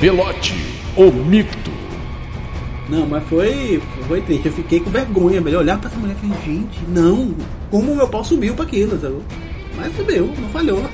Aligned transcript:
Belote, 0.00 0.54
o 0.96 1.10
mito. 1.10 1.70
Não, 2.88 3.06
mas 3.06 3.26
foi, 3.28 3.82
foi 4.06 4.20
triste. 4.20 4.46
Eu 4.46 4.52
fiquei 4.52 4.78
com 4.80 4.90
vergonha, 4.90 5.40
velho. 5.40 5.58
Olhar 5.58 5.78
pra 5.78 5.88
essa 5.88 5.98
mulher 5.98 6.16
e 6.22 6.28
falei, 6.28 6.44
gente, 6.44 6.80
não. 6.88 7.34
Como 7.70 7.96
meu 7.96 8.06
pau 8.08 8.22
subiu 8.22 8.54
pra 8.54 8.64
aquilo, 8.64 9.00
sabe? 9.00 9.16
Mas 9.74 9.96
subiu, 9.96 10.32
não 10.38 10.48
falhou. 10.50 10.90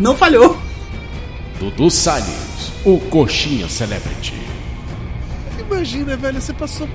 Não 0.00 0.16
falhou. 0.16 0.56
Dudu 1.60 1.90
Salles, 1.90 2.72
o 2.84 2.98
Coxinha 3.10 3.68
Celebrity. 3.68 4.34
Imagina, 5.58 6.16
velho, 6.16 6.40
você 6.40 6.52
passou. 6.52 6.88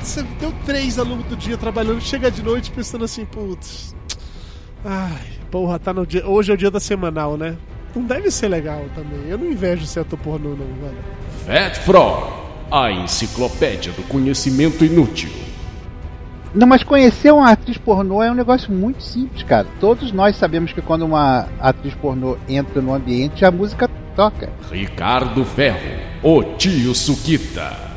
Você 0.00 0.22
deu 0.38 0.52
três 0.64 0.98
alunos 0.98 1.24
do 1.26 1.36
dia 1.36 1.56
trabalhando, 1.56 2.00
chega 2.00 2.30
de 2.30 2.42
noite 2.42 2.70
pensando 2.70 3.04
assim, 3.04 3.24
putz. 3.24 3.94
Ai, 4.84 5.32
porra, 5.50 5.78
tá 5.78 5.92
no 5.92 6.06
dia. 6.06 6.26
Hoje 6.28 6.52
é 6.52 6.54
o 6.54 6.58
dia 6.58 6.70
da 6.70 6.78
semanal, 6.78 7.36
né? 7.36 7.56
Não 7.94 8.02
deve 8.02 8.30
ser 8.30 8.48
legal 8.48 8.84
também. 8.94 9.28
Eu 9.28 9.38
não 9.38 9.46
invejo 9.46 9.86
ser 9.86 10.00
ator 10.00 10.18
pornô, 10.18 10.50
não, 10.50 10.56
velho. 10.56 10.98
Fat 11.46 11.78
Pro, 11.84 12.32
a 12.70 12.90
enciclopédia 12.90 13.92
do 13.92 14.02
conhecimento 14.04 14.84
inútil. 14.84 15.30
Não, 16.54 16.66
mas 16.66 16.84
conhecer 16.84 17.32
uma 17.32 17.50
atriz 17.50 17.76
pornô 17.78 18.22
é 18.22 18.30
um 18.30 18.34
negócio 18.34 18.72
muito 18.72 19.02
simples, 19.02 19.42
cara. 19.42 19.66
Todos 19.80 20.12
nós 20.12 20.36
sabemos 20.36 20.72
que 20.72 20.80
quando 20.80 21.02
uma 21.04 21.48
atriz 21.60 21.94
pornô 21.94 22.36
entra 22.48 22.80
no 22.80 22.94
ambiente, 22.94 23.44
a 23.44 23.50
música 23.50 23.90
toca. 24.14 24.52
Ricardo 24.70 25.44
Ferro, 25.44 26.00
o 26.22 26.42
tio 26.56 26.94
Suquita. 26.94 27.94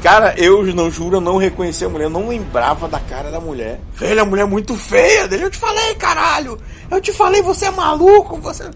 Cara, 0.00 0.34
eu 0.36 0.64
não 0.74 0.90
juro, 0.90 1.16
eu 1.16 1.20
não 1.20 1.36
reconheci 1.36 1.84
a 1.84 1.88
mulher, 1.88 2.06
eu 2.06 2.10
não 2.10 2.28
lembrava 2.28 2.88
da 2.88 2.98
cara 2.98 3.30
da 3.30 3.40
mulher. 3.40 3.80
Velho, 3.94 4.22
a 4.22 4.24
mulher 4.24 4.42
é 4.42 4.46
muito 4.46 4.74
feia. 4.74 5.28
Eu 5.30 5.50
te 5.50 5.56
falei, 5.56 5.94
caralho! 5.94 6.58
Eu 6.90 7.00
te 7.00 7.12
falei, 7.12 7.40
você 7.40 7.66
é 7.66 7.70
maluco, 7.70 8.36
você. 8.38 8.68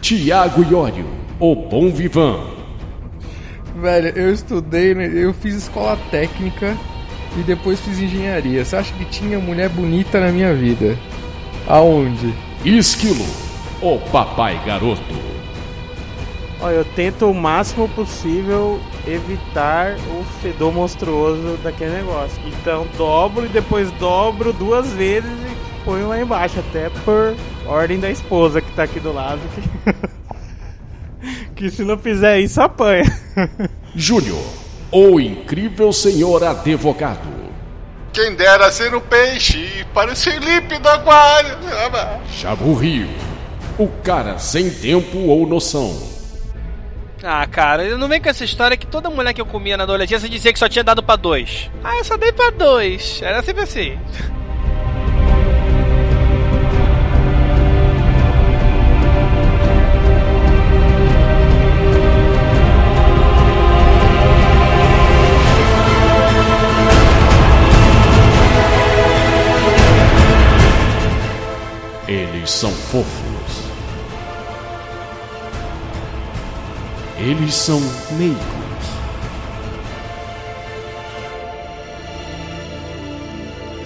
Tiago 0.00 0.64
Iório, 0.64 1.06
o 1.38 1.54
bom 1.54 1.90
vivan. 1.90 2.40
Velho, 3.76 4.08
eu 4.16 4.32
estudei, 4.32 4.94
né, 4.94 5.10
eu 5.12 5.32
fiz 5.34 5.54
escola 5.54 5.98
técnica 6.10 6.76
e 7.38 7.42
depois 7.42 7.78
fiz 7.80 7.98
engenharia. 7.98 8.64
Você 8.64 8.76
acha 8.76 8.94
que 8.94 9.04
tinha 9.04 9.38
mulher 9.38 9.68
bonita 9.68 10.18
na 10.18 10.32
minha 10.32 10.54
vida? 10.54 10.98
Aonde? 11.68 12.34
Esquilo, 12.64 13.26
o 13.82 13.98
papai 14.10 14.58
garoto. 14.64 15.30
Olha, 16.62 16.74
eu 16.74 16.84
tento 16.84 17.30
o 17.30 17.34
máximo 17.34 17.88
possível 17.90 18.80
evitar 19.06 19.96
o 20.18 20.24
fedor 20.42 20.72
monstruoso 20.72 21.58
daquele 21.62 21.92
negócio. 21.92 22.40
Então 22.46 22.86
dobro 22.96 23.44
e 23.46 23.48
depois 23.48 23.90
dobro 23.92 24.52
duas 24.52 24.92
vezes 24.92 25.30
e 25.30 25.59
ponho 25.84 26.08
lá 26.08 26.20
embaixo, 26.20 26.60
até 26.60 26.88
por 27.04 27.34
ordem 27.66 27.98
da 27.98 28.10
esposa 28.10 28.60
que 28.60 28.70
tá 28.72 28.84
aqui 28.84 29.00
do 29.00 29.12
lado. 29.12 29.40
Que, 29.54 29.94
que 31.56 31.70
se 31.70 31.82
não 31.82 31.98
fizer 31.98 32.40
isso, 32.40 32.60
apanha. 32.60 33.04
Júnior, 33.94 34.42
o 34.92 35.20
incrível 35.20 35.92
senhor 35.92 36.44
advogado. 36.44 37.28
Quem 38.12 38.34
dera 38.34 38.70
ser 38.72 38.92
um 38.94 39.00
peixe 39.00 39.86
para 39.94 40.12
o 40.12 40.16
Felipe 40.16 40.78
do 40.78 40.88
aquário. 40.88 41.56
Chabu 42.32 42.74
Rio, 42.74 43.08
o 43.78 43.86
cara 44.02 44.38
sem 44.38 44.68
tempo 44.68 45.16
ou 45.18 45.46
noção. 45.46 46.10
Ah, 47.22 47.46
cara, 47.46 47.84
eu 47.84 47.98
não 47.98 48.08
vem 48.08 48.20
com 48.20 48.28
essa 48.28 48.44
história 48.44 48.76
que 48.76 48.86
toda 48.86 49.10
mulher 49.10 49.34
que 49.34 49.40
eu 49.40 49.46
comia 49.46 49.76
na 49.76 49.84
adolescência 49.84 50.28
dizia 50.28 50.52
que 50.52 50.58
só 50.58 50.68
tinha 50.68 50.82
dado 50.82 51.02
pra 51.02 51.16
dois. 51.16 51.70
Ah, 51.84 51.96
eu 51.98 52.04
só 52.04 52.16
dei 52.16 52.32
pra 52.32 52.50
dois. 52.50 53.20
Era 53.22 53.42
sempre 53.42 53.62
assim. 53.62 53.98
São 72.60 72.72
fofos. 72.72 73.70
Eles 77.16 77.54
são 77.54 77.80
meigos. 78.18 78.36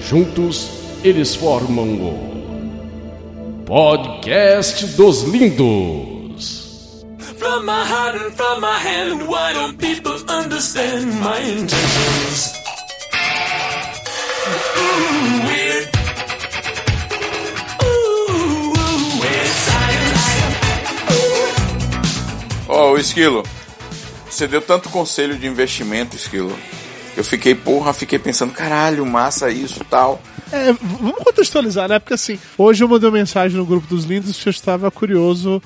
Juntos, 0.00 0.70
eles 1.04 1.36
formam 1.36 1.84
o 1.84 3.62
Podcast 3.64 4.84
dos 4.96 5.22
Lindos. 5.22 7.04
From 7.38 7.66
my 7.66 7.84
heart 7.84 8.16
and 8.16 8.32
from 8.32 8.60
my 8.60 8.76
hand, 8.76 9.28
why 9.28 9.52
don't 9.52 9.78
people 9.78 10.16
understand 10.28 11.14
my 11.20 11.38
intentions? 11.38 12.54
Ooh, 14.76 15.73
Ó, 22.74 22.90
o 22.90 22.98
Esquilo, 22.98 23.44
você 24.28 24.48
deu 24.48 24.60
tanto 24.60 24.90
conselho 24.90 25.38
de 25.38 25.46
investimento, 25.46 26.16
Esquilo. 26.16 26.52
Eu 27.16 27.22
fiquei, 27.22 27.54
porra, 27.54 27.92
fiquei 27.92 28.18
pensando, 28.18 28.52
caralho, 28.52 29.06
massa 29.06 29.48
isso 29.48 29.84
tal. 29.84 30.20
É, 30.50 30.72
vamos 30.72 31.22
contextualizar, 31.22 31.88
né? 31.88 32.00
Porque 32.00 32.14
assim, 32.14 32.36
hoje 32.58 32.82
eu 32.82 32.88
mandei 32.88 33.08
uma 33.08 33.16
mensagem 33.16 33.56
no 33.56 33.64
grupo 33.64 33.86
dos 33.86 34.04
lindos 34.04 34.42
que 34.42 34.48
eu 34.48 34.50
estava 34.50 34.90
curioso, 34.90 35.62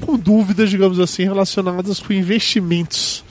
com 0.00 0.16
dúvidas, 0.16 0.70
digamos 0.70 0.98
assim, 0.98 1.24
relacionadas 1.24 2.00
com 2.00 2.14
investimentos. 2.14 3.22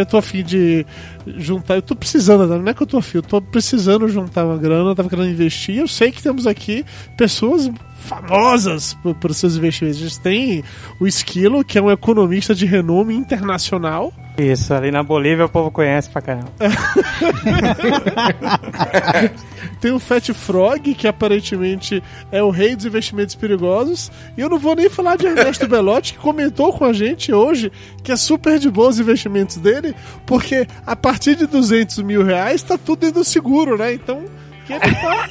Eu 0.00 0.06
tô 0.06 0.18
afim 0.18 0.42
de 0.42 0.86
juntar, 1.26 1.76
eu 1.76 1.82
tô 1.82 1.94
precisando, 1.94 2.46
não 2.46 2.68
é 2.68 2.74
que 2.74 2.82
eu 2.82 2.86
tô 2.86 2.98
afim, 2.98 3.18
eu 3.18 3.22
tô 3.22 3.40
precisando 3.40 4.08
juntar 4.08 4.44
uma 4.44 4.56
grana, 4.56 4.94
tava 4.94 5.08
querendo 5.08 5.30
investir. 5.30 5.76
Eu 5.76 5.88
sei 5.88 6.10
que 6.10 6.22
temos 6.22 6.46
aqui 6.46 6.84
pessoas 7.16 7.70
famosas 7.98 8.96
por 9.20 9.34
seus 9.34 9.56
investimentos. 9.56 10.00
A 10.00 10.04
gente 10.04 10.20
tem 10.20 10.64
o 11.00 11.06
Esquilo, 11.06 11.64
que 11.64 11.78
é 11.78 11.82
um 11.82 11.90
economista 11.90 12.54
de 12.54 12.64
renome 12.64 13.14
internacional. 13.14 14.12
Isso, 14.38 14.72
ali 14.72 14.92
na 14.92 15.02
Bolívia 15.02 15.46
o 15.46 15.48
povo 15.48 15.68
conhece 15.68 16.08
pra 16.08 16.22
caramba. 16.22 16.52
Tem 19.80 19.90
o 19.90 19.98
Fat 19.98 20.32
Frog, 20.32 20.94
que 20.94 21.08
aparentemente 21.08 22.00
é 22.30 22.40
o 22.40 22.48
rei 22.48 22.76
dos 22.76 22.86
investimentos 22.86 23.34
perigosos. 23.34 24.12
E 24.36 24.40
eu 24.40 24.48
não 24.48 24.58
vou 24.58 24.76
nem 24.76 24.88
falar 24.88 25.16
de 25.16 25.26
Ernesto 25.26 25.66
Belotti, 25.66 26.12
que 26.12 26.20
comentou 26.20 26.72
com 26.72 26.84
a 26.84 26.92
gente 26.92 27.32
hoje 27.32 27.72
que 28.04 28.12
é 28.12 28.16
super 28.16 28.60
de 28.60 28.70
bons 28.70 29.00
investimentos 29.00 29.56
dele, 29.56 29.92
porque 30.24 30.68
a 30.86 30.94
partir 30.94 31.34
de 31.34 31.46
200 31.46 31.98
mil 31.98 32.24
reais 32.24 32.62
tá 32.62 32.78
tudo 32.78 33.00
dentro 33.00 33.20
do 33.20 33.24
seguro, 33.24 33.76
né? 33.76 33.94
Então, 33.94 34.22
que 34.66 34.72
ele 34.72 34.80
tá 34.80 35.28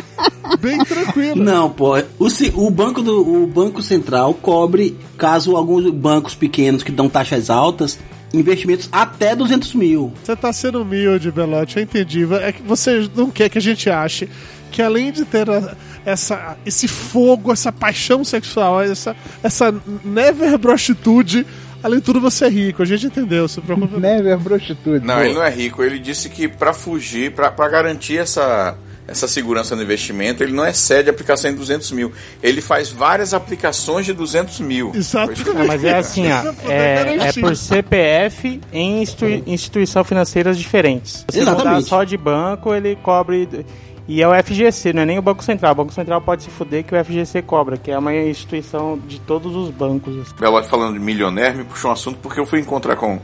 bem 0.60 0.78
tranquilo. 0.78 1.44
Não, 1.44 1.68
pô. 1.68 1.98
O, 2.18 2.28
o 2.54 2.70
banco 2.70 3.02
do 3.02 3.44
o 3.44 3.46
banco 3.46 3.82
central 3.82 4.32
cobre 4.32 4.96
caso 5.18 5.56
alguns 5.56 5.90
bancos 5.90 6.34
pequenos 6.34 6.82
que 6.82 6.90
dão 6.90 7.06
taxas 7.06 7.50
altas 7.50 7.98
investimentos 8.38 8.88
até 8.92 9.34
200 9.34 9.74
mil. 9.74 10.12
Você 10.22 10.34
tá 10.36 10.52
sendo 10.52 10.82
humilde, 10.82 11.30
Belotti, 11.30 11.76
eu 11.76 11.82
entendi. 11.82 12.26
É 12.42 12.52
que 12.52 12.62
você 12.62 13.08
não 13.14 13.30
quer 13.30 13.48
que 13.48 13.58
a 13.58 13.62
gente 13.62 13.88
ache 13.90 14.28
que 14.70 14.82
além 14.82 15.10
de 15.12 15.24
ter 15.24 15.48
a- 15.48 15.74
essa, 16.04 16.56
esse 16.66 16.86
fogo, 16.86 17.52
essa 17.52 17.72
paixão 17.72 18.22
sexual, 18.24 18.82
essa, 18.82 19.16
essa 19.42 19.74
never 20.04 20.58
prostitude, 20.58 21.46
além 21.82 21.98
de 22.00 22.04
tudo 22.04 22.20
você 22.20 22.44
é 22.46 22.48
rico. 22.48 22.82
A 22.82 22.86
gente 22.86 23.06
entendeu, 23.06 23.48
se 23.48 23.60
preocupa. 23.60 23.92
não. 23.94 24.00
Never 24.00 24.38
prostitute. 24.38 25.04
Não, 25.06 25.20
ele 25.22 25.34
não 25.34 25.42
é 25.42 25.50
rico. 25.50 25.82
Ele 25.82 25.98
disse 25.98 26.28
que 26.28 26.46
pra 26.48 26.72
fugir, 26.74 27.32
pra 27.32 27.50
garantir 27.68 28.18
essa, 28.18 28.76
essa 29.08 29.28
segurança 29.28 29.76
no 29.76 29.82
investimento, 29.82 30.42
ele 30.42 30.52
não 30.52 30.66
excede 30.66 31.08
a 31.08 31.12
aplicação 31.12 31.50
em 31.50 31.54
200 31.54 31.92
mil. 31.92 32.12
Ele 32.42 32.60
faz 32.60 32.90
várias 32.90 33.32
aplicações 33.32 34.04
de 34.04 34.12
200 34.12 34.60
mil. 34.60 34.92
Exatamente. 34.94 35.44
Não, 35.44 35.66
mas 35.66 35.84
é 35.84 35.96
assim, 35.96 36.26
ó. 36.30 36.52
É, 36.68 37.28
é 37.28 37.32
por 37.32 37.56
CPF 37.56 38.60
em 38.72 39.02
institui 39.02 39.44
instituição 39.46 40.02
financeiras 40.02 40.58
diferentes. 40.58 41.24
Se 41.28 41.44
mudar 41.44 41.80
só 41.82 42.02
de 42.02 42.16
banco, 42.16 42.74
ele 42.74 42.96
cobre. 42.96 43.48
E 44.08 44.22
é 44.22 44.28
o 44.28 44.32
FGC, 44.42 44.92
não 44.92 45.02
é 45.02 45.06
nem 45.06 45.18
o 45.18 45.22
Banco 45.22 45.42
Central. 45.42 45.72
O 45.72 45.74
Banco 45.76 45.92
Central 45.92 46.20
pode 46.20 46.44
se 46.44 46.50
fuder 46.50 46.84
que 46.84 46.94
o 46.94 47.04
FGC 47.04 47.42
cobra, 47.42 47.76
que 47.76 47.90
é 47.90 47.98
uma 47.98 48.14
instituição 48.14 48.98
de 49.06 49.20
todos 49.20 49.54
os 49.54 49.70
bancos. 49.70 50.32
Belote 50.32 50.68
falando 50.68 50.94
de 50.94 51.00
milionário 51.00 51.58
me 51.58 51.64
puxou 51.64 51.90
um 51.90 51.92
assunto 51.92 52.18
porque 52.20 52.38
eu 52.38 52.46
fui 52.46 52.60
encontrar 52.60 52.96
com, 52.96 53.20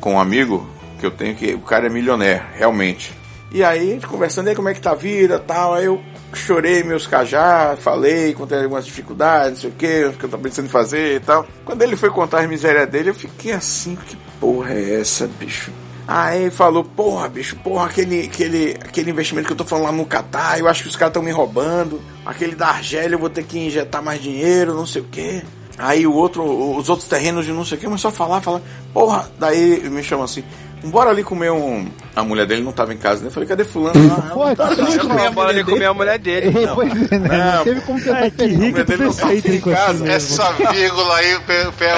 com 0.00 0.14
um 0.14 0.20
amigo 0.20 0.66
que 0.98 1.04
eu 1.04 1.10
tenho 1.10 1.34
que 1.34 1.54
o 1.54 1.60
cara 1.60 1.86
é 1.86 1.90
milionário, 1.90 2.42
realmente. 2.54 3.12
E 3.54 3.62
aí, 3.62 4.00
conversando 4.00 4.48
aí 4.48 4.54
como 4.56 4.68
é 4.68 4.74
que 4.74 4.80
tá 4.80 4.90
a 4.90 4.96
vida 4.96 5.38
tal, 5.38 5.74
aí 5.74 5.84
eu 5.84 6.02
chorei 6.32 6.82
meus 6.82 7.06
cajá, 7.06 7.76
falei, 7.78 8.34
contei 8.34 8.60
algumas 8.60 8.84
dificuldades, 8.84 9.50
não 9.50 9.56
sei 9.58 9.70
o 9.70 9.72
que, 9.74 10.04
o 10.06 10.12
que 10.14 10.24
eu 10.24 10.28
tô 10.28 10.38
pensando 10.38 10.66
em 10.66 10.68
fazer 10.68 11.14
e 11.14 11.20
tal. 11.20 11.46
Quando 11.64 11.80
ele 11.82 11.94
foi 11.94 12.10
contar 12.10 12.40
as 12.40 12.48
misérias 12.48 12.88
dele, 12.88 13.10
eu 13.10 13.14
fiquei 13.14 13.52
assim, 13.52 13.94
que 13.94 14.16
porra 14.40 14.72
é 14.74 15.00
essa, 15.00 15.28
bicho? 15.38 15.70
Aí 16.08 16.42
ele 16.42 16.50
falou, 16.50 16.82
porra, 16.82 17.28
bicho, 17.28 17.54
porra, 17.62 17.86
aquele, 17.86 18.24
aquele, 18.24 18.72
aquele 18.72 19.12
investimento 19.12 19.46
que 19.46 19.52
eu 19.52 19.56
tô 19.56 19.64
falando 19.64 19.84
lá 19.84 19.92
no 19.92 20.04
Catar, 20.04 20.58
eu 20.58 20.66
acho 20.66 20.82
que 20.82 20.88
os 20.88 20.96
caras 20.96 21.10
estão 21.10 21.22
me 21.22 21.30
roubando. 21.30 22.02
Aquele 22.26 22.56
da 22.56 22.70
Argélia 22.70 23.14
eu 23.14 23.20
vou 23.20 23.30
ter 23.30 23.44
que 23.44 23.56
injetar 23.56 24.02
mais 24.02 24.20
dinheiro, 24.20 24.74
não 24.74 24.84
sei 24.84 25.00
o 25.00 25.04
quê. 25.04 25.44
Aí 25.78 26.04
o 26.08 26.12
outro, 26.12 26.44
os 26.76 26.88
outros 26.88 27.08
terrenos 27.08 27.46
de 27.46 27.52
não 27.52 27.64
sei 27.64 27.76
o 27.78 27.80
que, 27.80 27.86
começou 27.86 28.08
a 28.08 28.12
falar, 28.12 28.40
falar. 28.40 28.60
Porra, 28.92 29.30
daí 29.38 29.88
me 29.88 30.02
chamam 30.02 30.24
assim. 30.24 30.42
Bora 30.84 31.10
ali 31.10 31.24
comer 31.24 31.50
um. 31.50 31.86
A 32.14 32.22
mulher 32.22 32.46
dele 32.46 32.62
não 32.62 32.72
tava 32.72 32.92
em 32.92 32.96
casa, 32.96 33.22
né? 33.22 33.28
Eu 33.28 33.32
falei, 33.32 33.48
cadê 33.48 33.64
fulano? 33.64 33.94
Ah, 33.96 34.34
não 34.34 34.54
tá 34.54 34.64
lá. 34.64 34.90
Eu 34.94 35.00
comi 35.00 35.26
a 35.26 35.30
bola 35.30 35.48
ali 35.50 35.64
comer 35.64 35.86
a 35.86 35.94
mulher 35.94 36.18
dele. 36.18 36.52
Pois 36.74 37.12
é, 37.12 37.18
né? 37.18 37.28
Não, 37.28 37.56
Não 37.56 37.64
teve 37.64 37.80
como 37.80 38.00
tentar 38.00 38.24
É, 38.26 38.30
que 38.30 38.46
rico 38.46 38.84
dele 38.84 39.04
não 39.04 39.12
tava 39.12 39.34
em 39.34 39.60
casa. 39.60 40.08
Essa 40.08 40.52
vírgula 40.52 41.16
aí, 41.16 41.38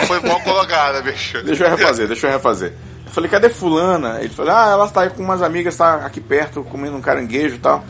foi 0.06 0.20
mal 0.20 0.40
colocada, 0.40 1.02
bicho. 1.02 1.42
Deixa 1.42 1.64
eu 1.64 1.70
refazer, 1.76 2.06
deixa 2.06 2.26
eu 2.26 2.30
refazer. 2.32 2.72
Eu 3.06 3.12
falei, 3.12 3.30
cadê 3.30 3.48
fulana? 3.48 4.18
Ele 4.20 4.28
falou, 4.28 4.52
ah, 4.52 4.68
ela 4.70 4.88
tá 4.88 5.02
aí 5.02 5.10
com 5.10 5.22
umas 5.22 5.42
amigas, 5.42 5.76
tá 5.76 5.96
aqui 5.96 6.20
perto, 6.20 6.62
comendo 6.64 6.96
um 6.96 7.00
caranguejo 7.00 7.56
e 7.56 7.58
tal. 7.58 7.84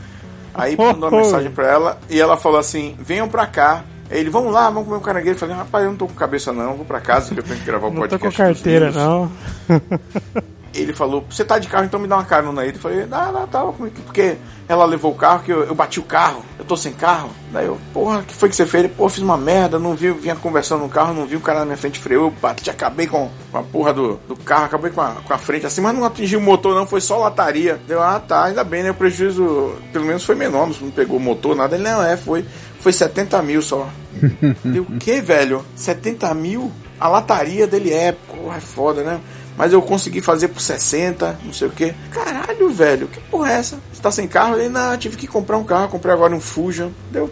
Aí 0.55 0.77
mandou 0.77 1.09
uma 1.11 1.19
mensagem 1.19 1.51
pra 1.51 1.67
ela 1.67 1.99
e 2.09 2.19
ela 2.21 2.37
falou 2.37 2.59
assim, 2.59 2.97
venham 2.99 3.29
pra 3.29 3.47
cá. 3.47 3.85
Aí 4.11 4.21
Ele, 4.21 4.31
vamos 4.31 4.53
lá, 4.53 4.71
vamos 4.71 4.85
comer 4.85 4.99
um 4.99 5.03
caranguejo. 5.03 5.35
Eu 5.35 5.39
falei, 5.41 5.57
rapaz, 5.57 5.85
eu 5.85 5.91
não 5.91 5.99
tô 5.99 6.07
com 6.07 6.15
cabeça 6.15 6.53
não, 6.53 6.75
vou 6.75 6.85
pra 6.87 7.01
casa 7.01 7.35
que 7.35 7.41
eu 7.41 7.45
tenho 7.45 7.59
que 7.59 7.65
gravar 7.67 7.89
o 7.89 7.91
Não 7.91 8.03
tô 8.03 8.09
podcast. 8.19 8.37
com 8.37 8.45
carteira, 8.45 8.87
meninos." 8.91 9.05
não. 9.05 9.33
Ele 10.77 10.93
falou, 10.93 11.25
você 11.29 11.45
tá 11.45 11.59
de 11.59 11.69
carro, 11.69 11.85
então 11.85 11.99
me 11.99 12.09
dá 12.09 12.17
uma 12.17 12.25
carona 12.25 12.63
aí. 12.63 12.69
Ele 12.69 12.79
falou, 12.79 13.07
não, 13.07 13.33
não, 13.33 13.47
tava 13.47 13.73
comigo, 13.73 13.97
porque 14.05 14.37
ela 14.69 14.85
levou 14.85 15.13
o 15.13 15.15
carro, 15.15 15.43
que 15.43 15.53
eu, 15.53 15.65
eu 15.65 15.75
bati 15.75 16.01
o 16.01 16.03
carro, 16.03 16.43
eu 16.59 16.65
tô 16.65 16.77
sem 16.77 16.93
carro. 16.93 17.31
Daí 17.53 17.67
eu, 17.67 17.79
porra, 17.93 18.19
o 18.19 18.23
que 18.23 18.35
foi 18.35 18.49
que 18.49 18.57
você 18.57 18.67
fez? 18.67 18.85
Ele, 18.85 18.93
pô, 18.93 19.09
fiz 19.09 19.23
uma 19.23 19.37
merda, 19.37 19.79
não 19.79 19.95
vi, 19.95 20.11
vinha 20.11 20.35
conversando 20.35 20.83
no 20.83 20.89
carro, 20.89 21.15
não 21.15 21.27
vi 21.27 21.37
o 21.37 21.41
cara 21.41 21.61
na 21.61 21.67
minha 21.67 21.77
frente 21.77 21.99
freou, 21.99 22.27
eu 22.27 22.31
bati, 22.31 22.69
acabei 22.69 23.07
com, 23.07 23.31
com 23.51 23.59
a 23.59 23.63
porra 23.63 23.93
do, 23.93 24.17
do 24.29 24.37
carro, 24.37 24.65
acabei 24.65 24.91
com 24.91 25.01
a, 25.01 25.17
com 25.25 25.33
a 25.33 25.39
frente 25.39 25.67
assim, 25.67 25.81
mas 25.81 25.95
não 25.95 26.05
atingi 26.05 26.37
o 26.37 26.41
motor 26.41 26.75
não, 26.75 26.87
foi 26.87 27.01
só 27.01 27.19
lataria. 27.19 27.81
Deu, 27.87 28.03
ah, 28.03 28.21
tá, 28.21 28.45
ainda 28.45 28.65
bem, 28.65 28.83
né? 28.83 28.91
O 28.91 28.95
prejuízo, 28.95 29.75
pelo 29.93 30.05
menos 30.05 30.25
foi 30.25 30.35
menor, 30.35 30.69
não 30.69 30.91
pegou 30.91 31.17
o 31.17 31.21
motor, 31.21 31.55
nada. 31.55 31.77
Ele, 31.77 31.85
não, 31.85 32.03
é, 32.03 32.17
foi, 32.17 32.45
foi 32.81 32.93
70 32.93 33.41
mil 33.43 33.63
só. 33.63 33.89
Deu, 34.65 34.83
o 34.83 34.99
que, 34.99 35.21
velho? 35.21 35.65
70 35.75 36.33
mil? 36.35 36.73
A 36.99 37.09
lataria 37.09 37.67
dele 37.67 37.93
é, 37.93 38.13
porra, 38.13 38.57
é 38.57 38.61
foda, 38.61 39.03
né? 39.03 39.21
Mas 39.57 39.73
eu 39.73 39.81
consegui 39.81 40.21
fazer 40.21 40.49
por 40.49 40.61
60, 40.61 41.39
não 41.45 41.53
sei 41.53 41.69
o 41.69 41.71
que. 41.71 41.95
Caralho, 42.11 42.71
velho, 42.71 43.09
que 43.09 43.19
porra 43.21 43.53
é 43.53 43.55
essa? 43.55 43.79
Você 43.93 44.03
tá 44.03 44.11
sem 44.11 44.29
carro? 44.29 44.57
Ele, 44.59 44.69
não, 44.69 44.97
tive 44.99 45.17
que 45.17 45.27
comprar 45.27 45.57
um 45.57 45.65
carro, 45.65 45.89
comprei 45.89 46.13
agora 46.13 46.35
um 46.35 46.41
Fusion. 46.41 46.91
Deu. 47.11 47.31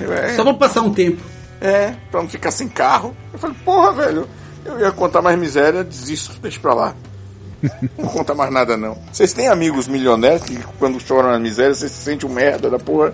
É, 0.00 0.34
Só 0.34 0.42
pra 0.42 0.54
passar 0.54 0.80
um 0.80 0.92
tempo. 0.92 1.22
é, 1.60 1.94
pra 2.10 2.22
não 2.22 2.28
ficar 2.28 2.50
sem 2.50 2.68
carro. 2.68 3.14
Eu 3.32 3.38
falei, 3.38 3.56
porra, 3.64 3.92
velho, 3.92 4.28
eu 4.64 4.80
ia 4.80 4.90
contar 4.90 5.22
mais 5.22 5.38
miséria, 5.38 5.84
desisto, 5.84 6.40
deixa 6.40 6.58
pra 6.58 6.74
lá. 6.74 6.94
Não 7.98 8.08
conta 8.08 8.34
mais 8.34 8.50
nada, 8.50 8.74
não. 8.74 8.96
Vocês 9.12 9.34
têm 9.34 9.46
amigos 9.48 9.86
milionários 9.86 10.42
que 10.44 10.56
quando 10.78 10.98
choram 10.98 11.30
na 11.30 11.38
miséria, 11.38 11.74
vocês 11.74 11.92
se 11.92 12.02
sentem 12.04 12.26
um 12.28 12.32
merda 12.32 12.70
da 12.70 12.78
porra? 12.78 13.12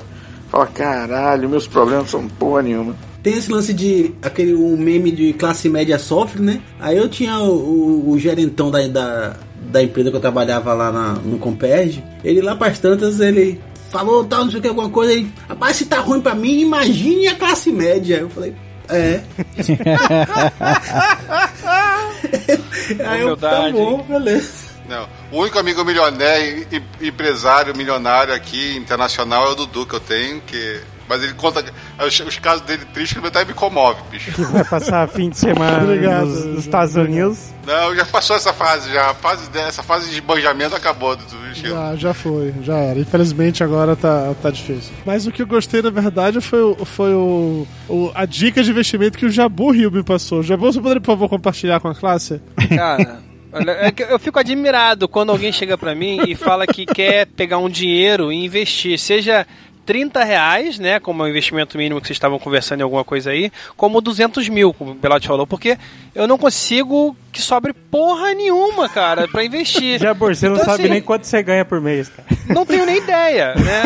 Fala, 0.48 0.68
caralho, 0.68 1.48
meus 1.48 1.66
problemas 1.66 2.08
são 2.10 2.28
porra 2.28 2.62
nenhuma. 2.62 2.94
Tem 3.26 3.34
esse 3.36 3.50
lance 3.50 3.74
de 3.74 4.14
aquele 4.22 4.54
um 4.54 4.76
meme 4.76 5.10
de 5.10 5.32
classe 5.32 5.68
média 5.68 5.98
sofre, 5.98 6.40
né? 6.40 6.60
Aí 6.78 6.96
eu 6.96 7.08
tinha 7.08 7.40
o, 7.40 7.56
o- 7.56 8.10
o 8.12 8.18
gerentão 8.20 8.70
da, 8.70 8.86
da, 8.86 9.34
da 9.68 9.82
empresa 9.82 10.10
que 10.12 10.16
eu 10.16 10.20
trabalhava 10.20 10.72
lá 10.72 10.92
na- 10.92 11.14
no 11.14 11.36
Comperge. 11.36 12.04
Ele 12.22 12.40
lá 12.40 12.54
pras 12.54 12.78
tantas, 12.78 13.18
ele 13.18 13.60
falou 13.90 14.22
tal, 14.24 14.44
não 14.44 14.50
sei 14.52 14.60
o 14.60 14.62
que, 14.62 14.68
alguma 14.68 14.88
coisa. 14.90 15.12
Ele, 15.12 15.28
rapaz, 15.48 15.74
se 15.74 15.86
tá 15.86 15.98
ruim 15.98 16.20
pra 16.20 16.36
mim, 16.36 16.60
imagine 16.60 17.26
a 17.26 17.34
classe 17.34 17.72
média. 17.72 18.18
Eu 18.18 18.30
falei, 18.30 18.54
é. 18.88 19.20
Aí 23.08 23.22
eu, 23.22 23.36
tá 23.36 23.68
bom, 23.72 24.04
beleza. 24.08 24.66
Não. 24.88 25.08
O 25.32 25.40
único 25.40 25.58
amigo 25.58 25.84
milionário 25.84 26.64
empresário 27.02 27.76
milionário 27.76 28.32
aqui, 28.32 28.76
internacional, 28.76 29.48
é 29.48 29.50
o 29.50 29.54
Dudu 29.56 29.84
que 29.84 29.96
eu 29.96 30.00
tenho, 30.00 30.40
que. 30.42 30.80
Mas 31.08 31.22
ele 31.22 31.34
conta. 31.34 31.64
Os, 32.04 32.20
os 32.20 32.38
casos 32.38 32.62
dele 32.62 32.84
tristes 32.92 33.22
até 33.24 33.44
me 33.44 33.52
comove, 33.54 34.00
bicho. 34.10 34.30
Vai 34.52 34.64
passar 34.64 35.08
fim 35.08 35.30
de 35.30 35.38
semana 35.38 35.84
Obrigado. 35.84 36.26
nos, 36.26 36.44
nos 36.44 36.58
Estados 36.64 36.94
Unidos. 36.96 37.50
Não, 37.66 37.94
já 37.96 38.04
passou 38.06 38.36
essa 38.36 38.52
fase, 38.52 38.92
já. 38.92 39.10
A 39.10 39.14
fase 39.14 39.48
de- 39.50 39.58
essa 39.58 39.82
fase 39.82 40.10
de 40.10 40.20
banjamento 40.20 40.74
acabou, 40.74 41.16
Dudu. 41.16 41.36
bicho. 41.48 41.66
Já, 41.68 41.96
já 41.96 42.14
foi, 42.14 42.52
já 42.62 42.76
era. 42.76 42.98
Infelizmente 42.98 43.62
agora 43.64 43.96
tá, 43.96 44.34
tá 44.40 44.50
difícil. 44.50 44.92
Mas 45.04 45.26
o 45.26 45.32
que 45.32 45.42
eu 45.42 45.46
gostei, 45.46 45.80
na 45.82 45.90
verdade, 45.90 46.40
foi, 46.40 46.74
foi 46.84 47.12
o, 47.14 47.66
o- 47.88 48.10
a 48.14 48.24
dica 48.24 48.62
de 48.62 48.70
investimento 48.70 49.18
que 49.18 49.26
o 49.26 49.30
Jabu 49.30 49.70
Rio 49.72 49.90
me 49.90 50.02
passou. 50.02 50.42
Jabu, 50.42 50.66
você 50.72 50.80
poderia, 50.80 51.00
por 51.00 51.06
favor, 51.12 51.28
compartilhar 51.28 51.80
com 51.80 51.88
a 51.88 51.94
classe? 51.94 52.40
Cara, 52.68 53.20
olha, 53.52 53.70
é 53.72 53.90
que 53.90 54.02
eu 54.02 54.18
fico 54.18 54.38
admirado 54.38 55.08
quando 55.08 55.30
alguém 55.30 55.50
chega 55.52 55.76
pra 55.78 55.94
mim 55.94 56.20
e 56.28 56.34
fala 56.34 56.66
que 56.66 56.84
quer 56.86 57.26
pegar 57.26 57.58
um 57.58 57.68
dinheiro 57.68 58.30
e 58.32 58.44
investir, 58.44 58.98
seja 58.98 59.46
30 59.86 60.24
reais, 60.24 60.78
né, 60.78 60.98
como 60.98 61.22
é 61.22 61.26
o 61.26 61.28
investimento 61.28 61.78
mínimo 61.78 62.00
que 62.00 62.08
vocês 62.08 62.16
estavam 62.16 62.38
conversando 62.38 62.80
em 62.80 62.82
alguma 62.82 63.04
coisa 63.04 63.30
aí, 63.30 63.52
como 63.76 64.00
200 64.00 64.48
mil, 64.48 64.74
como 64.74 64.90
o 64.90 64.94
Belote 64.94 65.28
falou, 65.28 65.46
porque 65.46 65.78
eu 66.14 66.26
não 66.26 66.36
consigo 66.36 67.16
que 67.32 67.40
sobre 67.40 67.72
porra 67.72 68.32
nenhuma, 68.34 68.88
cara, 68.88 69.28
pra 69.28 69.44
investir. 69.44 69.98
Já, 70.00 70.12
você 70.12 70.48
não 70.48 70.56
Então, 70.56 70.64
sabe 70.64 70.82
assim, 70.84 70.92
nem 70.92 71.02
quanto 71.02 71.24
você 71.24 71.42
ganha 71.42 71.64
por 71.64 71.80
mês, 71.80 72.08
cara. 72.08 72.26
não 72.52 72.66
tenho 72.66 72.84
nem 72.84 72.96
ideia, 72.98 73.54
né? 73.54 73.82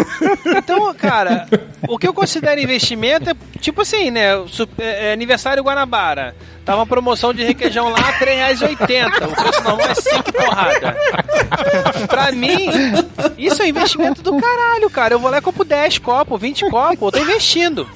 Então, 0.61 0.93
cara, 0.95 1.47
o 1.89 1.99
que 1.99 2.07
eu 2.07 2.13
considero 2.15 2.61
investimento 2.61 3.31
é 3.31 3.35
tipo 3.61 3.83
assim, 3.83 4.11
né? 4.11 4.33
é, 4.79 5.09
é 5.09 5.13
aniversário 5.13 5.63
Guanabara. 5.63 6.35
Tá 6.65 6.77
uma 6.77 6.87
promoção 6.87 7.33
de 7.33 7.43
requeijão 7.43 7.89
lá, 7.89 7.99
R$ 7.99 8.27
3,80. 8.27 9.29
O 9.29 9.35
preço 9.35 9.63
normal 9.65 9.89
é 9.89 9.95
5 9.95 10.33
porrada. 10.33 10.97
Pra 12.07 12.31
mim, 12.33 12.69
isso 13.39 13.63
é 13.63 13.69
investimento 13.69 14.23
do 14.23 14.37
caralho, 14.39 14.89
cara. 14.91 15.15
Eu 15.15 15.19
vou 15.19 15.31
lá 15.31 15.39
e 15.39 15.41
compro 15.41 15.65
10 15.65 15.90
copos, 15.99 16.41
20 16.41 16.69
copos, 16.71 17.01
eu 17.01 17.13
tô 17.13 17.19
investindo. 17.19 17.87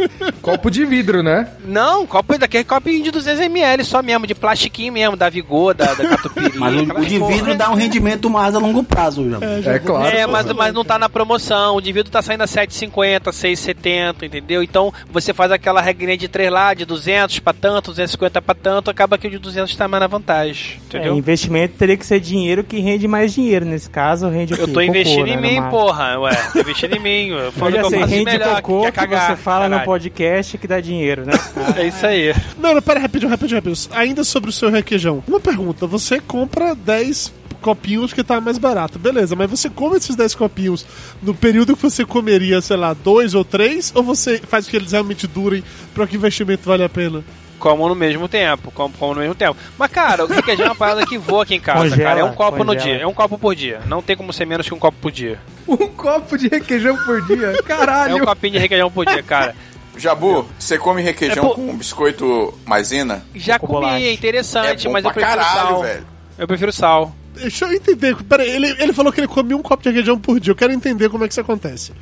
Copo 0.42 0.70
de 0.70 0.84
vidro, 0.84 1.22
né? 1.22 1.48
Não, 1.64 2.06
copo 2.06 2.36
daquele 2.38 2.64
copinho 2.64 3.02
de 3.04 3.12
200ml, 3.12 3.84
só 3.84 4.02
mesmo, 4.02 4.26
de 4.26 4.34
plastiquinho 4.34 4.92
mesmo, 4.92 5.16
da 5.16 5.28
Vigor, 5.28 5.74
da, 5.74 5.94
da 5.94 6.08
Catupiry. 6.08 6.52
Mas 6.58 6.74
o, 6.74 7.04
de 7.04 7.18
porra. 7.18 7.32
vidro 7.34 7.54
dá 7.54 7.70
um 7.70 7.74
rendimento 7.74 8.28
mais 8.30 8.54
a 8.54 8.58
longo 8.58 8.82
prazo, 8.82 9.28
já. 9.30 9.38
É 9.72 9.78
claro. 9.78 10.16
É, 10.16 10.26
mas, 10.26 10.46
mas 10.52 10.74
não 10.74 10.84
tá 10.84 10.98
na 10.98 11.08
promoção. 11.08 11.76
O 11.76 11.80
indivíduo 11.80 12.10
tá 12.10 12.22
saindo 12.22 12.42
a 12.42 12.46
7,50, 12.46 13.22
6,70, 13.30 14.22
entendeu? 14.24 14.62
Então 14.62 14.92
você 15.10 15.32
faz 15.32 15.50
aquela 15.52 15.80
regrinha 15.80 16.16
de 16.16 16.28
3 16.28 16.50
lá, 16.50 16.74
de 16.74 16.84
200 16.84 17.38
pra 17.40 17.52
tanto, 17.52 17.90
250 17.90 18.42
pra 18.42 18.54
tanto, 18.54 18.90
acaba 18.90 19.16
que 19.18 19.26
o 19.26 19.30
de 19.30 19.38
200 19.38 19.74
tá 19.76 19.88
mais 19.88 20.00
na 20.00 20.06
vantagem, 20.06 20.74
É, 20.74 20.86
entendeu? 20.98 21.16
investimento 21.16 21.74
teria 21.78 21.96
que 21.96 22.04
ser 22.06 22.20
dinheiro 22.20 22.62
que 22.64 22.78
rende 22.80 23.06
mais 23.08 23.32
dinheiro. 23.34 23.64
Nesse 23.64 23.88
caso, 23.90 24.28
rende 24.28 24.54
o 24.54 24.56
eu 24.56 24.66
quê? 24.66 24.72
tô 24.72 24.80
investindo 24.80 25.26
Cocô, 25.26 25.32
em 25.32 25.36
né, 25.40 25.60
mim, 25.60 25.70
porra, 25.70 26.18
ué. 26.20 26.34
Tô 26.52 26.60
investindo 26.60 26.96
em 26.96 27.00
mim. 27.00 27.28
Eu 27.28 27.52
De 27.88 27.96
rende 27.96 28.24
melhor, 28.24 28.62
cocô 28.62 28.80
que 28.82 28.86
é 28.86 28.90
que, 28.90 28.96
cagar, 28.98 29.30
você 29.30 29.42
fala 29.42 29.64
no 29.64 29.70
caralho. 29.70 29.86
podcast 29.86 30.58
que 30.58 30.66
dá 30.66 30.80
dinheiro, 30.80 31.24
né? 31.24 31.32
É 31.76 31.86
isso 31.86 32.06
aí. 32.06 32.34
Não, 32.58 32.74
não, 32.74 32.82
pera, 32.82 33.00
rapidinho, 33.00 33.30
rapidinho, 33.30 33.58
rapidinho. 33.58 33.88
Ainda 33.92 34.22
sobre 34.24 34.50
o 34.50 34.52
seu 34.52 34.70
requeijão. 34.70 35.22
Uma 35.26 35.40
pergunta, 35.40 35.86
você 35.86 36.20
compra 36.20 36.74
10 36.74 37.32
copinhos 37.60 38.12
que 38.12 38.22
tá 38.22 38.40
mais 38.42 38.58
barato, 38.58 38.98
beleza, 38.98 39.34
mas 39.34 39.48
você 39.48 39.70
come 39.70 39.96
esses 39.96 40.14
10 40.14 40.34
copinhos 40.34 40.84
no 41.22 41.34
período 41.34 41.74
que 41.74 41.82
você 41.82 42.04
comeria, 42.04 42.60
sei 42.60 42.76
lá, 42.76 42.92
dois 42.92 43.34
ou 43.34 43.42
três, 43.42 43.90
ou 43.94 44.02
você 44.02 44.38
faz 44.38 44.68
que 44.68 44.76
eles 44.76 44.92
realmente 44.92 45.26
durem 45.26 45.64
para 45.94 46.06
que 46.06 46.14
o 46.14 46.18
investimento 46.18 46.62
vale 46.64 46.84
a 46.84 46.88
pena? 46.90 47.24
Como 47.58 47.88
no 47.88 47.94
mesmo 47.94 48.28
tempo, 48.28 48.70
como, 48.70 48.92
como 48.94 49.14
no 49.14 49.20
mesmo 49.20 49.34
tempo. 49.34 49.56
Mas, 49.78 49.90
cara, 49.90 50.24
o 50.24 50.28
requeijão 50.28 50.66
é 50.66 50.68
uma 50.68 50.74
parada 50.74 51.06
que 51.06 51.16
voa 51.16 51.42
aqui 51.44 51.54
em 51.54 51.60
casa, 51.60 51.88
Congela, 51.90 52.02
cara. 52.10 52.20
É 52.20 52.24
um 52.24 52.34
copo 52.34 52.58
no 52.58 52.64
congela. 52.74 52.82
dia, 52.84 52.96
é 53.02 53.06
um 53.06 53.14
copo 53.14 53.38
por 53.38 53.54
dia. 53.54 53.80
Não 53.86 54.02
tem 54.02 54.16
como 54.16 54.32
ser 54.32 54.44
menos 54.46 54.68
que 54.68 54.74
um 54.74 54.78
copo 54.78 54.98
por 55.00 55.10
dia. 55.10 55.38
Um 55.66 55.76
copo 55.76 56.36
de 56.36 56.48
requeijão 56.48 56.96
por 57.04 57.22
dia. 57.26 57.54
Caralho. 57.64 58.12
É 58.18 58.22
um 58.22 58.24
copinho 58.26 58.52
de 58.54 58.58
requeijão 58.58 58.90
por 58.90 59.06
dia, 59.06 59.22
cara. 59.22 59.54
Jabu, 59.96 60.46
você 60.58 60.76
come 60.76 61.00
requeijão 61.00 61.44
É, 61.44 61.48
pô- 61.48 61.54
com 61.54 61.76
biscoito 61.76 62.52
maisena? 62.66 63.24
Já 63.34 63.58
Com 63.58 63.66
comi, 63.68 64.04
é 64.04 64.12
interessante, 64.12 64.86
É 64.86 64.90
mas 64.90 65.04
eu 65.04 65.10
prefiro 65.12 65.36
caralho, 65.36 65.68
sal. 65.68 65.82
velho. 65.82 66.06
Eu 66.36 66.46
prefiro 66.48 66.72
sal. 66.72 67.14
Deixa 67.34 67.64
eu 67.64 67.72
entender. 67.72 68.16
Pera, 68.24 68.44
ele, 68.44 68.74
ele 68.78 68.92
falou 68.92 69.12
que 69.12 69.20
ele 69.20 69.28
come 69.28 69.54
um 69.54 69.62
copo 69.62 69.82
de 69.82 69.88
requeijão 69.90 70.18
por 70.18 70.38
dia. 70.40 70.50
Eu 70.50 70.56
quero 70.56 70.72
entender 70.72 71.08
como 71.08 71.24
é 71.24 71.28
que 71.28 71.32
isso 71.32 71.40
acontece. 71.40 71.92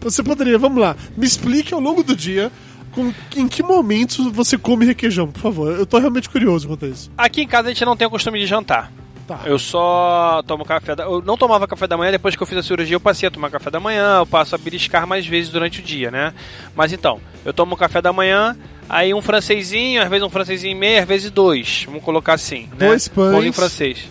Você 0.00 0.22
poderia, 0.22 0.56
vamos 0.58 0.80
lá, 0.80 0.96
me 1.16 1.26
explique 1.26 1.74
ao 1.74 1.80
longo 1.80 2.02
do 2.02 2.16
dia 2.16 2.50
com, 2.92 3.12
em 3.36 3.48
que 3.48 3.62
momentos 3.62 4.26
você 4.32 4.56
come 4.58 4.84
requeijão, 4.86 5.28
por 5.30 5.40
favor. 5.40 5.72
Eu 5.78 5.86
tô 5.86 5.98
realmente 5.98 6.28
curioso 6.28 6.68
quanto 6.68 6.84
a 6.84 6.88
isso. 6.88 7.10
Aqui 7.16 7.42
em 7.42 7.46
casa 7.48 7.68
a 7.68 7.72
gente 7.72 7.84
não 7.84 7.96
tem 7.96 8.06
o 8.06 8.10
costume 8.10 8.38
de 8.38 8.46
jantar. 8.46 8.90
Tá. 9.26 9.42
Eu 9.44 9.60
só 9.60 10.42
tomo 10.44 10.64
café 10.64 10.96
da... 10.96 11.04
Eu 11.04 11.22
não 11.22 11.36
tomava 11.36 11.66
café 11.68 11.86
da 11.86 11.96
manhã, 11.96 12.10
depois 12.10 12.34
que 12.34 12.42
eu 12.42 12.46
fiz 12.48 12.58
a 12.58 12.62
cirurgia 12.64 12.96
eu 12.96 13.00
passei 13.00 13.28
a 13.28 13.30
tomar 13.30 13.48
café 13.48 13.70
da 13.70 13.78
manhã, 13.78 14.18
eu 14.18 14.26
passo 14.26 14.56
a 14.56 14.58
beliscar 14.58 15.06
mais 15.06 15.24
vezes 15.24 15.52
durante 15.52 15.78
o 15.78 15.82
dia, 15.84 16.10
né? 16.10 16.34
Mas 16.74 16.92
então, 16.92 17.20
eu 17.44 17.52
tomo 17.52 17.76
café 17.76 18.02
da 18.02 18.12
manhã, 18.12 18.56
aí 18.88 19.14
um 19.14 19.22
francesinho, 19.22 20.02
às 20.02 20.08
vezes 20.08 20.26
um 20.26 20.30
francesinho 20.30 20.72
e 20.72 20.74
meio, 20.74 21.00
às 21.00 21.06
vezes 21.06 21.30
dois. 21.30 21.84
Vamos 21.86 22.02
colocar 22.02 22.32
assim, 22.32 22.62
né? 22.76 22.88
Dois 22.88 23.06
pães. 23.06 23.30
Pãozinho 23.32 23.52
francês. 23.52 24.08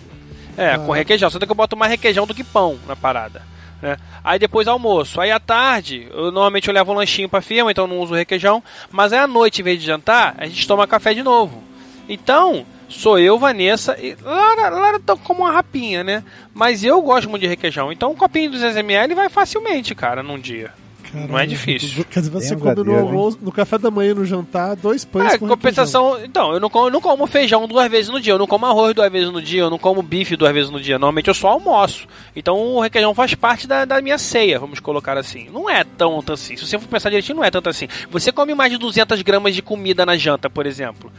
É, 0.56 0.72
Ah. 0.72 0.78
com 0.78 0.92
requeijão. 0.92 1.28
Só 1.28 1.38
que 1.38 1.44
eu 1.50 1.54
boto 1.54 1.76
mais 1.76 1.90
requeijão 1.90 2.26
do 2.26 2.32
que 2.34 2.42
pão 2.42 2.78
na 2.88 2.96
parada. 2.96 3.42
Né? 3.80 3.96
Aí 4.22 4.38
depois 4.38 4.68
almoço. 4.68 5.20
Aí 5.20 5.30
à 5.30 5.40
tarde, 5.40 6.06
eu, 6.10 6.24
normalmente 6.26 6.68
eu 6.68 6.74
levo 6.74 6.92
um 6.92 6.96
lanchinho 6.96 7.28
pra 7.28 7.40
firma, 7.40 7.70
então 7.70 7.86
não 7.86 8.00
uso 8.00 8.14
requeijão. 8.14 8.62
Mas 8.90 9.12
aí 9.12 9.18
à 9.18 9.26
noite, 9.26 9.60
em 9.60 9.64
vez 9.64 9.80
de 9.80 9.86
jantar, 9.86 10.34
a 10.38 10.46
gente 10.46 10.66
toma 10.66 10.86
café 10.86 11.14
de 11.14 11.22
novo. 11.22 11.62
Então, 12.08 12.66
sou 12.88 13.18
eu, 13.18 13.38
Vanessa 13.38 13.96
e 13.98 14.16
Lara, 14.22 14.68
Lara 14.68 15.00
tá 15.00 15.16
como 15.16 15.40
uma 15.40 15.52
rapinha, 15.52 16.02
né? 16.02 16.24
Mas 16.52 16.82
eu 16.82 17.00
gosto 17.00 17.30
muito 17.30 17.42
de 17.42 17.48
requeijão. 17.48 17.92
Então 17.92 18.12
um 18.12 18.16
copinho 18.16 18.50
de 18.50 18.58
200ml 18.58 19.14
vai 19.14 19.28
facilmente, 19.28 19.94
cara, 19.94 20.22
num 20.22 20.38
dia. 20.38 20.72
Não 21.12 21.38
é 21.38 21.46
difícil. 21.46 22.04
Quer 22.04 22.20
dizer, 22.20 22.30
você 22.30 22.56
come 22.56 22.84
no 22.84 22.96
almoço, 22.96 23.38
no 23.40 23.50
café 23.52 23.78
da 23.78 23.90
manhã, 23.90 24.14
no 24.14 24.24
jantar, 24.24 24.76
dois 24.76 25.04
pães 25.04 25.34
É, 25.34 25.38
com 25.38 25.48
compensação. 25.48 26.22
Então, 26.24 26.52
eu 26.52 26.60
não, 26.60 26.70
como, 26.70 26.86
eu 26.86 26.90
não 26.90 27.00
como 27.00 27.26
feijão 27.26 27.66
duas 27.66 27.90
vezes 27.90 28.10
no 28.10 28.20
dia, 28.20 28.32
eu 28.34 28.38
não 28.38 28.46
como 28.46 28.66
arroz 28.66 28.94
duas 28.94 29.10
vezes 29.10 29.32
no 29.32 29.42
dia, 29.42 29.62
eu 29.62 29.70
não 29.70 29.78
como 29.78 30.02
bife 30.02 30.36
duas 30.36 30.52
vezes 30.52 30.70
no 30.70 30.80
dia. 30.80 30.98
Normalmente 30.98 31.28
eu 31.28 31.34
só 31.34 31.48
almoço. 31.48 32.06
Então 32.34 32.56
o 32.56 32.80
requeijão 32.80 33.14
faz 33.14 33.34
parte 33.34 33.66
da, 33.66 33.84
da 33.84 34.00
minha 34.00 34.18
ceia, 34.18 34.58
vamos 34.58 34.80
colocar 34.80 35.16
assim. 35.18 35.48
Não 35.52 35.68
é 35.68 35.84
tanto 35.84 36.32
assim. 36.32 36.56
Se 36.56 36.66
você 36.66 36.78
for 36.78 36.88
pensar 36.88 37.10
direitinho, 37.10 37.36
não 37.36 37.44
é 37.44 37.50
tanto 37.50 37.68
assim. 37.68 37.88
Você 38.10 38.30
come 38.30 38.54
mais 38.54 38.70
de 38.70 38.78
200 38.78 39.20
gramas 39.22 39.54
de 39.54 39.62
comida 39.62 40.06
na 40.06 40.16
janta, 40.16 40.48
por 40.48 40.66
exemplo. 40.66 41.10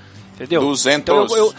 Entendeu? 0.42 0.62
200. 0.62 1.02
Então, 1.02 1.28
eu- 1.38 1.46
eu- 1.48 1.54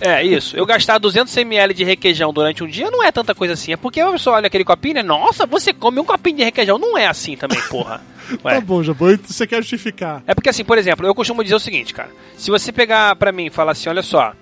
é 0.00 0.24
isso. 0.24 0.56
Eu 0.56 0.64
gastar 0.64 0.98
200 0.98 1.36
ml 1.36 1.74
de 1.74 1.84
requeijão 1.84 2.32
durante 2.32 2.62
um 2.62 2.66
dia 2.66 2.90
não 2.90 3.02
é 3.02 3.10
tanta 3.10 3.34
coisa 3.34 3.54
assim. 3.54 3.72
É 3.72 3.76
porque 3.76 4.00
a 4.00 4.10
pessoa 4.12 4.36
olha 4.36 4.46
aquele 4.46 4.64
copinho, 4.64 4.94
né? 4.94 5.02
Nossa, 5.02 5.46
você 5.46 5.72
come 5.72 5.98
um 6.00 6.04
copinho 6.04 6.36
de 6.36 6.44
requeijão. 6.44 6.78
Não 6.78 6.96
é 6.96 7.06
assim 7.06 7.36
também, 7.36 7.60
porra. 7.62 8.00
Ué. 8.44 8.54
Tá 8.54 8.60
bom, 8.60 8.82
Jabô, 8.82 9.06
você 9.24 9.46
quer 9.46 9.56
justificar. 9.62 10.22
É 10.26 10.34
porque 10.34 10.50
assim, 10.50 10.62
por 10.64 10.76
exemplo, 10.76 11.06
eu 11.06 11.14
costumo 11.14 11.42
dizer 11.42 11.56
o 11.56 11.60
seguinte, 11.60 11.94
cara. 11.94 12.10
Se 12.36 12.50
você 12.50 12.70
pegar 12.70 13.16
pra 13.16 13.32
mim 13.32 13.46
e 13.46 13.50
falar 13.50 13.72
assim, 13.72 13.88
olha 13.88 14.02
só, 14.02 14.34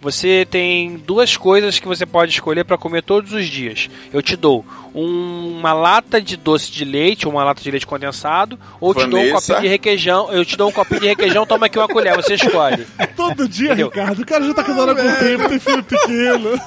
você 0.00 0.46
tem 0.50 0.96
duas 0.96 1.36
coisas 1.36 1.78
que 1.78 1.86
você 1.86 2.06
pode 2.06 2.32
escolher 2.32 2.64
pra 2.64 2.78
comer 2.78 3.02
todos 3.02 3.32
os 3.32 3.46
dias. 3.46 3.88
Eu 4.12 4.22
te 4.22 4.34
dou 4.36 4.64
um- 4.94 5.58
uma 5.58 5.72
lata 5.72 6.20
de 6.20 6.36
doce 6.36 6.70
de 6.72 6.84
leite, 6.84 7.26
ou 7.26 7.32
uma 7.32 7.44
lata 7.44 7.62
de 7.62 7.70
leite 7.70 7.86
condensado, 7.86 8.58
ou 8.80 8.94
te 8.94 9.06
dou 9.06 9.20
um 9.20 9.26
Vanessa. 9.26 9.34
copinho 9.54 9.60
de 9.60 9.68
requeijão. 9.68 10.32
Eu 10.32 10.44
te 10.44 10.56
dou 10.56 10.68
um 10.68 10.72
copinho 10.72 11.00
de 11.00 11.06
requeijão, 11.08 11.44
toma 11.46 11.66
aqui 11.66 11.78
uma 11.78 11.86
colher, 11.88 12.16
você 12.16 12.34
escolhe. 12.34 12.86
Todo 13.16 13.46
dia, 13.48 13.66
Entendeu? 13.68 13.88
Ricardo, 13.88 14.22
o 14.22 14.26
cara 14.26 14.44
já 14.44 14.54
tá 14.54 14.64
casado 14.64 14.88
há 14.88 15.02
algum 15.02 15.14
tempo, 15.16 15.48
tem 15.48 15.58
filho 15.58 15.84
pequeno. 15.84 16.60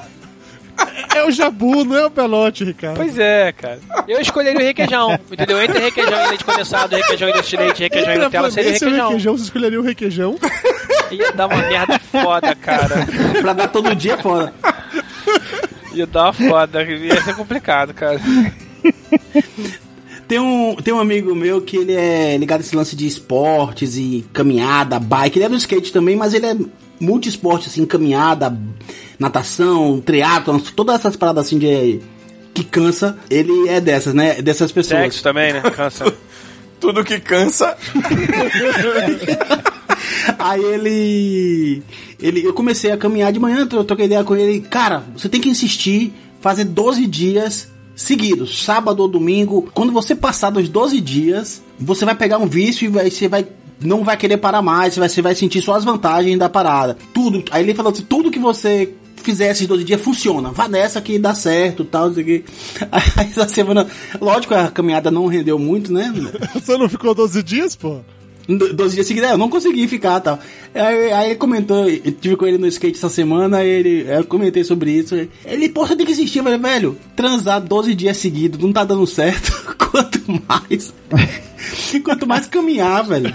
É 1.14 1.24
o 1.24 1.30
Jabu, 1.30 1.84
não 1.84 1.96
é 1.96 2.06
o 2.06 2.10
Pelote, 2.10 2.64
Ricardo. 2.64 2.96
Pois 2.96 3.18
é, 3.18 3.52
cara. 3.52 3.78
Eu 4.08 4.20
escolheria 4.20 4.60
o 4.60 4.64
requeijão, 4.64 5.18
entendeu? 5.30 5.62
Entre 5.62 5.78
requeijão 5.78 6.24
e 6.24 6.28
leite 6.28 6.44
condensado, 6.44 6.96
requeijão 6.96 7.28
e 7.28 7.32
doce 7.32 7.50
de 7.50 7.56
leite, 7.56 7.82
requeijão 7.82 8.10
e 8.10 8.12
Entre 8.14 8.22
a 8.22 8.24
Nutella, 8.26 8.50
seria 8.50 8.70
e 8.70 8.72
requeijão. 8.72 9.06
requeijão, 9.08 9.36
você 9.36 9.44
escolheria 9.44 9.80
o 9.80 9.82
requeijão. 9.84 10.36
Ia 11.10 11.32
dar 11.32 11.46
uma 11.46 11.56
merda 11.56 11.98
foda, 11.98 12.54
cara. 12.56 13.06
Pra 13.40 13.52
dar 13.52 13.68
todo 13.68 13.94
dia 13.94 14.14
é 14.14 14.16
foda. 14.18 14.52
Ia 15.94 16.06
dar 16.06 16.24
uma 16.24 16.32
foda, 16.32 16.82
ia 16.82 17.22
ser 17.22 17.36
complicado, 17.36 17.94
cara. 17.94 18.20
Tem 20.26 20.38
um, 20.38 20.74
tem 20.76 20.92
um 20.94 20.98
amigo 21.00 21.34
meu 21.34 21.60
que 21.60 21.76
ele 21.76 21.92
é 21.94 22.36
ligado 22.36 22.60
a 22.60 22.62
esse 22.62 22.74
lance 22.74 22.96
de 22.96 23.06
esportes 23.06 23.96
e 23.96 24.24
caminhada, 24.32 24.98
bike. 24.98 25.38
Ele 25.38 25.44
é 25.46 25.48
do 25.48 25.56
skate 25.56 25.92
também, 25.92 26.16
mas 26.16 26.32
ele 26.34 26.46
é 26.46 26.56
multi-esporte, 27.04 27.68
assim, 27.68 27.84
caminhada, 27.86 28.56
natação, 29.18 30.00
triatlon, 30.00 30.58
todas 30.58 30.96
essas 30.96 31.16
paradas 31.16 31.46
assim 31.46 31.58
de. 31.58 32.00
que 32.52 32.64
cansa. 32.64 33.18
Ele 33.30 33.68
é 33.68 33.80
dessas, 33.80 34.14
né? 34.14 34.40
Dessas 34.42 34.72
pessoas. 34.72 35.00
Sexo 35.02 35.22
também, 35.22 35.52
né? 35.52 35.60
Cansa. 35.60 36.12
Tudo 36.80 37.04
que 37.04 37.18
cansa. 37.20 37.76
Aí 40.38 40.62
ele, 40.62 41.82
ele. 42.20 42.44
Eu 42.44 42.52
comecei 42.52 42.90
a 42.90 42.96
caminhar 42.96 43.32
de 43.32 43.40
manhã, 43.40 43.66
eu 43.70 43.84
troquei 43.84 44.06
ideia 44.06 44.24
com 44.24 44.36
ele. 44.36 44.60
Cara, 44.60 45.02
você 45.16 45.28
tem 45.28 45.40
que 45.40 45.48
insistir, 45.48 46.12
fazer 46.40 46.64
12 46.64 47.06
dias 47.06 47.68
seguidos, 47.94 48.64
sábado 48.64 49.00
ou 49.00 49.08
domingo. 49.08 49.70
Quando 49.72 49.92
você 49.92 50.14
passar 50.14 50.50
dos 50.50 50.68
12 50.68 51.00
dias, 51.00 51.62
você 51.78 52.04
vai 52.04 52.14
pegar 52.14 52.38
um 52.38 52.46
vício 52.46 52.84
e 52.84 52.88
vai, 52.88 53.10
você 53.10 53.28
vai. 53.28 53.46
Não 53.80 54.04
vai 54.04 54.16
querer 54.16 54.36
parar 54.36 54.62
mais, 54.62 54.94
você 54.94 55.20
vai, 55.20 55.34
sentir 55.34 55.60
só 55.60 55.74
as 55.74 55.84
vantagens 55.84 56.38
da 56.38 56.48
parada. 56.48 56.96
Tudo. 57.12 57.44
Aí 57.50 57.62
ele 57.62 57.74
falou 57.74 57.92
assim: 57.92 58.04
tudo 58.04 58.30
que 58.30 58.38
você 58.38 58.94
fizer 59.16 59.50
esses 59.50 59.66
12 59.66 59.84
dias 59.84 60.00
funciona. 60.00 60.52
Vá 60.52 60.68
nessa 60.68 61.00
que 61.00 61.18
dá 61.18 61.34
certo 61.34 61.84
tal, 61.84 62.08
não 62.08 62.14
sei 62.14 62.22
o 62.22 62.26
quê. 62.26 62.44
Aí 62.92 63.26
essa 63.30 63.48
semana. 63.48 63.86
Lógico, 64.20 64.54
a 64.54 64.70
caminhada 64.70 65.10
não 65.10 65.26
rendeu 65.26 65.58
muito, 65.58 65.92
né? 65.92 66.12
Você 66.54 66.76
não 66.76 66.88
ficou 66.88 67.14
12 67.14 67.42
dias, 67.42 67.74
pô? 67.74 68.00
Do- 68.46 68.74
12 68.74 68.94
dias 68.94 69.06
seguidos, 69.06 69.30
é, 69.30 69.32
eu 69.32 69.38
não 69.38 69.48
consegui 69.48 69.88
ficar 69.88 70.20
tal. 70.20 70.38
Aí, 70.74 71.12
aí 71.12 71.26
ele 71.30 71.36
comentou, 71.36 71.88
eu 71.88 72.12
tive 72.12 72.36
com 72.36 72.46
ele 72.46 72.58
no 72.58 72.66
skate 72.66 72.98
essa 72.98 73.08
semana, 73.08 73.58
aí 73.58 73.68
ele, 73.68 74.06
eu 74.08 74.24
comentei 74.24 74.62
sobre 74.64 74.90
isso. 74.92 75.14
Ele, 75.46 75.68
pô, 75.70 75.86
você 75.86 75.96
tem 75.96 76.04
que 76.04 76.12
eu 76.38 76.42
falei, 76.44 76.58
velho, 76.58 76.98
transar 77.16 77.60
12 77.60 77.94
dias 77.94 78.16
seguidos 78.18 78.60
não 78.60 78.72
tá 78.72 78.84
dando 78.84 79.06
certo. 79.06 79.52
Quanto 79.90 80.20
mais. 80.48 80.92
quanto 82.02 82.26
mais 82.26 82.46
caminhar, 82.48 83.04
velho. 83.04 83.32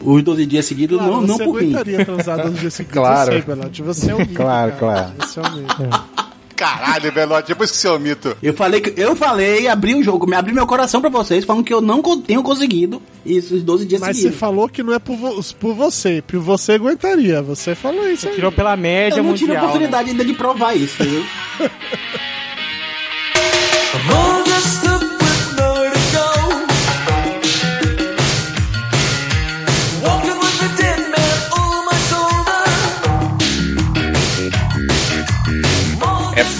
Os 0.00 0.22
12 0.22 0.46
dias 0.46 0.64
seguidos, 0.64 0.98
Claro, 0.98 1.12
não, 1.14 1.22
não 1.22 1.36
você 1.36 1.44
por 1.44 1.54
mim. 1.60 1.74
aguentaria 1.74 2.04
transar 2.04 2.42
12 2.42 2.58
dias 2.60 2.74
seguidos. 2.74 2.94
Claro. 2.94 3.28
Eu 3.30 3.32
sei, 3.32 3.42
Pelote, 3.42 3.82
você 3.82 4.10
é 4.10 4.14
um. 4.14 4.24
Claro, 4.26 4.72
cara. 4.72 4.76
claro. 4.78 5.12
Você 5.18 5.40
é 5.40 5.42
um. 5.42 6.25
Caralho, 6.56 7.12
Belote, 7.12 7.48
depois 7.48 7.70
que 7.70 7.76
seu 7.76 7.98
mito. 8.00 8.36
Eu 8.42 8.54
falei 8.54 8.80
que 8.80 8.98
eu 9.00 9.14
falei, 9.14 9.68
abri 9.68 9.94
o 9.94 10.02
jogo, 10.02 10.26
me 10.26 10.34
abri 10.34 10.52
meu 10.54 10.66
coração 10.66 11.00
pra 11.00 11.10
vocês, 11.10 11.44
falando 11.44 11.62
que 11.64 11.72
eu 11.74 11.80
não 11.80 12.00
tenho 12.20 12.42
conseguido 12.42 13.00
isso 13.24 13.54
os 13.54 13.62
12 13.62 13.84
dias 13.84 14.00
Mas 14.00 14.16
você 14.16 14.22
seguidos. 14.22 14.40
falou 14.40 14.68
que 14.68 14.82
não 14.82 14.92
é 14.94 14.98
por, 14.98 15.16
vo- 15.16 15.42
por 15.60 15.74
você, 15.74 16.22
por 16.26 16.40
você 16.40 16.72
aguentaria. 16.72 17.42
Você 17.42 17.74
falou 17.74 18.08
isso 18.08 18.28
aí. 18.28 18.34
Tirou 18.34 18.50
pela 18.50 18.74
média 18.76 19.18
Eu 19.18 19.24
não 19.24 19.34
tive 19.34 19.52
a 19.52 19.54
mundial. 19.54 19.62
né? 19.62 19.68
oportunidade 19.68 20.10
ainda 20.10 20.24
de 20.24 20.32
provar 20.32 20.74
isso, 20.74 21.02
entendeu? 21.02 21.24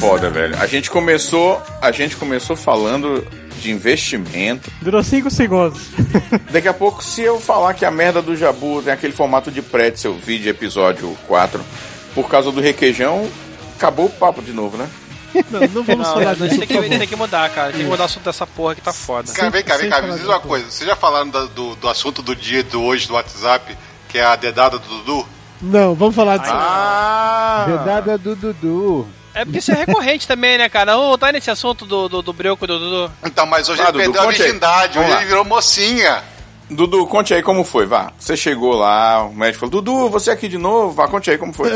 foda, 0.06 0.30
velho. 0.30 0.56
A 0.60 0.66
gente 0.66 0.90
começou, 0.90 1.60
a 1.82 1.90
gente 1.90 2.16
começou 2.16 2.54
falando 2.56 3.26
de 3.60 3.70
investimento. 3.70 4.70
Durou 4.80 5.02
5 5.02 5.30
segundos. 5.30 5.82
Daqui 6.50 6.68
a 6.68 6.74
pouco, 6.74 7.02
se 7.02 7.22
eu 7.22 7.40
falar 7.40 7.74
que 7.74 7.84
a 7.84 7.90
merda 7.90 8.22
do 8.22 8.36
Jabu 8.36 8.82
tem 8.82 8.92
aquele 8.92 9.12
formato 9.12 9.50
de 9.50 9.60
pretzel, 9.62 10.14
vídeo 10.14 10.50
episódio 10.50 11.16
4, 11.26 11.60
por 12.14 12.28
causa 12.28 12.52
do 12.52 12.60
requeijão, 12.60 13.28
acabou 13.76 14.06
o 14.06 14.10
papo 14.10 14.40
de 14.42 14.52
novo, 14.52 14.76
né? 14.76 14.88
Não, 15.50 15.60
não 15.60 15.82
vamos 15.82 16.06
Não, 16.06 16.14
falar 16.14 16.30
a 16.30 16.34
disso, 16.34 16.48
gente 16.48 16.66
tem 16.66 16.82
que, 16.82 16.98
tem 16.98 17.08
que 17.08 17.16
mudar, 17.16 17.50
cara. 17.50 17.72
Tem 17.72 17.82
que 17.82 17.86
mudar 17.88 18.04
o 18.04 18.06
assunto 18.06 18.24
dessa 18.24 18.46
porra 18.46 18.74
que 18.74 18.80
tá 18.80 18.92
foda. 18.92 19.30
Cara, 19.32 19.50
vem 19.50 19.62
cá, 19.62 19.76
vem 19.76 19.90
cá, 19.90 20.00
me 20.00 20.12
diz 20.14 20.24
uma 20.24 20.40
coisa. 20.40 20.70
Vocês 20.70 20.88
já 20.88 20.96
falaram 20.96 21.28
da- 21.28 21.44
do, 21.46 21.74
do 21.76 21.88
assunto 21.88 22.22
do 22.22 22.34
dia 22.34 22.62
de 22.62 22.76
hoje 22.76 23.06
do 23.06 23.14
WhatsApp, 23.14 23.76
que 24.08 24.16
é 24.18 24.24
a 24.24 24.34
dedada 24.36 24.78
do 24.78 24.86
Dudu? 24.88 25.26
Não, 25.60 25.94
vamos 25.94 26.14
falar 26.14 26.38
disso. 26.38 26.52
Ah! 26.54 27.66
Dedada 27.68 28.16
do 28.16 28.34
Dudu. 28.36 29.06
É 29.36 29.44
porque 29.44 29.58
isso 29.58 29.70
é 29.70 29.74
recorrente 29.74 30.26
também, 30.26 30.56
né, 30.56 30.66
cara? 30.68 30.92
Vamos 30.94 31.08
voltar 31.08 31.30
nesse 31.32 31.50
assunto 31.50 31.84
do, 31.84 32.08
do, 32.08 32.22
do 32.22 32.32
breuco 32.32 32.66
do 32.66 32.78
Dudu. 32.78 33.12
Então, 33.24 33.44
mas 33.44 33.68
hoje 33.68 33.82
Ah, 33.82 33.90
ele 33.90 33.92
Dudu, 33.92 34.04
perdeu 34.12 34.22
a 34.22 34.32
virgindade, 34.32 34.98
hoje 34.98 35.10
lá. 35.10 35.16
ele 35.18 35.26
virou 35.26 35.44
mocinha. 35.44 36.24
Dudu, 36.70 37.06
conte 37.06 37.34
aí 37.34 37.42
como 37.42 37.62
foi, 37.62 37.84
vá. 37.86 38.12
Você 38.18 38.36
chegou 38.36 38.74
lá, 38.74 39.22
o 39.24 39.34
médico 39.34 39.60
falou, 39.60 39.82
Dudu, 39.82 40.08
você 40.10 40.30
aqui 40.30 40.48
de 40.48 40.56
novo? 40.58 40.92
Vá, 40.92 41.06
conte 41.06 41.30
aí 41.30 41.36
como 41.38 41.52
foi. 41.52 41.70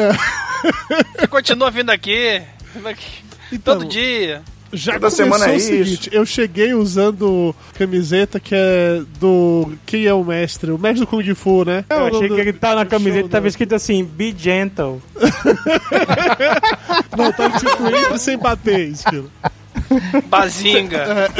Você 1.18 1.26
continua 1.28 1.70
vindo 1.70 1.90
aqui. 1.90 2.42
vindo 2.74 2.88
aqui 2.88 3.22
Então, 3.52 3.78
Todo 3.78 3.86
dia. 3.88 4.42
Já 4.72 4.92
Toda 4.92 5.10
começou 5.10 5.24
semana 5.24 5.46
é 5.46 5.52
o 5.52 5.56
isso. 5.56 5.66
seguinte, 5.66 6.10
eu 6.12 6.24
cheguei 6.24 6.74
usando 6.74 7.54
camiseta 7.74 8.38
que 8.38 8.54
é 8.54 9.02
do... 9.18 9.72
Quem 9.84 10.06
é 10.06 10.14
o 10.14 10.22
mestre? 10.22 10.70
O 10.70 10.78
mestre 10.78 11.00
do 11.00 11.06
Kung 11.08 11.34
Fu, 11.34 11.64
né? 11.64 11.84
Eu 11.90 11.96
É 11.96 12.00
achei 12.08 12.12
nome 12.28 12.34
que 12.34 12.40
ele 12.40 12.52
tá 12.52 12.74
na 12.76 12.84
do 12.84 12.90
camiseta 12.90 13.28
tava 13.28 13.42
do- 13.42 13.48
escrito 13.48 13.74
assim, 13.74 14.04
be 14.04 14.34
gentle. 14.36 15.02
Não, 17.16 17.32
tá 17.32 17.46
escrito 17.48 17.86
entre 17.96 18.18
sem 18.18 18.38
bater, 18.38 18.88
esquilo. 18.88 19.30
Bazinga. 20.26 21.30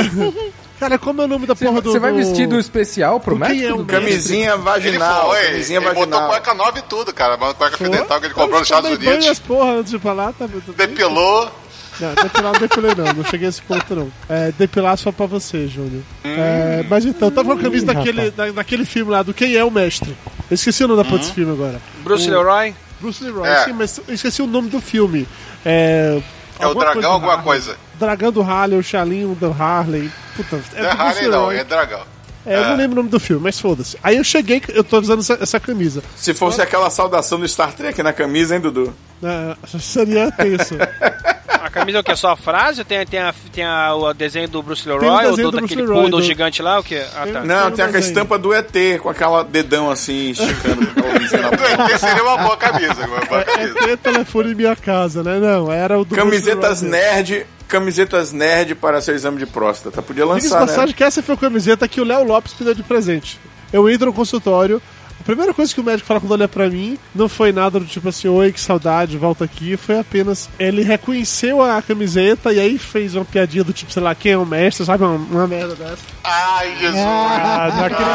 Cara, 0.78 0.98
como 0.98 1.20
é 1.20 1.24
o 1.26 1.28
nome 1.28 1.46
da 1.46 1.54
porra 1.54 1.80
do... 1.80 1.92
Você 1.92 1.98
vai 1.98 2.10
do- 2.10 2.16
vestido 2.16 2.58
especial 2.58 3.20
pro 3.20 3.34
do 3.34 3.40
médico? 3.40 3.82
é 3.82 3.84
Camisinha 3.84 4.56
vaginal, 4.56 5.28
foi, 5.30 5.42
camisinha 5.46 5.78
ele 5.78 5.88
botou 5.88 6.06
vaginal. 6.08 6.28
cueca 6.30 6.54
nova 6.54 6.78
e 6.78 6.82
tudo, 6.82 7.12
cara. 7.14 7.36
Uma 7.36 7.52
cueca 7.54 7.76
Foi? 7.76 7.86
que 8.20 8.26
ele 8.26 8.34
comprou 8.34 8.58
nos 8.58 8.62
Estados 8.68 8.90
Unidos. 8.90 9.26
as 9.26 9.38
porra 9.38 9.72
antes 9.74 9.92
de 9.92 9.98
falar, 9.98 10.32
tá? 10.32 10.48
Depilou. 10.76 11.50
Não, 12.00 12.14
depilar 12.14 12.52
não 12.52 12.60
depilei 12.60 12.94
não, 12.96 13.12
não 13.12 13.24
cheguei 13.24 13.46
a 13.46 13.50
esse 13.50 13.62
ponto 13.62 13.94
não. 13.94 14.12
É, 14.28 14.52
depilar 14.58 14.96
só 14.96 15.12
pra 15.12 15.26
você, 15.26 15.66
Júnior. 15.68 16.02
É, 16.24 16.84
mas 16.88 17.04
então, 17.04 17.30
tava 17.30 17.52
com 17.54 17.58
a 17.60 17.62
camisa 17.62 17.86
daquele, 17.86 18.30
da, 18.30 18.50
daquele 18.50 18.84
filme 18.84 19.10
lá, 19.12 19.22
do 19.22 19.34
Quem 19.34 19.54
é 19.56 19.64
o 19.64 19.70
Mestre. 19.70 20.16
Eu 20.50 20.54
esqueci 20.54 20.82
o 20.84 20.88
nome 20.88 21.02
da 21.02 21.04
porra 21.08 21.18
desse 21.20 21.32
filme 21.32 21.52
agora. 21.52 21.80
Bruce 22.02 22.28
O- 22.28 22.32
Leroy. 22.32 22.74
Bruce 23.00 23.22
Leroy, 23.24 23.48
É. 23.48 23.64
sim, 23.64 23.72
mas 23.72 24.00
eu 24.06 24.14
esqueci 24.14 24.42
o 24.42 24.46
nome 24.46 24.68
do 24.68 24.80
filme. 24.80 25.26
É, 25.64 26.20
É 26.58 26.66
o 26.66 26.74
dragão, 26.74 27.00
do 27.00 27.06
alguma 27.06 27.32
Harley. 27.32 27.44
coisa. 27.44 27.76
Dragão 27.98 28.30
do 28.32 28.42
Harley, 28.42 28.78
o 28.78 28.82
Chalinho 28.82 29.34
do 29.34 29.50
Harley. 29.52 30.10
Puta, 30.36 30.60
é 30.74 30.82
Não 30.82 30.88
é 30.88 30.92
Harley, 30.92 31.28
não, 31.28 31.50
é 31.52 31.64
dragão. 31.64 32.02
É, 32.46 32.56
eu 32.56 32.64
não 32.68 32.76
lembro 32.76 32.92
o 32.92 32.96
nome 32.96 33.10
do 33.10 33.20
filme, 33.20 33.42
mas 33.42 33.60
foda-se. 33.60 33.98
Aí 34.02 34.16
eu 34.16 34.24
cheguei, 34.24 34.62
eu 34.70 34.82
tô 34.82 34.98
usando 34.98 35.20
essa, 35.20 35.38
essa 35.40 35.60
camisa. 35.60 36.02
Se 36.16 36.32
fosse 36.32 36.60
aquela 36.62 36.88
saudação 36.88 37.38
do 37.38 37.46
Star 37.46 37.72
Trek 37.74 38.02
na 38.02 38.12
camisa, 38.14 38.54
hein, 38.54 38.60
Dudu? 38.62 38.94
É, 39.22 39.56
seria 39.78 40.30
tenso. 40.32 40.74
A 41.70 41.72
camisa 41.72 41.98
é 41.98 42.00
o 42.00 42.04
quê? 42.04 42.16
Só 42.16 42.30
a 42.32 42.36
frase? 42.36 42.82
Tem, 42.84 43.06
tem, 43.06 43.20
a, 43.20 43.32
tem 43.52 43.64
a, 43.64 43.94
o 43.94 44.12
desenho 44.12 44.48
do 44.48 44.60
Bruce 44.62 44.82
Tem 44.82 44.92
o 44.92 44.98
Leroy? 44.98 45.26
Ou 45.26 45.36
do, 45.36 45.36
do 45.36 45.50
Bruce 45.50 45.62
daquele 45.62 45.80
Leroy, 45.82 46.00
poodle 46.02 46.20
do- 46.20 46.26
gigante 46.26 46.60
lá? 46.62 46.80
O 46.80 46.82
quê? 46.82 47.04
Ah, 47.14 47.26
tá. 47.32 47.40
Não, 47.44 47.68
um 47.68 47.70
tem 47.70 47.84
a 47.84 47.88
desenho. 47.88 48.04
estampa 48.08 48.36
do 48.38 48.52
ET, 48.52 48.72
com 49.00 49.08
aquela 49.08 49.44
dedão 49.44 49.88
assim, 49.90 50.30
esticando. 50.30 50.84
Do. 50.86 51.00
ET 51.92 51.98
seria 52.00 52.22
uma 52.24 52.38
boa 52.38 52.56
camisa. 52.56 53.06
Uma 53.06 53.20
boa 53.20 53.40
É 53.40 53.44
camisa. 53.44 53.74
ter 53.74 53.96
telefone 53.98 54.50
em 54.52 54.54
minha 54.56 54.74
casa, 54.74 55.22
né? 55.22 55.38
Não, 55.38 55.70
era 55.72 55.98
o 55.98 56.04
do 56.04 56.14
Camisetas 56.16 56.82
Leroy. 56.82 57.00
nerd, 57.00 57.46
camisetas 57.68 58.32
nerd 58.32 58.74
para 58.74 59.00
seu 59.00 59.14
exame 59.14 59.38
de 59.38 59.46
próstata. 59.46 60.02
Podia 60.02 60.24
Diga-se 60.24 60.40
de 60.48 60.52
lançar, 60.52 60.66
passagem 60.66 60.86
né? 60.88 60.94
que 60.96 61.04
essa 61.04 61.22
foi 61.22 61.34
a 61.36 61.38
camiseta 61.38 61.86
que 61.86 62.00
o 62.00 62.04
Léo 62.04 62.24
Lopes 62.24 62.52
me 62.58 62.64
deu 62.66 62.74
de 62.74 62.82
presente. 62.82 63.38
Eu 63.72 63.88
entro 63.88 64.06
no 64.06 64.12
consultório, 64.12 64.82
a 65.20 65.22
primeira 65.22 65.52
coisa 65.52 65.72
que 65.72 65.80
o 65.80 65.84
médico 65.84 66.08
fala 66.08 66.18
quando 66.18 66.32
olha 66.32 66.48
pra 66.48 66.70
mim 66.70 66.98
não 67.14 67.28
foi 67.28 67.52
nada 67.52 67.78
do 67.78 67.84
tipo 67.84 68.08
assim, 68.08 68.26
oi, 68.26 68.50
que 68.52 68.60
saudade, 68.60 69.18
volta 69.18 69.44
aqui. 69.44 69.76
Foi 69.76 69.98
apenas. 69.98 70.48
Ele 70.58 70.82
reconheceu 70.82 71.62
a 71.62 71.82
camiseta 71.82 72.50
e 72.54 72.58
aí 72.58 72.78
fez 72.78 73.14
uma 73.14 73.24
piadinha 73.24 73.62
do 73.62 73.72
tipo, 73.72 73.92
sei 73.92 74.02
lá, 74.02 74.14
quem 74.14 74.32
é 74.32 74.38
o 74.38 74.46
mestre, 74.46 74.86
sabe? 74.86 75.04
Uma, 75.04 75.16
uma 75.16 75.46
merda 75.46 75.74
dessa. 75.74 75.98
Ai, 76.24 76.74
Jesus. 76.78 76.96
Ah, 76.96 77.70
não 77.76 77.84
acredito 77.84 78.10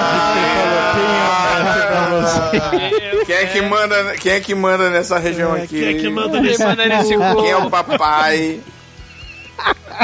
Quem 3.25 3.35
é 3.35 3.45
que 3.45 3.61
manda, 3.61 4.13
quem 4.17 4.31
é 4.31 4.39
que 4.39 4.55
manda 4.55 4.89
nessa 4.89 5.19
região 5.19 5.53
aqui? 5.53 5.79
Quem 5.79 5.87
é 5.87 5.93
que 5.93 6.09
manda 6.09 6.39
Quem 6.39 6.41
nesse 6.41 6.65
manda 6.65 6.85
nesse? 6.85 7.09
Quem 7.09 7.49
é 7.51 7.57
o 7.57 7.69
papai? 7.69 8.59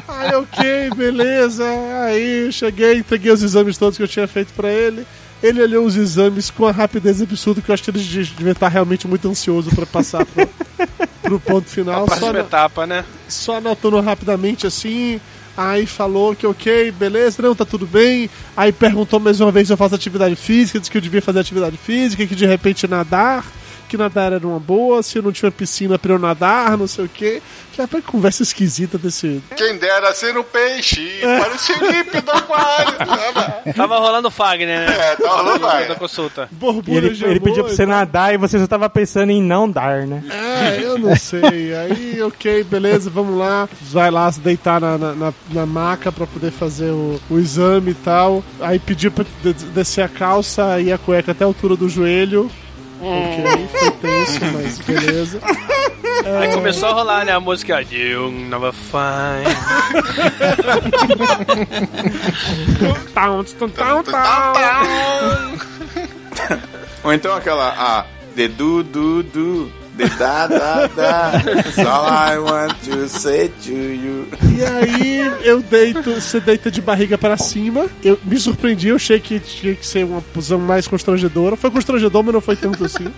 Aí, 0.08 0.36
ok, 0.36 0.90
beleza. 0.96 1.66
Aí 2.06 2.52
cheguei, 2.52 2.98
entreguei 2.98 3.32
os 3.32 3.42
exames 3.42 3.78
todos 3.78 3.98
que 3.98 4.04
eu 4.04 4.08
tinha 4.08 4.28
feito 4.28 4.54
pra 4.54 4.72
ele. 4.72 5.06
Ele 5.42 5.62
olhou 5.62 5.86
os 5.86 5.96
exames 5.96 6.50
com 6.50 6.64
uma 6.64 6.72
rapidez 6.72 7.22
absurda 7.22 7.62
que 7.62 7.70
eu 7.70 7.74
acho 7.74 7.84
que 7.84 7.90
ele 7.92 8.00
de- 8.00 8.26
devia 8.26 8.52
estar 8.52 8.68
realmente 8.68 9.08
muito 9.08 9.28
ansioso 9.28 9.70
pra 9.76 9.86
passar 9.86 10.26
pro, 10.26 10.48
pro 11.22 11.40
ponto 11.40 11.68
final. 11.70 12.02
Só, 12.02 12.06
Próxima 12.06 12.34
na- 12.34 12.40
etapa, 12.42 12.86
né? 12.86 13.04
só 13.28 13.58
anotando 13.58 14.00
rapidamente 14.02 14.68
assim. 14.68 15.20
Aí 15.58 15.86
falou 15.86 16.34
que 16.36 16.48
ok, 16.48 16.92
beleza, 16.92 17.42
não, 17.42 17.54
tá 17.54 17.66
tudo 17.66 17.86
bem. 17.86 18.30
Aí 18.56 18.72
perguntou 18.72 19.20
mais 19.20 19.42
uma 19.42 19.52
vez 19.52 19.68
se 19.68 19.74
eu 19.74 19.78
faço 19.78 19.96
atividade 19.96 20.36
física, 20.36 20.80
disse 20.80 20.90
que 20.90 20.98
eu 20.98 21.02
devia 21.02 21.22
fazer 21.22 21.40
atividade 21.40 21.76
física, 21.78 22.26
que 22.26 22.36
de 22.36 22.46
repente 22.46 22.88
nadar, 22.88 23.46
que 23.92 23.98
nadar 23.98 24.32
era 24.34 24.48
uma 24.48 24.60
boa, 24.60 25.04
se 25.04 25.18
eu 25.18 25.22
não 25.24 25.32
tinha 25.32 25.52
piscina 25.52 26.00
pra 26.00 26.14
eu 26.14 26.20
nadar, 26.20 26.78
não 26.78 26.88
sei 26.88 27.06
o 27.06 27.10
que. 27.10 27.42
Já 27.78 27.88
foi 27.88 28.02
conversa 28.02 28.44
esquisita 28.44 28.98
desse. 28.98 29.42
Quem 29.56 29.78
dera 29.78 30.14
ser 30.14 30.38
um 30.38 30.44
peixe, 30.44 31.20
parecia 31.22 31.76
límpido 31.78 32.22
do 32.22 32.32
aquário. 32.32 32.94
Tava 33.76 33.98
rolando 34.00 34.28
o 34.28 34.32
Fagner, 34.32 34.80
né? 34.88 34.96
É, 34.98 35.16
tá 35.16 35.30
rolando 35.30 35.60
Da 35.60 35.68
vai. 35.68 35.96
consulta. 35.96 36.50
E 36.52 36.56
Borbulha 36.56 36.98
ele, 36.98 37.10
de 37.16 37.24
ele 37.24 37.32
amor 37.38 37.42
pediu 37.44 37.64
pra 37.64 37.74
você 37.74 37.86
tal. 37.86 37.96
nadar 37.96 38.34
e 38.34 38.38
você 38.38 38.60
só 38.60 38.68
tava 38.68 38.90
pensando 38.90 39.32
em 39.32 39.42
não 39.42 39.70
dar, 39.70 40.06
né? 40.08 40.24
É, 40.30 40.84
eu 40.84 40.98
não 40.98 41.16
sei. 41.16 41.74
Aí, 41.76 42.22
ok, 42.22 42.64
beleza, 42.66 43.10
vamos 43.10 43.38
lá. 43.38 43.68
Vai 43.82 44.12
lá 44.12 44.32
se 44.32 44.40
deitar 44.42 44.80
na, 44.82 44.98
na, 44.98 45.14
na- 45.14 45.34
na 45.52 45.66
maca 45.66 46.12
pra 46.12 46.28
poder 46.28 46.52
fazer 46.52 46.92
o, 46.92 47.20
o 47.30 47.40
exame 47.40 47.92
e 47.92 47.96
tal. 47.96 48.44
Aí 48.60 48.80
pediu 48.80 49.12
pra 49.12 49.26
de- 49.42 49.54
descer 49.54 50.02
a 50.04 50.10
calça 50.10 50.80
e 50.80 50.92
a 50.92 50.98
cueca 50.98 51.32
até 51.32 51.44
a 51.44 51.48
altura 51.48 51.76
do 51.76 51.88
joelho. 51.90 52.50
Ok, 53.02 53.68
foi 53.72 53.92
tenso, 53.92 54.40
mas 54.54 54.78
beleza. 54.80 55.40
Aí 56.40 56.54
começou 56.54 56.90
a 56.90 56.92
rolar, 56.92 57.26
né? 57.26 57.32
A 57.32 57.40
música 57.40 57.82
You 57.82 58.32
Never 58.32 58.72
Find. 58.72 59.48
Tão, 63.14 63.44
tão, 63.44 63.70
tão, 63.70 64.04
tão. 64.04 64.22
Ou 67.04 67.14
então 67.14 67.36
aquela, 67.36 67.70
a 67.70 68.06
de 68.36 68.48
du 68.48 68.84
du 68.84 69.24
du, 69.24 69.72
da 70.18 70.48
da 70.48 70.88
da. 70.88 71.32
That's 71.40 71.80
all 71.80 72.06
I 72.08 72.38
want 72.40 72.74
to 72.86 73.08
say 73.08 73.50
to 73.66 73.72
you. 73.72 74.28
E 74.58 74.64
aí 74.64 75.32
eu 75.44 75.62
deito, 75.62 76.14
você 76.14 76.40
deita 76.40 76.72
de 76.72 76.82
barriga 76.82 77.18
para 77.18 77.38
cima. 77.38 77.88
Eu 78.04 78.20
me 78.24 78.38
surpreendi, 78.38 78.90
eu 78.90 78.96
achei 78.96 79.20
que 79.20 79.40
tinha 79.40 79.76
que 79.76 79.86
ser 79.86 80.06
uma 80.06 80.22
posição 80.22 80.60
mais 80.60 80.88
constrangedora. 80.88 81.56
Foi 81.56 81.70
constrangedor, 81.72 82.24
mas 82.24 82.34
não 82.34 82.42
foi 82.42 82.56
tanto 82.56 82.84
assim. 82.86 83.12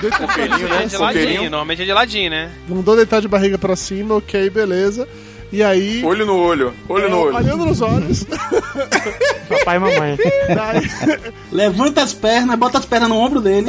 Deito 0.00 0.18
de 0.18 0.26
barriga 0.26 0.74
É 0.82 0.86
de 0.86 0.96
ladinho, 0.96 1.42
normalmente 1.42 1.82
é 1.82 1.84
de 1.84 1.92
ladinho, 1.92 2.30
né? 2.30 2.50
Mandou 2.68 2.96
deitar 2.96 3.20
de 3.20 3.28
barriga 3.28 3.58
pra 3.58 3.76
cima, 3.76 4.14
ok, 4.14 4.48
beleza. 4.50 5.08
E 5.54 5.62
aí. 5.62 6.04
Olho 6.04 6.26
no 6.26 6.36
olho, 6.36 6.74
olho 6.88 7.08
no 7.08 7.18
olho. 7.20 7.36
Olhando 7.36 7.64
nos 7.66 7.80
olhos. 7.80 8.24
Papai 9.48 9.76
e 9.76 9.78
mamãe. 9.78 10.18
Daí, 10.48 11.20
Levanta 11.52 12.02
as 12.02 12.12
pernas, 12.12 12.58
bota 12.58 12.78
as 12.78 12.84
pernas 12.84 13.08
no 13.08 13.16
ombro 13.16 13.40
dele. 13.40 13.68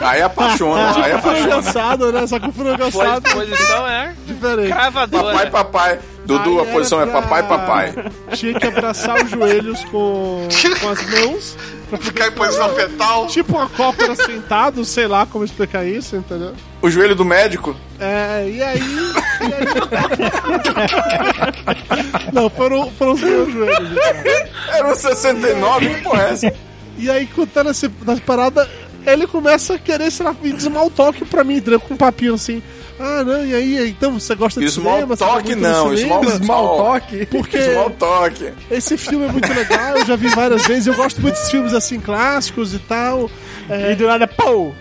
Aí 0.00 0.22
apaixona, 0.22 0.88
aí 0.88 0.94
foi 0.94 1.12
apaixona. 1.12 1.38
engraçado, 1.40 2.12
né? 2.12 2.26
Só 2.26 2.38
que 2.38 2.50
foi 2.52 2.72
engraçado 2.72 3.22
Pois- 3.34 3.48
Posição 3.50 3.86
é 3.86 4.14
diferente. 4.26 4.68
cravadora. 4.72 5.24
Papai, 5.36 5.50
papai. 5.50 5.98
Dudu, 6.24 6.58
a 6.60 6.62
Aí 6.62 6.72
posição 6.72 6.98
é 7.00 7.02
era 7.02 7.10
pra- 7.10 7.22
papai, 7.22 7.42
papai. 7.42 7.94
Tinha 8.32 8.54
que 8.58 8.66
abraçar 8.66 9.22
os 9.22 9.30
joelhos 9.30 9.84
com, 9.84 10.48
com 10.80 10.88
as 10.88 11.04
mãos. 11.20 11.56
Pra 11.88 11.98
Ficar 11.98 12.28
em 12.28 12.32
posição 12.32 12.74
fetal. 12.74 13.26
Tipo 13.26 13.56
uma 13.56 13.68
cópera 13.68 14.14
sentado, 14.16 14.84
sei 14.84 15.06
lá 15.06 15.26
como 15.26 15.44
explicar 15.44 15.84
isso, 15.84 16.16
entendeu? 16.16 16.52
O 16.82 16.90
joelho 16.90 17.16
do 17.16 17.24
médico. 17.24 17.74
É, 17.98 18.48
e 18.48 18.62
aí. 18.62 18.80
E 19.40 19.44
aí... 19.44 19.66
Não, 22.32 22.48
foram, 22.50 22.90
foram 22.92 23.12
os 23.12 23.20
meus 23.20 23.52
joelhos. 23.52 23.90
então. 23.90 24.74
Era 24.74 24.92
um 24.92 24.94
69, 24.94 25.88
que 25.88 26.02
porra 26.02 26.22
é 26.22 26.30
essa? 26.30 26.54
E 26.98 27.10
aí, 27.10 27.26
quando 27.26 27.50
tá 27.50 27.64
nessa, 27.64 27.90
nessa 28.04 28.20
parada, 28.20 28.68
ele 29.06 29.26
começa 29.26 29.74
a 29.74 29.78
querer, 29.78 30.10
sei 30.10 30.26
lá, 30.26 30.34
me 30.40 30.52
talk 30.94 31.24
pra 31.24 31.44
mim, 31.44 31.62
com 31.86 31.94
um 31.94 31.96
papinho 31.96 32.34
assim. 32.34 32.62
Ah, 33.00 33.22
não, 33.24 33.44
e 33.46 33.54
aí, 33.54 33.90
então 33.90 34.18
você 34.18 34.34
gosta 34.34 34.58
de 34.60 34.68
Small 34.70 34.94
cinema? 34.94 35.14
Vai 35.14 35.28
talk 35.28 35.54
não, 35.54 35.96
cinema? 35.96 36.20
small, 36.24 36.30
Small 36.42 36.76
talk. 36.78 37.26
Porque 37.26 37.62
Small 37.62 37.90
talk. 37.90 38.52
esse 38.70 38.96
filme 38.96 39.26
é 39.26 39.32
muito 39.32 39.52
legal, 39.52 39.98
eu 39.98 40.06
já 40.06 40.16
vi 40.16 40.26
várias 40.28 40.66
vezes, 40.66 40.86
eu 40.88 40.94
gosto 40.94 41.20
muito 41.20 41.34
desses 41.34 41.50
filmes 41.50 41.74
assim, 41.74 42.00
clássicos 42.00 42.74
e 42.74 42.78
tal. 42.80 43.30
É, 43.70 43.92
E 43.92 43.96
do 43.96 44.06
nada, 44.06 44.26
pô! 44.26 44.72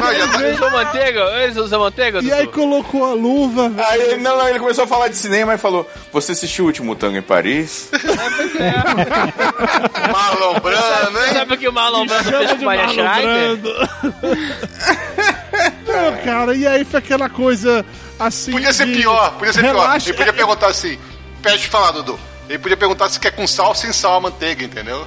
Não, 0.00 0.14
já 0.14 0.28
tá- 0.28 0.38
manteiga? 0.70 1.78
Manteiga? 1.78 2.20
e 2.22 2.32
aí 2.32 2.46
colocou 2.46 3.04
a 3.04 3.12
luva, 3.12 3.68
velho. 3.68 3.88
Aí 3.88 4.00
ele, 4.00 4.16
não, 4.22 4.36
não, 4.36 4.48
ele 4.48 4.58
começou 4.58 4.84
a 4.84 4.86
falar 4.86 5.08
de 5.08 5.16
cinema 5.16 5.54
e 5.54 5.58
falou: 5.58 5.88
Você 6.12 6.32
assistiu 6.32 6.64
o 6.64 6.68
último 6.68 6.94
tango 6.96 7.16
em 7.18 7.22
Paris? 7.22 7.88
Marlon 10.12 10.54
Brando, 10.60 11.18
hein? 11.24 11.32
Sabe 11.32 11.54
o 11.54 11.58
que 11.58 11.68
o 11.68 11.72
Marlon 11.72 12.06
Brando 12.06 12.24
fez 12.24 12.50
com 12.50 12.56
de 12.58 12.64
Maria 12.64 12.86
Marlon 12.86 13.14
Schreiber? 13.14 13.88
Não, 15.86 16.16
cara, 16.24 16.54
e 16.54 16.66
aí 16.66 16.84
foi 16.84 16.98
aquela 16.98 17.28
coisa 17.28 17.84
assim. 18.18 18.52
Podia 18.52 18.72
ser 18.72 18.86
de- 18.86 18.94
pior, 18.96 19.32
podia 19.32 19.52
ser 19.52 19.60
pior. 19.60 19.74
Relaxa. 19.74 20.08
Ele 20.10 20.16
podia 20.18 20.32
perguntar 20.32 20.66
assim, 20.68 20.98
pede 21.42 21.58
de 21.62 21.68
falar, 21.68 21.90
Dudu. 21.92 22.18
Ele 22.48 22.58
podia 22.58 22.76
perguntar 22.76 23.08
se 23.08 23.20
quer 23.20 23.30
com 23.30 23.46
sal 23.46 23.68
ou 23.68 23.74
sem 23.74 23.92
sal 23.92 24.16
a 24.16 24.20
manteiga, 24.20 24.64
entendeu? 24.64 25.04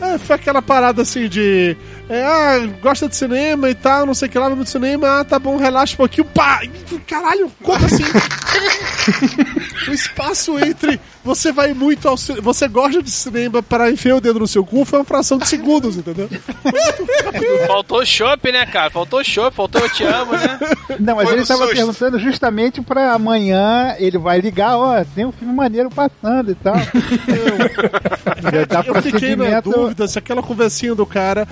É, 0.00 0.18
foi 0.18 0.36
aquela 0.36 0.60
parada 0.62 1.02
assim 1.02 1.28
de. 1.28 1.76
É, 2.08 2.22
ah, 2.22 2.58
gosta 2.82 3.08
de 3.08 3.16
cinema 3.16 3.70
e 3.70 3.74
tal, 3.74 4.04
não 4.04 4.12
sei 4.12 4.28
o 4.28 4.30
que 4.30 4.38
lá, 4.38 4.48
vai 4.48 4.58
no 4.58 4.66
cinema, 4.66 5.20
ah, 5.20 5.24
tá 5.24 5.38
bom, 5.38 5.56
relaxa 5.56 5.94
um 5.94 5.98
pouquinho, 5.98 6.26
pá! 6.26 6.60
Caralho, 7.06 7.50
como 7.62 7.84
assim? 7.84 8.04
o 9.88 9.92
espaço 9.92 10.58
entre 10.58 11.00
você 11.24 11.52
vai 11.52 11.72
muito 11.72 12.08
ao 12.08 12.16
cinema, 12.16 12.42
você 12.42 12.66
gosta 12.66 13.02
de 13.02 13.10
cinema 13.10 13.62
para 13.62 13.90
enfiar 13.90 14.16
o 14.16 14.20
dedo 14.20 14.40
no 14.40 14.46
seu 14.48 14.64
cu 14.64 14.84
foi 14.84 14.98
uma 14.98 15.04
fração 15.04 15.38
de 15.38 15.46
segundos, 15.48 15.96
entendeu? 15.96 16.28
Faltou 17.66 18.04
chopp, 18.04 18.50
né, 18.50 18.66
cara? 18.66 18.90
Faltou 18.90 19.22
chopp, 19.22 19.54
faltou 19.54 19.80
eu 19.80 19.88
te 19.88 20.02
amo, 20.04 20.32
né? 20.32 20.58
Não, 20.98 21.16
mas 21.16 21.24
Foi 21.24 21.34
ele 21.34 21.42
estava 21.42 21.62
susto. 21.62 21.76
perguntando 21.76 22.18
justamente 22.18 22.82
pra 22.82 23.12
amanhã 23.12 23.94
ele 23.98 24.18
vai 24.18 24.40
ligar, 24.40 24.76
ó, 24.76 25.04
tem 25.14 25.24
um 25.24 25.32
filme 25.32 25.54
maneiro 25.54 25.88
passando 25.88 26.50
e 26.50 26.54
tal. 26.56 26.74
Dá 28.68 28.84
Eu 28.84 29.02
fiquei 29.02 29.36
na 29.36 29.60
dúvida 29.60 30.08
se 30.08 30.18
aquela 30.18 30.42
conversinha 30.42 30.94
do 30.94 31.06
cara 31.06 31.46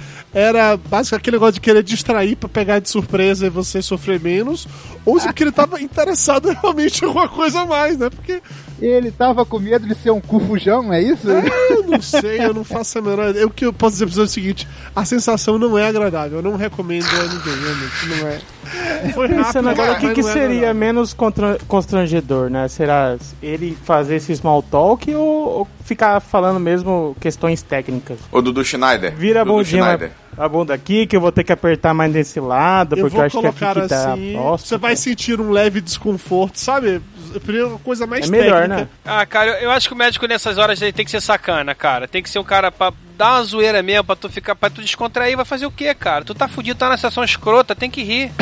era 0.51 0.77
basicamente 0.77 1.23
aquele 1.23 1.37
negócio 1.37 1.55
de 1.55 1.61
querer 1.61 1.83
distrair 1.83 2.37
pra 2.37 2.49
pegar 2.49 2.79
de 2.79 2.89
surpresa 2.89 3.47
e 3.47 3.51
você 3.51 3.81
sofrer 3.81 4.21
menos, 4.21 4.69
ou 5.05 5.19
se 5.19 5.29
ele 5.41 5.53
tava 5.53 5.81
interessado 5.83 6.51
realmente 6.51 7.03
em 7.03 7.07
alguma 7.09 7.29
coisa 7.29 7.61
a 7.61 7.67
mais, 7.67 7.99
né? 7.99 8.11
Porque 8.11 8.43
Ele 8.81 9.11
tava 9.11 9.45
com 9.45 9.59
medo 9.59 9.87
de 9.87 9.95
ser 9.95 10.11
um 10.11 10.21
cu 10.21 10.41
fujão, 10.41 10.93
é 10.93 11.03
isso? 11.03 11.29
eu 11.29 11.87
não 11.87 12.01
sei, 12.01 12.41
eu 12.41 12.55
não 12.55 12.65
faço 12.65 12.99
a 12.99 13.03
menor 13.03 13.31
ideia. 13.31 13.47
O 13.47 13.51
que 13.51 13.67
eu 13.67 13.73
posso 13.73 13.93
dizer 13.93 14.07
pra 14.07 14.15
você 14.15 14.21
é 14.21 14.25
o 14.25 14.29
seguinte: 14.29 14.69
a 14.97 15.05
sensação 15.05 15.59
não 15.59 15.77
é 15.79 15.87
agradável, 15.87 16.39
eu 16.39 16.43
não 16.43 16.57
recomendo 16.57 17.07
a 17.07 17.25
ninguém, 17.25 17.61
realmente, 17.61 18.07
não 18.09 18.29
é. 18.29 18.41
Foi 19.15 19.27
rápido, 19.29 19.45
Pensando 19.45 19.69
agora, 19.71 19.93
o 19.93 19.99
que, 19.99 20.15
que 20.15 20.23
não 20.23 20.29
é 20.29 20.33
seria 20.33 20.47
agradável. 20.57 20.75
menos 20.75 21.13
contra- 21.13 21.59
constrangedor, 21.67 22.51
né? 22.51 22.69
Será 22.69 23.17
ele 23.43 23.77
fazer 23.85 24.17
esse 24.17 24.35
small 24.37 24.63
talk 24.63 25.13
ou, 25.15 25.25
ou 25.61 25.69
ficar 25.85 26.21
falando 26.21 26.61
mesmo 26.61 27.17
questões 27.21 27.63
técnicas? 27.63 28.19
O 28.31 28.41
Dudu 28.41 28.65
Schneider. 28.65 29.15
Vira 29.15 29.41
a 29.41 29.45
Dudu 29.45 29.57
bundinha 29.57 29.83
Schneider. 29.83 30.13
a 30.37 30.49
bunda 30.49 30.75
aqui, 30.75 31.07
que 31.07 31.17
eu 31.17 31.21
vou 31.21 31.33
ter 31.33 31.45
que 31.45 31.53
apertar 31.53 31.93
mais 31.95 32.13
desse 32.13 32.39
lado, 32.41 32.97
Eu 32.97 33.03
porque 33.05 33.17
eu 33.17 33.23
acho 33.23 33.41
que 33.41 33.47
aqui 33.47 33.59
que 33.59 33.89
tá 33.89 34.13
assim, 34.13 34.37
você 34.37 34.79
vai 34.79 34.95
sentir 34.97 35.41
um 35.41 35.51
leve 35.51 35.81
desconforto, 35.81 36.59
sabe? 36.59 37.01
Primeiro, 37.39 37.79
coisa 37.85 38.07
mais 38.07 38.27
É 38.27 38.31
melhor, 38.31 38.63
técnica. 38.63 38.83
né? 38.83 38.89
Ah, 39.05 39.25
cara, 39.27 39.51
eu, 39.53 39.55
eu 39.65 39.71
acho 39.71 39.89
que 39.89 39.95
o 39.95 39.97
médico 39.97 40.27
nessas 40.27 40.59
horas 40.59 40.81
ele 40.83 40.93
tem 40.93 41.05
que 41.05 41.11
ser 41.11 41.21
sacana, 41.21 41.75
cara. 41.75 42.09
Tem 42.09 42.23
que 42.23 42.31
ser 42.31 42.39
um 42.39 42.45
cara 42.45 42.73
pra 42.73 42.93
dar 43.17 43.35
uma 43.35 43.43
zoeira 43.45 43.83
mesmo, 43.83 44.05
pra 44.05 44.17
tu 44.17 44.29
ficar, 44.29 44.55
pra 44.57 44.71
tu 44.71 44.81
descontrair. 44.81 45.37
Vai 45.37 45.45
fazer 45.45 45.67
o 45.67 45.71
quê, 45.71 45.95
cara? 45.95 46.25
Tu 46.25 46.35
tá 46.35 46.49
fudido, 46.49 46.79
tá 46.79 46.89
na 46.89 46.97
situação 46.97 47.23
escrota, 47.23 47.75
tem 47.77 47.91
que 47.91 48.03
rir. 48.03 48.33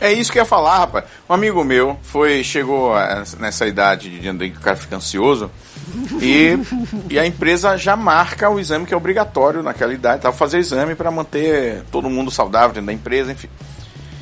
É 0.00 0.12
isso 0.12 0.30
que 0.30 0.38
eu 0.38 0.42
ia 0.42 0.46
falar, 0.46 0.78
rapaz. 0.78 1.04
Um 1.28 1.34
amigo 1.34 1.64
meu 1.64 1.98
foi, 2.02 2.44
chegou 2.44 2.94
nessa 3.38 3.66
idade 3.66 4.10
de 4.20 4.28
em 4.28 4.38
que 4.38 4.58
o 4.58 4.60
cara 4.60 4.76
fica 4.76 4.96
ansioso. 4.96 5.50
E, 6.20 6.56
e 7.10 7.18
a 7.18 7.26
empresa 7.26 7.76
já 7.76 7.96
marca 7.96 8.48
o 8.50 8.58
exame 8.58 8.86
que 8.86 8.94
é 8.94 8.96
obrigatório 8.96 9.62
naquela 9.62 9.92
idade, 9.92 10.22
tá? 10.22 10.32
Fazer 10.32 10.58
exame 10.58 10.94
para 10.94 11.10
manter 11.10 11.82
todo 11.90 12.08
mundo 12.10 12.30
saudável 12.30 12.68
dentro 12.70 12.86
da 12.86 12.92
empresa, 12.92 13.32
enfim. 13.32 13.48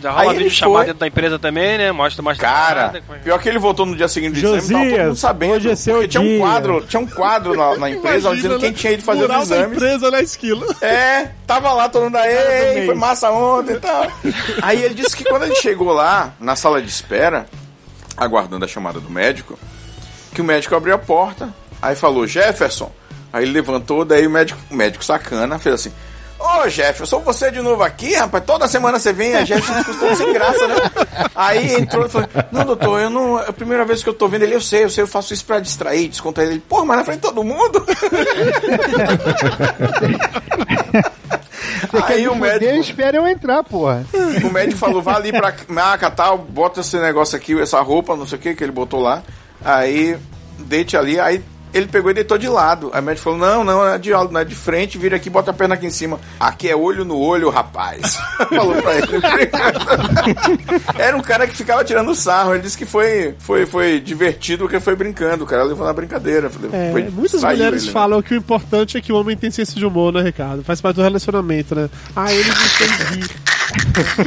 Já 0.02 0.10
Aí 0.10 0.14
rola 0.16 0.30
ele 0.34 0.44
vídeo 0.44 0.50
chamado 0.56 0.76
foi- 0.78 0.84
dentro 0.86 0.98
da 1.00 1.06
empresa 1.06 1.38
também, 1.38 1.78
né? 1.78 1.92
Mostra 1.92 2.22
mais 2.22 2.36
Cara, 2.36 3.00
pior 3.22 3.38
que 3.40 3.48
ele 3.48 3.58
voltou 3.58 3.86
no 3.86 3.94
dia 3.96 4.08
seguinte 4.08 4.40
do 4.40 4.56
exame, 4.56 4.72
tava 4.72 4.90
todo 4.96 5.04
mundo 5.06 5.16
sabendo. 5.16 5.52
hoje 5.54 5.70
é 5.70 5.76
seu 5.76 5.94
porque 5.94 6.08
tinha 6.08 6.20
um 6.22 6.38
quadro, 6.40 6.84
tinha 6.88 7.00
um 7.00 7.06
quadro 7.06 7.56
na, 7.56 7.76
na 7.78 7.90
empresa 7.90 8.28
Imagina, 8.28 8.34
dizendo 8.34 8.58
quem 8.58 8.70
né? 8.70 8.76
tinha 8.76 8.92
ido 8.94 9.02
fazer 9.04 9.24
os 9.30 9.42
exames. 9.42 9.76
empresa 9.76 10.10
na 10.10 10.20
esquila. 10.20 10.66
É, 10.82 11.28
tava 11.46 11.72
lá 11.72 11.88
todo 11.88 12.02
mundo 12.04 12.16
aí, 12.16 12.78
"Ei, 12.80 12.86
foi 12.86 12.94
massa 12.96 13.30
ontem 13.30 13.74
e 13.74 13.78
tal. 13.78 14.06
Aí 14.60 14.82
ele 14.82 14.94
disse 14.94 15.16
que 15.16 15.24
quando 15.24 15.44
ele 15.44 15.54
chegou 15.54 15.92
lá, 15.92 16.32
na 16.40 16.56
sala 16.56 16.82
de 16.82 16.88
espera, 16.88 17.46
aguardando 18.16 18.64
a 18.64 18.68
chamada 18.68 18.98
do 19.00 19.08
médico, 19.08 19.58
que 20.34 20.40
o 20.40 20.44
médico 20.44 20.74
abriu 20.74 20.94
a 20.94 20.98
porta, 20.98 21.48
aí 21.80 21.94
falou, 21.94 22.26
Jefferson. 22.26 22.90
Aí 23.32 23.44
ele 23.44 23.52
levantou, 23.52 24.04
daí 24.04 24.26
o 24.26 24.30
médico, 24.30 24.58
o 24.70 24.74
médico 24.74 25.04
sacana 25.04 25.58
fez 25.58 25.74
assim. 25.76 25.92
Ô 26.44 26.68
Jefferson, 26.68 27.20
você 27.20 27.50
de 27.50 27.60
novo 27.60 27.82
aqui, 27.84 28.14
rapaz? 28.14 28.42
Toda 28.44 28.66
semana 28.66 28.98
você 28.98 29.12
vem, 29.12 29.34
a 29.36 29.44
Jefferson 29.44 29.74
ficou 29.84 29.94
todo 30.08 30.16
sem 30.16 30.32
graça, 30.32 30.66
né? 30.66 30.74
Aí 31.36 31.74
entrou 31.74 32.04
e 32.06 32.08
falou: 32.08 32.28
Não, 32.50 32.64
doutor, 32.64 33.00
eu 33.00 33.10
não. 33.10 33.38
É 33.38 33.48
a 33.48 33.52
primeira 33.52 33.84
vez 33.84 34.02
que 34.02 34.08
eu 34.08 34.14
tô 34.14 34.26
vendo 34.28 34.42
ele, 34.42 34.54
eu 34.54 34.60
sei, 34.60 34.84
eu 34.84 34.90
sei, 34.90 35.04
eu 35.04 35.08
faço 35.08 35.32
isso 35.32 35.44
pra 35.44 35.60
distrair, 35.60 36.08
descontrair 36.08 36.50
ele. 36.50 36.60
Porra, 36.60 36.84
mas 36.84 36.96
na 36.98 37.04
frente 37.04 37.16
de 37.18 37.22
todo 37.22 37.44
mundo? 37.44 37.84
Você 41.90 42.12
Aí 42.12 42.28
o 42.28 42.34
médico- 42.34 42.72
espera 42.80 43.16
eu 43.18 43.26
entrar, 43.26 43.62
porra. 43.64 44.04
O 44.44 44.50
médico 44.50 44.78
falou, 44.78 45.02
vá 45.02 45.16
ali 45.16 45.30
pra 45.32 45.52
maca, 45.68 46.10
tal, 46.10 46.38
bota 46.38 46.80
esse 46.80 46.96
negócio 46.98 47.36
aqui, 47.36 47.60
essa 47.60 47.80
roupa, 47.80 48.16
não 48.16 48.26
sei 48.26 48.38
o 48.38 48.40
que, 48.40 48.54
que 48.54 48.64
ele 48.64 48.72
botou 48.72 49.00
lá. 49.00 49.22
Aí, 49.64 50.16
deite 50.58 50.96
ali, 50.96 51.20
aí 51.20 51.42
ele 51.72 51.86
pegou 51.86 52.10
e 52.10 52.14
deitou 52.14 52.36
de 52.38 52.48
lado. 52.48 52.90
Aí 52.92 53.00
o 53.00 53.02
médico 53.04 53.24
falou, 53.24 53.38
não, 53.38 53.64
não, 53.64 53.86
é 53.86 53.98
de 53.98 54.12
lado, 54.12 54.30
não 54.32 54.40
é 54.40 54.44
de 54.44 54.54
frente, 54.54 54.98
vira 54.98 55.16
aqui, 55.16 55.30
bota 55.30 55.50
a 55.50 55.54
perna 55.54 55.74
aqui 55.74 55.86
em 55.86 55.90
cima. 55.90 56.20
Aqui 56.38 56.68
é 56.68 56.76
olho 56.76 57.04
no 57.04 57.18
olho, 57.18 57.48
rapaz. 57.50 58.16
falou 58.48 58.74
pra 58.82 58.94
ele. 58.96 59.06
Era 60.98 61.16
um 61.16 61.22
cara 61.22 61.46
que 61.46 61.54
ficava 61.56 61.84
tirando 61.84 62.14
sarro. 62.14 62.54
Ele 62.54 62.62
disse 62.62 62.76
que 62.78 62.84
foi, 62.86 63.34
foi, 63.38 63.66
foi 63.66 64.00
divertido 64.00 64.64
porque 64.64 64.80
foi 64.80 64.94
brincando. 64.96 65.44
O 65.44 65.46
cara 65.46 65.62
levou 65.62 65.86
na 65.86 65.92
brincadeira. 65.92 66.50
Foi- 66.50 66.68
É, 66.72 66.90
foi- 66.92 67.02
muitas 67.10 67.42
mulheres 67.42 67.82
ele, 67.82 67.86
né? 67.86 67.92
falam 67.92 68.22
que 68.22 68.34
o 68.34 68.36
importante 68.36 68.96
é 68.96 69.00
que 69.00 69.12
o 69.12 69.16
homem 69.16 69.36
tem 69.36 69.50
senso 69.50 69.78
de 69.78 69.84
humor, 69.86 70.12
né, 70.12 70.22
Ricardo? 70.22 70.62
Faz 70.62 70.80
parte 70.80 70.96
do 70.96 71.02
relacionamento, 71.02 71.74
né? 71.74 71.88
Ah, 72.14 72.32
ele 72.32 72.44
me 72.48 72.54
fez 72.54 72.90
rir. 73.10 73.30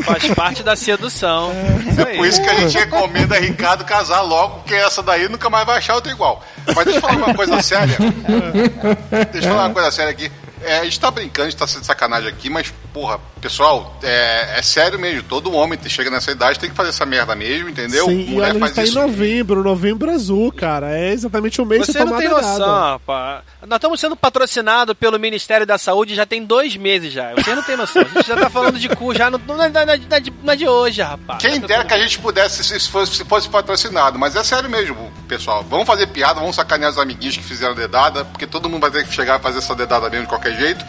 Faz 0.03 0.27
parte 0.33 0.63
da 0.63 0.75
sedução. 0.75 1.51
É 1.97 2.17
por 2.17 2.27
isso 2.27 2.41
que 2.41 2.49
a 2.49 2.55
gente 2.55 2.77
recomenda 2.77 3.37
Ricardo 3.39 3.83
casar 3.85 4.21
logo, 4.21 4.59
porque 4.59 4.75
essa 4.75 5.01
daí 5.01 5.27
nunca 5.29 5.49
mais 5.49 5.65
vai 5.65 5.77
achar 5.77 5.95
outra 5.95 6.11
igual. 6.11 6.43
Mas 6.75 6.85
deixa 6.85 6.97
eu 6.97 7.01
falar 7.01 7.15
uma 7.15 7.33
coisa 7.33 7.61
séria. 7.61 7.97
Deixa 9.31 9.47
eu 9.47 9.51
falar 9.53 9.65
uma 9.67 9.73
coisa 9.73 9.91
séria 9.91 10.11
aqui. 10.11 10.31
É, 10.61 10.79
a 10.79 10.83
gente 10.83 10.99
tá 10.99 11.11
brincando, 11.11 11.47
a 11.47 11.49
gente 11.49 11.59
tá 11.59 11.67
sendo 11.67 11.83
sacanagem 11.85 12.29
aqui, 12.29 12.49
mas, 12.49 12.73
porra, 12.93 13.19
pessoal, 13.41 13.97
é, 14.01 14.57
é 14.57 14.61
sério 14.61 14.97
mesmo. 14.97 15.23
Todo 15.23 15.51
homem 15.53 15.77
que 15.77 15.89
chega 15.89 16.09
nessa 16.09 16.31
idade 16.31 16.59
tem 16.59 16.69
que 16.69 16.75
fazer 16.75 16.89
essa 16.89 17.05
merda 17.05 17.35
mesmo, 17.35 17.69
entendeu? 17.69 18.05
Sim, 18.05 18.33
e 18.33 18.35
olha, 18.39 18.51
a 18.51 18.53
gente 18.53 18.73
tá 18.73 18.83
em 18.85 18.91
novembro, 18.91 19.63
novembro 19.63 20.11
azul, 20.11 20.51
cara. 20.51 20.97
É 20.97 21.11
exatamente 21.11 21.61
o 21.61 21.65
mês 21.65 21.85
Você 21.85 22.03
não 22.03 22.17
tem 22.17 22.29
noção, 22.29 22.65
rapaz. 22.67 23.43
Nós 23.67 23.77
estamos 23.77 23.99
sendo 23.99 24.15
patrocinados 24.15 24.95
pelo 24.95 25.19
Ministério 25.19 25.65
da 25.65 25.77
Saúde 25.77 26.15
já 26.15 26.25
tem 26.25 26.43
dois 26.45 26.75
meses 26.75 27.11
já. 27.11 27.33
Você 27.33 27.53
não 27.53 27.63
tem 27.63 27.75
noção. 27.77 28.01
A 28.01 28.05
gente 28.05 28.27
já 28.27 28.35
tá 28.35 28.49
falando 28.49 28.79
de 28.79 28.89
cu 28.89 29.13
já, 29.13 29.29
não, 29.29 29.39
não, 29.39 29.61
é- 29.63 29.69
não, 29.69 29.81
é- 29.81 29.97
de- 30.19 30.33
não 30.43 30.53
é 30.53 30.55
de 30.55 30.67
hoje, 30.67 31.01
rapaz. 31.01 31.39
Quem 31.41 31.59
dera 31.59 31.83
que 31.83 31.93
a 31.93 31.99
gente 31.99 32.19
pudesse, 32.19 32.63
se 32.63 32.89
fosse, 32.89 33.15
se 33.15 33.25
fosse 33.25 33.49
patrocinado, 33.49 34.17
mas 34.17 34.35
é 34.35 34.43
sério 34.43 34.69
mesmo, 34.69 35.11
pessoal. 35.27 35.63
Vamos 35.69 35.85
fazer 35.87 36.07
piada, 36.07 36.39
vamos 36.39 36.55
sacanear 36.55 36.91
os 36.91 36.97
amiguinhos 36.97 37.37
que 37.37 37.43
fizeram 37.43 37.73
dedada, 37.75 38.23
porque 38.25 38.47
todo 38.47 38.69
mundo 38.69 38.81
vai 38.81 38.91
ter 38.91 39.05
que 39.05 39.13
chegar 39.13 39.35
a 39.35 39.39
fazer 39.39 39.57
essa 39.59 39.75
dedada 39.75 40.09
mesmo 40.09 40.23
de 40.25 40.29
qualquer 40.29 40.44
jeito. 40.53 40.85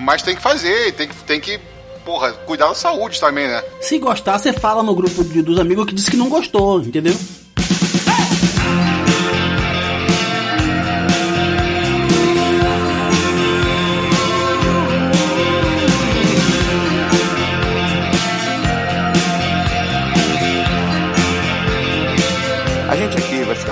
Mas 0.00 0.22
tem 0.22 0.36
que 0.36 0.42
fazer, 0.42 0.92
tem 0.92 1.08
que, 1.08 1.14
tem 1.24 1.40
que 1.40 1.58
porra, 2.04 2.32
cuidar 2.32 2.68
da 2.68 2.74
saúde 2.74 3.18
também, 3.20 3.46
né? 3.48 3.62
Se 3.80 3.98
gostar, 3.98 4.38
você 4.38 4.52
fala 4.52 4.82
no 4.82 4.94
grupo 4.94 5.22
de- 5.24 5.42
dos 5.42 5.58
amigos 5.58 5.84
que 5.86 5.94
disse 5.94 6.10
que 6.10 6.16
não 6.16 6.28
gostou, 6.28 6.80
entendeu? 6.80 7.14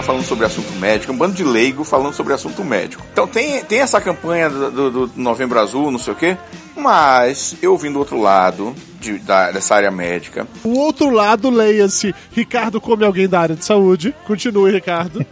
Falando 0.07 0.25
sobre 0.25 0.47
assunto 0.47 0.73
médico, 0.79 1.13
um 1.13 1.17
bando 1.17 1.35
de 1.35 1.43
leigo 1.45 1.83
falando 1.85 2.15
sobre 2.15 2.33
assunto 2.33 2.65
médico. 2.65 3.03
Então 3.13 3.27
tem, 3.27 3.63
tem 3.65 3.81
essa 3.81 4.01
campanha 4.01 4.49
do, 4.49 4.71
do- 4.71 5.07
do 5.09 5.11
Novembro 5.21 5.59
Azul, 5.59 5.91
não 5.91 5.99
sei 5.99 6.13
o 6.13 6.17
quê, 6.17 6.37
mas 6.77 7.57
eu 7.63 7.77
vim 7.77 7.93
do 7.93 7.99
outro 7.99 8.21
lado 8.21 8.75
de- 9.01 9.19
da- 9.19 9.51
dessa 9.51 9.75
área 9.75 9.91
médica. 9.91 10.47
O 10.65 10.79
outro 10.79 11.11
lado, 11.11 11.51
leia-se: 11.51 12.15
Ricardo 12.33 12.81
come 12.81 13.05
alguém 13.05 13.29
da 13.29 13.41
área 13.41 13.57
de 13.57 13.65
saúde. 13.65 14.15
Continue, 14.27 14.71
Ricardo. 14.73 15.25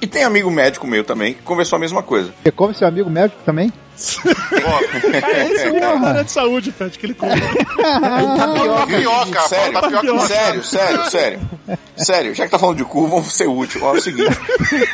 E 0.00 0.06
tem 0.06 0.24
amigo 0.24 0.50
médico 0.50 0.86
meu 0.86 1.04
também 1.04 1.34
que 1.34 1.42
conversou 1.42 1.76
a 1.76 1.80
mesma 1.80 2.02
coisa. 2.02 2.32
Você 2.42 2.50
come 2.50 2.74
seu 2.74 2.88
amigo 2.88 3.08
médico 3.10 3.40
também? 3.44 3.72
É 5.22 5.52
esse 5.52 5.68
o 5.68 5.74
cara 5.78 5.96
da 5.96 6.08
área 6.08 6.24
de 6.24 6.32
saúde, 6.32 6.72
Pet, 6.72 6.98
que 6.98 7.06
ele 7.06 7.14
come. 7.14 7.40
Tapioca, 8.36 9.40
sério, 9.48 9.72
fala 9.72 9.90
tapioca. 9.90 10.26
sério, 10.26 10.64
sério, 10.64 11.10
sério. 11.10 11.40
Sério, 11.96 12.34
já 12.34 12.44
que 12.44 12.50
tá 12.50 12.58
falando 12.58 12.78
de 12.78 12.84
cu, 12.84 13.06
vamos 13.06 13.32
ser 13.32 13.46
útil. 13.48 13.82
Olha 13.84 14.00
o 14.00 14.02
seguinte: 14.02 14.36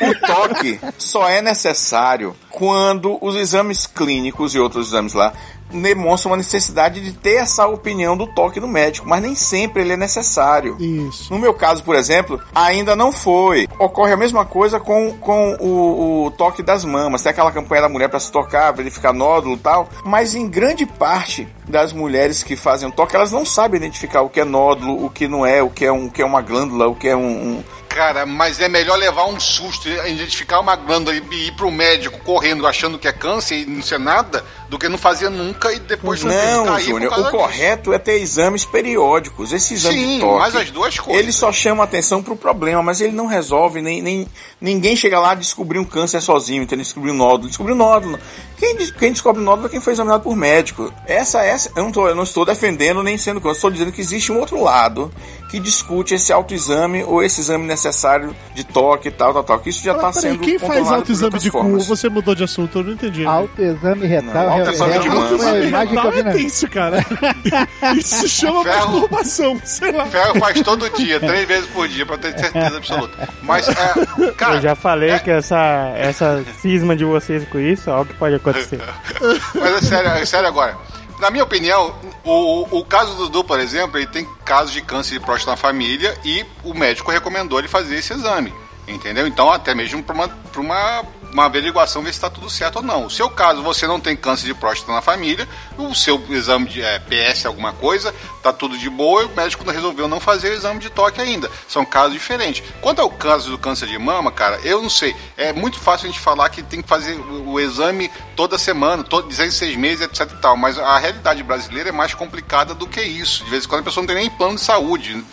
o 0.02 0.26
toque 0.26 0.80
só 0.98 1.28
é 1.28 1.40
necessário 1.40 2.34
quando 2.58 3.16
os 3.20 3.36
exames 3.36 3.86
clínicos 3.86 4.52
e 4.52 4.58
outros 4.58 4.88
exames 4.88 5.14
lá 5.14 5.32
demonstram 5.70 6.30
uma 6.32 6.38
necessidade 6.38 7.00
de 7.00 7.12
ter 7.12 7.34
essa 7.34 7.66
opinião 7.66 8.16
do 8.16 8.26
toque 8.26 8.58
do 8.58 8.66
médico, 8.66 9.06
mas 9.06 9.20
nem 9.22 9.34
sempre 9.34 9.82
ele 9.82 9.92
é 9.92 9.96
necessário. 9.98 10.76
Isso. 10.80 11.32
No 11.32 11.38
meu 11.38 11.52
caso, 11.54 11.84
por 11.84 11.94
exemplo, 11.94 12.40
ainda 12.54 12.96
não 12.96 13.12
foi. 13.12 13.68
Ocorre 13.78 14.12
a 14.12 14.16
mesma 14.16 14.44
coisa 14.46 14.80
com, 14.80 15.12
com 15.20 15.54
o, 15.60 16.24
o 16.26 16.30
toque 16.32 16.62
das 16.62 16.84
mamas. 16.86 17.22
Tem 17.22 17.30
aquela 17.30 17.52
campanha 17.52 17.82
da 17.82 17.88
mulher 17.88 18.08
para 18.08 18.18
se 18.18 18.32
tocar, 18.32 18.72
verificar 18.72 19.12
nódulo 19.12 19.54
e 19.56 19.58
tal. 19.58 19.88
Mas 20.04 20.34
em 20.34 20.48
grande 20.48 20.86
parte 20.86 21.46
das 21.68 21.92
mulheres 21.92 22.42
que 22.42 22.56
fazem 22.56 22.88
o 22.88 22.92
toque, 22.92 23.14
elas 23.14 23.30
não 23.30 23.44
sabem 23.44 23.76
identificar 23.78 24.22
o 24.22 24.30
que 24.30 24.40
é 24.40 24.44
nódulo, 24.44 25.04
o 25.04 25.10
que 25.10 25.28
não 25.28 25.44
é, 25.44 25.62
o 25.62 25.68
que 25.68 25.84
é, 25.84 25.92
um, 25.92 26.06
o 26.06 26.10
que 26.10 26.22
é 26.22 26.24
uma 26.26 26.40
glândula, 26.40 26.88
o 26.88 26.94
que 26.94 27.08
é 27.08 27.14
um. 27.16 27.26
um- 27.58 27.64
Cara, 27.88 28.26
mas 28.26 28.60
é 28.60 28.68
melhor 28.68 28.96
levar 28.96 29.26
um 29.26 29.40
susto, 29.40 29.88
identificar 29.88 30.60
uma 30.60 30.76
glândula 30.76 31.16
e 31.16 31.48
ir 31.48 31.52
pro 31.52 31.70
médico 31.70 32.20
correndo 32.20 32.66
achando 32.66 32.98
que 32.98 33.08
é 33.08 33.12
câncer 33.12 33.60
e 33.60 33.66
não 33.66 33.82
ser 33.82 33.98
nada, 33.98 34.44
do 34.68 34.78
que 34.78 34.88
não 34.88 34.98
fazer 34.98 35.30
nunca 35.30 35.72
e 35.72 35.78
depois 35.78 36.22
Não, 36.22 36.78
Júnior, 36.78 37.10
causa 37.10 37.28
o 37.28 37.30
correto 37.30 37.92
é 37.92 37.98
ter 37.98 38.20
exames 38.20 38.64
periódicos. 38.64 39.52
Esse 39.52 39.74
exame 39.74 39.98
Sim, 39.98 40.14
de 40.14 40.20
toque. 40.20 40.38
mas 40.38 40.56
as 40.56 40.70
duas 40.70 40.98
coisas. 40.98 41.22
Ele 41.22 41.32
só 41.32 41.50
chama 41.50 41.84
atenção 41.84 42.22
pro 42.22 42.36
problema, 42.36 42.82
mas 42.82 43.00
ele 43.00 43.12
não 43.12 43.26
resolve, 43.26 43.80
nem, 43.80 44.02
nem 44.02 44.28
ninguém 44.60 44.94
chega 44.94 45.18
lá 45.18 45.30
a 45.30 45.34
descobrir 45.34 45.78
um 45.78 45.84
câncer 45.84 46.20
sozinho, 46.20 46.62
entendeu? 46.62 46.84
Descobrir 46.84 47.12
um 47.12 47.16
nódulo. 47.16 47.48
Descobrir 47.48 47.72
um 47.72 47.76
nódulo. 47.76 48.18
Quem, 48.58 48.76
quem 48.76 49.12
descobre 49.12 49.40
o 49.40 49.44
nódulo 49.44 49.68
é 49.68 49.70
quem 49.70 49.80
foi 49.80 49.94
examinado 49.94 50.22
por 50.22 50.36
médico. 50.36 50.92
Essa, 51.06 51.42
essa, 51.42 51.70
eu 51.74 51.84
não, 51.84 51.92
tô, 51.92 52.08
eu 52.08 52.14
não 52.14 52.24
estou 52.24 52.44
defendendo 52.44 53.02
nem 53.02 53.16
sendo 53.16 53.40
contra, 53.40 53.56
estou 53.56 53.70
dizendo 53.70 53.92
que 53.92 54.00
existe 54.00 54.30
um 54.30 54.38
outro 54.38 54.62
lado 54.62 55.10
que 55.48 55.58
discute 55.58 56.14
esse 56.14 56.30
autoexame 56.32 57.02
ou 57.04 57.22
esse 57.22 57.40
exame 57.40 57.66
necessário 57.66 58.36
de 58.54 58.64
toque 58.64 59.08
e 59.08 59.10
tal, 59.10 59.32
tal, 59.32 59.44
tal. 59.44 59.58
Que 59.60 59.70
isso 59.70 59.82
já 59.82 59.94
está 59.94 60.12
sendo 60.12 60.40
quem 60.40 60.58
faz 60.58 60.86
autoexame 60.90 61.38
de 61.38 61.50
cu? 61.50 61.78
Você 61.78 62.08
mudou 62.08 62.34
de 62.34 62.44
assunto, 62.44 62.78
eu 62.78 62.84
não 62.84 62.92
entendi. 62.92 63.24
Autoexame 63.24 64.06
retal. 64.06 64.57
Não, 64.58 64.66
autoexame 64.66 64.92
é- 64.92 64.98
de 64.98 65.08
é- 65.08 65.10
é 65.10 65.86
vi 66.12 66.18
é 66.18 66.22
na... 66.22 66.32
tenso, 66.32 66.68
cara. 66.68 67.04
Isso 67.96 68.16
se 68.20 68.28
chama 68.28 68.62
Ferro. 68.64 68.90
masturbação, 68.92 69.60
sei 69.64 69.92
lá. 69.92 70.06
Ferro 70.06 70.38
faz 70.38 70.60
todo 70.62 70.88
dia, 70.90 71.20
três 71.20 71.46
vezes 71.48 71.68
por 71.70 71.88
dia, 71.88 72.04
pra 72.06 72.18
ter 72.18 72.38
certeza 72.38 72.76
absoluta. 72.76 73.28
Mas, 73.42 73.68
é, 73.68 74.32
cara, 74.36 74.56
Eu 74.56 74.60
já 74.62 74.74
falei 74.74 75.18
que 75.20 75.30
essa, 75.30 75.92
essa 75.96 76.44
cisma 76.60 76.94
de 76.96 77.04
vocês 77.04 77.46
com 77.48 77.58
isso, 77.58 77.90
olha 77.90 78.02
o 78.02 78.06
que 78.06 78.14
pode 78.14 78.34
acontecer. 78.36 78.80
Mas 79.54 79.74
é 79.76 79.80
sério, 79.82 80.10
é 80.10 80.24
sério 80.24 80.48
agora. 80.48 80.76
Na 81.20 81.30
minha 81.30 81.42
opinião, 81.42 81.94
o, 82.24 82.30
o- 82.30 82.78
o 82.78 82.84
caso 82.84 83.14
do 83.16 83.24
Dudu, 83.24 83.42
por 83.44 83.58
exemplo, 83.58 83.98
ele 83.98 84.06
tem 84.06 84.24
casos 84.44 84.72
de 84.72 84.80
câncer 84.80 85.14
de 85.18 85.20
próstata 85.24 85.50
na 85.52 85.56
família 85.56 86.16
e 86.24 86.46
o 86.62 86.72
médico 86.72 87.10
recomendou 87.10 87.58
ele 87.58 87.66
fazer 87.66 87.96
esse 87.96 88.12
exame. 88.12 88.54
Entendeu? 88.88 89.26
Então, 89.26 89.50
até 89.52 89.74
mesmo 89.74 90.02
para 90.02 90.14
uma, 90.14 90.30
uma, 90.56 91.04
uma 91.32 91.44
averiguação 91.44 92.02
ver 92.02 92.10
se 92.10 92.16
está 92.16 92.30
tudo 92.30 92.48
certo 92.48 92.76
ou 92.76 92.82
não. 92.82 93.04
O 93.04 93.10
seu 93.10 93.28
caso, 93.28 93.62
você 93.62 93.86
não 93.86 94.00
tem 94.00 94.16
câncer 94.16 94.46
de 94.46 94.54
próstata 94.54 94.92
na 94.92 95.02
família, 95.02 95.46
o 95.76 95.94
seu 95.94 96.22
exame 96.30 96.66
de 96.66 96.82
é, 96.82 96.98
PS, 96.98 97.46
alguma 97.46 97.72
coisa, 97.72 98.14
tá 98.42 98.52
tudo 98.52 98.78
de 98.78 98.88
boa 98.88 99.22
e 99.22 99.26
o 99.26 99.36
médico 99.36 99.68
resolveu 99.70 100.08
não 100.08 100.20
fazer 100.20 100.50
o 100.50 100.54
exame 100.54 100.80
de 100.80 100.90
toque 100.90 101.20
ainda. 101.20 101.50
São 101.68 101.84
casos 101.84 102.14
diferentes. 102.14 102.62
Quanto 102.80 103.00
ao 103.00 103.10
caso 103.10 103.50
do 103.50 103.58
câncer 103.58 103.86
de 103.86 103.98
mama, 103.98 104.32
cara, 104.32 104.58
eu 104.64 104.80
não 104.80 104.90
sei. 104.90 105.14
É 105.36 105.52
muito 105.52 105.78
fácil 105.78 106.08
a 106.08 106.10
gente 106.10 106.20
falar 106.20 106.48
que 106.48 106.62
tem 106.62 106.80
que 106.80 106.88
fazer 106.88 107.14
o, 107.14 107.50
o 107.50 107.60
exame 107.60 108.10
toda 108.34 108.56
semana, 108.56 109.04
todo, 109.04 109.28
16 109.28 109.76
meses, 109.76 110.00
etc 110.02 110.32
e 110.32 110.36
tal. 110.40 110.56
Mas 110.56 110.78
a 110.78 110.98
realidade 110.98 111.42
brasileira 111.42 111.90
é 111.90 111.92
mais 111.92 112.14
complicada 112.14 112.74
do 112.74 112.86
que 112.86 113.02
isso. 113.02 113.44
De 113.44 113.50
vez 113.50 113.64
em 113.64 113.68
quando 113.68 113.82
a 113.82 113.84
pessoa 113.84 114.02
não 114.02 114.06
tem 114.06 114.16
nem 114.16 114.30
plano 114.30 114.54
de 114.54 114.62
saúde. 114.62 115.24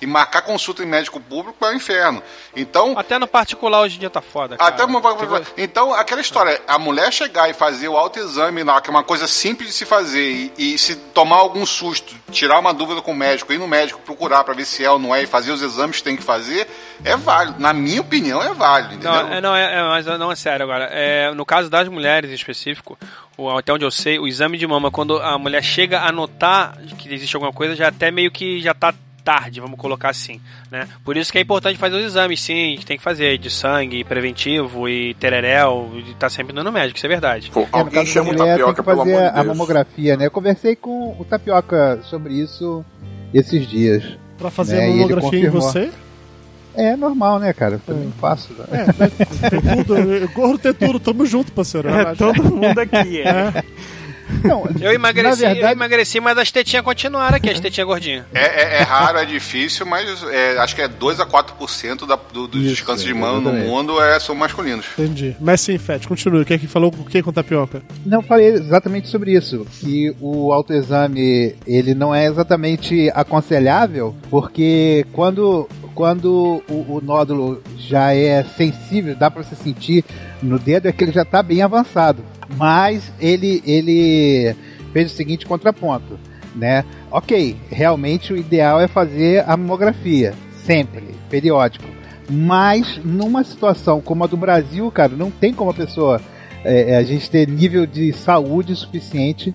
E 0.00 0.06
marcar 0.06 0.42
consulta 0.42 0.82
em 0.82 0.86
médico 0.86 1.20
público 1.20 1.64
é 1.64 1.70
um 1.70 1.74
inferno. 1.74 2.22
Então, 2.56 2.98
Até 3.02 3.18
no 3.18 3.26
particular 3.26 3.80
hoje 3.82 3.96
em 3.96 4.00
dia 4.00 4.08
tá 4.10 4.20
foda, 4.20 4.56
cara. 4.56 4.68
até 4.70 4.86
Então, 5.56 5.92
aquela 5.92 6.20
história, 6.20 6.60
a 6.66 6.78
mulher 6.78 7.12
chegar 7.12 7.50
e 7.50 7.52
fazer 7.54 7.88
o 7.88 7.96
autoexame 7.96 8.62
lá, 8.62 8.80
que 8.80 8.88
é 8.88 8.90
uma 8.90 9.02
coisa 9.04 9.26
simples 9.26 9.68
de 9.68 9.74
se 9.74 9.84
fazer, 9.84 10.50
e, 10.56 10.74
e 10.74 10.78
se 10.78 10.96
tomar 10.96 11.36
algum 11.36 11.66
susto, 11.66 12.14
tirar 12.30 12.58
uma 12.58 12.72
dúvida 12.72 13.02
com 13.02 13.12
o 13.12 13.14
médico, 13.16 13.52
ir 13.52 13.58
no 13.58 13.68
médico 13.68 14.00
procurar 14.00 14.44
pra 14.44 14.54
ver 14.54 14.64
se 14.64 14.84
é 14.84 14.90
ou 14.90 14.98
não 14.98 15.14
é, 15.14 15.22
e 15.22 15.26
fazer 15.26 15.52
os 15.52 15.60
exames 15.62 15.96
que 15.98 16.02
tem 16.04 16.16
que 16.16 16.22
fazer, 16.22 16.66
é 17.04 17.16
válido. 17.16 17.60
Na 17.60 17.72
minha 17.72 18.00
opinião, 18.00 18.42
é 18.42 18.54
válido, 18.54 18.94
entendeu? 18.94 19.12
Não, 19.12 19.32
é, 19.32 19.40
não, 19.40 19.54
é, 19.56 19.74
é, 19.78 19.82
mas 19.88 20.06
não 20.06 20.30
é 20.32 20.36
sério 20.36 20.64
agora. 20.64 20.88
É, 20.92 21.30
no 21.34 21.44
caso 21.44 21.68
das 21.68 21.88
mulheres 21.88 22.30
em 22.30 22.34
específico, 22.34 22.98
o- 23.36 23.50
até 23.50 23.72
onde 23.72 23.84
eu 23.84 23.90
sei, 23.90 24.18
o 24.18 24.26
exame 24.26 24.56
de 24.56 24.66
mama, 24.66 24.90
quando 24.90 25.16
a 25.20 25.36
mulher 25.38 25.62
chega 25.62 26.00
a 26.02 26.12
notar 26.12 26.76
que 26.98 27.12
existe 27.12 27.34
alguma 27.34 27.52
coisa, 27.52 27.74
já 27.74 27.88
até 27.88 28.10
meio 28.10 28.30
que 28.30 28.60
já 28.60 28.72
tá 28.72 28.94
tarde, 29.22 29.60
vamos 29.60 29.78
colocar 29.78 30.10
assim, 30.10 30.40
né? 30.70 30.88
Por 31.04 31.16
isso 31.16 31.30
que 31.32 31.38
é 31.38 31.40
importante 31.40 31.78
fazer 31.78 31.96
os 31.96 32.04
exames, 32.04 32.40
sim, 32.40 32.76
que 32.78 32.84
tem 32.84 32.96
que 32.96 33.02
fazer 33.02 33.38
de 33.38 33.48
sangue, 33.50 34.04
preventivo 34.04 34.88
e 34.88 35.14
tereréu, 35.14 35.90
e 35.96 36.14
tá 36.14 36.28
sempre 36.28 36.52
indo 36.52 36.62
no 36.64 36.72
médico, 36.72 36.96
isso 36.96 37.06
é 37.06 37.08
verdade. 37.08 37.50
Pô, 37.52 37.60
É, 37.60 37.66
no 37.70 37.78
alguém 37.78 38.04
chama 38.06 38.30
o 38.30 38.32
mulher, 38.32 38.56
tem 38.56 38.64
tapioca, 38.64 38.74
que 38.74 38.82
pelo 38.82 38.98
fazer 38.98 39.10
amor 39.16 39.22
de 39.22 39.28
a 39.28 39.32
Deus. 39.42 39.46
mamografia, 39.46 40.16
né? 40.16 40.26
Eu 40.26 40.30
conversei 40.30 40.76
com 40.76 41.16
o 41.18 41.24
Tapioca 41.24 42.00
sobre 42.02 42.34
isso 42.34 42.84
esses 43.32 43.66
dias. 43.66 44.02
Pra 44.36 44.50
fazer 44.50 44.76
É, 44.78 44.84
a 44.86 44.88
mamografia 44.90 45.46
em 45.46 45.50
você? 45.50 45.90
É 46.74 46.96
normal, 46.96 47.38
né, 47.38 47.52
cara? 47.52 47.74
Eu 47.74 47.80
também 47.80 48.10
faço. 48.18 48.50
né? 48.54 48.64
É, 48.72 48.86
mas 48.98 49.12
tem 49.50 49.60
tudo. 49.84 50.28
Gordo 50.32 50.58
tem 50.58 50.72
tudo, 50.72 50.98
tamo 50.98 51.26
junto, 51.26 51.52
parceiro. 51.52 51.88
É, 51.92 52.14
todo 52.14 52.42
mundo 52.42 52.78
aqui 52.78 53.20
é. 53.20 53.62
Não, 54.44 54.68
Eu 54.80 54.92
emagreci, 54.92 55.40
verdade, 55.40 55.60
eu 55.60 55.68
emagreci, 55.70 56.20
mas 56.20 56.36
as 56.38 56.50
tetinhas 56.50 56.84
continuaram 56.84 57.36
aqui, 57.36 57.50
as 57.50 57.60
tetinhas 57.60 57.86
gordinhas. 57.86 58.24
É, 58.34 58.40
é- 58.62 58.78
é 58.80 58.82
raro, 58.82 59.18
é 59.18 59.24
difícil, 59.24 59.84
mas 59.86 60.22
é, 60.24 60.58
acho 60.58 60.74
que 60.74 60.82
é 60.82 60.88
2 60.88 61.20
a 61.20 61.26
4% 61.26 62.06
da, 62.06 62.16
do, 62.32 62.46
dos 62.48 62.62
Isso, 62.62 62.84
cânceres 62.84 63.12
de 63.12 63.14
mama 63.18 63.34
no 63.40 63.48
exatamente. 63.50 63.68
mundo 63.68 64.02
é, 64.02 64.18
são 64.18 64.34
masculinos. 64.34 64.86
Entendi. 64.98 65.36
Mas 65.40 65.60
sim, 65.60 65.76
Fete, 65.78 66.08
continue. 66.08 66.42
O 66.42 66.44
que 66.44 66.54
é 66.54 66.58
que 66.58 66.66
falou 66.66 66.92
o 66.96 67.04
que 67.04 67.22
com 67.22 67.32
tapioca? 67.32 67.82
Não, 68.04 68.18
eu 68.18 68.22
falei 68.22 68.46
exatamente 68.48 69.08
sobre 69.08 69.32
isso. 69.32 69.66
Que 69.80 70.14
o 70.20 70.52
autoexame 70.52 71.54
ele 71.66 71.94
não 71.94 72.14
é 72.14 72.26
exatamente 72.26 73.10
aconselhável, 73.14 74.14
porque 74.30 75.04
quando, 75.12 75.68
quando 75.94 76.62
o, 76.68 76.96
o 76.96 77.00
nódulo 77.02 77.62
já 77.78 78.14
é 78.14 78.44
sensível, 78.56 79.14
dá 79.14 79.30
pra 79.30 79.42
você 79.42 79.54
sentir 79.54 80.04
no 80.42 80.58
dedo, 80.58 80.86
é 80.88 80.92
que 80.92 81.04
ele 81.04 81.12
já 81.12 81.24
tá 81.24 81.42
bem 81.42 81.62
avançado. 81.62 82.22
Mas 82.56 83.12
ele, 83.20 83.62
ele 83.66 84.54
fez 84.92 85.12
o 85.12 85.14
seguinte 85.14 85.46
contraponto, 85.46 86.18
né? 86.54 86.84
Ok, 87.10 87.56
realmente 87.70 88.32
o 88.32 88.36
ideal 88.36 88.80
é 88.80 88.88
fazer 88.88 89.44
a 89.48 89.56
mamografia, 89.56 90.34
sempre, 90.64 91.14
periódico. 91.30 91.84
Mas 92.30 93.00
numa 93.04 93.42
situação 93.44 94.00
como 94.00 94.24
a 94.24 94.26
do 94.26 94.36
Brasil, 94.36 94.90
cara, 94.90 95.14
não 95.14 95.30
tem 95.30 95.52
como 95.52 95.70
a 95.70 95.74
pessoa 95.74 96.20
é, 96.64 96.96
a 96.96 97.02
gente 97.02 97.30
ter 97.30 97.48
nível 97.48 97.86
de 97.86 98.12
saúde 98.12 98.74
suficiente 98.76 99.54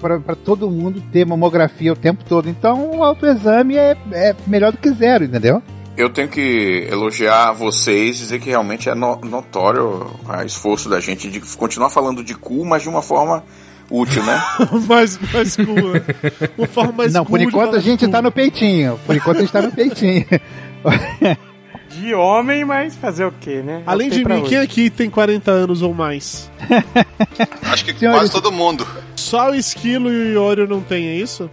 para 0.00 0.34
todo 0.34 0.70
mundo 0.70 1.02
ter 1.12 1.24
mamografia 1.24 1.92
o 1.92 1.96
tempo 1.96 2.24
todo. 2.24 2.48
Então 2.48 2.98
o 2.98 3.04
autoexame 3.04 3.76
é, 3.76 3.96
é 4.12 4.34
melhor 4.46 4.72
do 4.72 4.78
que 4.78 4.90
zero, 4.90 5.24
entendeu? 5.24 5.62
Eu 5.96 6.10
tenho 6.10 6.28
que 6.28 6.88
elogiar 6.90 7.52
vocês, 7.52 8.18
dizer 8.18 8.40
que 8.40 8.50
realmente 8.50 8.88
é 8.88 8.94
no- 8.94 9.16
notório 9.22 10.10
o 10.26 10.42
esforço 10.44 10.88
da 10.88 10.98
gente 10.98 11.30
de 11.30 11.40
continuar 11.56 11.88
falando 11.90 12.24
de 12.24 12.34
cu, 12.34 12.64
mas 12.64 12.82
de 12.82 12.88
uma 12.88 13.00
forma 13.00 13.44
útil, 13.88 14.22
né? 14.24 14.42
mais, 14.88 15.18
mais 15.32 15.56
cool, 15.56 15.92
né? 15.92 16.02
Uma 16.58 16.66
forma 16.66 16.92
mais 16.92 17.12
não, 17.12 17.24
por 17.24 17.40
enquanto 17.40 17.76
a 17.76 17.80
gente 17.80 18.06
de 18.06 18.10
tá 18.10 18.18
cu. 18.18 18.24
no 18.24 18.32
peitinho. 18.32 18.98
Por 19.06 19.14
enquanto 19.14 19.36
a 19.36 19.40
gente 19.40 19.52
tá 19.52 19.62
no 19.62 19.70
peitinho. 19.72 20.26
De 21.90 22.12
homem, 22.12 22.64
mas 22.64 22.96
fazer 22.96 23.24
o 23.24 23.30
quê, 23.40 23.62
né? 23.64 23.84
É 23.86 23.88
o 23.88 23.90
Além 23.92 24.10
que 24.10 24.16
de 24.16 24.24
mim, 24.24 24.40
hoje. 24.40 24.48
quem 24.48 24.58
aqui 24.58 24.90
tem 24.90 25.08
40 25.08 25.48
anos 25.52 25.80
ou 25.80 25.94
mais? 25.94 26.50
Acho 27.62 27.84
que 27.84 27.94
Senhores- 27.96 28.18
quase 28.20 28.32
todo 28.32 28.50
mundo. 28.50 28.84
Só 29.14 29.50
o 29.52 29.54
Esquilo 29.54 30.10
e 30.12 30.30
o 30.30 30.32
Iório 30.32 30.66
não 30.66 30.80
tem, 30.80 31.06
é 31.06 31.14
isso? 31.14 31.48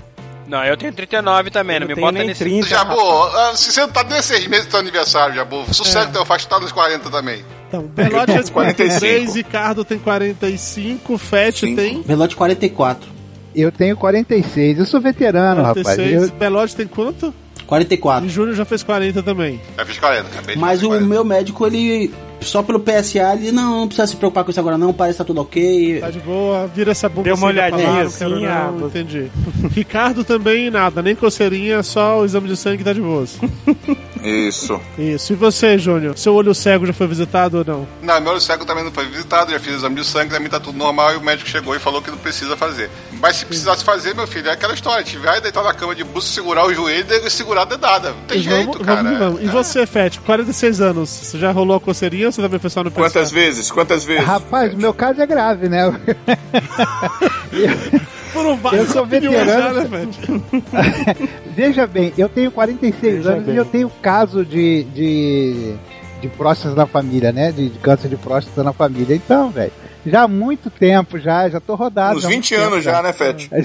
Não, 0.51 0.63
eu 0.65 0.75
tenho 0.75 0.91
39 0.91 1.49
também, 1.49 1.79
não, 1.79 1.81
Não 1.81 1.87
me 1.87 1.95
tem 1.95 2.03
bota 2.03 2.17
nem 2.17 2.27
nesse... 2.27 2.43
30. 2.43 2.67
Jabu, 2.67 2.99
ah, 2.99 3.53
se 3.55 3.71
você 3.71 3.79
não 3.81 3.87
tá 3.89 4.03
nem 4.03 4.21
seis 4.21 4.45
meses 4.47 4.65
do 4.65 4.71
teu 4.71 4.79
aniversário, 4.81 5.33
Jabu, 5.33 5.63
sucesso 5.73 6.09
É. 6.09 6.11
teu 6.11 6.25
faixa 6.25 6.45
tá 6.49 6.59
nos 6.59 6.73
40 6.73 7.09
também. 7.09 7.41
Então, 7.69 7.83
Belote 7.83 8.51
43, 8.51 8.99
45. 8.99 9.31
Ricardo 9.33 9.85
tem 9.85 9.97
45, 9.97 11.17
Fete 11.17 11.59
Cinco. 11.61 11.75
tem 11.77 12.01
Velote 12.01 12.35
44. 12.35 13.09
Eu 13.55 13.71
tenho 13.71 13.95
46. 13.95 14.79
Eu 14.79 14.85
sou 14.85 14.99
veterano, 14.99 15.61
rapaz. 15.63 15.85
46, 15.87 16.23
Eu, 16.23 16.31
Belote 16.37 16.75
tem 16.75 16.85
quanto? 16.87 17.33
44. 17.65 18.25
E 18.25 18.29
Júnior 18.29 18.53
já 18.55 18.65
fez 18.65 18.83
40 18.83 19.23
também. 19.23 19.61
Já 19.77 19.85
fiz 19.85 19.97
40, 19.97 20.27
acabei 20.27 20.55
de 20.55 20.61
Mas 20.61 20.83
o 20.83 20.87
40. 20.87 21.07
meu 21.07 21.23
médico, 21.23 21.65
ele. 21.65 22.13
Só 22.41 22.63
pelo 22.63 22.79
PSA, 22.79 23.33
ele 23.35 23.51
não, 23.51 23.81
não 23.81 23.87
precisa 23.87 24.07
se 24.07 24.15
preocupar 24.15 24.43
com 24.43 24.51
isso 24.51 24.59
agora, 24.59 24.77
não. 24.77 24.91
Parece 24.91 25.15
que 25.15 25.17
tá 25.19 25.25
tudo 25.25 25.41
ok. 25.41 25.99
Tá 25.99 26.09
de 26.09 26.19
boa, 26.19 26.67
vira 26.67 26.91
essa 26.91 27.07
bunda 27.07 27.23
Deu 27.23 27.35
uma 27.35 27.49
assim 27.49 27.57
olhadinha 27.57 27.85
palavra, 27.87 28.07
assim, 28.07 28.25
não, 28.25 28.45
ah, 28.47 28.73
vou- 28.77 28.87
entendi. 28.87 29.31
Ricardo 29.71 30.23
também 30.23 30.69
nada, 30.69 31.01
nem 31.01 31.15
coceirinha, 31.15 31.83
só 31.83 32.19
o 32.21 32.25
exame 32.25 32.47
de 32.47 32.57
sangue 32.57 32.83
tá 32.83 32.93
de 32.93 33.01
boas. 33.01 33.39
Isso. 34.23 34.79
Isso. 34.97 35.33
E 35.33 35.35
você, 35.35 35.77
Júnior? 35.77 36.17
Seu 36.17 36.33
olho 36.35 36.53
cego 36.53 36.85
já 36.85 36.93
foi 36.93 37.07
visitado 37.07 37.57
ou 37.59 37.65
não? 37.65 37.87
Não, 38.01 38.21
meu 38.21 38.31
olho 38.31 38.41
cego 38.41 38.65
também 38.65 38.83
não 38.83 38.91
foi 38.91 39.05
visitado, 39.07 39.51
já 39.51 39.59
fiz 39.59 39.73
exame 39.75 39.95
de 39.95 40.05
sangue, 40.05 40.31
também 40.31 40.49
tá 40.49 40.59
tudo 40.59 40.77
normal 40.77 41.13
e 41.13 41.17
o 41.17 41.21
médico 41.21 41.49
chegou 41.49 41.75
e 41.75 41.79
falou 41.79 42.01
que 42.01 42.11
não 42.11 42.17
precisa 42.17 42.55
fazer. 42.55 42.89
Mas 43.19 43.37
se 43.37 43.45
precisasse 43.45 43.83
fazer, 43.83 44.13
meu 44.15 44.27
filho, 44.27 44.49
é 44.49 44.53
aquela 44.53 44.73
história, 44.73 45.03
te 45.03 45.17
vai 45.17 45.41
deitar 45.41 45.63
na 45.63 45.73
cama 45.73 45.95
de 45.95 46.03
buço, 46.03 46.27
segurar 46.27 46.65
o 46.65 46.73
joelho 46.73 47.05
e 47.25 47.29
segurar 47.29 47.63
a 47.63 47.65
dedada. 47.65 48.09
Não 48.11 48.21
tem 48.27 48.37
E 48.39 48.43
jeito, 48.43 48.71
vamos, 48.71 48.85
cara. 48.85 49.03
vamos, 49.03 49.19
vamos. 49.19 49.41
E 49.41 49.45
você, 49.47 49.85
Fete, 49.85 50.19
46 50.19 50.81
anos, 50.81 51.09
você 51.09 51.37
já 51.37 51.51
rolou 51.51 51.77
a 51.77 51.79
coceirinha 51.79 52.27
ou 52.27 52.31
você 52.31 52.41
também 52.41 52.59
só 52.69 52.83
no 52.83 52.91
PSA? 52.91 52.99
Quantas 53.01 53.31
vezes? 53.31 53.71
Quantas 53.71 54.05
vezes? 54.05 54.25
rapaz, 54.25 54.73
o 54.73 54.77
meu 54.77 54.93
caso 54.93 55.21
é 55.21 55.25
grave, 55.25 55.67
né? 55.67 55.81
Foram 58.33 58.55
várias 58.57 58.87
Eu 58.87 58.93
sou 58.93 59.05
veterano. 59.05 59.45
já, 59.51 59.73
né, 59.73 59.85
Fete? 59.89 61.29
Veja 61.55 61.85
bem, 61.87 62.13
eu 62.17 62.29
tenho 62.29 62.51
46 62.51 63.17
Veja 63.17 63.31
anos 63.31 63.45
bem. 63.45 63.53
e 63.55 63.57
eu 63.57 63.65
tenho 63.65 63.89
caso 64.01 64.45
de, 64.45 64.83
de, 64.85 65.73
de 66.21 66.27
próstata 66.29 66.75
na 66.75 66.85
família, 66.85 67.31
né? 67.31 67.51
De, 67.51 67.69
de 67.69 67.79
câncer 67.79 68.07
de 68.09 68.15
próstata 68.17 68.63
na 68.63 68.71
família. 68.73 69.15
Então, 69.15 69.49
velho, 69.49 69.71
já 70.05 70.23
há 70.23 70.27
muito 70.27 70.69
tempo 70.69 71.19
já, 71.19 71.49
já 71.49 71.59
tô 71.59 71.75
rodado. 71.75 72.17
Uns 72.17 72.25
há 72.25 72.27
muito 72.29 72.41
20 72.43 72.49
tempo 72.55 72.61
anos 72.73 72.83
já, 72.83 73.01
né, 73.01 73.13
Fete? 73.13 73.49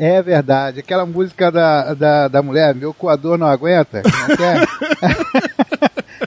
É 0.00 0.22
verdade. 0.22 0.78
Aquela 0.78 1.04
música 1.04 1.50
da, 1.50 1.92
da, 1.92 2.28
da 2.28 2.40
mulher, 2.40 2.72
meu 2.72 2.94
coador 2.94 3.36
não 3.36 3.48
aguenta. 3.48 4.00
Como 4.02 4.32
é 4.32 4.36
que 4.36 4.42
é? 4.44 4.60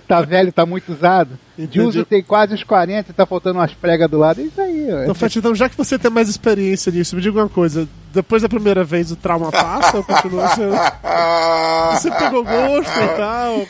tá 0.08 0.21
velho, 0.21 0.51
tá 0.51 0.65
muito 0.65 0.91
usado. 0.91 1.38
De 1.58 1.63
Entendi. 1.63 1.82
uso 1.82 2.06
tem 2.06 2.23
quase 2.23 2.54
os 2.54 2.63
40 2.63 3.12
e 3.12 3.13
tá 3.13 3.25
faltando 3.25 3.60
umas 3.60 3.73
pregas 3.73 4.10
do 4.10 4.17
lado. 4.17 4.41
É 4.41 4.43
isso 4.45 4.60
aí. 4.62 4.88
ó. 4.91 5.04
Então, 5.04 5.15
Fete, 5.15 5.39
então, 5.39 5.54
já 5.54 5.69
que 5.69 5.77
você 5.77 5.99
tem 5.99 6.10
mais 6.10 6.30
experiência 6.30 6.91
nisso, 6.91 7.15
me 7.15 7.21
diga 7.21 7.39
uma 7.39 7.49
coisa. 7.49 7.88
Depois 8.13 8.41
da 8.41 8.49
primeira 8.49 8.84
vez 8.84 9.12
o 9.12 9.15
trauma 9.15 9.51
passa 9.51 9.97
ou 9.97 10.04
continua 10.04 10.47
sendo... 10.49 10.75
Você 11.93 12.12
pegou 12.12 12.43
gosto 12.43 12.89
e 12.89 13.17
tal? 13.17 13.67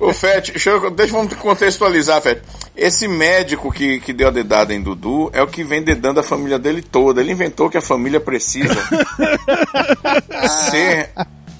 Ô, 0.00 0.12
Fete, 0.12 0.52
deixa 0.52 0.70
eu, 0.70 0.90
deixa 0.90 1.12
vamos 1.12 1.34
contextualizar, 1.34 2.20
Fete. 2.20 2.42
Esse 2.76 3.06
médico 3.08 3.72
que, 3.72 4.00
que 4.00 4.12
deu 4.12 4.28
a 4.28 4.30
dedada 4.30 4.74
em 4.74 4.80
Dudu 4.82 5.30
é 5.32 5.42
o 5.42 5.46
que 5.46 5.64
vem 5.64 5.82
dedando 5.82 6.20
a 6.20 6.22
família 6.22 6.58
dele 6.58 6.82
toda. 6.82 7.20
Ele 7.20 7.32
inventou 7.32 7.70
que 7.70 7.78
a 7.78 7.82
família 7.82 8.20
precisa 8.20 8.74
ser 10.70 11.10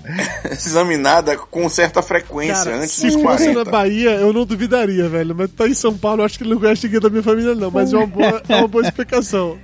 examinada 0.51 1.37
com 1.37 1.69
certa 1.69 2.03
frequência 2.03 2.65
Cara, 2.65 2.77
antes 2.77 2.93
se 2.93 3.07
dos 3.07 3.15
fosse 3.15 3.45
40. 3.53 3.65
na 3.65 3.71
Bahia, 3.71 4.11
eu 4.13 4.33
não 4.33 4.45
duvidaria, 4.45 5.09
velho. 5.09 5.35
Mas 5.35 5.51
tá 5.51 5.67
em 5.67 5.75
São 5.75 5.97
Paulo, 5.97 6.23
eu 6.23 6.27
acho 6.27 6.39
que 6.39 6.45
ele 6.45 6.55
não 6.55 6.61
gosta 6.61 6.87
ninguém 6.87 7.01
da 7.01 7.11
minha 7.11 7.23
família, 7.23 7.55
não. 7.55 7.71
Mas 7.71 7.93
é 7.93 7.97
uma 7.97 8.07
boa, 8.07 8.43
é 8.49 8.57
uma 8.57 8.69
boa 8.69 8.83
explicação. 8.85 9.59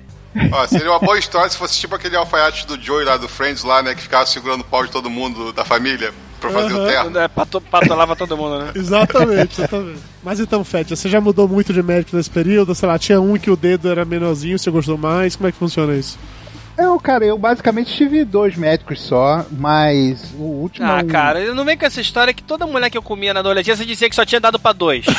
Ó, 0.51 0.67
seria 0.67 0.91
uma 0.91 0.99
boa 0.99 1.19
história 1.19 1.51
se 1.51 1.59
fosse 1.59 1.79
tipo 1.79 1.95
aquele 1.95 2.17
alfaiate 2.17 2.67
do 2.67 2.81
Joey 2.81 3.05
lá 3.05 3.17
do 3.17 3.29
Friends 3.29 3.65
lá, 3.65 3.83
né? 3.83 3.95
Que 3.95 4.03
ficava 4.03 4.25
segurando 4.25 4.63
o 4.63 4.65
pau 4.65 4.85
de 4.85 4.91
todo 4.91 5.11
mundo 5.11 5.53
da 5.53 5.65
família 5.65 6.13
pra 6.41 6.51
fazer 6.51 6.73
o 6.73 6.79
Aham. 6.79 6.87
terno. 6.87 7.19
É, 7.19 7.29
pato, 7.29 7.61
patolava 7.61 8.17
todo 8.17 8.37
mundo, 8.37 8.59
né? 8.59 8.73
Exatamente, 8.75 9.61
exatamente. 9.61 10.01
Mas 10.23 10.41
então, 10.41 10.65
Fete, 10.65 10.97
você 10.97 11.09
já 11.09 11.21
mudou 11.21 11.47
muito 11.47 11.73
de 11.73 11.83
médico 11.83 12.17
nesse 12.17 12.31
período? 12.31 12.75
Sei 12.75 12.89
lá, 12.89 12.99
tinha 12.99 13.21
um 13.21 13.37
que 13.39 13.51
o 13.51 13.57
dedo 13.57 13.89
era 13.91 14.05
menorzinho, 14.05 14.59
você 14.59 14.71
gostou 14.71 14.97
mais? 14.97 15.37
Como 15.37 15.49
é 15.49 15.53
que 15.53 15.59
funciona 15.59 15.95
isso? 15.95 16.19
Eu, 16.77 16.99
cara, 16.99 17.25
eu 17.25 17.37
basicamente 17.37 17.95
tive 17.95 18.25
dois 18.25 18.57
médicos 18.57 19.01
só, 19.01 19.45
mas 19.51 20.33
o 20.35 20.43
último. 20.43 20.87
Ah, 20.87 21.01
é 21.01 21.05
cara, 21.05 21.55
não 21.55 21.65
vem 21.65 21.77
com 21.77 21.85
essa 21.85 22.01
história 22.01 22.33
que 22.33 22.43
toda 22.43 22.67
mulher 22.67 22.89
que 22.89 22.97
eu 22.97 23.03
comia 23.03 23.35
na 23.35 23.41
adolescência 23.41 23.85
dizia 23.85 24.09
que 24.09 24.15
só 24.15 24.25
tinha 24.25 24.41
dado 24.41 24.59
pra 24.59 24.73
dois. 24.73 25.05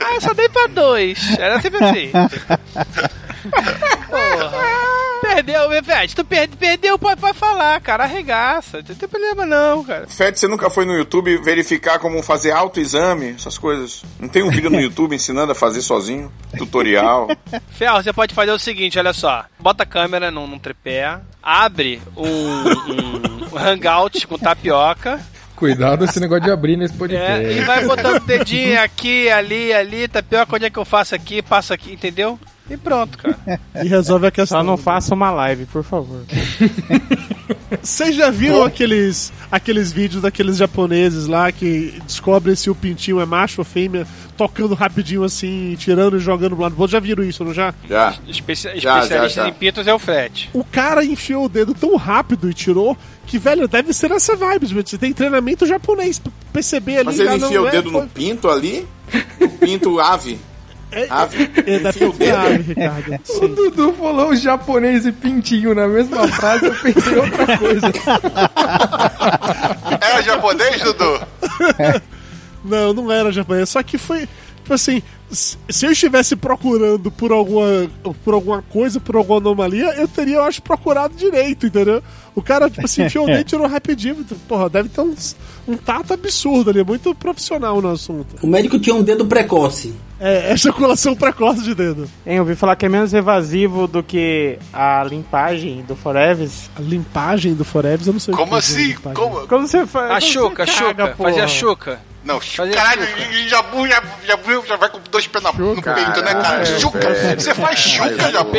ah, 0.00 0.14
eu 0.14 0.20
só 0.20 0.34
dei 0.34 0.48
pra 0.48 0.66
dois. 0.66 1.38
Era 1.38 1.60
sempre 1.60 1.84
assim. 1.84 2.10
Porra. 3.50 4.88
Perdeu, 5.20 5.70
Fete. 5.84 6.16
Tu 6.16 6.24
perde, 6.24 6.56
perdeu, 6.56 6.98
pode, 6.98 7.20
pode 7.20 7.38
falar, 7.38 7.80
cara. 7.80 8.04
Arregaça. 8.04 8.78
Não 8.88 8.94
tem 8.94 9.08
problema 9.08 9.44
não, 9.44 9.84
cara. 9.84 10.06
Fete, 10.08 10.40
você 10.40 10.48
nunca 10.48 10.70
foi 10.70 10.84
no 10.84 10.94
YouTube 10.94 11.36
verificar 11.38 11.98
como 11.98 12.22
fazer 12.22 12.50
autoexame, 12.50 13.34
essas 13.36 13.58
coisas? 13.58 14.02
Não 14.18 14.28
tem 14.28 14.42
um 14.42 14.50
vídeo 14.50 14.70
no 14.70 14.80
YouTube 14.80 15.14
ensinando 15.14 15.52
a 15.52 15.54
fazer 15.54 15.82
sozinho? 15.82 16.32
Tutorial? 16.56 17.28
Ferro, 17.70 18.02
você 18.02 18.12
pode 18.12 18.34
fazer 18.34 18.52
o 18.52 18.58
seguinte, 18.58 18.98
olha 18.98 19.12
só. 19.12 19.44
Bota 19.58 19.82
a 19.82 19.86
câmera 19.86 20.30
num, 20.30 20.46
num 20.46 20.58
tripé, 20.58 21.18
abre 21.42 22.00
um, 22.16 23.54
um 23.54 23.58
hangout 23.58 24.26
com 24.26 24.38
tapioca, 24.38 25.20
Cuidado 25.58 26.04
esse 26.04 26.20
negócio 26.20 26.44
de 26.44 26.52
abrir 26.52 26.76
nesse 26.76 26.94
podcast. 26.94 27.44
É, 27.44 27.52
e 27.52 27.60
vai 27.62 27.84
botando 27.84 28.22
o 28.22 28.24
dedinho 28.24 28.80
aqui, 28.80 29.28
ali, 29.28 29.72
ali, 29.72 30.06
tapioca, 30.06 30.54
onde 30.54 30.66
é 30.66 30.70
que 30.70 30.78
eu 30.78 30.84
faço 30.84 31.16
aqui, 31.16 31.42
passo 31.42 31.74
aqui, 31.74 31.92
entendeu? 31.92 32.38
E 32.70 32.76
pronto, 32.76 33.16
cara. 33.18 33.38
E 33.82 33.86
resolve 33.88 34.26
a 34.26 34.30
questão. 34.30 34.58
Só 34.58 34.64
não 34.64 34.76
faça 34.76 35.14
uma 35.14 35.30
live, 35.30 35.66
por 35.66 35.82
favor. 35.84 36.22
Vocês 37.82 38.14
já 38.14 38.30
viram 38.30 38.62
aqueles, 38.64 39.32
aqueles 39.50 39.92
vídeos 39.92 40.22
daqueles 40.22 40.56
japoneses 40.56 41.26
lá 41.26 41.50
que 41.52 42.00
descobrem 42.06 42.54
se 42.54 42.68
o 42.70 42.74
pintinho 42.74 43.20
é 43.20 43.26
macho 43.26 43.60
ou 43.60 43.64
fêmea, 43.64 44.06
tocando 44.36 44.74
rapidinho 44.74 45.22
assim, 45.24 45.74
tirando 45.78 46.16
e 46.16 46.20
jogando 46.20 46.54
pro 46.54 46.62
lado 46.62 46.74
do 46.74 46.80
outro? 46.80 46.92
Já 46.92 47.00
viram 47.00 47.22
isso, 47.24 47.44
não 47.44 47.54
já? 47.54 47.72
Já. 47.88 48.10
Já, 48.12 48.18
especialista 48.28 49.06
já, 49.06 49.28
já. 49.28 49.48
em 49.48 49.52
pintos 49.52 49.86
é 49.86 49.94
o 49.94 49.98
Fred. 49.98 50.50
O 50.52 50.64
cara 50.64 51.04
enfiou 51.04 51.44
o 51.44 51.48
dedo 51.48 51.74
tão 51.74 51.96
rápido 51.96 52.50
e 52.50 52.54
tirou 52.54 52.96
que, 53.26 53.38
velho, 53.38 53.68
deve 53.68 53.92
ser 53.92 54.10
essa 54.10 54.34
vibe, 54.36 54.66
gente. 54.66 54.90
Você 54.90 54.98
tem 54.98 55.12
treinamento 55.12 55.66
japonês 55.66 56.18
pra 56.18 56.32
perceber 56.52 56.96
ali. 56.98 57.04
Mas 57.06 57.18
ele 57.20 57.28
já 57.28 57.36
enfia 57.36 57.58
não 57.58 57.64
o 57.64 57.68
é- 57.68 57.70
dedo 57.70 57.90
no 57.90 58.08
pinto 58.08 58.48
ali? 58.48 58.86
O 59.40 59.48
pinto 59.48 59.98
ave. 60.00 60.38
Ave. 61.10 61.44
É, 61.44 62.06
o 62.06 62.12
dedo. 62.12 62.36
ave, 62.36 62.62
Ricardo. 62.62 63.20
O 63.28 63.32
Sim. 63.32 63.54
Dudu 63.54 63.92
falou 63.92 64.34
japonês 64.34 65.06
e 65.06 65.12
pintinho 65.12 65.74
na 65.74 65.86
mesma 65.86 66.26
frase, 66.28 66.66
eu 66.66 66.74
pensei 66.74 67.12
em 67.12 67.16
outra 67.16 67.58
coisa. 67.58 67.86
Era 70.00 70.22
japonês, 70.22 70.82
Dudu? 70.82 71.20
Não, 72.64 72.92
não 72.92 73.10
era 73.10 73.32
japonês. 73.32 73.68
Só 73.68 73.82
que 73.82 73.96
foi. 73.96 74.28
Tipo 74.56 74.74
assim, 74.74 75.00
se 75.30 75.86
eu 75.86 75.92
estivesse 75.92 76.36
procurando 76.36 77.10
por 77.10 77.32
alguma, 77.32 77.88
por 78.24 78.34
alguma 78.34 78.60
coisa, 78.60 79.00
por 79.00 79.16
alguma 79.16 79.38
anomalia, 79.38 79.94
eu 79.94 80.06
teria, 80.06 80.36
eu 80.36 80.42
acho, 80.42 80.60
procurado 80.60 81.14
direito, 81.14 81.66
entendeu? 81.66 82.02
O 82.34 82.42
cara, 82.42 82.68
tipo 82.68 82.84
assim, 82.84 83.04
enfiou 83.04 83.24
o 83.24 83.26
dedo 83.26 83.40
e 83.40 83.44
tirou 83.44 83.66
rapidinho. 83.66 84.16
Porra, 84.46 84.68
deve 84.68 84.90
ter 84.90 85.00
uns, 85.00 85.34
um 85.66 85.76
tato 85.76 86.12
absurdo 86.12 86.70
ali, 86.70 86.84
muito 86.84 87.14
profissional 87.14 87.80
no 87.80 87.88
assunto. 87.88 88.36
O 88.42 88.46
médico 88.46 88.78
tinha 88.78 88.94
um 88.94 89.02
dedo 89.02 89.24
precoce. 89.24 89.94
É, 90.20 90.52
ejaculação 90.52 91.14
precoce 91.14 91.62
de 91.62 91.74
dedo. 91.74 92.10
Hein, 92.26 92.36
eu 92.36 92.42
ouvi 92.42 92.56
falar 92.56 92.74
que 92.74 92.84
é 92.84 92.88
menos 92.88 93.14
evasivo 93.14 93.86
do 93.86 94.02
que 94.02 94.58
a 94.72 95.04
limpagem 95.04 95.82
do 95.82 95.94
Foreves. 95.94 96.68
A 96.76 96.80
limpagem 96.80 97.54
do 97.54 97.64
Forever, 97.64 98.06
eu 98.06 98.12
não 98.12 98.18
sei 98.20 98.34
o 98.34 98.36
Como 98.36 98.48
que 98.50 98.54
é 98.56 98.58
assim? 98.58 98.86
limpagem. 98.88 99.14
Como? 99.14 99.46
Como 99.46 99.66
você 99.68 99.86
faz? 99.86 100.10
A 100.10 100.20
chuca, 100.20 100.62
a 100.64 100.66
chuca, 100.66 101.14
fazia 101.16 101.44
a 101.44 101.48
chuca. 101.48 102.00
Não, 102.24 102.40
Fazia 102.40 102.74
caralho, 102.74 103.06
chuca. 103.06 103.48
Jabu 103.48 103.86
já, 103.88 104.02
já, 104.26 104.38
já 104.66 104.76
vai 104.76 104.88
com 104.90 104.98
dois 105.10 105.26
pés 105.28 105.42
na, 105.42 105.52
no 105.52 105.74
peito, 105.74 105.86
né, 105.86 106.12
cara? 106.34 106.42
Caralho, 106.42 106.80
Chuca, 106.80 106.98
velho. 107.10 107.40
você 107.40 107.54
faz 107.54 107.78
chuca, 107.78 108.30
Jabu. 108.32 108.52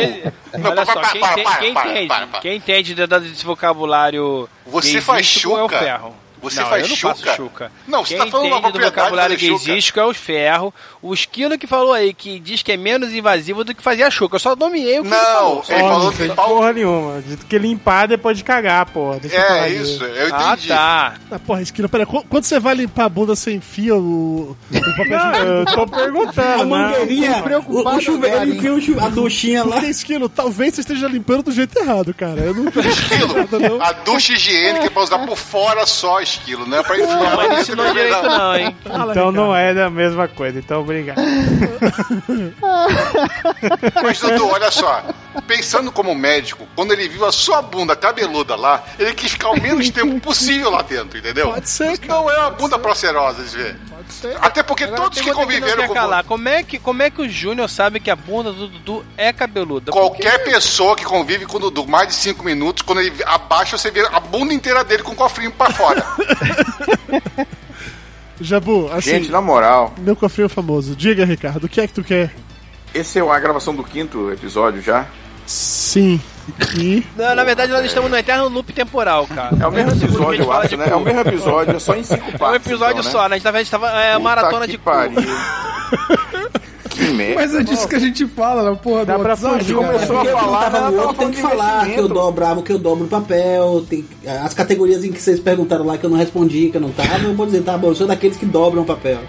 Não, 0.58 0.70
Olha 0.70 0.74
para, 0.74 0.86
só, 0.86 0.92
para, 0.94 1.08
quem, 1.10 1.20
para, 1.20 1.34
tem- 1.34 1.44
para, 1.44 1.56
quem 1.58 1.74
para, 1.74 1.90
entende, 1.90 2.08
para, 2.08 2.26
para. 2.26 2.40
quem 2.40 2.56
entende 2.56 2.94
de- 2.94 3.06
desse 3.06 3.44
vocabulário 3.44 4.48
Você 4.66 5.00
faz 5.00 5.26
é 5.26 5.30
o 5.30 5.40
chuca? 5.40 5.78
ferro. 5.78 6.14
Você 6.42 6.60
não, 6.60 6.68
faz 6.68 6.82
eu 6.84 6.88
não 6.88 6.96
chuca? 6.96 7.14
faço 7.14 7.36
chuca. 7.36 7.72
Não, 7.86 8.04
você 8.04 8.14
quem 8.16 8.24
tá 8.24 8.30
falando 8.30 8.52
uma 8.56 8.70
do 8.72 8.80
vocabulário 8.80 9.38
chuca. 9.38 9.50
gaysístico 9.64 10.00
é 10.00 10.04
o 10.06 10.14
ferro. 10.14 10.72
O 11.02 11.12
esquilo 11.14 11.58
que 11.58 11.66
falou 11.66 11.92
aí, 11.92 12.12
que 12.14 12.38
diz 12.38 12.62
que 12.62 12.72
é 12.72 12.76
menos 12.76 13.12
invasivo 13.12 13.64
do 13.64 13.74
que 13.74 13.82
fazer 13.82 14.02
a 14.04 14.10
chuca. 14.10 14.36
Eu 14.36 14.40
só 14.40 14.54
nomeei 14.56 14.98
o 15.00 15.02
que 15.02 15.08
ele 15.08 15.16
Não, 15.16 15.22
falou. 15.34 15.64
ele 15.68 15.78
falou 15.80 16.04
não 16.04 16.10
que 16.10 16.16
fez 16.16 16.32
pau... 16.34 16.48
porra 16.48 16.72
nenhuma. 16.72 17.22
Dito 17.22 17.46
que 17.46 17.58
limpar 17.58 18.08
depois 18.08 18.36
de 18.38 18.44
cagar, 18.44 18.86
porra. 18.86 19.18
Deixa 19.20 19.36
eu 19.36 19.42
falar 19.46 19.66
É 19.66 19.68
disso. 19.70 19.92
isso, 19.92 20.04
eu 20.04 20.34
Ah, 20.34 20.52
entendi. 20.52 20.68
tá. 20.68 21.14
Ah, 21.30 21.38
porra, 21.38 21.62
esquilo, 21.62 21.88
pera, 21.88 22.06
qu- 22.06 22.24
quando 22.28 22.44
você 22.44 22.58
vai 22.60 22.74
limpar 22.74 23.04
a 23.04 23.08
bunda, 23.08 23.34
você 23.36 23.52
enfia 23.52 23.94
o, 23.94 24.56
o 24.70 24.96
papel 24.96 25.08
Não, 25.18 25.34
eu 25.34 25.64
tô 25.66 25.80
A 25.82 25.86
perguntando, 25.88 26.64
né? 26.64 26.64
mangueirinha, 26.64 27.44
o, 27.68 27.88
o 27.88 28.00
chuveiro, 28.00 28.42
ele 28.42 28.56
enfia 28.56 28.80
chu- 28.80 29.00
a 29.00 29.08
duchinha 29.08 29.64
lá. 29.64 29.72
Porque, 29.76 29.86
esquilo, 29.90 30.28
talvez 30.28 30.74
você 30.74 30.80
esteja 30.82 31.06
limpando 31.08 31.44
do 31.44 31.52
jeito 31.52 31.78
errado, 31.78 32.12
cara. 32.14 32.40
Eu 32.40 32.54
não 32.54 32.64
Esquilo, 32.90 33.82
a 33.82 33.92
ducha 33.92 34.32
higiênica 34.34 34.86
é 34.86 34.90
pra 34.90 35.02
usar 35.02 35.18
por 35.26 35.36
fora 35.36 35.86
só, 35.86 36.20
esquilo, 36.30 36.66
não 36.66 36.78
é 36.78 36.82
pra 36.82 36.98
enfiar 36.98 37.36
Mas 37.36 37.38
não 37.38 37.42
dentro 37.42 37.60
ensinou 37.60 37.86
direito 37.92 38.22
não. 38.22 38.56
hein? 38.56 38.76
Então 39.10 39.32
não 39.32 39.54
é 39.54 39.74
da 39.74 39.90
mesma 39.90 40.26
coisa, 40.28 40.58
então 40.58 40.80
obrigado. 40.80 41.20
Mas, 44.02 44.20
Dudu, 44.20 44.48
olha 44.48 44.70
só. 44.70 45.04
Pensando 45.46 45.92
como 45.92 46.14
médico, 46.14 46.66
quando 46.74 46.92
ele 46.92 47.08
viu 47.08 47.24
a 47.24 47.32
sua 47.32 47.62
bunda 47.62 47.94
cabeluda 47.94 48.56
lá, 48.56 48.82
ele 48.98 49.14
quis 49.14 49.32
ficar 49.32 49.50
o 49.50 49.60
menos 49.60 49.88
tempo 49.90 50.18
possível 50.20 50.70
lá 50.70 50.82
dentro, 50.82 51.18
entendeu? 51.18 51.52
Pode 51.52 51.68
ser, 51.68 51.98
cara. 51.98 52.20
Não 52.20 52.30
é 52.30 52.38
uma 52.38 52.50
bunda 52.50 52.78
procerosa, 52.78 53.42
de 53.44 53.56
ver. 53.56 53.76
Até 54.40 54.62
porque 54.62 54.84
Agora 54.84 55.02
todos 55.02 55.20
que 55.20 55.32
conviveram 55.32 55.82
quer 55.82 55.88
com 55.88 55.94
calar. 55.94 56.24
Como 56.24 56.48
é 56.48 56.62
que 56.62 56.78
como 56.78 57.02
é 57.02 57.10
que 57.10 57.22
o 57.22 57.28
Júnior 57.28 57.68
sabe 57.68 58.00
que 58.00 58.10
a 58.10 58.16
bunda 58.16 58.52
do 58.52 58.68
Dudu 58.68 59.04
é 59.16 59.32
cabeluda? 59.32 59.92
Qualquer 59.92 60.42
pessoa 60.44 60.96
que 60.96 61.04
convive 61.04 61.46
com 61.46 61.56
o 61.56 61.60
Dudu 61.60 61.86
mais 61.86 62.08
de 62.08 62.14
5 62.14 62.44
minutos, 62.44 62.82
quando 62.82 63.00
ele 63.00 63.12
abaixa, 63.24 63.78
você 63.78 63.90
vê 63.90 64.06
a 64.06 64.20
bunda 64.20 64.54
inteira 64.54 64.84
dele 64.84 65.02
com 65.02 65.12
o 65.12 65.16
cofrinho 65.16 65.52
pra 65.52 65.70
fora. 65.70 66.04
Jabu, 68.40 68.90
assim, 68.90 69.10
Gente, 69.10 69.30
na 69.30 69.40
moral, 69.40 69.92
meu 69.98 70.16
cofrinho 70.16 70.48
famoso. 70.48 70.96
Diga, 70.96 71.26
Ricardo, 71.26 71.64
o 71.64 71.68
que 71.68 71.80
é 71.80 71.86
que 71.86 71.92
tu 71.92 72.02
quer? 72.02 72.34
esse 72.94 73.18
é 73.18 73.22
a 73.22 73.38
gravação 73.38 73.74
do 73.74 73.84
quinto 73.84 74.32
episódio 74.32 74.82
já? 74.82 75.06
Sim. 75.46 76.20
E. 76.76 77.04
Não, 77.16 77.34
na 77.34 77.44
verdade 77.44 77.72
nós 77.72 77.84
estamos 77.84 78.10
no 78.10 78.16
eterno 78.16 78.48
loop 78.48 78.72
temporal, 78.72 79.26
cara. 79.26 79.56
É 79.60 79.66
o 79.66 79.72
mesmo 79.72 79.90
a 79.90 79.94
episódio, 79.94 80.44
eu 80.44 80.52
acho, 80.52 80.76
né? 80.76 80.88
É 80.90 80.94
o 80.96 81.00
mesmo 81.00 81.20
episódio, 81.20 81.76
é 81.76 81.78
só 81.78 81.94
em 81.94 82.02
cinco 82.02 82.38
partes. 82.38 82.40
É 82.50 82.52
um 82.52 82.54
episódio 82.54 83.00
então, 83.00 83.12
só, 83.12 83.28
né? 83.28 83.36
A 83.36 83.38
gente 83.38 83.44
tava, 83.44 83.58
a 83.58 83.60
gente 83.60 83.70
tava 83.70 83.90
é, 83.90 84.12
Puta 84.12 84.24
maratona 84.24 84.66
que 84.66 84.72
de 84.72 84.78
pariu. 84.78 85.16
Mas 87.34 87.54
é 87.54 87.62
disso 87.62 87.88
que 87.88 87.96
a 87.96 87.98
gente 87.98 88.26
fala 88.26 88.62
na 88.62 88.76
porra 88.76 89.04
Dá 89.04 89.18
pra 89.18 89.30
WhatsApp, 89.30 89.58
fugir, 89.58 89.74
começou 89.74 90.16
a 90.16 90.24
Porque 90.24 90.34
um 90.34 90.38
falar, 90.38 90.60
tava 90.64 90.76
ela 90.76 90.90
no 90.90 91.02
outro, 91.02 91.16
tem 91.16 91.30
que 91.30 91.40
falar 91.40 91.86
que 91.86 91.98
eu 91.98 92.08
dobrava, 92.08 92.62
que 92.62 92.72
eu 92.72 92.78
dobro 92.78 93.04
o 93.04 93.08
papel. 93.08 93.84
Tem, 93.88 94.04
as 94.42 94.54
categorias 94.54 95.04
em 95.04 95.12
que 95.12 95.20
vocês 95.20 95.40
perguntaram 95.40 95.86
lá 95.86 95.96
que 95.96 96.04
eu 96.04 96.10
não 96.10 96.18
respondi, 96.18 96.68
que 96.68 96.76
eu 96.76 96.80
não 96.80 96.90
tava, 96.90 97.24
eu 97.24 97.34
vou 97.34 97.46
dizer, 97.46 97.62
tá 97.62 97.76
bom, 97.78 97.88
eu 97.88 97.94
sou 97.94 98.06
daqueles 98.06 98.36
que 98.36 98.46
dobram 98.46 98.82
o 98.82 98.86
papel. 98.86 99.20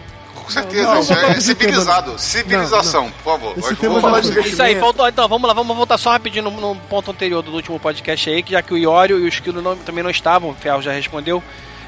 Com 0.54 0.62
certeza, 0.62 0.88
Não, 0.94 1.00
isso 1.00 1.14
não, 1.14 1.22
é 1.22 1.34
não, 1.34 1.42
civilizado. 1.42 2.20
Civilização, 2.20 3.12
por 3.24 3.32
favor. 3.34 3.54
Esse 3.58 3.72
Eu 3.72 3.76
tema 3.78 3.96
já 3.96 4.02
falar 4.02 4.20
Isso 4.20 4.62
aí, 4.64 4.76
faltou. 4.80 5.08
Então, 5.08 5.28
vamos 5.28 5.48
lá, 5.48 5.54
vamos 5.54 5.76
voltar 5.76 5.98
só 5.98 6.12
rapidinho 6.12 6.44
no, 6.44 6.52
no 6.52 6.76
ponto 6.76 7.10
anterior 7.12 7.42
do 7.42 7.52
último 7.52 7.80
podcast 7.80 8.30
aí, 8.30 8.44
que 8.44 8.52
já 8.52 8.62
que 8.62 8.74
o 8.74 8.78
Iório 8.78 9.20
e 9.20 9.24
o 9.24 9.28
Esquilo 9.28 9.62
não- 9.62 9.76
também 9.78 10.04
não 10.04 10.10
estavam, 10.12 10.50
o 10.50 10.54
Ferro 10.54 10.82
já 10.82 10.92
respondeu. 10.92 11.42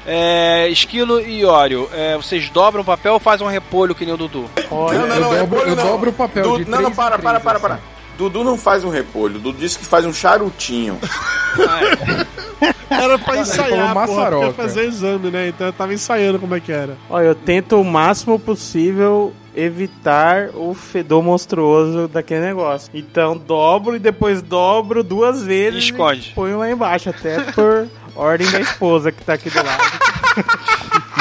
É, 0.06 0.68
Esquilo 0.68 1.20
e 1.20 1.40
Iório, 1.40 1.88
é, 1.92 2.14
vocês 2.16 2.50
dobram 2.50 2.82
o 2.82 2.84
papel 2.84 3.14
ou 3.14 3.18
fazem 3.20 3.46
um 3.46 3.50
repolho 3.50 3.94
que 3.94 4.04
nem 4.04 4.12
o 4.12 4.18
Dudu? 4.18 4.50
Não, 4.70 4.78
não, 4.86 4.92
Eu 4.92 5.06
não, 5.06 5.18
dobro- 5.20 5.38
repolho 5.40 5.68
eu 5.70 5.76
não. 5.76 5.84
dobro 5.86 6.10
o 6.10 6.12
papel 6.12 6.42
Du- 6.42 6.64
de 6.64 6.70
Não, 6.70 6.82
não, 6.82 6.92
para, 6.92 7.18
para, 7.18 7.40
três, 7.40 7.42
para, 7.42 7.52
assim. 7.58 7.62
para. 7.68 7.93
Dudu 8.16 8.44
não 8.44 8.56
faz 8.56 8.84
um 8.84 8.90
repolho, 8.90 9.38
Dudu 9.38 9.58
disse 9.58 9.78
que 9.78 9.84
faz 9.84 10.04
um 10.06 10.12
charutinho. 10.12 10.98
Era 12.90 13.18
pra 13.18 13.38
ensaiar, 13.38 13.92
porra, 13.92 13.94
maçaroca. 13.94 14.30
porque 14.30 14.46
ia 14.46 14.52
fazer 14.68 14.84
exame, 14.86 15.30
né? 15.30 15.48
Então 15.48 15.66
eu 15.66 15.72
tava 15.72 15.92
ensaiando 15.92 16.38
como 16.38 16.54
é 16.54 16.60
que 16.60 16.70
era. 16.72 16.96
Olha, 17.10 17.24
eu 17.26 17.34
tento 17.34 17.78
o 17.80 17.84
máximo 17.84 18.38
possível 18.38 19.32
evitar 19.54 20.50
o 20.54 20.74
fedor 20.74 21.22
monstruoso 21.22 22.08
daquele 22.08 22.40
negócio. 22.40 22.90
Então 22.94 23.36
dobro 23.36 23.96
e 23.96 23.98
depois 23.98 24.40
dobro 24.42 25.02
duas 25.02 25.42
vezes 25.42 25.82
E 25.84 25.86
esconde. 25.88 26.30
e 26.30 26.34
ponho 26.34 26.58
lá 26.58 26.70
embaixo, 26.70 27.10
até 27.10 27.40
por 27.52 27.88
ordem 28.14 28.48
da 28.50 28.60
esposa 28.60 29.10
que 29.12 29.22
tá 29.24 29.34
aqui 29.34 29.50
do 29.50 29.56
lado. 29.62 29.82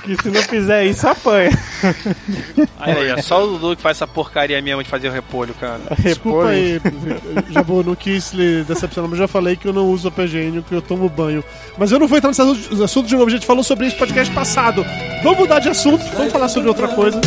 que 0.00 0.20
se 0.22 0.30
não 0.30 0.42
fizer 0.42 0.84
isso, 0.86 1.06
apanha. 1.06 1.50
Aí, 2.78 3.08
é 3.10 3.22
só 3.22 3.44
o 3.44 3.58
Dudu 3.58 3.76
que 3.76 3.82
faz 3.82 3.96
essa 3.98 4.06
porcaria 4.06 4.60
mesmo 4.60 4.82
de 4.82 4.88
fazer 4.88 5.08
o 5.08 5.12
repolho, 5.12 5.54
cara. 5.54 5.80
Desculpa 5.98 6.50
Repolho. 6.50 6.50
aí, 6.50 6.80
Jabu, 7.52 7.82
não 7.82 7.94
quis 7.94 8.32
lhe 8.32 8.64
decepcionar, 8.64 9.08
mas 9.10 9.18
eu 9.18 9.24
já 9.26 9.28
falei 9.28 9.56
que 9.56 9.66
eu 9.68 9.72
não 9.72 9.86
uso 9.88 10.10
papel 10.10 10.24
higiênico, 10.26 10.68
que 10.68 10.74
eu 10.74 10.82
tomo 10.82 11.08
banho. 11.08 11.44
Mas 11.78 11.92
eu 11.92 11.98
não 11.98 12.06
vou 12.08 12.18
entrar 12.18 12.28
nesse 12.30 12.42
assunto- 12.42 12.82
assunto 12.84 13.06
de 13.06 13.14
novo, 13.14 13.28
a 13.28 13.30
gente 13.32 13.46
falou 13.46 13.62
sobre 13.62 13.86
isso 13.86 13.96
no 13.96 14.00
podcast 14.00 14.34
passado. 14.34 14.84
Vamos 15.22 15.38
mudar 15.38 15.58
de 15.58 15.68
assunto, 15.68 16.04
vamos 16.16 16.32
falar 16.32 16.48
sobre 16.48 16.68
outra 16.68 16.88
coisa. 16.88 17.20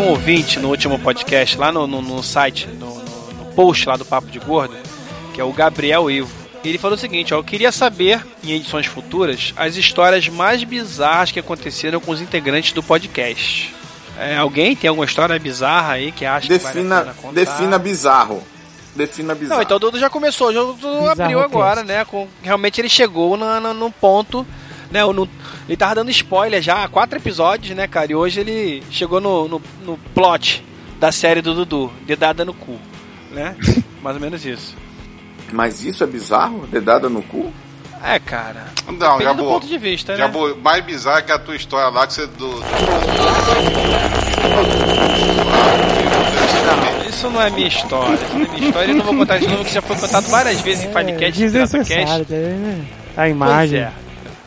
Um 0.00 0.08
ouvinte 0.08 0.58
no 0.58 0.68
último 0.68 0.98
podcast, 0.98 1.56
lá 1.58 1.70
no, 1.72 1.86
no, 1.86 2.00
no 2.02 2.22
site, 2.22 2.66
no, 2.66 2.94
no- 2.94 3.32
no 3.34 3.44
post 3.54 3.88
lá 3.88 3.96
do 3.96 4.04
Papo 4.04 4.28
de 4.28 4.38
Gordo, 4.38 4.76
que 5.34 5.40
é 5.40 5.44
o 5.44 5.52
Gabriel 5.52 6.10
Ivo. 6.10 6.30
Ele 6.64 6.76
falou 6.78 6.96
o 6.96 7.00
seguinte, 7.00 7.32
ó, 7.32 7.38
eu 7.38 7.44
queria 7.44 7.72
saber, 7.72 8.24
em 8.44 8.52
edições 8.52 8.84
futuras, 8.86 9.54
as 9.56 9.76
histórias 9.76 10.28
mais 10.28 10.62
bizarras 10.62 11.32
que 11.32 11.40
aconteceram 11.40 12.00
com 12.00 12.10
os 12.12 12.20
integrantes 12.20 12.72
do 12.72 12.82
podcast. 12.82 13.74
É, 14.18 14.36
alguém 14.36 14.76
tem 14.76 14.88
alguma 14.88 15.06
história 15.06 15.38
bizarra 15.38 15.94
aí 15.94 16.12
que 16.12 16.26
acha 16.26 16.46
que 16.48 16.58
vale 16.58 16.66
a 16.68 16.72
Defina, 16.72 17.14
contar? 17.22 17.32
defina 17.34 17.78
bizarro. 17.78 18.42
Defina 18.94 19.34
bizarro. 19.34 19.56
Não, 19.56 19.62
então 19.62 19.76
o 19.78 19.80
Dudu 19.80 19.98
já 19.98 20.10
começou, 20.10 20.48
o 20.50 20.52
Dudu 20.52 21.08
abriu 21.08 21.40
agora, 21.40 21.82
né? 21.82 22.04
Com, 22.04 22.28
realmente 22.42 22.78
ele 22.80 22.88
chegou 22.90 23.36
na, 23.38 23.58
na- 23.60 23.72
num 23.72 23.90
ponto, 23.90 24.46
né? 24.90 25.04
No, 25.04 25.28
ele 25.68 25.76
tava 25.76 25.94
dando 25.96 26.10
spoiler 26.10 26.60
já 26.62 26.84
há 26.84 26.88
quatro 26.88 27.18
episódios, 27.18 27.76
né, 27.76 27.86
cara? 27.86 28.12
E 28.12 28.14
hoje 28.14 28.40
ele 28.40 28.82
chegou 28.90 29.20
no, 29.20 29.48
no, 29.48 29.62
no 29.84 29.98
plot 30.14 30.64
da 30.98 31.10
série 31.12 31.40
do 31.42 31.54
Dudu, 31.54 31.90
dedada 32.06 32.44
no 32.44 32.52
cu. 32.54 32.76
né? 33.30 33.54
Mais 34.02 34.16
ou 34.16 34.20
menos 34.22 34.44
isso. 34.44 34.74
Mas 35.52 35.84
isso 35.84 36.04
é 36.04 36.06
bizarro? 36.06 36.66
Dedada 36.70 37.08
no 37.08 37.22
cu? 37.22 37.52
É, 38.02 38.18
cara. 38.18 38.66
Não, 38.86 38.94
Depende 39.18 39.24
já 39.24 39.32
do 39.34 39.42
vou. 39.44 39.52
ponto 39.54 39.66
de 39.66 39.76
vista, 39.76 40.16
Já 40.16 40.26
né? 40.26 40.32
vou. 40.32 40.56
Mais 40.56 40.82
bizarro 40.84 41.22
que 41.24 41.32
a 41.32 41.38
tua 41.38 41.54
história 41.54 41.88
lá 41.90 42.06
que 42.06 42.14
você 42.14 42.26
do. 42.26 42.60
Não, 46.66 47.08
isso 47.08 47.28
não 47.30 47.42
é 47.42 47.50
minha 47.50 47.68
história. 47.68 48.14
Isso 48.14 48.34
não 48.34 48.42
é 48.44 48.48
minha 48.48 48.66
história. 48.68 48.88
Eu 48.90 48.94
não 48.96 49.04
vou 49.04 49.14
contar 49.16 49.38
de 49.38 49.46
novo, 49.48 49.64
que 49.64 49.72
já 49.74 49.82
foi 49.82 49.96
contado 49.96 50.26
várias 50.28 50.60
vezes 50.60 50.84
em 50.84 50.92
Finecast. 50.92 51.38
Desnecessário, 51.38 52.26
né? 52.28 52.84
A 53.12 53.14
Pois 53.16 53.30
imagem. 53.30 53.80
é. 53.80 53.92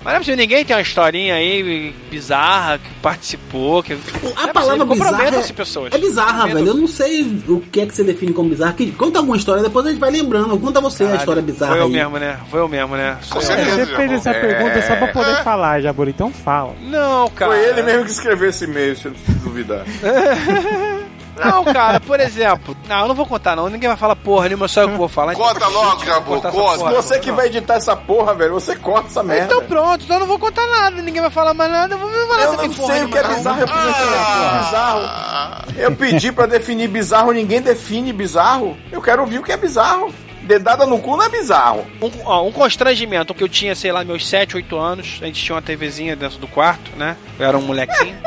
Mas 0.03 0.05
não 0.05 0.11
é 0.13 0.17
possível, 0.19 0.37
ninguém 0.37 0.65
tem 0.65 0.75
uma 0.75 0.81
historinha 0.81 1.35
aí 1.35 1.93
bizarra 2.11 2.77
que 2.77 2.89
participou. 3.01 3.81
Que... 3.81 3.97
A 4.35 4.47
palavra 4.49 4.85
bizarra 4.85 5.27
é, 5.27 5.53
pessoas. 5.53 5.93
é 5.93 5.97
bizarra, 5.97 6.47
velho. 6.47 6.67
Eu 6.67 6.73
não 6.73 6.87
sei 6.87 7.23
o 7.47 7.59
que 7.61 7.81
é 7.81 7.85
que 7.85 7.95
você 7.95 8.03
define 8.03 8.33
como 8.33 8.49
bizarra. 8.49 8.73
Que, 8.73 8.91
conta 8.91 9.19
alguma 9.19 9.37
história, 9.37 9.63
depois 9.63 9.85
a 9.85 9.89
gente 9.89 9.99
vai 9.99 10.11
lembrando. 10.11 10.57
Conta 10.59 10.81
você 10.81 11.03
a 11.03 11.07
Caralho, 11.07 11.19
história 11.21 11.41
bizarra 11.41 11.71
Foi 11.71 11.81
eu 11.81 11.85
aí. 11.85 11.91
mesmo, 11.91 12.17
né? 12.19 12.39
Foi 12.51 12.59
eu 12.59 12.67
mesmo, 12.67 12.95
né? 12.95 13.17
Certeza. 13.21 13.85
Você 13.85 13.95
fez 13.95 14.11
essa 14.11 14.29
É. 14.31 14.33
pergunta 14.41 14.81
só 14.81 14.95
pra 14.95 15.07
poder 15.07 15.43
falar, 15.43 15.81
Jaburi, 15.81 16.11
então 16.11 16.31
fala. 16.31 16.75
Não, 16.81 17.29
cara. 17.29 17.51
Foi 17.51 17.63
ele 17.63 17.81
mesmo 17.83 18.05
que 18.05 18.11
escreveu 18.11 18.49
esse 18.49 18.65
e-mail, 18.65 18.95
se 18.97 19.05
eu 19.05 19.13
duvidar. 19.43 19.85
Não, 21.37 21.63
cara, 21.65 21.99
por 21.99 22.19
exemplo. 22.19 22.75
Não, 22.87 23.01
eu 23.01 23.07
não 23.07 23.15
vou 23.15 23.25
contar, 23.25 23.55
não. 23.55 23.69
Ninguém 23.69 23.87
vai 23.87 23.97
falar 23.97 24.15
porra 24.15 24.47
nenhuma, 24.47 24.67
só 24.67 24.81
eu 24.81 24.89
que 24.89 24.97
vou 24.97 25.07
falar. 25.09 25.33
Então, 25.33 25.45
Conta 25.47 25.67
logo, 25.67 26.05
Jabu, 26.05 26.25
Cortar 26.25 26.49
essa 26.49 26.57
conta. 26.57 26.77
porra. 26.77 26.91
Você 26.93 27.19
que 27.19 27.31
vai 27.31 27.47
editar 27.47 27.75
essa 27.75 27.95
porra, 27.95 28.33
velho, 28.35 28.53
você 28.53 28.75
corta 28.75 29.07
essa 29.07 29.23
merda. 29.23 29.45
Então 29.45 29.65
pronto, 29.65 30.03
então 30.03 30.15
eu 30.17 30.19
não 30.21 30.27
vou 30.27 30.39
contar 30.39 30.65
nada. 30.67 31.01
Ninguém 31.01 31.21
vai 31.21 31.31
falar 31.31 31.53
mais 31.53 31.71
nada. 31.71 31.95
Eu 31.95 31.99
vou 31.99 32.09
falar 32.27 32.43
Eu 32.43 32.53
não 32.53 32.69
porra 32.73 32.93
sei 32.93 33.03
o 33.03 33.09
que 33.09 33.17
é 33.17 33.27
bizarro, 33.27 33.59
eu 33.61 33.65
definir 33.67 34.59
bizarro. 34.63 35.73
Eu 35.77 35.95
pedi 35.95 36.31
pra 36.31 36.45
definir 36.45 36.87
bizarro, 36.87 37.31
ninguém 37.31 37.61
define 37.61 38.13
bizarro. 38.13 38.77
Eu 38.91 39.01
quero 39.01 39.21
ouvir 39.21 39.39
o 39.39 39.43
que 39.43 39.51
é 39.51 39.57
bizarro. 39.57 40.13
Dedada 40.43 40.85
no 40.85 40.99
cu 40.99 41.15
não 41.15 41.23
é 41.23 41.29
bizarro. 41.29 41.87
Um, 42.01 42.11
ó, 42.25 42.43
um 42.45 42.51
constrangimento 42.51 43.33
que 43.33 43.41
eu 43.43 43.47
tinha, 43.47 43.73
sei 43.75 43.93
lá, 43.93 44.03
meus 44.03 44.27
7, 44.27 44.57
8 44.57 44.77
anos. 44.77 45.19
A 45.21 45.25
gente 45.25 45.41
tinha 45.41 45.55
uma 45.55 45.61
TVzinha 45.61 46.15
dentro 46.17 46.37
do 46.37 46.47
quarto, 46.49 46.91
né? 46.97 47.15
Eu 47.39 47.45
era 47.47 47.57
um 47.57 47.61
molequinho. 47.61 48.17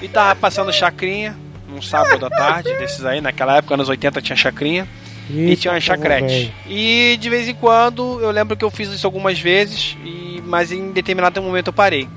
e 0.00 0.08
tava 0.08 0.34
passando 0.36 0.72
chacrinha, 0.72 1.36
num 1.80 1.82
sábado 1.82 2.26
à 2.26 2.30
tarde, 2.30 2.76
desses 2.76 3.04
aí. 3.04 3.20
Naquela 3.20 3.56
época, 3.56 3.74
anos 3.74 3.88
80, 3.88 4.20
tinha 4.20 4.36
chacrinha. 4.36 4.86
E 5.28 5.56
tinha 5.56 5.72
uma 5.72 5.80
chacrete. 5.80 6.52
E 6.68 7.16
de 7.18 7.30
vez 7.30 7.48
em 7.48 7.54
quando, 7.54 8.20
eu 8.20 8.30
lembro 8.30 8.56
que 8.56 8.64
eu 8.64 8.70
fiz 8.70 8.88
isso 8.90 9.06
algumas 9.06 9.38
vezes, 9.38 9.96
e, 10.04 10.42
mas 10.44 10.72
em 10.72 10.90
determinado 10.90 11.40
momento 11.40 11.68
eu 11.68 11.72
parei, 11.72 12.08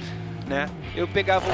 né? 0.47 0.68
Eu 0.95 1.07
pegava 1.07 1.45
o 1.47 1.53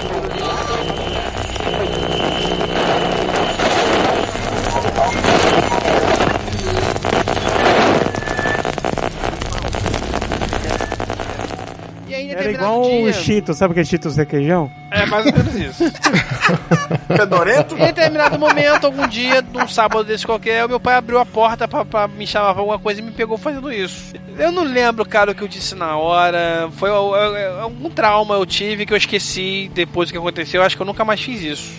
E 12.49 12.53
determinado 12.53 12.85
igual 12.87 13.09
o 13.09 13.13
Cheetos, 13.13 13.57
sabe 13.57 13.71
aquele 13.71 13.85
Cheetos 13.85 14.15
requeijão? 14.17 14.71
É 14.91 15.05
mais 15.05 15.25
ou 15.25 15.31
menos 15.33 15.55
isso. 15.55 15.83
Fedorento? 17.15 17.75
Em 17.75 17.85
determinado 17.85 18.39
momento, 18.39 18.85
algum 18.85 19.07
dia, 19.07 19.41
num 19.53 19.67
sábado 19.67 20.03
desse 20.03 20.25
qualquer, 20.25 20.65
o 20.65 20.69
meu 20.69 20.79
pai 20.79 20.95
abriu 20.95 21.19
a 21.19 21.25
porta 21.25 21.67
pra, 21.67 21.85
pra 21.85 22.07
me 22.07 22.25
chamar 22.25 22.53
pra 22.53 22.61
alguma 22.61 22.79
coisa 22.79 22.99
e 22.99 23.03
me 23.03 23.11
pegou 23.11 23.37
fazendo 23.37 23.71
isso. 23.71 24.13
Eu 24.37 24.51
não 24.51 24.63
lembro, 24.63 25.05
cara, 25.05 25.31
o 25.31 25.35
que 25.35 25.41
eu 25.41 25.47
disse 25.47 25.75
na 25.75 25.97
hora. 25.97 26.69
Foi 26.77 26.89
al- 26.89 27.13
al- 27.13 27.59
algum 27.61 27.89
trauma 27.89 28.35
eu 28.35 28.45
tive 28.45 28.85
que 28.85 28.93
eu 28.93 28.97
esqueci 28.97 29.69
depois 29.73 30.09
do 30.09 30.13
que 30.13 30.17
aconteceu. 30.17 30.61
Eu 30.61 30.65
acho 30.65 30.75
que 30.75 30.81
eu 30.81 30.85
nunca 30.85 31.03
mais 31.05 31.19
fiz 31.21 31.41
isso. 31.41 31.71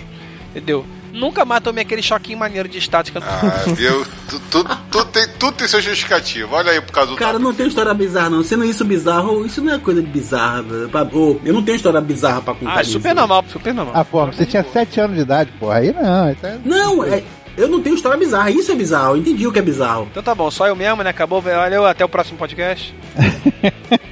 Entendeu? 0.50 0.84
Nunca 1.12 1.44
mais 1.44 1.62
tomei 1.62 1.82
aquele 1.82 2.02
choquinho 2.02 2.38
maneiro 2.38 2.68
de 2.68 2.78
estática. 2.78 3.20
Ah, 3.22 3.64
viu? 3.74 4.04
Tu, 4.28 4.40
tu, 4.50 4.64
tu 4.90 5.04
tem, 5.06 5.26
tudo 5.38 5.52
tem 5.52 5.68
seu 5.68 5.80
justificativo. 5.80 6.54
Olha 6.54 6.72
aí 6.72 6.80
por 6.80 6.92
causa 6.92 7.10
do. 7.10 7.16
Cara, 7.16 7.38
não 7.38 7.52
tem 7.52 7.66
história 7.66 7.92
bizarra, 7.94 8.30
não. 8.30 8.42
Sendo 8.42 8.64
isso 8.64 8.84
bizarro, 8.84 9.44
isso 9.44 9.62
não 9.62 9.74
é 9.74 9.78
coisa 9.78 10.00
de 10.02 10.08
bizarra. 10.08 10.62
velho. 10.62 10.88
Pra- 10.88 11.06
eu 11.12 11.52
não 11.52 11.62
tenho 11.62 11.76
história 11.76 12.00
bizarra 12.00 12.40
pra 12.42 12.54
contar. 12.54 12.78
Ah, 12.78 12.82
disso. 12.82 12.92
super 12.92 13.14
normal, 13.14 13.44
super 13.48 13.74
normal. 13.74 13.94
Ah, 13.96 14.04
pô, 14.04 14.26
você 14.26 14.46
tinha 14.46 14.64
7 14.64 15.00
anos 15.00 15.16
de 15.16 15.22
idade, 15.22 15.50
porra. 15.58 15.76
Aí 15.78 15.92
não. 15.92 16.30
Então... 16.30 16.60
Não, 16.64 17.04
é, 17.04 17.22
eu 17.56 17.68
não 17.68 17.80
tenho 17.82 17.96
história 17.96 18.18
bizarra. 18.18 18.50
Isso 18.50 18.70
é 18.70 18.74
bizarro. 18.74 19.14
Eu 19.14 19.18
entendi 19.18 19.46
o 19.46 19.52
que 19.52 19.58
é 19.58 19.62
bizarro. 19.62 20.08
Então 20.10 20.22
tá 20.22 20.34
bom, 20.34 20.50
só 20.50 20.66
eu 20.66 20.76
mesmo, 20.76 21.02
né? 21.02 21.10
Acabou, 21.10 21.40
valeu, 21.40 21.86
até 21.86 22.04
o 22.04 22.08
próximo 22.08 22.38
podcast. 22.38 22.94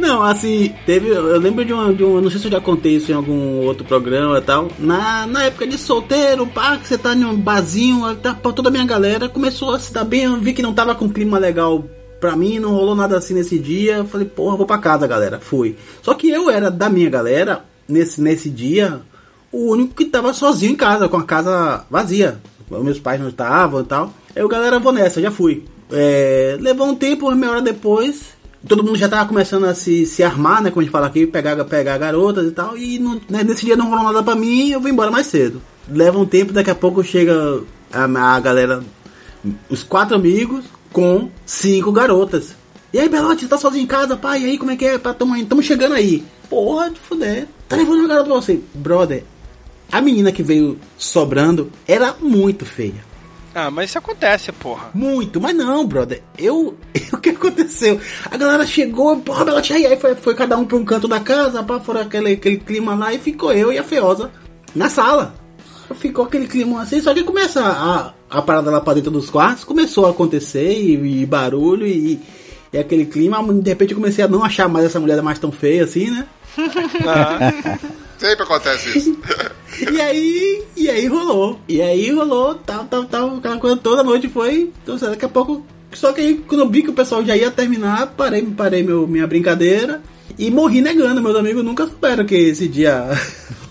Não, 0.00 0.22
assim, 0.22 0.74
teve. 0.86 1.10
Eu 1.10 1.38
lembro 1.38 1.64
de 1.64 1.72
uma, 1.72 1.92
de 1.92 2.02
uma. 2.02 2.20
Não 2.20 2.30
sei 2.30 2.40
se 2.40 2.46
eu 2.46 2.50
já 2.50 2.60
contei 2.60 2.96
isso 2.96 3.12
em 3.12 3.14
algum 3.14 3.58
outro 3.66 3.84
programa 3.84 4.38
e 4.38 4.40
tal. 4.40 4.68
Na, 4.78 5.26
na 5.26 5.44
época 5.44 5.66
de 5.66 5.76
solteiro, 5.76 6.46
pá, 6.46 6.78
que 6.78 6.88
você 6.88 6.96
tá 6.96 7.14
em 7.14 7.24
um 7.24 7.36
barzinho, 7.36 8.14
tá, 8.16 8.32
toda 8.34 8.68
a 8.68 8.72
minha 8.72 8.86
galera 8.86 9.28
começou 9.28 9.74
a 9.74 9.78
se 9.78 9.92
dar 9.92 10.04
bem. 10.04 10.24
Eu 10.24 10.36
vi 10.38 10.54
que 10.54 10.62
não 10.62 10.72
tava 10.72 10.94
com 10.94 11.08
clima 11.08 11.38
legal 11.38 11.84
pra 12.18 12.34
mim, 12.34 12.58
não 12.58 12.72
rolou 12.72 12.94
nada 12.94 13.18
assim 13.18 13.34
nesse 13.34 13.58
dia. 13.58 13.96
Eu 13.96 14.06
falei, 14.06 14.26
porra, 14.26 14.56
vou 14.56 14.66
pra 14.66 14.78
casa, 14.78 15.06
galera. 15.06 15.38
Fui. 15.38 15.76
Só 16.02 16.14
que 16.14 16.30
eu 16.30 16.48
era 16.48 16.70
da 16.70 16.88
minha 16.88 17.10
galera, 17.10 17.64
nesse, 17.86 18.22
nesse 18.22 18.48
dia, 18.48 19.00
o 19.52 19.70
único 19.72 19.94
que 19.94 20.06
tava 20.06 20.32
sozinho 20.32 20.72
em 20.72 20.76
casa, 20.76 21.08
com 21.08 21.18
a 21.18 21.24
casa 21.24 21.84
vazia. 21.90 22.40
Meus 22.70 22.98
pais 22.98 23.20
não 23.20 23.28
estavam 23.28 23.80
e 23.80 23.84
tal. 23.84 24.12
Eu, 24.34 24.48
galera, 24.48 24.78
vou 24.78 24.92
nessa, 24.92 25.20
já 25.20 25.30
fui. 25.30 25.64
É, 25.92 26.56
levou 26.60 26.86
um 26.86 26.94
tempo, 26.94 27.26
uma 27.26 27.34
meia 27.34 27.52
hora 27.52 27.62
depois, 27.62 28.39
todo 28.66 28.82
mundo 28.84 28.96
já 28.96 29.08
tava 29.08 29.28
começando 29.28 29.64
a 29.64 29.74
se, 29.74 30.04
se 30.06 30.22
armar, 30.22 30.62
né? 30.62 30.70
Como 30.70 30.80
a 30.80 30.84
gente 30.84 30.92
fala 30.92 31.06
aqui, 31.06 31.26
pegar, 31.26 31.62
pegar 31.64 31.98
garotas 31.98 32.46
e 32.46 32.50
tal. 32.52 32.76
E 32.76 32.98
não- 32.98 33.20
né, 33.28 33.42
nesse 33.44 33.64
dia 33.64 33.76
não 33.76 33.88
rolou 33.88 34.04
nada 34.04 34.22
pra 34.22 34.34
mim 34.34 34.70
eu 34.70 34.80
vou 34.80 34.90
embora 34.90 35.10
mais 35.10 35.26
cedo. 35.26 35.60
Leva 35.88 36.18
um 36.18 36.26
tempo, 36.26 36.52
daqui 36.52 36.70
a 36.70 36.74
pouco 36.74 37.02
chega 37.02 37.62
a, 37.92 38.04
a 38.04 38.40
galera, 38.40 38.82
os 39.68 39.82
quatro 39.82 40.14
amigos 40.14 40.64
com 40.92 41.30
cinco 41.46 41.90
garotas. 41.92 42.54
E 42.92 42.98
aí, 42.98 43.08
Belote, 43.08 43.46
tá 43.46 43.56
sozinho 43.56 43.84
em 43.84 43.86
casa, 43.86 44.16
pai? 44.16 44.42
E 44.42 44.46
aí, 44.46 44.58
como 44.58 44.72
é 44.72 44.76
que 44.76 44.84
é? 44.84 44.98
Pá, 44.98 45.14
Tamo, 45.14 45.42
tamo 45.46 45.62
chegando 45.62 45.94
aí. 45.94 46.24
Porra, 46.48 46.90
de 46.90 46.98
fuder. 46.98 47.46
Tá 47.68 47.76
levando 47.76 48.00
uma 48.00 48.08
garota 48.08 48.26
pra 48.26 48.34
você. 48.34 48.60
Brother, 48.74 49.22
a 49.92 50.00
menina 50.00 50.32
que 50.32 50.42
veio 50.42 50.76
sobrando 50.98 51.70
era 51.86 52.16
muito 52.20 52.66
feia. 52.66 53.08
Ah, 53.54 53.70
mas 53.70 53.90
isso 53.90 53.98
acontece, 53.98 54.52
porra. 54.52 54.90
Muito, 54.94 55.40
mas 55.40 55.54
não, 55.54 55.86
brother. 55.86 56.22
Eu. 56.38 56.76
O 57.12 57.20
que 57.20 57.30
aconteceu? 57.30 58.00
A 58.30 58.36
galera 58.36 58.64
chegou, 58.64 59.18
porra, 59.18 59.44
Belote, 59.44 59.74
aí, 59.74 59.84
aí 59.84 59.98
foi, 59.98 60.14
foi 60.14 60.34
cada 60.34 60.56
um 60.56 60.64
pra 60.64 60.76
um 60.78 60.84
canto 60.84 61.06
da 61.06 61.20
casa, 61.20 61.62
pá, 61.62 61.78
fora 61.78 62.00
aquele, 62.00 62.32
aquele 62.32 62.56
clima 62.56 62.94
lá, 62.94 63.12
e 63.12 63.18
ficou 63.18 63.52
eu 63.52 63.70
e 63.70 63.76
a 63.76 63.84
feiosa 63.84 64.30
na 64.74 64.88
sala. 64.88 65.34
Ficou 65.96 66.24
aquele 66.24 66.46
clima 66.46 66.80
assim, 66.80 67.02
só 67.02 67.12
que 67.12 67.22
começa 67.22 67.60
a, 67.62 68.14
a 68.30 68.40
parada 68.40 68.70
lá 68.70 68.80
pra 68.80 68.94
dentro 68.94 69.10
dos 69.10 69.28
quartos, 69.28 69.64
começou 69.64 70.06
a 70.06 70.10
acontecer, 70.10 70.72
e, 70.72 71.20
e 71.20 71.26
barulho, 71.26 71.86
e, 71.86 72.18
e 72.72 72.78
aquele 72.78 73.04
clima, 73.04 73.42
de 73.52 73.68
repente 73.68 73.90
eu 73.90 73.98
comecei 73.98 74.24
a 74.24 74.28
não 74.28 74.42
achar 74.42 74.66
mais 74.66 74.86
essa 74.86 75.00
mulher 75.00 75.20
mais 75.20 75.38
tão 75.38 75.52
feia 75.52 75.84
assim, 75.84 76.10
né? 76.10 76.26
Sempre 78.16 78.44
acontece 78.44 78.96
isso. 78.96 79.18
E 79.90 80.00
aí, 80.00 80.62
e 80.76 80.90
aí 80.90 81.06
rolou. 81.06 81.58
E 81.68 81.80
aí 81.80 82.10
rolou, 82.10 82.54
tal, 82.54 82.84
tal, 82.84 83.04
tal, 83.04 83.36
aquela 83.36 83.58
coisa 83.58 83.76
toda 83.76 84.02
a 84.02 84.04
noite 84.04 84.28
foi. 84.28 84.70
Então, 84.82 84.96
daqui 84.96 85.24
a 85.24 85.28
pouco. 85.28 85.64
Só 85.92 86.12
que 86.12 86.20
aí, 86.20 86.34
quando 86.46 86.60
eu 86.60 86.68
vi 86.68 86.82
que 86.82 86.90
o 86.90 86.94
pessoal 86.94 87.24
já 87.24 87.36
ia 87.36 87.50
terminar, 87.50 88.08
parei, 88.16 88.42
parei 88.42 88.82
meu, 88.82 89.06
minha 89.06 89.26
brincadeira 89.26 90.00
e 90.38 90.50
morri 90.50 90.80
negando. 90.80 91.20
Meus 91.20 91.36
amigos 91.36 91.64
nunca 91.64 91.86
souberam 91.86 92.24
que 92.24 92.34
esse 92.34 92.68
dia. 92.68 93.08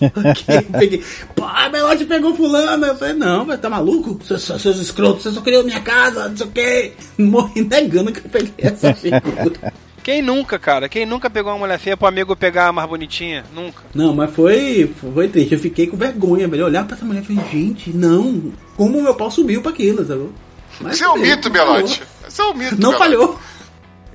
que 0.00 0.78
peguei. 0.78 1.02
Pô, 1.34 1.44
a 1.44 1.70
pegou 2.06 2.34
fulano. 2.34 2.86
Eu 2.86 2.96
falei, 2.96 3.14
não, 3.14 3.44
vai 3.44 3.58
tá 3.58 3.68
maluco? 3.70 4.18
Seus, 4.24 4.42
seus, 4.42 4.62
seus 4.62 4.78
escrotos, 4.78 5.22
você 5.22 5.32
só 5.32 5.40
queria 5.40 5.62
minha 5.62 5.80
casa, 5.80 6.28
não 6.28 6.36
sei 6.36 6.46
o 6.46 6.50
quê. 6.50 6.92
Morri 7.18 7.62
negando 7.62 8.12
que 8.12 8.20
eu 8.20 8.30
peguei 8.30 8.54
essa 8.58 8.94
figura. 8.94 9.72
Quem 10.02 10.22
nunca, 10.22 10.58
cara? 10.58 10.88
Quem 10.88 11.04
nunca 11.04 11.28
pegou 11.28 11.52
uma 11.52 11.58
mulher 11.58 11.78
feia 11.78 11.96
pro 11.96 12.06
amigo 12.08 12.34
pegar 12.34 12.68
a 12.68 12.72
mais 12.72 12.88
bonitinha? 12.88 13.44
Nunca. 13.54 13.82
Não, 13.94 14.14
mas 14.14 14.30
foi, 14.34 14.92
foi 15.14 15.28
triste. 15.28 15.52
Eu 15.54 15.60
fiquei 15.60 15.86
com 15.86 15.96
vergonha, 15.96 16.48
velho. 16.48 16.64
Olhar 16.64 16.86
pra 16.86 16.96
essa 16.96 17.04
mulher 17.04 17.22
e 17.22 17.26
falei, 17.26 17.44
gente, 17.50 17.90
não. 17.90 18.52
Como 18.76 18.98
o 18.98 19.02
meu 19.02 19.14
pau 19.14 19.30
subiu 19.30 19.60
pra 19.60 19.70
aquilo, 19.72 20.04
sabe? 20.04 20.28
Mas 20.80 20.94
Isso 20.94 21.04
é 21.04 21.08
um 21.10 21.14
beleza, 21.14 21.36
mito. 21.36 21.50
Belote. 21.50 22.02
Isso 22.26 22.40
é 22.42 22.44
um 22.46 22.54
mito. 22.54 22.72
Não 22.80 22.92
Belote. 22.92 22.98
falhou. 22.98 23.38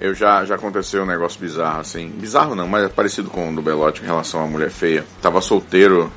Eu 0.01 0.13
já, 0.13 0.43
já 0.43 0.55
aconteceu 0.55 1.03
um 1.03 1.05
negócio 1.05 1.39
bizarro, 1.39 1.79
assim. 1.81 2.09
Bizarro 2.09 2.55
não, 2.55 2.67
mas 2.67 2.86
é 2.86 2.89
parecido 2.89 3.29
com 3.29 3.49
o 3.51 3.55
do 3.55 3.61
Belote 3.61 4.01
em 4.01 4.05
relação 4.05 4.43
à 4.43 4.47
mulher 4.47 4.69
feia. 4.71 5.05
Tava 5.21 5.39
solteiro 5.39 6.11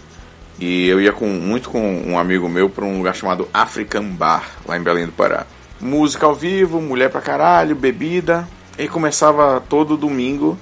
e 0.59 0.89
eu 0.89 1.01
ia 1.01 1.13
com, 1.13 1.27
muito 1.29 1.69
com 1.71 2.03
um 2.07 2.19
amigo 2.19 2.49
meu 2.49 2.69
pra 2.69 2.85
um 2.85 2.97
lugar 2.99 3.15
chamado 3.15 3.49
African 3.55 4.05
Bar, 4.05 4.45
lá 4.67 4.77
em 4.77 4.83
Belém 4.83 5.07
do 5.07 5.13
Pará. 5.13 5.47
Música 5.81 6.27
ao 6.27 6.35
vivo, 6.35 6.81
mulher 6.81 7.09
pra 7.11 7.21
caralho, 7.21 7.77
bebida. 7.77 8.49
E 8.79 8.87
começava 8.89 9.61
todo 9.69 9.97
domingo, 9.97 10.57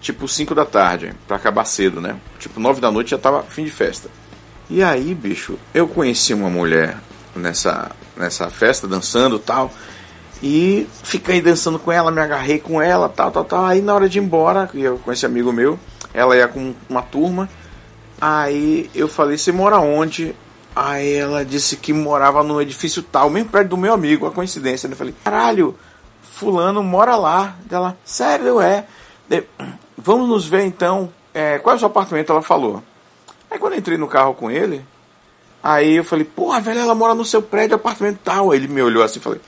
tipo 0.00 0.26
5 0.26 0.54
da 0.54 0.64
tarde, 0.64 1.12
pra 1.28 1.36
acabar 1.36 1.64
cedo, 1.64 2.00
né? 2.00 2.16
Tipo 2.38 2.58
9 2.58 2.80
da 2.80 2.90
noite 2.90 3.12
já 3.12 3.18
tava 3.18 3.44
fim 3.44 3.64
de 3.64 3.70
festa. 3.70 4.10
E 4.68 4.82
aí, 4.82 5.14
bicho, 5.14 5.56
eu 5.72 5.86
conheci 5.86 6.34
uma 6.34 6.50
mulher 6.50 6.96
nessa, 7.34 7.92
nessa 8.16 8.50
festa, 8.50 8.88
dançando 8.88 9.38
tal. 9.38 9.72
E 10.42 10.86
fiquei 11.02 11.40
dançando 11.40 11.78
com 11.78 11.92
ela, 11.92 12.10
me 12.10 12.20
agarrei 12.20 12.58
com 12.58 12.80
ela, 12.80 13.08
tal, 13.08 13.30
tal, 13.30 13.44
tal. 13.44 13.64
Aí 13.64 13.80
na 13.80 13.94
hora 13.94 14.08
de 14.08 14.18
ir 14.18 14.22
embora, 14.22 14.68
eu 14.74 14.98
com 14.98 15.12
esse 15.12 15.24
amigo 15.26 15.52
meu, 15.52 15.78
ela 16.12 16.36
ia 16.36 16.48
com 16.48 16.74
uma 16.88 17.02
turma. 17.02 17.48
Aí 18.20 18.90
eu 18.94 19.06
falei, 19.06 19.38
você 19.38 19.52
mora 19.52 19.78
onde? 19.78 20.34
Aí 20.74 21.14
ela 21.14 21.44
disse 21.44 21.76
que 21.76 21.92
morava 21.92 22.42
no 22.42 22.60
edifício 22.60 23.02
tal, 23.02 23.28
mesmo 23.30 23.50
prédio 23.50 23.70
do 23.70 23.76
meu 23.76 23.92
amigo, 23.92 24.26
a 24.26 24.30
coincidência. 24.30 24.88
né? 24.88 24.94
Eu 24.94 24.98
falei, 24.98 25.14
caralho, 25.22 25.76
fulano 26.40 26.82
mora 26.82 27.16
lá. 27.16 27.56
Ela, 27.70 27.96
sério, 28.02 28.60
é. 28.60 28.86
Vamos 29.96 30.28
nos 30.28 30.46
ver 30.46 30.64
então. 30.64 31.12
É, 31.34 31.58
qual 31.58 31.74
é 31.74 31.76
o 31.76 31.78
seu 31.78 31.86
apartamento? 31.86 32.32
Ela 32.32 32.42
falou. 32.42 32.82
Aí 33.50 33.58
quando 33.58 33.74
eu 33.74 33.78
entrei 33.78 33.98
no 33.98 34.08
carro 34.08 34.34
com 34.34 34.50
ele, 34.50 34.84
aí 35.62 35.96
eu 35.96 36.04
falei, 36.04 36.24
porra, 36.24 36.60
velho, 36.60 36.80
ela 36.80 36.94
mora 36.94 37.14
no 37.14 37.24
seu 37.24 37.42
prédio, 37.42 37.76
apartamento 37.76 38.18
tal. 38.24 38.50
Aí 38.50 38.58
ele 38.58 38.68
me 38.68 38.82
olhou 38.82 39.02
assim 39.02 39.18
e 39.18 39.22
falei, 39.22 39.40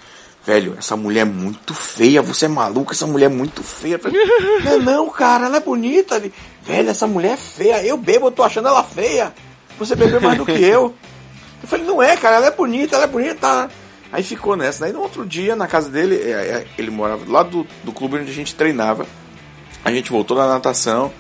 velho, 0.45 0.77
essa 0.79 0.97
mulher 0.97 1.23
é 1.23 1.25
muito 1.25 1.73
feia, 1.73 2.21
você 2.21 2.45
é 2.45 2.49
maluco, 2.49 2.93
essa 2.93 3.07
mulher 3.07 3.27
é 3.27 3.35
muito 3.35 3.63
feia. 3.63 3.99
Falei, 3.99 4.21
não, 4.63 4.73
é 4.73 4.77
não, 4.79 5.09
cara, 5.09 5.47
ela 5.47 5.57
é 5.57 5.61
bonita. 5.61 6.17
Ele, 6.17 6.33
velho, 6.63 6.91
essa 6.91 7.07
mulher 7.07 7.33
é 7.33 7.37
feia, 7.37 7.85
eu 7.85 7.97
bebo, 7.97 8.27
eu 8.27 8.33
tô 8.33 8.43
achando 8.43 8.69
ela 8.69 8.85
feia. 8.85 9.33
Você 9.79 9.97
bebeu 9.97 10.21
mais 10.21 10.37
do 10.37 10.45
que 10.45 10.63
eu. 10.63 10.95
Eu 11.63 11.69
falei, 11.69 11.87
não 11.87 12.03
é, 12.03 12.17
cara, 12.17 12.37
ela 12.37 12.47
é 12.49 12.51
bonita, 12.51 12.97
ela 12.97 13.05
é 13.05 13.09
bonita. 13.09 13.71
Aí 14.13 14.23
ficou 14.23 14.55
nessa. 14.57 14.85
Aí 14.85 14.93
no 14.93 15.01
outro 15.01 15.25
dia, 15.25 15.57
na 15.57 15.67
casa 15.67 15.89
dele, 15.89 16.17
é, 16.17 16.31
é, 16.31 16.67
ele 16.77 16.91
morava 16.91 17.25
lado 17.27 17.63
do, 17.63 17.67
do 17.85 17.93
clube 17.93 18.19
onde 18.19 18.31
a 18.31 18.35
gente 18.35 18.55
treinava. 18.55 19.07
A 19.83 19.91
gente 19.91 20.11
voltou 20.11 20.37
da 20.37 20.47
natação, 20.47 21.11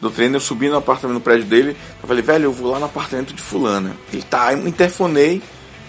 do 0.00 0.10
treino, 0.10 0.36
eu 0.36 0.40
subi 0.40 0.68
no 0.68 0.76
apartamento, 0.76 1.14
no 1.14 1.20
prédio 1.20 1.46
dele. 1.46 1.76
Eu 2.02 2.08
falei, 2.08 2.22
velho, 2.22 2.44
eu 2.44 2.52
vou 2.52 2.70
lá 2.72 2.78
no 2.78 2.86
apartamento 2.86 3.32
de 3.32 3.40
fulana. 3.40 3.96
Ele 4.12 4.22
tá, 4.22 4.48
aí 4.48 4.58
eu 4.58 4.66
interfonei. 4.66 5.40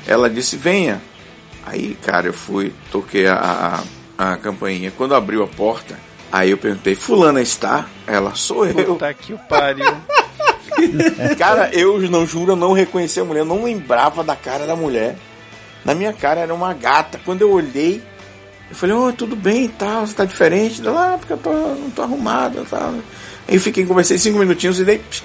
Ela 0.05 0.29
disse, 0.29 0.55
venha. 0.55 1.01
Aí, 1.65 1.97
cara, 2.01 2.27
eu 2.27 2.33
fui, 2.33 2.73
toquei 2.91 3.27
a, 3.27 3.83
a, 4.17 4.33
a 4.33 4.37
campainha. 4.37 4.91
Quando 4.91 5.15
abriu 5.15 5.43
a 5.43 5.47
porta, 5.47 5.97
aí 6.31 6.51
eu 6.51 6.57
perguntei, 6.57 6.95
fulana 6.95 7.41
está? 7.41 7.87
Ela, 8.05 8.35
sou 8.35 8.65
eu. 8.65 8.85
Puta 8.85 9.13
que 9.13 9.33
o 9.33 9.37
pariu. 9.37 9.85
Cara, 11.37 11.69
eu 11.73 11.99
não 12.09 12.25
juro, 12.25 12.53
eu 12.53 12.55
não 12.55 12.73
reconheci 12.73 13.19
a 13.19 13.25
mulher, 13.25 13.41
eu 13.41 13.45
não 13.45 13.63
lembrava 13.63 14.23
da 14.23 14.35
cara 14.35 14.65
da 14.65 14.75
mulher. 14.75 15.17
Na 15.85 15.93
minha 15.95 16.13
cara 16.13 16.41
era 16.41 16.53
uma 16.53 16.73
gata. 16.73 17.19
Quando 17.25 17.41
eu 17.41 17.51
olhei, 17.51 18.01
eu 18.69 18.75
falei, 18.75 18.95
oh, 18.95 19.11
tudo 19.11 19.35
bem 19.35 19.65
e 19.65 19.69
tal, 19.69 20.05
você 20.05 20.13
tá 20.13 20.25
diferente? 20.25 20.85
Ela, 20.85 21.13
ah, 21.13 21.17
porque 21.17 21.33
eu 21.33 21.37
tô, 21.37 21.51
não 21.51 21.89
tô 21.89 22.01
arrumada 22.03 22.63
tal. 22.69 22.93
Aí 23.47 23.59
fiquei, 23.59 23.85
conversei 23.85 24.17
cinco 24.17 24.37
minutinhos 24.39 24.79
e 24.79 24.85
dei, 24.85 24.99
pss, 24.99 25.23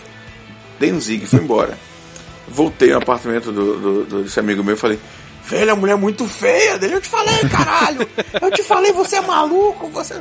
dei 0.80 0.92
um 0.92 1.00
zig 1.00 1.24
e 1.24 1.26
fui 1.26 1.40
embora. 1.40 1.78
Voltei 2.48 2.90
no 2.90 2.98
apartamento 2.98 3.52
do, 3.52 3.78
do, 3.78 4.04
do- 4.04 4.22
desse 4.24 4.38
amigo 4.40 4.62
meu 4.64 4.74
e 4.74 4.78
falei, 4.78 4.98
velho, 5.46 5.72
a 5.72 5.76
mulher 5.76 5.92
é 5.92 5.96
muito 5.96 6.26
feia 6.26 6.78
dele. 6.78 6.94
Eu 6.94 7.00
te 7.00 7.08
falei, 7.08 7.38
caralho! 7.50 8.08
Eu 8.40 8.50
te 8.50 8.62
falei, 8.62 8.92
você 8.92 9.16
é 9.16 9.20
maluco, 9.20 9.88
você. 9.88 10.14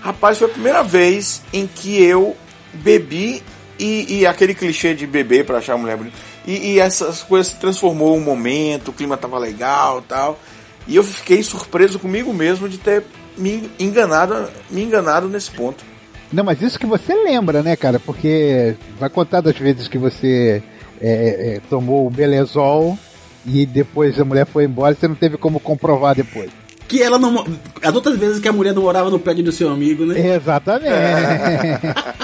Rapaz, 0.00 0.38
foi 0.38 0.46
a 0.46 0.50
primeira 0.50 0.82
vez 0.82 1.42
em 1.52 1.66
que 1.66 2.02
eu 2.02 2.36
bebi 2.72 3.42
e, 3.78 4.18
e 4.20 4.26
aquele 4.26 4.54
clichê 4.54 4.94
de 4.94 5.06
beber 5.06 5.44
pra 5.44 5.58
achar 5.58 5.74
a 5.74 5.78
mulher 5.78 5.96
bonita. 5.96 6.16
E, 6.46 6.74
e 6.74 6.80
essas 6.80 7.22
coisas 7.22 7.52
se 7.52 7.56
transformou 7.58 8.16
um 8.16 8.20
momento, 8.20 8.88
o 8.88 8.92
clima 8.92 9.16
tava 9.16 9.38
legal 9.38 10.02
tal. 10.02 10.38
E 10.86 10.94
eu 10.96 11.02
fiquei 11.02 11.42
surpreso 11.42 11.98
comigo 11.98 12.32
mesmo 12.32 12.68
de 12.68 12.78
ter 12.78 13.04
me 13.36 13.68
enganado, 13.78 14.48
me 14.70 14.82
enganado 14.82 15.28
nesse 15.28 15.50
ponto. 15.50 15.84
Não, 16.32 16.44
mas 16.44 16.60
isso 16.62 16.78
que 16.78 16.86
você 16.86 17.14
lembra, 17.14 17.62
né, 17.62 17.76
cara? 17.76 17.98
Porque 17.98 18.74
vai 18.98 19.08
contar 19.08 19.40
das 19.40 19.56
vezes 19.56 19.88
que 19.88 19.98
você 19.98 20.62
é, 21.00 21.56
é, 21.56 21.60
tomou 21.68 22.06
o 22.06 22.10
Belezol 22.10 22.98
e 23.44 23.64
depois 23.66 24.18
a 24.20 24.24
mulher 24.24 24.46
foi 24.46 24.64
embora 24.64 24.92
e 24.94 24.96
você 24.96 25.08
não 25.08 25.14
teve 25.14 25.36
como 25.36 25.60
comprovar 25.60 26.14
depois. 26.14 26.50
Que 26.88 27.02
ela 27.02 27.18
não. 27.18 27.44
As 27.82 27.94
outras 27.94 28.16
vezes 28.16 28.40
que 28.40 28.48
a 28.48 28.52
mulher 28.52 28.72
não 28.72 28.82
morava 28.82 29.10
no 29.10 29.18
prédio 29.18 29.44
do 29.44 29.52
seu 29.52 29.68
amigo, 29.68 30.06
né? 30.06 30.34
Exatamente. 30.36 30.86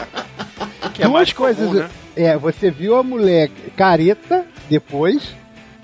Que 0.92 1.02
é 1.02 1.06
Duas 1.06 1.14
mais 1.14 1.32
coisas. 1.32 1.66
comum, 1.66 1.80
né? 1.80 1.88
É, 2.16 2.36
você 2.36 2.70
viu 2.70 2.96
a 2.96 3.02
mulher 3.02 3.50
careta 3.76 4.44
depois, 4.68 5.34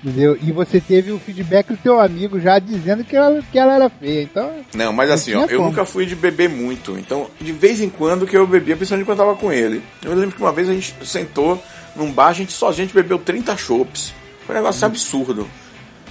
entendeu? 0.03 0.37
E 0.41 0.51
você 0.51 0.79
teve 0.79 1.11
o 1.11 1.19
feedback 1.19 1.67
do 1.67 1.77
teu 1.77 1.99
amigo 1.99 2.39
já 2.39 2.59
dizendo 2.59 3.03
que 3.03 3.15
ela, 3.15 3.41
que 3.51 3.57
ela 3.57 3.75
era 3.75 3.89
feia. 3.89 4.23
Então, 4.23 4.51
Não, 4.73 4.93
mas 4.93 5.09
assim, 5.09 5.33
ó, 5.33 5.43
eu 5.43 5.57
como. 5.57 5.69
nunca 5.69 5.85
fui 5.85 6.05
de 6.05 6.15
beber 6.15 6.49
muito. 6.49 6.97
Então, 6.97 7.27
de 7.39 7.51
vez 7.51 7.81
em 7.81 7.89
quando 7.89 8.27
que 8.27 8.37
eu 8.37 8.45
bebia, 8.45 8.75
principalmente 8.75 9.05
quando 9.05 9.19
eu 9.19 9.25
tava 9.25 9.37
com 9.37 9.51
ele. 9.51 9.81
Eu 10.03 10.13
lembro 10.13 10.35
que 10.35 10.41
uma 10.41 10.51
vez 10.51 10.69
a 10.69 10.73
gente 10.73 10.93
sentou 11.03 11.61
num 11.95 12.11
bar, 12.11 12.27
a 12.27 12.33
gente 12.33 12.51
só 12.51 12.69
a 12.69 12.73
gente 12.73 12.93
bebeu 12.93 13.17
30 13.19 13.57
chopps. 13.57 14.13
Foi 14.45 14.55
um 14.55 14.59
negócio 14.59 14.85
absurdo. 14.85 15.47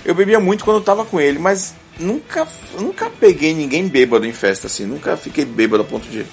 Eu 0.04 0.14
bebia 0.14 0.38
muito 0.40 0.64
quando 0.64 0.78
eu 0.78 0.84
tava 0.84 1.04
com 1.04 1.20
ele, 1.20 1.38
mas 1.38 1.74
nunca, 1.98 2.46
nunca 2.78 3.10
peguei 3.10 3.54
ninguém 3.54 3.88
bêbado 3.88 4.26
em 4.26 4.32
festa, 4.32 4.66
assim. 4.66 4.86
Nunca 4.86 5.16
fiquei 5.16 5.44
bêbado 5.44 5.82
a 5.82 5.86
ponto 5.86 6.08
de, 6.08 6.24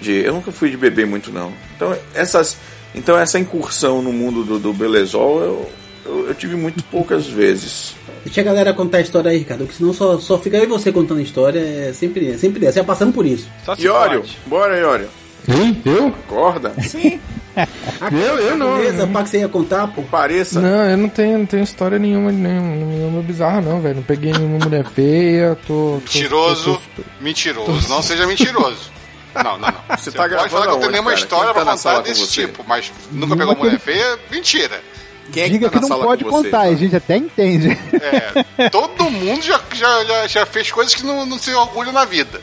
de. 0.00 0.12
Eu 0.12 0.32
nunca 0.32 0.50
fui 0.50 0.70
de 0.70 0.76
beber 0.76 1.06
muito, 1.06 1.30
não. 1.32 1.52
Então, 1.76 1.96
essas. 2.14 2.56
Então, 2.94 3.18
essa 3.18 3.38
incursão 3.38 4.02
no 4.02 4.12
mundo 4.12 4.44
do, 4.44 4.58
do 4.58 4.72
Belezol 4.72 5.40
eu, 5.40 5.70
eu, 6.06 6.28
eu 6.28 6.34
tive 6.34 6.56
muito 6.56 6.82
poucas 6.84 7.26
vezes. 7.26 7.94
Deixa 8.24 8.40
a 8.40 8.44
galera 8.44 8.74
contar 8.74 8.98
a 8.98 9.00
história 9.02 9.30
aí, 9.30 9.38
Ricardo, 9.38 9.60
porque 9.64 9.76
senão 9.78 9.92
só, 9.92 10.18
só 10.18 10.38
fica 10.38 10.56
eu 10.56 10.64
e 10.64 10.66
você 10.66 10.90
contando 10.90 11.18
a 11.18 11.22
história, 11.22 11.60
é 11.60 11.92
sempre, 11.92 12.30
é 12.32 12.36
sempre 12.36 12.60
dessa, 12.60 12.80
já 12.80 12.84
passando 12.84 13.12
por 13.12 13.24
isso. 13.24 13.48
Iório, 13.78 14.24
bora, 14.46 14.76
Iório. 14.78 15.08
Hein? 15.48 15.80
Eu? 15.84 16.08
Acorda. 16.08 16.72
Sim. 16.82 17.20
Eu, 18.12 18.38
eu 18.38 18.56
não. 18.56 18.76
Beleza, 18.78 19.04
pá 19.08 19.24
que 19.24 19.30
você 19.30 19.38
ia 19.38 19.48
contar, 19.48 19.88
pô. 19.88 20.00
Pareça. 20.02 20.60
Não, 20.60 20.84
eu 20.90 20.96
não 20.96 21.08
tenho, 21.08 21.38
não 21.38 21.46
tenho 21.46 21.64
história 21.64 21.98
nenhuma, 21.98 22.30
nenhuma, 22.30 22.68
nenhuma 22.86 23.20
bizarra, 23.22 23.60
não, 23.60 23.80
velho. 23.80 23.96
Não 23.96 24.02
peguei 24.04 24.30
nenhuma 24.32 24.64
mulher 24.64 24.84
feia, 24.84 25.58
tô. 25.66 26.00
tô- 26.00 26.00
Mentiroso, 26.14 26.80
tô- 26.94 27.02
mentiroso. 27.20 27.88
Não 27.88 28.00
seja 28.00 28.28
mentiroso. 28.28 28.92
Não, 29.44 29.58
não, 29.58 29.68
não. 29.68 29.96
Você 29.96 30.10
tá 30.10 30.18
pode 30.22 30.30
gravando 30.30 30.50
falar 30.50 30.64
que 30.66 30.70
eu 30.72 30.78
tenho 30.78 30.90
nenhuma 30.92 31.14
história 31.14 31.54
tá 31.54 31.62
pra 31.64 31.72
contar 31.72 32.00
desse 32.00 32.20
você? 32.26 32.46
tipo, 32.46 32.64
mas 32.66 32.92
nunca 33.10 33.36
pegou 33.36 33.56
mulher 33.56 33.78
feia, 33.78 34.18
mentira. 34.30 34.80
Quem 35.32 35.42
é 35.42 35.48
diga 35.48 35.68
tá 35.68 35.78
que 35.78 35.88
não 35.88 36.00
pode 36.00 36.24
você? 36.24 36.30
contar, 36.30 36.60
a 36.62 36.74
gente 36.74 36.96
até 36.96 37.16
entende. 37.16 37.76
É, 38.56 38.68
todo 38.70 39.10
mundo 39.10 39.42
já, 39.42 39.60
já, 39.74 40.04
já, 40.04 40.26
já 40.26 40.46
fez 40.46 40.70
coisas 40.72 40.94
que 40.94 41.04
não, 41.04 41.26
não 41.26 41.38
se 41.38 41.52
orgulha 41.52 41.92
na 41.92 42.04
vida. 42.04 42.40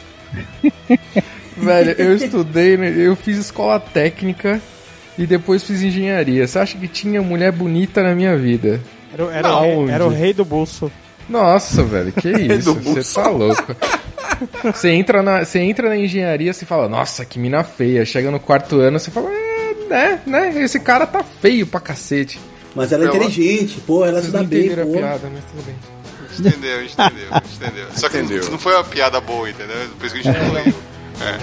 Velho, 1.57 1.91
eu 1.97 2.15
estudei, 2.15 2.77
né, 2.77 2.93
eu 2.95 3.15
fiz 3.15 3.37
escola 3.37 3.79
técnica 3.79 4.61
e 5.17 5.25
depois 5.25 5.63
fiz 5.63 5.81
engenharia. 5.81 6.47
Você 6.47 6.59
acha 6.59 6.77
que 6.77 6.87
tinha 6.87 7.21
mulher 7.21 7.51
bonita 7.51 8.03
na 8.03 8.13
minha 8.13 8.37
vida? 8.37 8.81
Era, 9.13 9.25
o- 9.25 9.31
era, 9.31 9.55
o, 9.55 9.61
rei, 9.61 9.75
onde? 9.75 9.91
era 9.91 10.05
o 10.05 10.09
rei 10.09 10.33
do 10.33 10.43
bolso. 10.45 10.91
Nossa, 11.29 11.81
velho, 11.83 12.11
que 12.11 12.29
isso? 12.29 12.73
Você 12.75 13.19
tá 13.19 13.29
louco. 13.29 13.75
Você 14.63 14.89
entra, 14.89 15.21
na, 15.21 15.43
você 15.43 15.59
entra 15.59 15.89
na 15.89 15.97
engenharia 15.97 16.51
e 16.51 16.65
fala, 16.65 16.87
nossa, 16.87 17.25
que 17.25 17.39
mina 17.39 17.63
feia. 17.63 18.05
Chega 18.05 18.31
no 18.31 18.39
quarto 18.39 18.79
ano, 18.79 18.99
você 18.99 19.11
fala, 19.11 19.29
é, 19.31 19.75
né, 19.89 20.21
né? 20.25 20.63
Esse 20.63 20.79
cara 20.79 21.05
tá 21.05 21.23
feio 21.23 21.67
pra 21.67 21.79
cacete. 21.79 22.39
Mas 22.75 22.91
ela 22.91 23.05
é 23.05 23.07
inteligente, 23.07 23.79
pô, 23.87 24.05
ela 24.05 24.21
se 24.21 24.23
Vocês 24.23 24.33
dá 24.33 24.39
não 24.39 24.45
bem, 24.47 24.59
entenderam 24.65 24.83
a 24.83 24.85
pô. 24.85 24.91
piada, 24.93 25.31
mas 25.33 25.43
tudo 25.45 25.65
bem. 25.65 25.75
Entendeu, 26.37 26.83
entendeu, 26.83 27.27
entendeu. 27.55 27.87
Só 27.95 28.09
que 28.09 28.17
Entendeu. 28.17 28.51
Não, 28.51 28.59
foi 28.59 28.73
uma 28.73 28.83
piada 28.83 29.21
boa, 29.21 29.49
entendeu? 29.49 29.77
Por 29.97 30.05
isso 30.05 30.15
que 30.15 30.27
a 30.27 30.33
gente 30.33 30.43
não 30.43 30.61
riu. 30.61 30.75
É. 31.21 31.37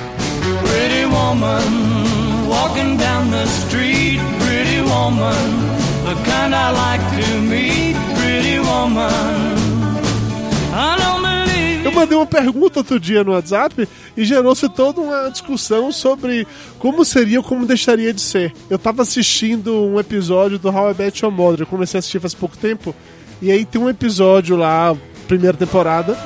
Pretty 0.68 1.06
woman, 1.06 2.48
walking 2.48 2.96
down 2.98 3.30
the 3.30 3.44
street, 3.44 4.20
pretty 4.44 4.82
woman, 4.82 5.32
the 6.04 6.14
kind 6.30 6.54
I 6.54 6.70
like 6.72 7.22
to 7.22 7.40
meet, 7.40 7.96
pretty 8.18 8.58
woman. 8.58 9.08
I 10.74 10.96
don't 10.98 11.22
believe 11.22 11.41
Eu 11.92 11.96
mandei 11.96 12.16
uma 12.16 12.24
pergunta 12.24 12.80
outro 12.80 12.98
dia 12.98 13.22
no 13.22 13.32
WhatsApp 13.32 13.86
e 14.16 14.24
gerou-se 14.24 14.66
toda 14.70 15.02
uma 15.02 15.28
discussão 15.28 15.92
sobre 15.92 16.46
como 16.78 17.04
seria 17.04 17.38
ou 17.38 17.44
como 17.44 17.66
deixaria 17.66 18.14
de 18.14 18.20
ser. 18.22 18.54
Eu 18.70 18.78
tava 18.78 19.02
assistindo 19.02 19.74
um 19.74 20.00
episódio 20.00 20.58
do 20.58 20.70
How 20.70 20.92
I 20.92 20.94
Met 20.98 21.22
Your 21.22 21.30
Mother, 21.30 21.60
eu 21.60 21.66
comecei 21.66 21.98
a 21.98 22.00
assistir 22.00 22.18
faz 22.18 22.32
pouco 22.32 22.56
tempo, 22.56 22.94
e 23.42 23.52
aí 23.52 23.66
tem 23.66 23.78
um 23.78 23.90
episódio 23.90 24.56
lá, 24.56 24.96
primeira 25.28 25.54
temporada, 25.54 26.16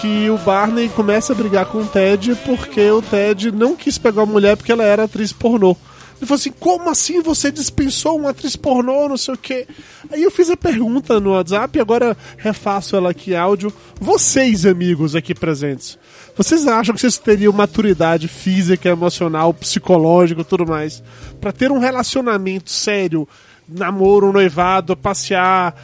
que 0.00 0.30
o 0.30 0.38
Barney 0.38 0.88
começa 0.88 1.34
a 1.34 1.36
brigar 1.36 1.66
com 1.66 1.82
o 1.82 1.86
Ted 1.86 2.34
porque 2.46 2.90
o 2.90 3.02
Ted 3.02 3.52
não 3.52 3.76
quis 3.76 3.98
pegar 3.98 4.22
a 4.22 4.26
mulher 4.26 4.56
porque 4.56 4.72
ela 4.72 4.84
era 4.84 5.04
atriz 5.04 5.34
pornô. 5.34 5.76
Ele 6.20 6.26
falou 6.26 6.38
assim: 6.38 6.52
como 6.52 6.90
assim 6.90 7.22
você 7.22 7.50
dispensou 7.50 8.18
uma 8.18 8.30
atriz 8.30 8.54
pornô, 8.54 9.08
não 9.08 9.16
sei 9.16 9.34
o 9.34 9.38
quê? 9.38 9.66
Aí 10.12 10.22
eu 10.22 10.30
fiz 10.30 10.50
a 10.50 10.56
pergunta 10.56 11.18
no 11.18 11.30
WhatsApp 11.30 11.78
e 11.78 11.80
agora 11.80 12.16
refaço 12.36 12.94
ela 12.94 13.10
aqui 13.10 13.34
áudio. 13.34 13.72
Vocês, 13.98 14.66
amigos 14.66 15.16
aqui 15.16 15.34
presentes, 15.34 15.98
vocês 16.36 16.66
acham 16.66 16.94
que 16.94 17.00
vocês 17.00 17.16
teriam 17.16 17.52
maturidade 17.52 18.28
física, 18.28 18.90
emocional, 18.90 19.54
psicológica 19.54 20.44
tudo 20.44 20.66
mais 20.66 21.02
pra 21.40 21.52
ter 21.52 21.72
um 21.72 21.78
relacionamento 21.78 22.70
sério? 22.70 23.26
Namoro, 23.70 24.32
noivado, 24.32 24.96
passear, 24.96 25.74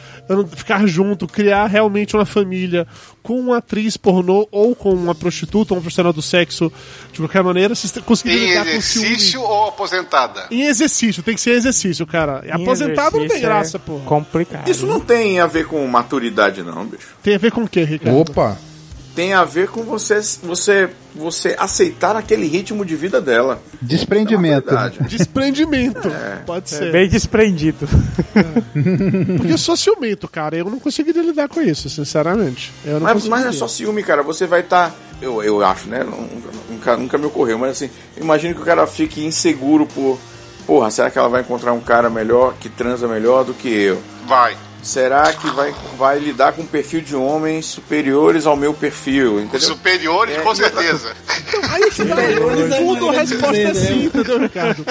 ficar 0.55 0.85
junto, 0.87 1.27
criar 1.27 1.67
realmente 1.67 2.15
uma 2.15 2.25
família 2.25 2.87
com 3.23 3.39
uma 3.39 3.57
atriz 3.57 3.97
pornô 3.97 4.47
ou 4.51 4.75
com 4.75 4.93
uma 4.93 5.13
prostituta, 5.13 5.73
uma 5.73 5.81
profissional 5.81 6.13
do 6.13 6.21
sexo, 6.21 6.71
de 7.11 7.19
qualquer 7.19 7.43
maneira, 7.43 7.75
vocês 7.75 7.91
conseguiriam 8.05 8.43
Em 8.43 8.49
lidar 8.49 8.65
com 8.65 8.81
ciúme? 8.81 9.07
exercício 9.07 9.41
ou 9.41 9.67
aposentada? 9.67 10.47
Em 10.49 10.63
exercício, 10.63 11.21
tem 11.23 11.35
que 11.35 11.41
ser 11.41 11.51
exercício, 11.51 12.05
cara. 12.07 12.43
Aposentado 12.51 13.17
não 13.17 13.27
tem 13.27 13.37
Exercício 13.37 13.45
é 13.45 13.49
graça, 13.49 13.79
porra. 13.79 14.03
Complicado. 14.05 14.69
Isso 14.69 14.85
não 14.85 14.99
tem 14.99 15.39
a 15.39 15.47
ver 15.47 15.67
com 15.67 15.85
maturidade, 15.87 16.63
não, 16.63 16.85
bicho. 16.85 17.15
Tem 17.21 17.35
a 17.35 17.37
ver 17.37 17.51
com 17.51 17.63
o 17.63 17.67
quê, 17.67 17.83
Ricardo? 17.83 18.17
Opa! 18.19 18.57
Tem 19.15 19.33
a 19.33 19.43
ver 19.43 19.69
com 19.69 19.83
você, 19.83 20.21
você 20.43 20.89
você 21.17 21.55
aceitar 21.59 22.15
aquele 22.15 22.47
ritmo 22.47 22.85
de 22.85 22.95
vida 22.95 23.19
dela. 23.21 23.61
Desprendimento. 23.81 24.73
É. 24.73 24.89
Desprendimento. 25.07 26.09
Pode 26.45 26.73
É 26.73 26.77
ser. 26.77 26.91
bem 26.91 27.07
desprendido. 27.09 27.87
Porque 29.37 29.53
eu 29.53 29.57
sou 29.57 29.75
ciumento, 29.75 30.27
cara. 30.27 30.55
Eu 30.57 30.65
não 30.65 30.79
conseguiria 30.79 31.21
lidar 31.21 31.47
com 31.47 31.61
isso, 31.61 31.89
sinceramente. 31.89 32.71
Eu 32.85 32.95
não 32.99 33.01
Mas, 33.01 33.27
mas 33.27 33.41
não 33.41 33.49
é 33.49 33.53
só 33.53 33.67
ciúme, 33.67 34.03
cara. 34.03 34.23
Você 34.23 34.45
vai 34.45 34.61
estar. 34.61 34.93
Eu, 35.21 35.41
eu 35.43 35.65
acho, 35.65 35.87
né? 35.87 36.03
Nunca, 36.03 36.49
nunca, 36.69 36.97
nunca 36.97 37.17
me 37.17 37.25
ocorreu, 37.25 37.57
mas 37.57 37.71
assim, 37.71 37.89
imagino 38.15 38.53
que 38.53 38.61
o 38.61 38.65
cara 38.65 38.85
fique 38.85 39.23
inseguro 39.25 39.85
por. 39.87 40.19
Porra, 40.65 40.91
será 40.91 41.09
que 41.09 41.17
ela 41.17 41.29
vai 41.29 41.41
encontrar 41.41 41.71
um 41.73 41.79
cara 41.79 42.09
melhor, 42.09 42.53
que 42.59 42.67
transa 42.69 43.07
melhor 43.07 43.43
do 43.45 43.53
que 43.53 43.69
eu? 43.69 44.01
Vai. 44.27 44.55
Será 44.83 45.33
que 45.33 45.49
vai, 45.49 45.75
vai 45.97 46.17
lidar 46.19 46.53
com 46.53 46.61
um 46.61 46.65
perfil 46.65 47.01
de 47.01 47.13
homens 47.15 47.65
superiores 47.65 48.45
ao 48.45 48.55
meu 48.55 48.73
perfil? 48.73 49.41
Entendeu? 49.41 49.59
Superiores, 49.67 50.35
É, 50.37 50.39
com 50.39 50.45
e 50.45 50.63
outra 50.63 50.69
certeza. 50.69 51.11
Aí 51.71 51.81
tá, 51.81 51.91
Superiores 51.91 52.71
é 52.71 52.77
tudo 52.77 53.09
a 53.09 53.11
resposta 53.13 53.57
é 53.57 53.63
né? 53.65 53.73
sim, 53.73 54.05
entendeu, 54.05 54.39
Ricardo? 54.39 54.85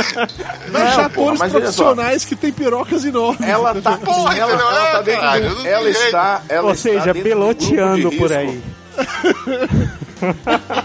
Vai 0.71 0.83
Não, 0.83 0.89
achar 0.91 1.11
só. 1.11 1.49
profissionais 1.49 2.25
que 2.25 2.37
têm 2.37 2.53
pirocas 2.53 3.05
enormes. 3.05 3.49
Ela 3.49 3.75
tá, 3.81 3.97
Porra, 3.97 4.37
ela, 4.37 4.53
entendeu? 4.53 4.71
ela 4.71 4.91
tá 4.93 5.03
dentro 5.03 5.21
caralho, 5.21 5.51
um, 5.53 5.63
tem 5.63 5.73
ela 5.73 5.89
está, 5.91 6.43
ela 6.49 6.67
Ou 6.69 6.73
está 6.75 6.91
seja, 6.91 7.13
dentro 7.13 7.15
de 7.15 7.21
um 7.21 7.23
peloteando 7.23 8.01
grupo 8.03 8.11
de 8.11 8.17
por 8.19 8.31
risco. 8.31 8.37
aí. 8.37 8.63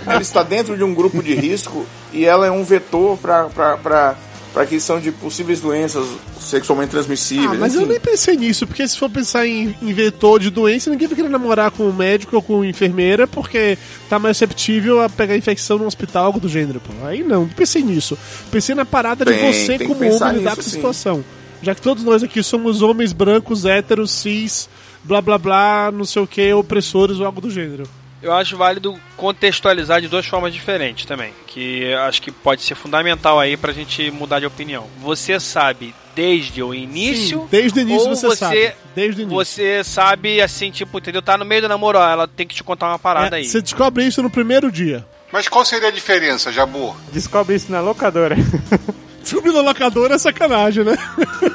Ela 0.05 0.21
está 0.21 0.43
dentro 0.43 0.77
de 0.77 0.83
um 0.83 0.93
grupo 0.93 1.23
de 1.23 1.33
risco 1.35 1.85
e 2.13 2.25
ela 2.25 2.45
é 2.45 2.51
um 2.51 2.63
vetor 2.63 3.17
para 3.17 4.15
para 4.53 4.63
aquisição 4.63 4.99
de 4.99 5.11
possíveis 5.11 5.61
doenças 5.61 6.05
sexualmente 6.39 6.89
Ah, 6.89 6.91
transmissíveis. 6.91 7.57
mas 7.59 7.73
eu 7.73 7.81
enfim. 7.81 7.91
nem 7.91 7.99
pensei 8.01 8.35
nisso, 8.35 8.67
porque 8.67 8.85
se 8.87 8.97
for 8.97 9.09
pensar 9.09 9.47
em, 9.47 9.73
em 9.81 9.93
vetor 9.93 10.39
de 10.39 10.49
doença, 10.49 10.89
ninguém 10.89 11.07
vai 11.07 11.15
querer 11.15 11.29
namorar 11.29 11.71
com 11.71 11.83
um 11.87 11.93
médico 11.93 12.35
ou 12.35 12.41
com 12.41 12.65
enfermeira, 12.65 13.25
porque 13.27 13.77
tá 14.09 14.19
mais 14.19 14.35
susceptível 14.37 15.01
a 15.01 15.07
pegar 15.09 15.37
infecção 15.37 15.77
no 15.77 15.85
hospital, 15.85 16.25
algo 16.25 16.39
do 16.39 16.49
gênero, 16.49 16.81
pô. 16.81 16.91
Aí 17.07 17.23
não, 17.23 17.41
não 17.41 17.47
pensei 17.49 17.81
nisso. 17.81 18.17
Pensei 18.51 18.75
na 18.75 18.83
parada 18.85 19.23
de 19.23 19.31
Tem- 19.33 19.53
você, 19.53 19.77
tem 19.77 19.79
que 19.79 19.85
como 19.87 19.99
homem, 20.13 20.37
lidar 20.39 20.55
com 20.57 20.61
sim. 20.61 20.69
situação. 20.71 21.23
Já 21.61 21.73
que 21.75 21.81
todos 21.81 22.03
nós 22.03 22.21
aqui 22.23 22.41
somos 22.43 22.81
homens 22.81 23.13
brancos, 23.13 23.65
héteros, 23.65 24.11
cis, 24.11 24.67
blá 25.03 25.21
blá 25.21 25.37
blá, 25.37 25.91
não 25.93 26.03
sei 26.05 26.21
o 26.21 26.27
que, 26.27 26.51
opressores 26.53 27.19
ou 27.19 27.25
algo 27.25 27.39
do 27.39 27.49
gênero. 27.49 27.83
Eu 28.21 28.33
acho 28.33 28.55
válido 28.55 28.99
contextualizar 29.17 29.99
de 30.01 30.07
duas 30.07 30.25
formas 30.25 30.53
diferentes 30.53 31.05
também, 31.05 31.33
que 31.47 31.91
acho 31.93 32.21
que 32.21 32.31
pode 32.31 32.61
ser 32.61 32.75
fundamental 32.75 33.39
aí 33.39 33.57
pra 33.57 33.73
gente 33.73 34.11
mudar 34.11 34.39
de 34.39 34.45
opinião. 34.45 34.85
Você 35.01 35.39
sabe 35.39 35.95
desde 36.15 36.61
o 36.61 36.73
início, 36.73 37.39
Sim, 37.41 37.47
desde 37.49 37.79
o 37.79 37.81
início 37.81 38.09
ou 38.09 38.15
você, 38.15 38.35
sabe. 38.35 38.73
Desde 38.95 39.21
o 39.21 39.23
início. 39.23 39.35
você 39.37 39.83
sabe 39.83 40.39
assim, 40.41 40.69
tipo, 40.69 40.99
entendeu? 40.99 41.21
Tá 41.21 41.35
no 41.37 41.45
meio 41.45 41.61
do 41.63 41.67
namoro, 41.67 41.97
ó, 41.97 42.07
ela 42.09 42.27
tem 42.27 42.45
que 42.45 42.53
te 42.53 42.63
contar 42.63 42.89
uma 42.89 42.99
parada 42.99 43.37
É, 43.37 43.39
aí. 43.39 43.45
Você 43.45 43.61
descobre 43.61 44.05
isso 44.05 44.21
no 44.21 44.29
primeiro 44.29 44.71
dia. 44.71 45.05
Mas 45.31 45.47
qual 45.47 45.63
seria 45.65 45.87
a 45.87 45.91
diferença, 45.91 46.51
Jabu? 46.51 46.95
Descobre 47.11 47.55
isso 47.55 47.71
na 47.71 47.79
locadora. 47.79 48.35
Descobrir 49.23 49.51
na 49.53 49.61
locadora 49.61 50.15
é 50.15 50.17
sacanagem, 50.17 50.83
né? 50.83 50.97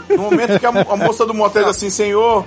No 0.08 0.18
momento 0.22 0.58
que 0.58 0.64
a, 0.66 0.72
mo- 0.72 0.86
a 0.90 0.96
moça 0.96 1.26
do 1.26 1.34
motel 1.34 1.64
diz 1.64 1.76
assim, 1.76 1.90
senhor, 1.90 2.46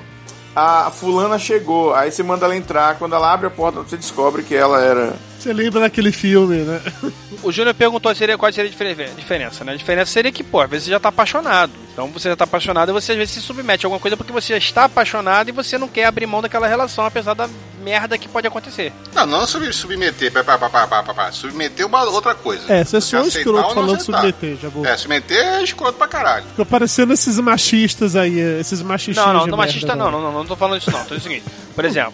a 0.56 0.92
fulana 0.92 1.38
chegou. 1.38 1.94
Aí 1.94 2.12
você 2.12 2.24
manda 2.24 2.46
ela 2.46 2.56
entrar. 2.56 2.98
Quando 2.98 3.16
ela 3.16 3.32
abre 3.32 3.48
a 3.48 3.52
porta, 3.52 3.82
você 3.82 3.98
descobre 3.98 4.44
que 4.44 4.56
ela 4.56 4.82
era. 4.82 5.29
Você 5.40 5.54
lembra 5.54 5.80
daquele 5.80 6.12
filme, 6.12 6.58
né? 6.58 6.82
O 7.42 7.54
Júnior 7.54 7.74
perguntou 7.74 8.14
seria, 8.14 8.38
qual 8.38 8.52
seria 8.52 8.68
a 8.70 8.72
diferen- 8.72 9.16
diferença, 9.16 9.64
né? 9.64 9.72
A 9.72 9.76
diferença 9.78 10.12
seria 10.12 10.30
que, 10.30 10.44
pô, 10.44 10.60
às 10.60 10.70
vezes 10.70 10.86
você 10.86 10.92
já 10.92 11.00
tá 11.00 11.08
apaixonado. 11.08 11.72
Então 11.94 12.08
você 12.10 12.28
já 12.28 12.36
tá 12.36 12.44
apaixonado 12.44 12.90
e 12.90 12.94
você 12.94 13.14
às 13.14 13.18
vezes 13.18 13.36
se 13.36 13.42
submete 13.42 13.86
a 13.86 13.88
alguma 13.88 14.00
coisa 14.00 14.18
porque 14.18 14.34
você 14.34 14.50
já 14.52 14.58
está 14.58 14.84
apaixonado 14.84 15.48
e 15.48 15.54
você 15.54 15.78
não 15.78 15.88
quer 15.88 16.04
abrir 16.04 16.26
mão 16.26 16.42
daquela 16.42 16.68
relação, 16.68 17.06
apesar 17.06 17.34
da 17.34 17.48
merda 17.82 18.18
que 18.18 18.28
pode 18.28 18.46
acontecer. 18.46 18.92
Não, 19.16 19.26
não 19.26 19.48
sub- 19.48 19.72
submeter, 19.72 20.30
pá, 20.34 20.44
pá, 20.44 20.58
pá, 20.58 20.70
pá, 20.70 20.86
pá, 20.88 21.04
pá, 21.04 21.14
pá. 21.14 21.32
submeter 21.32 21.86
uma 21.88 22.04
outra 22.04 22.36
coisa. 22.36 22.64
É, 22.72 22.84
você 22.84 23.00
sou 23.00 23.20
aceitar 23.22 23.40
escroto 23.40 23.74
falando 23.74 24.02
submeter, 24.02 24.58
já 24.62 24.68
vou. 24.68 24.86
É, 24.86 24.98
submeter 24.98 25.38
é 25.38 25.64
escroto 25.64 25.98
pra 25.98 26.08
caralho. 26.10 26.46
Ficou 26.48 26.66
parecendo 26.66 27.14
esses 27.14 27.40
machistas 27.40 28.18
aí, 28.18 28.38
esses 28.60 28.82
machistas. 28.82 29.26
Não, 29.26 29.34
não, 29.34 29.48
não 29.48 29.58
machista 29.58 29.96
não, 29.96 30.12
não, 30.12 30.22
não, 30.22 30.32
não 30.34 30.46
tô 30.46 30.58
falando 30.58 30.82
isso 30.82 30.92
não. 30.92 31.06
Tô 31.06 31.16
dizendo 31.16 31.20
o 31.20 31.24
seguinte, 31.24 31.46
por 31.74 31.86
exemplo, 31.86 32.14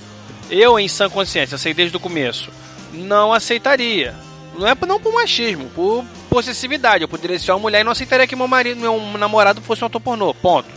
eu 0.52 0.80
em 0.80 0.88
sã 0.88 1.10
consciência, 1.10 1.58
sei 1.58 1.74
desde 1.74 1.98
o 1.98 2.00
começo, 2.00 2.52
não 2.96 3.34
aceitaria. 3.34 4.16
Não 4.58 4.68
é 4.68 4.74
por- 4.74 4.88
não 4.88 5.00
por 5.00 5.14
machismo, 5.14 5.70
por 5.76 6.04
possessividade. 6.30 7.02
Eu 7.04 7.08
poderia 7.08 7.38
ser 7.38 7.52
uma 7.52 7.60
mulher 7.60 7.82
e 7.82 7.84
não 7.84 7.91
aceitaria 7.91 8.26
que 8.28 8.36
meu 8.36 8.48
marido, 8.48 8.80
meu 8.80 9.00
namorado 9.18 9.62
fosse 9.62 9.84
um 9.84 9.88
ator 9.88 10.02
pornô. 10.02 10.34
Ponto. 10.34 10.68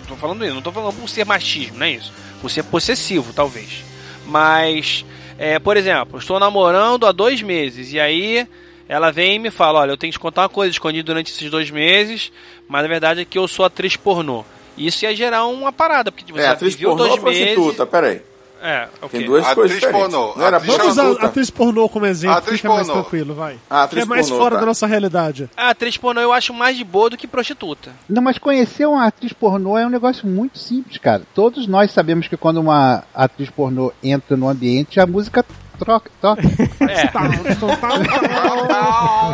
Não 0.00 0.06
tô 0.06 0.16
falando 0.16 0.44
isso, 0.44 0.54
não 0.54 0.62
tô 0.62 0.72
falando 0.72 0.94
por 0.98 1.08
ser 1.08 1.26
machismo, 1.26 1.78
não 1.78 1.86
é 1.86 1.90
isso. 1.92 2.12
Por 2.40 2.50
ser 2.50 2.62
possessivo, 2.64 3.32
talvez. 3.34 3.84
Mas, 4.26 5.04
é, 5.38 5.58
por 5.58 5.76
exemplo, 5.76 6.18
estou 6.18 6.38
namorando 6.40 7.06
há 7.06 7.12
dois 7.12 7.42
meses 7.42 7.92
e 7.92 8.00
aí 8.00 8.46
ela 8.88 9.10
vem 9.12 9.34
e 9.36 9.38
me 9.38 9.50
fala, 9.50 9.80
olha, 9.80 9.90
eu 9.92 9.96
tenho 9.96 10.12
que 10.12 10.18
te 10.18 10.22
contar 10.22 10.42
uma 10.42 10.48
coisa, 10.48 10.70
escondi 10.70 11.02
durante 11.02 11.30
esses 11.32 11.50
dois 11.50 11.70
meses, 11.70 12.32
mas 12.66 12.82
na 12.82 12.88
verdade 12.88 13.20
é 13.20 13.24
que 13.24 13.36
eu 13.38 13.46
sou 13.46 13.64
atriz 13.64 13.96
pornô. 13.96 14.44
Isso 14.76 15.04
ia 15.04 15.14
gerar 15.14 15.44
uma 15.46 15.72
parada, 15.72 16.10
porque 16.12 16.32
você 16.32 16.40
É, 16.42 16.48
atriz 16.48 16.74
viveu 16.74 16.90
pornô 16.90 17.04
dois 17.04 17.14
ou 17.16 17.20
prostituta? 17.20 17.84
meses... 17.84 17.90
Peraí. 17.90 18.22
É, 18.60 18.88
o 19.00 19.08
Tem 19.08 19.24
duas 19.24 19.42
Atriz 19.42 19.54
coisas 19.54 19.76
diferentes. 19.78 20.12
pornô. 20.14 20.34
Não 20.36 20.46
era 20.46 20.56
Atriz 20.56 20.76
Vamos 20.76 20.92
usar 20.92 21.12
atriz 21.24 21.50
pornô 21.50 21.88
como 21.88 22.06
exemplo, 22.06 22.36
Atriz 22.36 22.60
fica 22.60 22.68
mais 22.68 22.86
pornô. 22.86 23.02
tranquilo, 23.02 23.34
vai. 23.34 23.58
Ah, 23.70 23.84
atriz 23.84 24.02
que 24.02 24.06
é 24.06 24.08
mais 24.08 24.28
pornô, 24.28 24.42
fora 24.42 24.54
tá. 24.56 24.60
da 24.60 24.66
nossa 24.66 24.86
realidade. 24.86 25.48
A 25.56 25.70
atriz 25.70 25.96
pornô 25.96 26.20
eu 26.20 26.32
acho 26.32 26.52
mais 26.52 26.76
de 26.76 26.84
boa 26.84 27.10
do 27.10 27.16
que 27.16 27.26
prostituta. 27.26 27.92
Não, 28.08 28.20
mas 28.22 28.38
conhecer 28.38 28.86
uma 28.86 29.06
atriz 29.06 29.32
pornô 29.32 29.78
é 29.78 29.86
um 29.86 29.90
negócio 29.90 30.26
muito 30.26 30.58
simples, 30.58 30.98
cara. 30.98 31.22
Todos 31.34 31.66
nós 31.66 31.90
sabemos 31.92 32.26
que 32.26 32.36
quando 32.36 32.58
uma 32.58 33.04
atriz 33.14 33.48
pornô 33.50 33.92
entra 34.02 34.36
no 34.36 34.48
ambiente, 34.48 34.98
a 34.98 35.06
música 35.06 35.44
troca, 35.78 36.10
toca. 36.20 36.42
É. 36.80 37.06
Tá, 37.06 37.22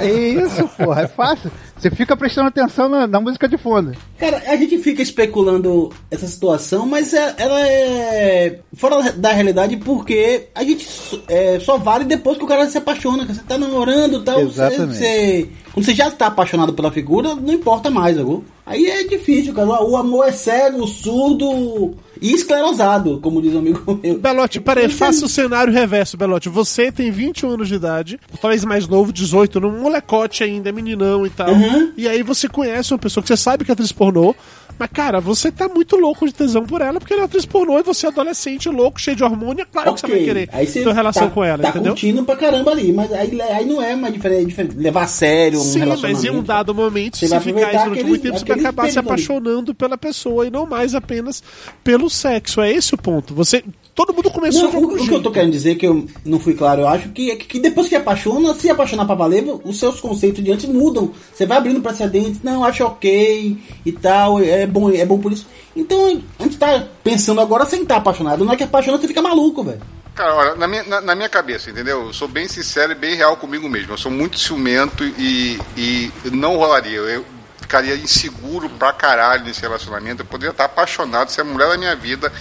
É 0.02 0.10
isso, 0.12 0.68
porra, 0.76 1.02
é 1.02 1.08
fácil. 1.08 1.50
Você 1.76 1.90
fica 1.90 2.16
prestando 2.16 2.48
atenção 2.48 2.88
na, 2.88 3.06
na 3.06 3.20
música 3.20 3.48
de 3.48 3.58
fundo. 3.58 3.92
Cara, 4.18 4.42
a 4.46 4.56
gente 4.56 4.78
fica 4.78 5.02
especulando 5.02 5.90
essa 6.10 6.26
situação, 6.26 6.86
mas 6.86 7.12
é- 7.12 7.34
ela 7.36 7.60
é 7.68 8.58
fora 8.74 9.12
da 9.12 9.32
realidade 9.32 9.76
porque 9.78 10.48
a 10.54 10.62
gente 10.64 10.84
só- 10.88 11.18
é, 11.28 11.58
só 11.60 11.76
vale 11.76 12.04
depois 12.04 12.38
que 12.38 12.44
o 12.44 12.46
cara 12.46 12.66
se 12.68 12.78
apaixona. 12.78 13.26
que 13.26 13.34
Você 13.34 13.42
tá 13.42 13.58
namorando 13.58 14.18
e 14.20 14.24
tal. 14.24 14.36
você- 14.36 14.62
Exatamente. 14.62 14.96
Você, 14.98 15.48
quando 15.72 15.84
você 15.86 15.94
já 15.94 16.10
tá 16.10 16.26
apaixonado 16.28 16.72
pela 16.72 16.90
figura, 16.90 17.34
não 17.34 17.52
importa 17.52 17.90
mais, 17.90 18.16
viu? 18.16 18.44
Aí 18.64 18.86
é 18.86 19.04
difícil, 19.04 19.52
cara. 19.52 19.82
O 19.84 19.96
amor 19.96 20.26
é 20.28 20.32
cego, 20.32 20.86
surdo 20.86 21.94
e 22.24 22.32
esclerosado, 22.32 23.20
como 23.20 23.42
diz 23.42 23.54
um 23.54 23.58
amigo 23.58 23.82
meu. 24.02 24.18
Belote, 24.18 24.58
peraí, 24.58 24.88
faça 24.88 25.26
o 25.26 25.28
cenário 25.28 25.70
reverso, 25.70 26.16
Belote. 26.16 26.48
Você 26.48 26.90
tem 26.90 27.10
21 27.10 27.50
anos 27.50 27.68
de 27.68 27.74
idade, 27.74 28.18
talvez 28.40 28.64
mais 28.64 28.88
novo, 28.88 29.12
18, 29.12 29.60
num 29.60 29.82
molecote 29.82 30.42
ainda, 30.42 30.72
meninão 30.72 31.26
e 31.26 31.30
tal. 31.30 31.50
Uhum. 31.50 31.92
E 31.98 32.08
aí 32.08 32.22
você 32.22 32.48
conhece 32.48 32.94
uma 32.94 32.98
pessoa 32.98 33.20
que 33.20 33.28
você 33.28 33.36
sabe 33.36 33.62
que 33.62 33.70
é 33.70 33.74
atriz 33.74 33.92
pornô, 33.92 34.34
mas 34.78 34.90
cara, 34.92 35.20
você 35.20 35.50
tá 35.52 35.68
muito 35.68 35.96
louco 35.96 36.26
de 36.26 36.32
tesão 36.34 36.64
por 36.64 36.80
ela, 36.80 36.98
porque 36.98 37.12
ela 37.12 37.22
é 37.22 37.24
atriz 37.26 37.44
pornô 37.46 37.78
e 37.78 37.82
você 37.82 38.06
é 38.06 38.08
adolescente, 38.08 38.68
louco, 38.68 39.00
cheio 39.00 39.16
de 39.16 39.22
hormônio, 39.24 39.62
é 39.62 39.64
claro 39.64 39.94
que 39.94 40.00
você 40.00 40.06
vai 40.06 40.20
querer 40.24 40.48
Aí 40.52 40.66
você 40.66 40.82
ter 40.82 40.92
relação 40.92 41.28
tá, 41.28 41.34
com 41.34 41.44
ela, 41.44 41.62
tá 41.62 41.68
entendeu? 41.70 41.92
curtindo 41.92 42.24
pra 42.24 42.36
caramba 42.36 42.70
ali, 42.70 42.92
mas 42.92 43.12
aí, 43.12 43.40
aí 43.40 43.64
não 43.64 43.80
é 43.82 43.94
mais 43.96 44.12
diferente, 44.12 44.46
diferente 44.48 44.76
levar 44.76 45.02
a 45.02 45.06
sério 45.06 45.58
um 45.58 45.62
Sim, 45.62 45.78
relacionamento. 45.80 46.22
mas 46.24 46.34
em 46.34 46.38
um 46.38 46.42
dado 46.42 46.74
momento, 46.74 47.16
Você 47.16 47.28
se 47.28 47.40
ficar 47.40 47.60
isso 47.60 47.70
durante 47.70 47.88
aquele- 47.88 48.08
muito 48.08 48.22
tempo, 48.22 48.38
você 48.38 48.44
vai 48.44 48.58
acabar 48.60 48.82
se 48.84 48.88
período 48.94 48.98
ali. 48.98 49.08
apaixonando 49.08 49.74
pela 49.74 49.96
pessoa 49.98 50.46
e 50.46 50.50
não 50.50 50.66
mais 50.66 50.94
apenas 50.94 51.42
pelo 51.82 52.08
sexo. 52.10 52.60
É 52.60 52.70
esse 52.72 52.94
o 52.94 52.98
ponto. 52.98 53.34
Você. 53.34 53.62
Todo 53.94 54.12
mundo 54.12 54.28
começou 54.28 54.72
Não, 54.72 54.80
o, 54.80 54.94
o 54.94 55.06
que 55.06 55.14
eu 55.14 55.22
tô 55.22 55.30
querendo 55.30 55.52
dizer, 55.52 55.76
que 55.76 55.86
eu 55.86 56.04
não 56.24 56.40
fui 56.40 56.54
claro, 56.54 56.80
eu 56.80 56.88
acho 56.88 57.10
que, 57.10 57.30
é 57.30 57.36
que 57.36 57.60
depois 57.60 57.88
que 57.88 57.94
apaixona, 57.94 58.52
se 58.54 58.68
apaixonar 58.68 59.04
pra 59.06 59.14
valer, 59.14 59.44
os 59.62 59.78
seus 59.78 60.00
conceitos 60.00 60.42
de 60.42 60.50
antes 60.50 60.66
mudam. 60.68 61.12
Você 61.32 61.46
vai 61.46 61.58
abrindo 61.58 61.80
precedentes, 61.80 62.40
não, 62.42 62.64
acho 62.64 62.82
ok 62.84 63.56
e 63.86 63.92
tal, 63.92 64.40
é 64.40 64.63
bom, 64.66 64.90
é 64.90 65.04
bom 65.04 65.18
por 65.18 65.32
isso. 65.32 65.46
Então, 65.74 66.06
a 66.38 66.42
gente 66.42 66.56
tá 66.56 66.86
pensando 67.02 67.40
agora 67.40 67.66
sem 67.66 67.82
estar 67.82 67.96
apaixonado. 67.96 68.44
Não 68.44 68.52
é 68.52 68.56
que 68.56 68.64
apaixona, 68.64 68.98
você 68.98 69.08
fica 69.08 69.22
maluco, 69.22 69.62
velho. 69.62 69.80
Cara, 70.14 70.34
olha, 70.34 70.54
na 70.54 70.68
minha, 70.68 70.84
na, 70.84 71.00
na 71.00 71.14
minha 71.14 71.28
cabeça, 71.28 71.70
entendeu? 71.70 72.06
Eu 72.06 72.12
sou 72.12 72.28
bem 72.28 72.46
sincero 72.46 72.92
e 72.92 72.94
bem 72.94 73.16
real 73.16 73.36
comigo 73.36 73.68
mesmo. 73.68 73.92
Eu 73.92 73.98
sou 73.98 74.12
muito 74.12 74.38
ciumento 74.38 75.04
e, 75.04 75.58
e 75.76 76.12
não 76.30 76.56
rolaria. 76.56 76.98
Eu 76.98 77.24
ficaria 77.60 77.96
inseguro 77.96 78.68
pra 78.68 78.92
caralho 78.92 79.44
nesse 79.44 79.60
relacionamento. 79.60 80.22
Eu 80.22 80.26
poderia 80.26 80.52
estar 80.52 80.66
apaixonado, 80.66 81.30
ser 81.30 81.40
a 81.40 81.44
mulher 81.44 81.68
da 81.68 81.76
minha 81.76 81.96
vida, 81.96 82.32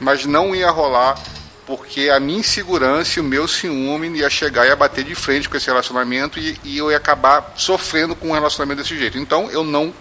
mas 0.00 0.24
não 0.24 0.54
ia 0.54 0.70
rolar 0.70 1.22
porque 1.66 2.08
a 2.08 2.18
minha 2.18 2.40
insegurança 2.40 3.18
e 3.18 3.22
o 3.22 3.24
meu 3.24 3.46
ciúme 3.46 4.08
ia 4.18 4.28
chegar 4.30 4.64
e 4.64 4.70
ia 4.70 4.76
bater 4.76 5.04
de 5.04 5.14
frente 5.14 5.48
com 5.48 5.56
esse 5.56 5.66
relacionamento 5.66 6.38
e, 6.38 6.58
e 6.64 6.78
eu 6.78 6.90
ia 6.90 6.96
acabar 6.96 7.52
sofrendo 7.54 8.16
com 8.16 8.30
um 8.30 8.32
relacionamento 8.32 8.82
desse 8.82 8.98
jeito. 8.98 9.18
Então 9.18 9.50
eu 9.50 9.62
não 9.62 9.94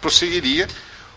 prosseguiria 0.00 0.66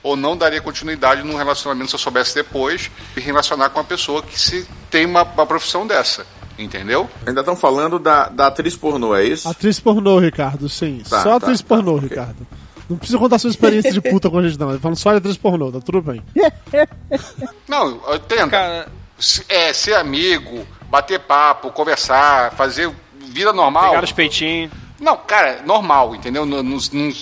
ou 0.04 0.16
não 0.16 0.36
daria 0.38 0.62
continuidade 0.62 1.24
num 1.24 1.36
relacionamento 1.38 1.89
se 1.89 1.95
eu 1.95 1.99
soubesse 1.99 2.36
depois 2.36 2.91
e 3.18 3.20
relacionar 3.22 3.70
com 3.70 3.80
uma 3.80 3.86
pessoa 3.86 4.22
que 4.22 4.39
se 4.39 4.68
tem 4.91 5.06
uma, 5.06 5.24
uma 5.24 5.45
profissão 5.45 5.88
dessa. 5.88 6.26
Entendeu? 6.60 7.10
Ainda 7.26 7.39
estão 7.39 7.56
falando 7.56 7.97
da, 7.97 8.30
da 8.30 8.47
atriz 8.47 8.76
pornô, 8.76 9.16
é 9.16 9.24
isso? 9.24 9.49
Atriz 9.49 9.80
pornô, 9.80 10.20
Ricardo, 10.20 10.70
sim. 10.70 11.01
Tá, 11.10 11.24
só 11.24 11.30
tá, 11.32 11.45
atriz 11.47 11.62
tá, 11.62 11.68
pornô, 11.68 11.95
ok. 11.95 12.10
Ricardo. 12.10 12.45
Não 12.88 12.97
precisa 12.97 13.18
contar 13.18 13.39
sua 13.39 13.49
experiência 13.49 13.91
de 13.91 14.01
puta 14.01 14.30
com 14.30 14.38
a 14.38 14.43
gente, 14.47 14.60
não. 14.60 14.70
Eu 14.72 14.80
falo 14.80 14.95
só 14.95 15.12
de 15.14 15.18
atriz 15.18 15.36
pornô, 15.38 15.72
tá 15.72 15.80
tudo 15.80 16.01
bem. 16.01 16.22
Não, 17.68 17.97
tenta. 18.28 18.49
Cara, 18.49 18.88
Se- 19.18 19.43
É, 19.47 19.72
ser 19.74 19.95
amigo, 19.95 20.66
bater 20.89 21.20
papo, 21.20 21.72
conversar, 21.72 22.51
fazer 22.54 22.91
vida 23.30 23.54
normal. 23.54 23.86
Pegaram 23.89 24.04
os 24.04 24.12
peitinhos. 24.12 24.72
Não, 25.04 25.18
cara, 25.18 25.62
normal, 25.66 26.16
entendeu? 26.16 26.45
Não, 26.45 26.64
não, 26.64 26.78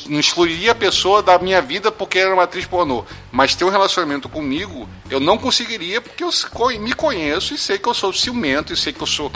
não, 0.08 0.20
excluiria 0.20 0.72
a 0.72 0.76
pessoa 0.76 1.24
da 1.24 1.40
minha 1.40 1.60
vida 1.64 1.92
porque 1.92 2.20
era 2.20 2.32
uma 2.32 2.44
atriz 2.44 2.64
pornô. 2.66 3.04
Mas 3.32 3.56
ter 3.56 3.66
um 3.66 3.70
relacionamento 3.70 4.30
comigo, 4.30 4.88
eu 5.10 5.20
não 5.20 5.36
conseguiria 5.36 6.00
porque 6.00 6.24
eu 6.24 6.30
me 6.80 6.94
conheço 6.94 7.56
e 7.56 7.58
sei 7.58 7.80
que 7.80 7.90
eu 7.90 7.94
sou 7.96 8.14
ciumento 8.14 8.72
e 8.72 8.78
sei 8.78 8.94
que 8.94 9.02
eu 9.02 9.08
sou. 9.08 9.32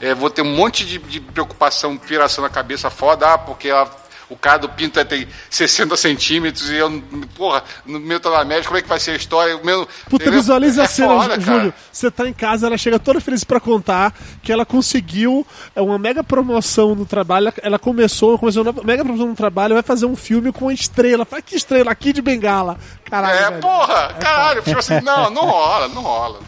é, 0.00 0.12
vou 0.12 0.28
ter 0.28 0.42
um 0.42 0.56
monte 0.56 0.84
de, 0.84 0.98
de 0.98 1.20
preocupação, 1.20 1.96
piração 1.96 2.42
na 2.42 2.50
cabeça 2.50 2.90
foda, 2.90 3.32
ah, 3.32 3.38
porque 3.38 3.68
ela- 3.68 3.88
o 4.30 4.36
cara 4.36 4.58
do 4.58 4.68
pinto 4.68 4.98
é- 4.98 5.04
tem 5.04 5.26
60 5.50 5.96
centímetros 5.96 6.70
e 6.70 6.76
eu, 6.76 7.02
porra, 7.36 7.62
no 7.84 7.98
meu 8.00 8.20
na 8.24 8.44
média, 8.44 8.64
como 8.64 8.76
é 8.78 8.82
que 8.82 8.88
vai 8.88 8.98
ser 8.98 9.12
a 9.12 9.16
história? 9.16 9.56
O 9.56 9.64
meu, 9.64 9.86
Puta, 10.08 10.24
entendeu? 10.24 10.40
visualiza 10.40 10.82
É 10.82 10.84
a 10.84 10.88
cena, 10.88 11.08
foda, 11.08 11.40
Júlio. 11.40 11.60
cara. 11.72 11.74
Você 11.92 12.10
tá 12.10 12.28
em 12.28 12.32
casa, 12.32 12.66
ela 12.66 12.76
chega 12.78 12.98
toda 12.98 13.20
feliz 13.20 13.44
pra 13.44 13.60
contar 13.60 14.14
que 14.42 14.52
ela 14.52 14.64
conseguiu 14.64 15.46
é, 15.76 15.80
uma 15.82 15.98
mega 15.98 16.24
promoção 16.24 16.94
no 16.94 17.04
trabalho. 17.06 17.52
Ela 17.62 17.78
começou, 17.78 18.38
começou 18.38 18.62
uma 18.62 18.72
mega 18.84 19.04
promoção 19.04 19.28
no 19.28 19.34
trabalho, 19.34 19.74
vai 19.74 19.82
fazer 19.82 20.06
um 20.06 20.16
filme 20.16 20.52
com 20.52 20.70
estrela. 20.70 21.24
Fala 21.24 21.42
que 21.42 21.56
estrela 21.56 21.90
aqui 21.90 22.12
de 22.12 22.22
Bengala. 22.22 22.78
Caralho. 23.04 23.38
É, 23.38 23.48
velho. 23.50 23.60
porra, 23.60 24.14
caralho, 24.20 24.62
tipo 24.62 24.78
assim, 24.78 25.00
não, 25.00 25.30
não 25.30 25.42
rola, 25.42 25.88
não 25.88 26.02
rola. 26.02 26.40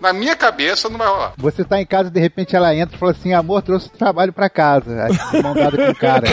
Na 0.00 0.12
minha 0.12 0.34
cabeça 0.36 0.88
não 0.88 0.98
vai 0.98 1.08
rolar. 1.08 1.32
Você 1.36 1.64
tá 1.64 1.80
em 1.80 1.86
casa 1.86 2.10
de 2.10 2.20
repente 2.20 2.54
ela 2.56 2.74
entra 2.74 2.96
e 2.96 2.98
fala 2.98 3.12
assim: 3.12 3.32
amor, 3.32 3.62
trouxe 3.62 3.90
trabalho 3.90 4.32
pra 4.32 4.48
casa. 4.48 5.04
Aí, 5.04 5.42
mão 5.42 5.54
dada 5.54 5.76
com 5.76 5.90
o 5.90 5.94
cara. 5.94 6.26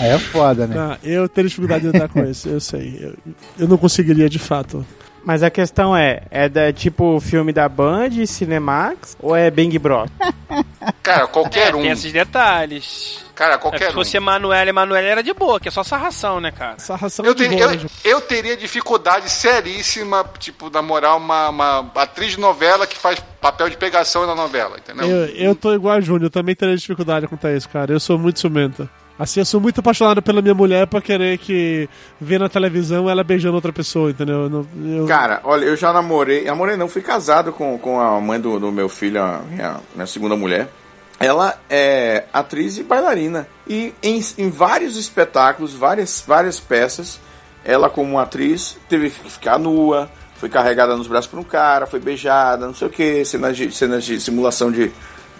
Aí 0.00 0.10
é 0.10 0.18
foda, 0.18 0.66
né? 0.66 0.74
Ah, 0.78 0.98
eu 1.02 1.28
teria 1.28 1.48
dificuldade 1.48 1.82
de 1.86 1.92
lidar 1.92 2.08
com 2.08 2.22
isso, 2.24 2.48
eu 2.48 2.60
sei. 2.60 2.98
Eu, 3.00 3.32
eu 3.60 3.68
não 3.68 3.76
conseguiria 3.78 4.28
de 4.28 4.38
fato. 4.38 4.84
Mas 5.24 5.42
a 5.44 5.50
questão 5.50 5.96
é, 5.96 6.22
é 6.32 6.48
da 6.48 6.72
tipo 6.72 7.20
filme 7.20 7.52
da 7.52 7.68
Band, 7.68 8.26
Cinemax 8.26 9.16
ou 9.20 9.36
é 9.36 9.50
Bang 9.52 9.78
Bros? 9.78 10.10
Cara, 11.02 11.28
qualquer 11.28 11.72
É, 11.72 11.76
um. 11.76 11.82
tem 11.82 11.90
esses 11.90 12.12
detalhes. 12.12 13.24
Cara, 13.42 13.54
É, 13.54 13.58
qualquer 13.58 13.86
se 13.86 13.90
um. 13.90 13.94
fosse 13.94 14.16
Emanuele, 14.16 14.70
Emanuele 14.70 15.06
era 15.08 15.22
de 15.22 15.32
boa, 15.34 15.58
que 15.58 15.66
é 15.66 15.70
só 15.70 15.82
sarração, 15.82 16.40
né, 16.40 16.52
cara? 16.52 16.78
Sarração 16.78 17.24
Eu, 17.24 17.34
de 17.34 17.48
ter- 17.48 17.56
boa, 17.56 17.74
eu- 17.74 17.80
eu 18.04 18.20
teria 18.20 18.56
dificuldade 18.56 19.28
seríssima, 19.28 20.24
tipo, 20.38 20.70
namorar 20.70 21.16
uma, 21.16 21.48
uma 21.48 21.78
atriz 21.96 22.32
de 22.32 22.40
novela 22.40 22.86
que 22.86 22.96
faz 22.96 23.18
papel 23.40 23.68
de 23.68 23.76
pegação 23.76 24.26
na 24.26 24.34
novela, 24.34 24.76
entendeu? 24.78 25.06
Eu, 25.08 25.26
eu 25.26 25.54
tô 25.56 25.74
igual 25.74 25.94
a 25.96 26.00
Júnior, 26.00 26.24
eu 26.24 26.30
também 26.30 26.54
teria 26.54 26.76
dificuldade 26.76 27.26
quanto 27.26 27.46
a 27.46 27.52
isso, 27.52 27.68
cara. 27.68 27.92
Eu 27.92 27.98
sou 28.00 28.18
muito 28.18 28.38
ciumenta. 28.38 28.88
Assim, 29.18 29.40
eu 29.40 29.44
sou 29.46 29.60
muito 29.60 29.78
apaixonado 29.80 30.22
pela 30.22 30.40
minha 30.40 30.54
mulher 30.54 30.86
pra 30.86 31.00
querer 31.00 31.36
que 31.38 31.88
ver 32.20 32.40
na 32.40 32.48
televisão 32.48 33.08
ela 33.10 33.22
beijando 33.22 33.54
outra 33.54 33.72
pessoa, 33.72 34.10
entendeu? 34.10 34.50
Eu 34.50 34.66
eu- 34.98 35.06
Cara, 35.06 35.40
olha, 35.44 35.64
eu 35.64 35.76
já 35.76 35.92
namorei. 35.92 36.44
Namorei 36.44 36.76
não, 36.76 36.88
fui 36.88 37.02
casado 37.02 37.52
com, 37.52 37.78
com 37.78 38.00
a 38.00 38.20
mãe 38.20 38.40
do, 38.40 38.58
do 38.58 38.72
meu 38.72 38.88
filho, 38.88 39.22
a 39.22 39.40
minha, 39.48 39.76
minha 39.94 40.06
segunda 40.06 40.34
mulher. 40.36 40.68
Ela 41.24 41.58
é 41.70 42.24
atriz 42.32 42.78
e 42.78 42.82
bailarina. 42.82 43.46
E 43.66 43.94
em, 44.02 44.20
em 44.38 44.50
vários 44.50 44.96
espetáculos, 44.96 45.72
várias, 45.72 46.22
várias 46.26 46.58
peças, 46.58 47.20
ela, 47.64 47.88
como 47.88 48.18
atriz, 48.18 48.76
teve 48.88 49.10
que 49.10 49.30
ficar 49.30 49.58
nua, 49.58 50.10
foi 50.36 50.48
carregada 50.48 50.96
nos 50.96 51.06
braços 51.06 51.30
por 51.30 51.38
um 51.38 51.44
cara, 51.44 51.86
foi 51.86 52.00
beijada, 52.00 52.66
não 52.66 52.74
sei 52.74 52.88
o 52.88 52.90
que, 52.90 53.24
cenas 53.24 53.56
de, 53.56 53.70
cenas 53.70 54.04
de 54.04 54.20
simulação 54.20 54.72
de, 54.72 54.90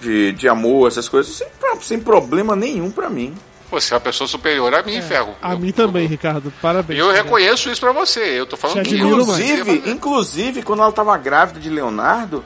de, 0.01 0.33
de 0.33 0.49
amor, 0.49 0.87
essas 0.89 1.09
coisas, 1.09 1.35
sem, 1.35 1.49
sem 1.81 1.99
problema 1.99 2.55
nenhum 2.55 2.91
pra 2.91 3.11
mim. 3.11 3.35
Você 3.73 3.95
é 3.95 3.97
uma 3.97 4.01
pessoa 4.03 4.29
superior 4.29 4.73
a 4.75 4.83
mim, 4.83 5.01
Ferro. 5.01 5.35
A 5.41 5.53
Eu- 5.55 5.59
mim 5.59 5.73
também, 5.73 6.07
Ricardo. 6.07 6.53
Parabéns. 6.61 7.01
Eu 7.01 7.11
reconheço 7.11 7.71
isso 7.71 7.81
pra 7.81 7.91
você. 7.91 8.21
Eu 8.21 8.45
tô 8.47 8.55
falando 8.55 8.83
Te 8.83 8.91
que 8.91 9.03
mais. 9.03 9.13
Inclusive, 9.15 9.83
inclusive, 9.91 10.63
quando 10.63 10.83
ela 10.83 10.93
tava 10.93 11.17
grávida 11.17 11.59
de 11.59 11.71
Leonardo, 11.71 12.45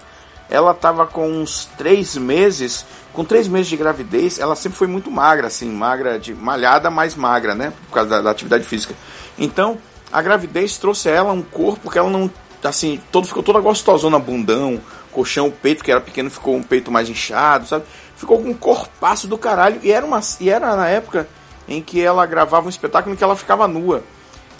ela 0.49 0.73
tava 0.75 1.07
com 1.07 1.29
uns 1.29 1.67
três 1.77 2.17
meses. 2.17 2.85
Com 3.13 3.25
três 3.25 3.49
meses 3.49 3.69
de 3.69 3.77
gravidez, 3.77 4.39
ela 4.39 4.55
sempre 4.55 4.79
foi 4.79 4.87
muito 4.87 5.11
magra, 5.11 5.47
assim, 5.47 5.71
magra 5.71 6.19
de 6.19 6.35
malhada, 6.35 6.91
mais 6.91 7.15
magra, 7.15 7.55
né? 7.55 7.73
Por 7.89 7.95
causa 7.95 8.11
da, 8.11 8.21
da 8.21 8.31
atividade 8.31 8.65
física. 8.65 8.95
Então, 9.39 9.79
a 10.13 10.21
gravidez 10.21 10.77
trouxe 10.77 11.09
a 11.09 11.13
ela 11.13 11.33
um 11.33 11.43
corpo 11.43 11.91
que 11.91 11.99
ela 11.99 12.11
não. 12.11 12.31
Assim, 12.63 13.01
todo, 13.13 13.27
ficou 13.27 13.43
toda 13.43 13.61
gostosona, 13.61 14.19
bundão, 14.19 14.81
colchão, 15.13 15.49
o 15.49 15.53
peito, 15.53 15.85
que 15.85 15.91
era 15.91 16.01
pequeno, 16.01 16.29
ficou 16.31 16.57
um 16.57 16.63
peito 16.63 16.91
mais 16.91 17.09
inchado, 17.09 17.67
sabe? 17.67 17.85
Ficou 18.17 18.43
com 18.43 18.51
um 18.51 18.55
corpaço 18.55 19.29
do 19.29 19.39
caralho. 19.39 19.81
E 19.83 19.91
era, 19.91 20.05
uma, 20.05 20.21
e 20.41 20.51
era 20.51 20.75
na 20.75 20.89
época 20.89 21.29
em 21.69 21.81
que 21.81 22.01
ela 22.01 22.25
gravava 22.27 22.67
um 22.67 22.71
espetáculo 22.71 23.15
em 23.15 23.17
que 23.17 23.25
ela 23.25 23.37
ficava 23.37 23.67
nua. 23.69 24.03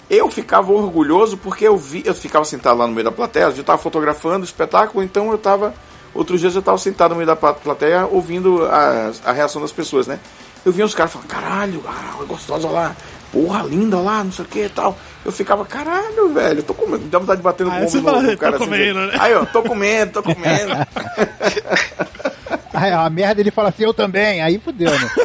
Eu 0.09 0.29
ficava 0.29 0.71
orgulhoso 0.71 1.35
porque 1.37 1.67
eu 1.67 1.77
vi, 1.77 2.01
eu 2.05 2.13
ficava 2.15 2.45
sentado 2.45 2.77
lá 2.77 2.87
no 2.87 2.93
meio 2.93 3.03
da 3.05 3.11
plateia, 3.11 3.43
eu 3.45 3.49
estava 3.51 3.77
fotografando 3.77 4.41
o 4.41 4.45
espetáculo, 4.45 5.03
então 5.03 5.27
eu 5.29 5.35
estava. 5.35 5.73
Outros 6.13 6.39
dias 6.39 6.53
eu 6.55 6.59
estava 6.59 6.77
sentado 6.77 7.11
no 7.11 7.17
meio 7.17 7.27
da 7.27 7.35
pla- 7.35 7.53
plateia 7.53 8.07
ouvindo 8.09 8.65
a, 8.65 9.11
a 9.25 9.31
reação 9.33 9.61
das 9.61 9.71
pessoas, 9.71 10.07
né? 10.07 10.19
Eu 10.65 10.71
via 10.71 10.85
os 10.85 10.95
caras 10.95 11.11
falando, 11.11 11.27
caralho, 11.27 11.83
ah, 11.87 12.23
gostosa 12.25 12.67
lá, 12.69 12.95
porra, 13.31 13.63
linda 13.63 13.97
lá, 13.99 14.23
não 14.23 14.31
sei 14.31 14.43
o 14.45 14.47
que 14.47 14.63
e 14.65 14.69
tal. 14.69 14.97
Eu 15.25 15.31
ficava, 15.31 15.65
caralho, 15.65 16.29
velho, 16.33 16.59
eu 16.59 16.63
tô 16.63 16.73
comendo, 16.73 17.05
dá 17.05 17.19
vontade 17.19 17.37
de 17.39 17.43
bater 17.43 17.65
no 17.65 17.73
ombro 17.73 17.89
você 17.89 17.99
no, 18.01 18.21
no 18.21 18.31
"Tô 18.31 18.37
cara 18.37 18.55
assim. 18.55 18.65
comendo, 18.65 18.99
né?" 19.07 19.15
Aí, 19.19 19.35
ó, 19.35 19.45
tô 19.45 19.61
comendo, 19.61 20.11
tô 20.13 20.23
comendo. 20.23 20.73
Aí 22.77 22.91
a 22.91 23.09
merda 23.09 23.41
ele 23.41 23.49
fala 23.49 23.69
assim: 23.69 23.83
eu 23.83 23.93
também. 23.93 24.39
Aí 24.39 24.59
fudeu, 24.59 24.91
né? 24.91 25.09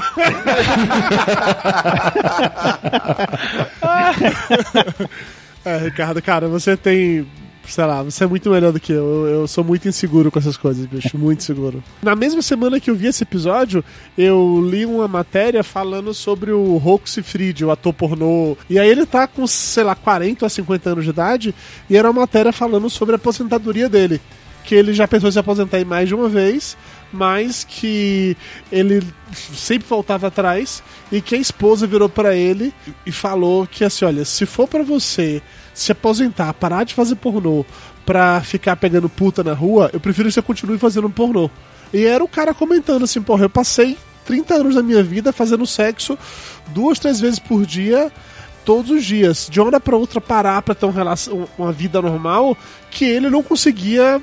É, 5.64 5.78
Ricardo, 5.78 6.20
cara, 6.20 6.48
você 6.48 6.76
tem. 6.76 7.24
Sei 7.64 7.84
lá, 7.84 8.02
você 8.02 8.24
é 8.24 8.26
muito 8.26 8.50
melhor 8.50 8.72
do 8.72 8.80
que 8.80 8.92
eu. 8.92 9.04
eu. 9.04 9.26
Eu 9.42 9.46
sou 9.46 9.62
muito 9.62 9.88
inseguro 9.88 10.28
com 10.28 10.40
essas 10.40 10.56
coisas, 10.56 10.84
bicho. 10.86 11.16
Muito 11.16 11.38
inseguro. 11.38 11.84
Na 12.02 12.16
mesma 12.16 12.42
semana 12.42 12.80
que 12.80 12.90
eu 12.90 12.96
vi 12.96 13.06
esse 13.06 13.22
episódio, 13.22 13.84
eu 14.18 14.60
li 14.68 14.84
uma 14.84 15.06
matéria 15.06 15.62
falando 15.62 16.12
sobre 16.12 16.50
o 16.50 16.78
Rocco 16.78 17.08
Siffredi, 17.08 17.64
o 17.64 17.70
ator 17.70 17.94
pornô. 17.94 18.56
E 18.68 18.76
aí 18.76 18.88
ele 18.88 19.06
tá 19.06 19.28
com, 19.28 19.46
sei 19.46 19.84
lá, 19.84 19.94
40 19.94 20.44
ou 20.44 20.50
50 20.50 20.90
anos 20.90 21.04
de 21.04 21.10
idade. 21.10 21.54
E 21.88 21.96
era 21.96 22.10
uma 22.10 22.22
matéria 22.22 22.52
falando 22.52 22.90
sobre 22.90 23.14
a 23.14 23.16
aposentadoria 23.16 23.88
dele. 23.88 24.20
Que 24.64 24.74
ele 24.74 24.92
já 24.92 25.06
pensou 25.06 25.28
em 25.28 25.32
se 25.32 25.38
aposentar 25.38 25.84
mais 25.84 26.08
de 26.08 26.14
uma 26.16 26.28
vez, 26.28 26.76
mas 27.12 27.64
que 27.64 28.36
ele 28.70 29.02
sempre 29.54 29.86
voltava 29.86 30.28
atrás 30.28 30.82
e 31.10 31.20
que 31.20 31.34
a 31.34 31.38
esposa 31.38 31.86
virou 31.86 32.08
pra 32.08 32.34
ele 32.34 32.72
e 33.04 33.12
falou 33.12 33.66
que 33.66 33.84
assim, 33.84 34.04
olha, 34.04 34.24
se 34.24 34.46
for 34.46 34.66
pra 34.66 34.82
você 34.82 35.42
se 35.74 35.92
aposentar, 35.92 36.52
parar 36.54 36.84
de 36.84 36.94
fazer 36.94 37.16
pornô 37.16 37.64
pra 38.04 38.40
ficar 38.40 38.76
pegando 38.76 39.08
puta 39.08 39.44
na 39.44 39.52
rua, 39.52 39.90
eu 39.92 40.00
prefiro 40.00 40.28
que 40.28 40.34
você 40.34 40.42
continue 40.42 40.78
fazendo 40.78 41.08
pornô. 41.08 41.50
E 41.92 42.04
era 42.04 42.24
o 42.24 42.28
cara 42.28 42.54
comentando 42.54 43.04
assim, 43.04 43.20
porra, 43.20 43.44
eu 43.44 43.50
passei 43.50 43.96
30 44.24 44.54
anos 44.54 44.74
da 44.74 44.82
minha 44.82 45.02
vida 45.02 45.32
fazendo 45.32 45.66
sexo 45.66 46.18
duas, 46.68 46.98
três 46.98 47.20
vezes 47.20 47.38
por 47.38 47.66
dia, 47.66 48.10
todos 48.64 48.90
os 48.90 49.04
dias. 49.04 49.48
De 49.50 49.60
uma 49.60 49.66
hora 49.66 49.80
pra 49.80 49.96
outra 49.96 50.20
parar 50.20 50.62
pra 50.62 50.74
ter 50.74 50.86
uma, 50.86 50.92
relação, 50.92 51.48
uma 51.58 51.72
vida 51.72 52.00
normal, 52.00 52.56
que 52.90 53.04
ele 53.04 53.28
não 53.28 53.42
conseguia 53.42 54.20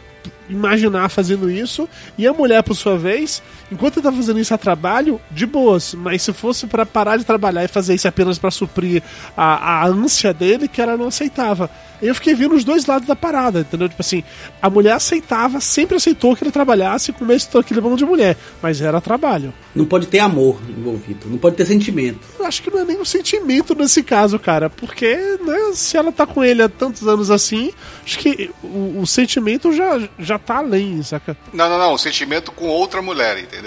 imaginar 0.49 1.09
fazendo 1.09 1.49
isso. 1.49 1.87
E 2.17 2.27
a 2.27 2.33
mulher, 2.33 2.63
por 2.63 2.75
sua 2.75 2.97
vez, 2.97 3.41
enquanto 3.71 3.97
ele 3.97 4.03
tá 4.03 4.11
fazendo 4.11 4.39
isso 4.39 4.53
a 4.53 4.57
trabalho, 4.57 5.19
de 5.31 5.45
boas. 5.45 5.93
Mas 5.93 6.21
se 6.21 6.33
fosse 6.33 6.67
pra 6.67 6.85
parar 6.85 7.17
de 7.17 7.23
trabalhar 7.23 7.63
e 7.63 7.67
fazer 7.67 7.95
isso 7.95 8.07
apenas 8.07 8.37
pra 8.37 8.51
suprir 8.51 9.03
a, 9.35 9.83
a 9.83 9.87
ânsia 9.87 10.33
dele, 10.33 10.67
que 10.67 10.81
ela 10.81 10.97
não 10.97 11.07
aceitava. 11.07 11.69
Eu 12.01 12.15
fiquei 12.15 12.33
vendo 12.33 12.55
os 12.55 12.63
dois 12.63 12.85
lados 12.85 13.07
da 13.07 13.15
parada, 13.15 13.59
entendeu? 13.59 13.89
Tipo 13.89 14.01
assim, 14.01 14.23
a 14.61 14.69
mulher 14.69 14.93
aceitava, 14.93 15.59
sempre 15.59 15.97
aceitou 15.97 16.35
que 16.35 16.43
ele 16.43 16.51
trabalhasse 16.51 17.11
com 17.11 17.29
esse 17.31 17.49
aquele 17.57 17.81
mão 17.81 17.95
de 17.95 18.05
mulher, 18.05 18.37
mas 18.61 18.79
era 18.79 19.01
trabalho. 19.01 19.53
Não 19.75 19.85
pode 19.85 20.07
ter 20.07 20.19
amor 20.19 20.61
envolvido, 20.69 21.27
não 21.29 21.37
pode 21.37 21.57
ter 21.57 21.65
sentimento. 21.65 22.19
Eu 22.37 22.45
acho 22.45 22.61
que 22.61 22.71
não 22.71 22.79
é 22.79 22.85
nem 22.85 22.99
um 22.99 23.05
sentimento 23.05 23.75
nesse 23.75 24.01
caso, 24.01 24.39
cara, 24.39 24.69
porque, 24.69 25.15
né, 25.45 25.71
se 25.73 25.97
ela 25.97 26.11
tá 26.11 26.25
com 26.25 26.43
ele 26.43 26.61
há 26.61 26.69
tantos 26.69 27.07
anos 27.07 27.29
assim, 27.29 27.73
acho 28.05 28.19
que 28.19 28.49
o, 28.63 29.01
o 29.01 29.07
sentimento 29.07 29.73
já, 29.73 30.01
já 30.17 30.39
tá 30.39 30.57
além, 30.57 31.03
saca? 31.03 31.35
Não, 31.53 31.69
não, 31.69 31.77
não. 31.77 31.93
O 31.93 31.97
sentimento 31.97 32.51
com 32.51 32.67
outra 32.67 33.01
mulher, 33.01 33.37
entendeu? 33.39 33.58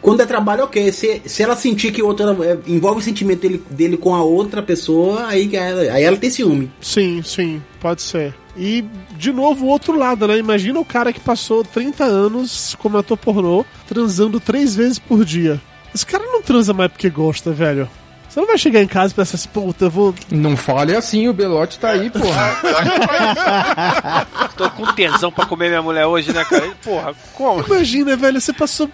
Quando 0.00 0.22
é 0.22 0.26
trabalho, 0.26 0.64
ok. 0.64 0.90
Se, 0.92 1.20
se 1.26 1.42
ela 1.42 1.54
sentir 1.54 1.92
que 1.92 2.02
outra 2.02 2.34
é, 2.44 2.56
envolve 2.66 3.00
o 3.00 3.02
sentimento 3.04 3.40
dele, 3.42 3.62
dele 3.70 3.96
com 3.98 4.14
a 4.14 4.22
outra 4.22 4.62
pessoa, 4.62 5.26
aí, 5.26 5.46
que 5.46 5.56
ela- 5.58 5.92
aí 5.92 6.02
ela 6.02 6.16
tem 6.16 6.30
ciúme. 6.30 6.70
Sim, 6.80 7.22
sim, 7.22 7.62
pode 7.80 8.00
ser. 8.00 8.34
E, 8.56 8.82
de 9.16 9.30
novo, 9.32 9.66
o 9.66 9.68
outro 9.68 9.96
lado, 9.96 10.26
né? 10.26 10.38
Imagina 10.38 10.80
o 10.80 10.84
cara 10.84 11.12
que 11.12 11.20
passou 11.20 11.62
30 11.62 12.02
anos 12.04 12.74
como 12.78 12.96
ator 12.96 13.16
pornô, 13.18 13.64
transando 13.86 14.40
três 14.40 14.74
vezes 14.74 14.98
por 14.98 15.22
dia. 15.24 15.60
Esse 15.94 16.06
cara 16.06 16.24
não 16.24 16.40
transa 16.40 16.72
mais 16.72 16.90
porque 16.90 17.10
gosta, 17.10 17.52
velho. 17.52 17.88
Você 18.28 18.38
não 18.40 18.46
vai 18.46 18.56
chegar 18.56 18.80
em 18.80 18.86
casa 18.86 19.12
e 19.12 19.16
pensar 19.16 19.34
assim, 19.34 19.48
puta, 19.48 19.86
eu 19.86 19.90
vou. 19.90 20.14
Não 20.30 20.56
fale 20.56 20.94
assim, 20.96 21.26
o 21.28 21.32
Belote 21.32 21.78
tá 21.80 21.90
aí, 21.90 22.08
porra. 22.10 22.56
Tô 24.56 24.70
com 24.70 24.86
tesão 24.94 25.30
pra 25.32 25.46
comer 25.46 25.68
minha 25.68 25.82
mulher 25.82 26.06
hoje, 26.06 26.32
né, 26.32 26.44
cara? 26.44 26.70
Porra, 26.82 27.14
como? 27.34 27.64
Imagina, 27.66 28.16
velho, 28.16 28.40
você 28.40 28.52
passou. 28.52 28.88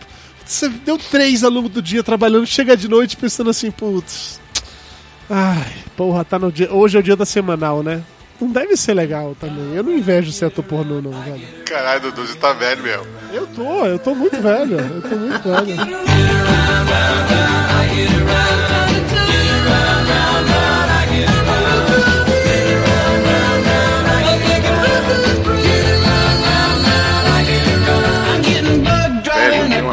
Você 0.46 0.68
deu 0.68 0.96
três 0.96 1.42
ao 1.42 1.50
longo 1.50 1.68
do 1.68 1.82
dia 1.82 2.02
trabalhando, 2.02 2.46
chega 2.46 2.76
de 2.76 2.88
noite 2.88 3.16
pensando 3.16 3.50
assim, 3.50 3.70
putz. 3.70 4.40
Ai, 5.28 5.72
porra, 5.96 6.24
tá 6.24 6.38
no 6.38 6.52
dia. 6.52 6.72
Hoje 6.72 6.96
é 6.96 7.00
o 7.00 7.02
dia 7.02 7.16
da 7.16 7.26
semanal, 7.26 7.82
né? 7.82 8.02
não 8.40 8.50
deve 8.50 8.76
ser 8.76 8.94
legal 8.94 9.36
também. 9.38 9.74
Eu 9.74 9.82
não 9.82 9.92
invejo 9.92 10.30
ser 10.30 10.46
ator 10.46 10.64
pornô, 10.64 11.00
não, 11.00 11.12
velho. 11.22 11.46
Caralho, 11.64 12.02
Dudu, 12.02 12.26
você 12.26 12.36
tá 12.36 12.52
velho 12.52 12.82
mesmo. 12.82 13.06
Eu 13.32 13.46
tô, 13.48 13.86
eu 13.86 13.98
tô 13.98 14.14
muito 14.14 14.40
velho. 14.40 14.78
Eu 14.78 15.02
tô 15.02 15.16
muito 15.16 15.42
velho. 15.42 15.76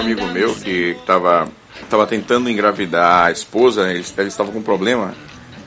Amigo 0.03 0.25
meu 0.27 0.53
que 0.53 0.97
tava, 1.05 1.47
tava 1.89 2.05
tentando 2.05 2.49
engravidar 2.49 3.27
a 3.27 3.31
esposa, 3.31 3.89
eles 3.91 4.13
eles 4.17 4.33
estavam 4.33 4.51
com 4.51 4.61
problema, 4.61 5.13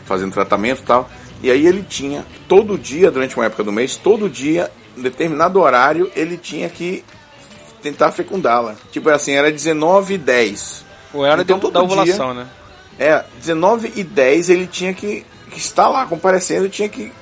fazendo 0.05 0.33
tratamento 0.33 0.81
e 0.81 0.85
tal. 0.85 1.11
E 1.43 1.51
aí 1.51 1.67
ele 1.67 1.83
tinha, 1.83 2.25
todo 2.49 2.79
dia, 2.79 3.11
durante 3.11 3.35
uma 3.37 3.47
época 3.47 3.65
do 3.65 3.73
mês, 3.73 3.97
todo 3.97 4.29
dia, 4.29 4.71
em 4.97 5.03
determinado 5.03 5.61
horário, 5.61 6.11
ele 6.15 6.37
tinha 6.37 6.69
que 6.69 7.05
tentar 7.83 8.13
fecundá-la. 8.13 8.75
Tipo 8.91 9.09
assim, 9.11 9.33
era 9.33 9.51
19 9.51 10.15
e 10.15 10.19
10. 10.19 10.85
O 11.15 11.19
horário 11.19 11.43
Então, 11.43 11.59
todo 11.59 11.73
da 11.73 11.83
ovulação, 11.83 12.35
dia- 12.35 12.45
né? 12.45 12.51
É, 12.99 13.25
19 13.39 13.93
e 13.97 14.03
10 14.03 14.49
ele 14.49 14.67
tinha 14.67 14.93
que, 14.95 15.25
que 15.51 15.59
estar 15.59 15.89
lá 15.89 16.07
comparecendo, 16.07 16.69
tinha 16.69 16.89
que, 16.89 17.13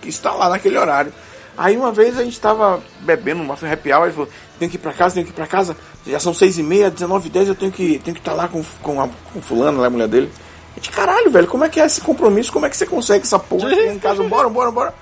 que 0.00 0.08
estar 0.08 0.32
lá 0.32 0.48
naquele 0.48 0.78
horário. 0.78 1.12
Aí 1.56 1.76
uma 1.76 1.92
vez 1.92 2.18
a 2.18 2.24
gente 2.24 2.40
tava 2.40 2.80
bebendo 3.00 3.42
uma 3.42 3.54
happy 3.54 3.92
hour, 3.92 4.04
ele 4.04 4.12
falou, 4.12 4.28
tenho 4.58 4.70
que 4.70 4.76
ir 4.76 4.80
pra 4.80 4.92
casa, 4.92 5.14
tenho 5.14 5.26
que 5.26 5.32
ir 5.32 5.34
pra 5.34 5.46
casa, 5.46 5.76
já 6.06 6.20
são 6.20 6.34
6 6.34 6.58
e 6.58 6.62
meia, 6.62 6.90
19 6.90 7.28
e 7.28 7.30
10 7.30 7.48
eu 7.48 7.54
tenho 7.54 7.72
que 7.72 7.98
tenho 7.98 8.14
que 8.14 8.20
estar 8.20 8.34
lá 8.34 8.48
com, 8.48 8.62
com, 8.82 9.00
a, 9.00 9.08
com 9.32 9.40
fulano, 9.40 9.80
lá, 9.80 9.86
a 9.86 9.90
mulher 9.90 10.08
dele. 10.08 10.30
A 10.72 10.74
gente, 10.76 10.90
caralho, 10.90 11.30
velho, 11.30 11.46
como 11.46 11.64
é 11.64 11.68
que 11.68 11.80
é 11.80 11.86
esse 11.86 12.00
compromisso? 12.00 12.52
Como 12.52 12.66
é 12.66 12.70
que 12.70 12.76
você 12.76 12.86
consegue 12.86 13.24
essa 13.24 13.38
porra 13.38 13.68
aqui 13.70 13.86
em 13.86 13.98
casa? 13.98 14.22
Bora, 14.24 14.48
bora, 14.48 14.70
bora. 14.70 14.94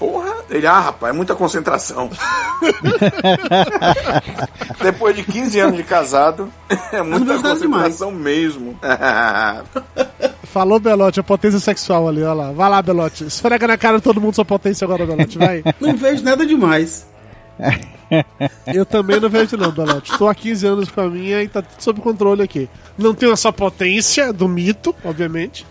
Porra, 0.00 0.34
ele, 0.48 0.66
ah, 0.66 0.80
rapaz, 0.80 1.12
é 1.12 1.16
muita 1.16 1.34
concentração. 1.34 2.08
Depois 4.82 5.14
de 5.14 5.22
15 5.22 5.60
anos 5.60 5.76
de 5.76 5.82
casado, 5.84 6.50
é 6.90 7.02
muita 7.02 7.38
concentração 7.38 8.10
mesmo. 8.10 8.78
Falou 10.44 10.80
Belote, 10.80 11.20
a 11.20 11.22
potência 11.22 11.60
sexual 11.60 12.08
ali, 12.08 12.22
olha 12.22 12.32
lá. 12.32 12.52
Vai 12.52 12.70
lá, 12.70 12.80
Belote. 12.80 13.24
Esfrega 13.24 13.66
na 13.66 13.76
cara 13.76 13.98
de 13.98 14.02
todo 14.02 14.20
mundo 14.22 14.34
sua 14.34 14.44
potência 14.44 14.86
agora, 14.86 15.04
Belote, 15.04 15.36
vai. 15.36 15.62
Não 15.78 15.94
vejo 15.94 16.24
nada 16.24 16.46
demais. 16.46 17.06
Eu 18.74 18.84
também 18.86 19.20
não 19.20 19.28
vejo 19.28 19.56
não, 19.56 19.70
Belote. 19.70 20.12
Estou 20.12 20.28
há 20.28 20.34
15 20.34 20.66
anos 20.66 20.90
com 20.90 21.00
a 21.00 21.08
minha 21.08 21.42
e 21.42 21.48
tá 21.48 21.62
tudo 21.62 21.80
sob 21.82 22.00
controle 22.00 22.42
aqui. 22.42 22.68
Não 22.98 23.14
tenho 23.14 23.32
essa 23.32 23.52
potência 23.52 24.32
do 24.32 24.48
mito, 24.48 24.94
obviamente. 25.04 25.66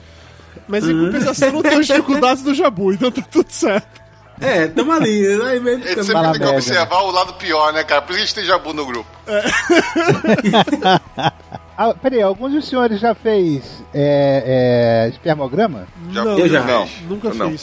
Mas 0.68 0.88
em 0.88 0.98
compensação 1.06 1.52
não 1.52 1.62
tenho 1.62 1.80
as 1.80 1.88
dificuldades 1.88 2.44
do 2.44 2.54
Jabu, 2.54 2.94
então 2.94 3.12
tá 3.12 3.22
tudo 3.30 3.50
certo. 3.50 4.00
É, 4.42 4.68
tamo 4.68 4.92
ali. 4.94 5.28
Aí 5.44 5.60
mesmo 5.60 5.84
ficando- 5.84 6.06
sempre 6.06 6.22
que 6.32 6.40
merda. 6.40 6.52
observar 6.52 7.02
o 7.02 7.12
lado 7.12 7.34
pior, 7.34 7.74
né, 7.74 7.84
cara? 7.84 8.02
Por 8.02 8.18
isso 8.18 8.34
que 8.34 8.40
a 8.40 8.44
gente 8.44 8.46
tem 8.46 8.46
jabu 8.46 8.74
no 8.74 8.86
grupo. 8.86 9.10
Ah, 11.82 11.94
peraí, 11.94 12.22
alguns 12.22 12.52
dos 12.52 12.68
senhores 12.68 13.00
já 13.00 13.16
fez 13.16 13.64
é, 13.94 15.06
é, 15.06 15.10
espermograma? 15.14 15.88
Já 16.12 16.26
não, 16.26 16.38
eu 16.38 16.50
já. 16.50 16.62
Não, 16.62 16.90
nunca 17.08 17.30
eu 17.30 17.36
não. 17.36 17.56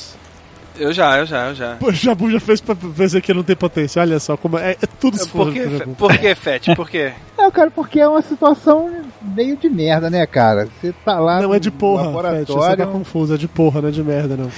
Eu 0.78 0.92
já, 0.92 1.18
eu 1.18 1.26
já, 1.26 1.48
eu 1.48 1.54
já. 1.54 1.76
Pô, 1.76 1.88
o 1.88 1.92
Jabu 1.92 2.30
já 2.30 2.40
fez 2.40 2.60
pra 2.60 2.74
dizer 2.74 3.20
que 3.20 3.32
não 3.32 3.42
tem 3.42 3.56
potência. 3.56 4.00
Olha 4.00 4.18
só, 4.20 4.36
como 4.36 4.58
é, 4.58 4.72
é 4.72 4.86
tudo 5.00 5.16
se 5.16 5.28
Por 5.28 5.52
que, 5.52 5.68
Jabu. 5.78 5.94
por 5.94 6.18
que, 6.18 6.34
Fete? 6.34 6.74
Por 6.74 6.88
quê? 6.88 7.12
Não, 7.36 7.50
cara, 7.50 7.70
porque 7.70 8.00
é 8.00 8.08
uma 8.08 8.22
situação 8.22 8.90
meio 9.22 9.56
de 9.56 9.68
merda, 9.68 10.10
né, 10.10 10.26
cara? 10.26 10.68
Você 10.80 10.92
tá 11.04 11.18
lá 11.18 11.40
Não 11.40 11.48
no 11.48 11.54
é 11.54 11.58
de 11.58 11.70
porra, 11.70 12.10
Fetch, 12.30 12.48
você 12.48 12.76
tá 12.76 12.86
confuso, 12.86 13.34
é 13.34 13.36
de 13.36 13.48
porra, 13.48 13.80
não 13.82 13.88
é 13.88 13.92
de 13.92 14.02
merda, 14.02 14.36
não. 14.36 14.50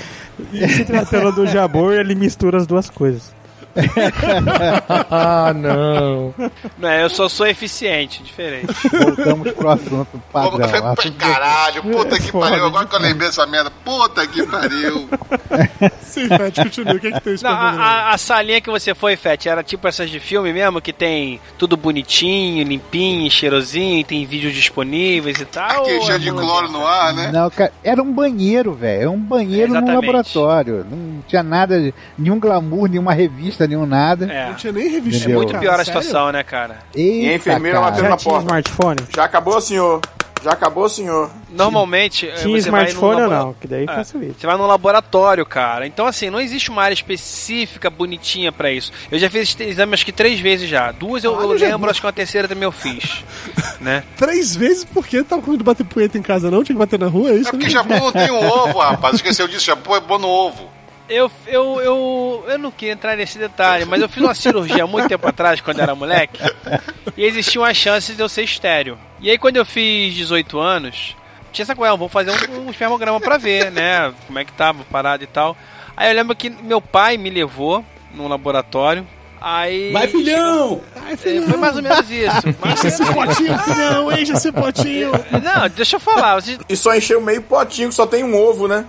E 0.53 0.69
se 0.69 0.85
tratando 0.85 1.33
do 1.33 1.47
Jabor, 1.47 1.95
ele 1.95 2.15
mistura 2.15 2.59
as 2.59 2.67
duas 2.67 2.89
coisas. 2.89 3.38
ah, 5.11 5.53
não. 5.55 6.35
Não, 6.79 6.89
é, 6.89 7.05
eu 7.05 7.11
só 7.11 7.29
sou 7.29 7.47
eficiente, 7.47 8.23
diferente. 8.23 8.67
Voltamos 8.91 9.53
pro 9.53 9.69
assunto 9.71 10.23
padrão. 10.33 10.69
Caralho, 11.19 11.83
puta 11.83 12.19
que 12.19 12.33
pariu. 12.33 12.67
Agora 12.67 12.87
que 12.87 12.95
eu 12.97 13.01
lembrei 13.01 13.29
dessa 13.29 13.47
merda, 13.47 13.71
puta 13.85 14.27
que 14.27 14.43
pariu. 14.47 15.09
Sim, 16.03 16.29
Fete, 16.29 16.63
continua. 16.63 16.95
O 16.95 17.01
que, 17.01 17.07
é 17.09 17.13
que 17.13 17.21
tem 17.21 17.35
isso 17.35 17.45
Não, 17.45 17.51
pra 17.51 17.61
a, 17.61 18.15
a- 18.15 18.19
salinha 18.19 18.61
que 18.61 18.71
você 18.71 18.95
foi, 18.95 19.17
Fete, 19.17 19.49
era 19.49 19.63
tipo 19.63 19.87
essas 19.87 20.11
de 20.11 20.19
filme 20.19 20.53
mesmo, 20.53 20.81
que 20.81 20.93
tem 20.93 21.41
tudo 21.57 21.77
bonitinho, 21.77 22.65
limpinho, 22.67 23.31
cheirosinho, 23.31 24.05
tem 24.05 24.25
vídeos 24.27 24.55
disponíveis 24.55 25.39
e 25.41 25.45
tal? 25.45 25.83
Aquele 25.83 25.99
ou 25.99 26.05
cheio 26.07 26.17
é 26.17 26.19
de 26.19 26.31
cloro 26.33 26.69
no 26.71 26.85
ar, 26.87 27.13
né? 27.15 27.31
Não, 27.33 27.49
cara, 27.51 27.73
era 27.85 28.03
um 28.03 28.13
banheiro, 28.13 28.73
velho. 28.73 29.03
É 29.03 29.09
um 29.09 29.19
banheiro 29.19 29.69
num 29.73 29.77
Exatamente. 29.79 30.07
laboratório. 30.07 30.87
Não 30.91 31.23
tinha 31.27 31.43
nada, 31.43 31.93
nenhum 32.17 32.41
glamour, 32.41 32.89
nenhuma 32.89 33.13
revista, 33.13 33.67
nenhum 33.69 33.87
nada. 33.87 34.27
É, 34.33 34.49
Não 34.49 34.55
tinha 34.55 34.73
nem 34.73 34.89
revista. 34.89 35.19
é 35.19 35.21
Entendeu? 35.21 35.37
muito 35.37 35.53
cara, 35.53 35.61
pior 35.63 35.81
a 35.81 35.85
sério? 35.85 36.03
situação, 36.03 36.33
né, 36.33 36.43
cara? 36.43 36.79
Eita, 36.95 37.25
E 37.27 37.29
a 37.29 37.35
enfermeira 37.35 37.79
cara. 37.79 37.91
batendo 37.91 38.09
na 38.09 38.17
porta. 38.17 38.41
smartphone? 38.47 38.99
Já 39.15 39.25
acabou, 39.25 39.61
senhor? 39.61 40.01
Já 40.41 40.53
acabou, 40.53 40.89
senhor? 40.89 41.31
Normalmente, 41.51 42.29
eh, 42.29 42.33
Tinha 42.37 42.61
você 42.63 42.71
vai 42.71 42.83
num 42.83 42.89
smartphone 42.91 43.23
ou 43.23 43.29
labora- 43.29 43.39
não? 43.47 43.55
Que 43.55 43.67
daí 43.67 43.83
É. 43.83 43.87
facilita. 43.87 44.35
Você 44.39 44.47
vai 44.47 44.57
num 44.57 44.67
laboratório, 44.67 45.45
cara. 45.45 45.85
Então, 45.85 46.07
assim, 46.07 46.31
não 46.31 46.41
existe 46.41 46.71
uma 46.71 46.81
área 46.81 46.95
específica 46.95 47.91
bonitinha 47.91 48.53
pra 48.53 48.71
isso. 48.71 48.93
Eu 49.11 49.19
já 49.19 49.29
fiz 49.29 49.43
esse 49.51 49.63
exame 49.65 49.95
acho 49.95 50.05
que 50.05 50.13
três 50.13 50.39
vezes 50.39 50.69
já. 50.71 50.93
Duas 50.93 51.25
eu, 51.25 51.33
eu 51.41 51.49
lembro, 51.49 51.91
acho 51.91 52.01
que 52.01 52.07
uma 52.07 52.13
terceira 52.13 52.47
também 52.47 52.63
eu 52.63 52.71
fiz. 52.71 53.25
né? 53.81 54.05
Três 54.17 54.55
vezes 54.55 54.85
porque 54.85 55.25
tava 55.25 55.43
com 55.43 55.51
medo 55.51 55.59
de 55.59 55.65
bater 55.65 55.85
punheta 55.85 56.17
em 56.17 56.23
casa, 56.23 56.53
não? 56.53 56.63
Tinha 56.63 56.77
que 56.77 56.79
bater 56.79 57.01
na 57.01 57.09
rua, 57.09 57.31
é 57.31 57.35
isso? 57.35 57.49
É 57.49 57.51
porque 57.51 57.69
jabu 57.69 57.95
não 57.95 58.13
tem 58.13 58.31
um 58.31 58.39
ovo, 58.49 58.79
rapaz. 58.79 59.17
Esqueceu 59.17 59.49
disso, 59.49 59.65
jabu 59.67 59.97
é 59.97 60.01
bom 60.01 60.19
no 60.19 60.29
ovo. 60.29 60.69
Eu, 61.09 61.31
eu, 61.47 61.81
eu, 61.81 62.45
eu 62.49 62.59
não 62.59 62.71
queria 62.71 62.93
entrar 62.93 63.17
nesse 63.17 63.39
detalhe, 63.39 63.85
mas 63.87 64.01
eu 64.03 64.09
fiz 64.09 64.23
uma 64.23 64.35
cirurgia 64.35 64.85
há 64.85 64.87
muito 64.87 65.09
tempo 65.09 65.27
atrás, 65.27 65.61
quando 65.61 65.79
eu 65.79 65.85
era 65.85 65.95
moleque, 65.95 66.39
e 67.17 67.25
existiam 67.25 67.65
as 67.65 67.77
chances 67.77 68.15
de 68.15 68.23
eu 68.23 68.29
ser 68.29 68.43
estéreo. 68.43 68.99
E 69.21 69.31
aí, 69.31 69.39
quando 69.39 69.57
eu 69.57 69.65
fiz 69.65 70.15
18 70.15 70.59
anos, 70.59 71.17
tinha 71.51 71.65
essa 71.65 71.75
coisa, 71.75 71.97
vamos 71.97 72.13
fazer 72.13 72.31
um, 72.51 72.67
um 72.67 72.71
espermograma 72.71 73.19
pra 73.21 73.39
ver, 73.39 73.73
né? 73.73 74.13
Como 74.27 74.39
é 74.39 74.45
que 74.45 74.53
tava, 74.53 74.85
parado 74.85 75.25
e 75.25 75.27
tal. 75.27 75.57
Aí 75.97 76.11
eu 76.11 76.15
lembro 76.15 76.37
que 76.37 76.51
meu 76.51 76.81
pai 76.81 77.17
me 77.17 77.31
levou 77.31 77.85
num 78.15 78.29
laboratório. 78.29 79.07
Aí. 79.41 79.93
Vai, 79.93 80.09
filhão! 80.09 80.81
Ai, 80.97 81.13
É, 81.13 81.17
filhão. 81.17 81.49
Foi 81.49 81.57
mais 81.57 81.77
ou 81.77 81.83
menos 81.83 82.11
isso. 82.11 82.49
Enche 82.71 82.87
esse 82.89 83.05
potinho, 83.05 83.59
filhão, 83.61 84.13
enche 84.13 84.33
esse 84.33 84.53
potinho. 84.53 85.13
Não, 85.43 85.69
deixa 85.71 85.97
eu 85.97 86.01
falar. 86.01 86.35
Vocês 86.35 86.59
E 86.69 86.77
só 86.77 86.95
encheu 86.95 87.21
meio 87.21 87.41
potinho 87.43 87.89
que 87.89 87.95
só 87.95 88.07
tem 88.07 88.25
um 88.25 88.37
ovo, 88.37 88.69
né? 88.69 88.85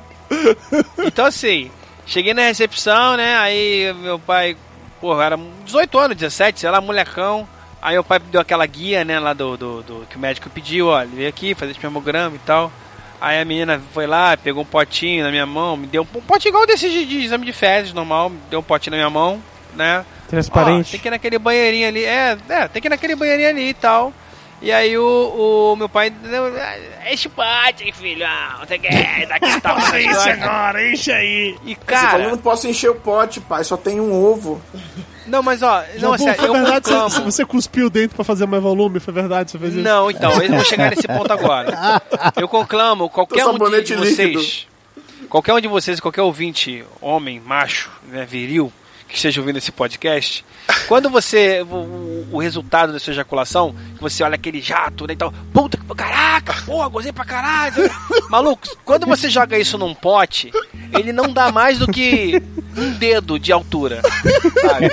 Então 1.06 1.26
assim, 1.26 1.72
cheguei 2.10 2.34
na 2.34 2.42
recepção, 2.44 3.16
né? 3.16 3.38
Aí 3.38 3.94
meu 3.94 4.20
pai, 4.20 4.58
porra, 5.00 5.24
era 5.26 5.40
18 5.66 5.98
anos, 5.98 6.18
17, 6.18 6.60
sei 6.60 6.70
lá, 6.70 6.82
molecão. 6.82 7.48
Aí 7.82 7.94
meu 7.94 8.04
pai 8.04 8.20
deu 8.20 8.42
aquela 8.42 8.66
guia, 8.66 9.06
né, 9.06 9.20
lá 9.20 9.32
do, 9.34 9.56
do, 9.56 9.82
do- 9.84 10.06
que 10.10 10.18
o 10.18 10.20
médico 10.20 10.50
pediu, 10.50 10.88
ó, 10.88 11.02
ele 11.02 11.16
veio 11.16 11.30
aqui 11.30 11.56
fazer 11.56 11.72
espermograma 11.72 12.36
e 12.36 12.40
tal. 12.40 12.70
Aí 13.22 13.40
a 13.40 13.46
menina 13.46 13.82
foi 13.94 14.06
lá, 14.08 14.36
pegou 14.36 14.64
um 14.64 14.66
potinho 14.66 15.24
na 15.24 15.32
minha 15.32 15.46
mão, 15.46 15.78
me 15.78 15.88
deu 15.88 16.04
um, 16.04 16.18
um 16.18 16.22
potinho 16.22 16.52
igual 16.52 16.66
desse 16.66 16.90
de, 16.90 17.06
de 17.06 17.20
exame 17.24 17.46
de 17.46 17.54
fezes 17.54 17.94
normal, 17.94 18.30
me 18.30 18.40
deu 18.50 18.60
um 18.60 18.64
potinho 18.64 18.92
na 18.92 18.98
minha 18.98 19.10
mão, 19.10 19.42
né? 19.76 20.00
Ó, 20.00 20.30
Transparente. 20.30 20.92
tem 20.92 21.00
que 21.00 21.08
ir 21.08 21.12
naquele 21.12 21.40
banheirinho 21.40 21.88
ali. 21.88 22.04
É, 22.06 22.38
é, 22.50 22.68
tem 22.68 22.82
que 22.82 22.88
ir 22.88 22.90
naquele 22.90 23.16
banheirinho 23.16 23.50
ali 23.50 23.70
e 23.70 23.74
tal. 23.74 24.14
E 24.62 24.72
aí 24.72 24.98
o, 24.98 25.72
o 25.72 25.76
meu 25.76 25.88
pai. 25.88 26.14
Enche 27.12 27.28
o 27.28 27.32
pote, 27.32 27.92
filho. 27.94 28.26
Não 28.60 28.68
sei 28.68 28.78
o 28.78 28.82
que. 28.82 29.26
Daqui 29.26 29.62
tá 29.62 30.00
Enche 30.00 30.30
agora, 30.30 30.92
enche 30.92 31.12
aí. 31.12 31.58
E 31.66 31.76
Você 31.76 31.96
falou, 31.96 32.12
eu 32.12 32.18
cara. 32.18 32.30
não 32.30 32.38
posso 32.38 32.68
encher 32.68 32.90
o 32.90 32.96
pote, 32.96 33.40
pai, 33.40 33.64
só 33.64 33.78
tem 33.78 34.00
um 34.00 34.14
ovo. 34.14 34.62
Não, 35.26 35.42
mas 35.44 35.62
ó. 35.62 35.84
Não, 36.00 36.00
Jabu, 36.00 36.14
assim, 36.16 36.34
foi 36.34 36.48
eu 36.50 36.54
verdade, 36.54 36.86
você, 36.88 36.94
conclamo. 36.94 37.32
você 37.32 37.46
cuspiu 37.46 37.90
dentro 37.90 38.16
pra 38.16 38.26
fazer 38.26 38.46
mais 38.48 38.62
volume? 38.62 39.00
Foi 39.00 39.14
verdade, 39.14 39.52
você 39.52 39.60
fez 39.60 39.74
isso? 39.76 39.84
Não, 39.84 40.10
então, 40.10 40.32
eu 40.42 40.52
vou 40.52 40.66
chegar 40.66 40.90
nesse 40.90 41.08
ponto 41.08 41.32
agora. 41.32 42.02
Eu 42.36 42.48
conclamo 42.48 43.10
qualquer 43.10 43.46
um 43.46 43.54
de 43.82 43.96
vocês, 43.96 44.68
qualquer 45.30 45.54
um 45.54 45.62
de 45.62 45.68
vocês, 45.68 46.00
qualquer 46.00 46.24
ouvinte, 46.24 46.84
homem, 47.00 47.40
macho, 47.40 47.92
né, 48.12 48.26
viril, 48.26 48.74
que 49.10 49.16
esteja 49.16 49.42
ouvindo 49.42 49.58
esse 49.58 49.72
podcast, 49.72 50.46
quando 50.88 51.10
você, 51.10 51.62
o, 51.64 52.28
o- 52.32 52.38
resultado 52.40 52.94
da 52.94 53.00
sua 53.00 53.12
ejaculação, 53.12 53.74
que 53.96 54.02
você 54.02 54.24
olha 54.24 54.36
aquele 54.36 54.62
jato, 54.62 55.08
né, 55.08 55.14
e 55.14 55.18
tal, 55.18 55.34
puta, 55.52 55.78
que- 55.78 55.96
caraca, 55.96 56.54
porra, 56.66 56.88
gozei 56.88 57.12
pra 57.12 57.26
caralho. 57.26 57.74
Maluco, 58.30 58.68
quando 58.86 59.06
você 59.08 59.30
joga 59.30 59.58
isso 59.58 59.78
num 59.78 59.94
pote, 59.96 60.52
ele 60.98 61.12
não 61.12 61.34
dá 61.34 61.52
mais 61.52 61.80
do 61.80 61.88
que 61.88 62.42
um 62.78 62.92
dedo 62.92 63.38
de 63.40 63.52
altura, 63.52 64.00
sabe? 64.62 64.90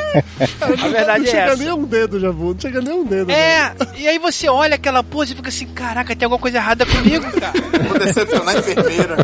A 0.60 0.88
verdade 0.88 1.20
não 1.24 1.28
é 1.28 1.30
chega 1.30 1.52
essa. 1.52 1.56
nem 1.62 1.72
um 1.72 1.84
dedo, 1.84 2.18
Jabu. 2.18 2.54
Não 2.54 2.60
chega 2.60 2.80
nem 2.80 2.92
um 2.94 3.04
dedo. 3.04 3.30
É, 3.30 3.72
e 3.98 4.08
aí 4.08 4.18
você 4.18 4.48
olha 4.48 4.74
aquela 4.76 5.04
pose 5.04 5.34
e 5.34 5.36
fica 5.36 5.50
assim, 5.50 5.66
caraca, 5.68 6.16
tem 6.16 6.24
alguma 6.24 6.40
coisa 6.40 6.56
errada 6.56 6.84
comigo, 6.86 7.24
cara. 7.38 7.52
Vou 7.88 7.98
decepcionar 7.98 8.56
a 8.56 8.58
enfermeira. 8.58 9.16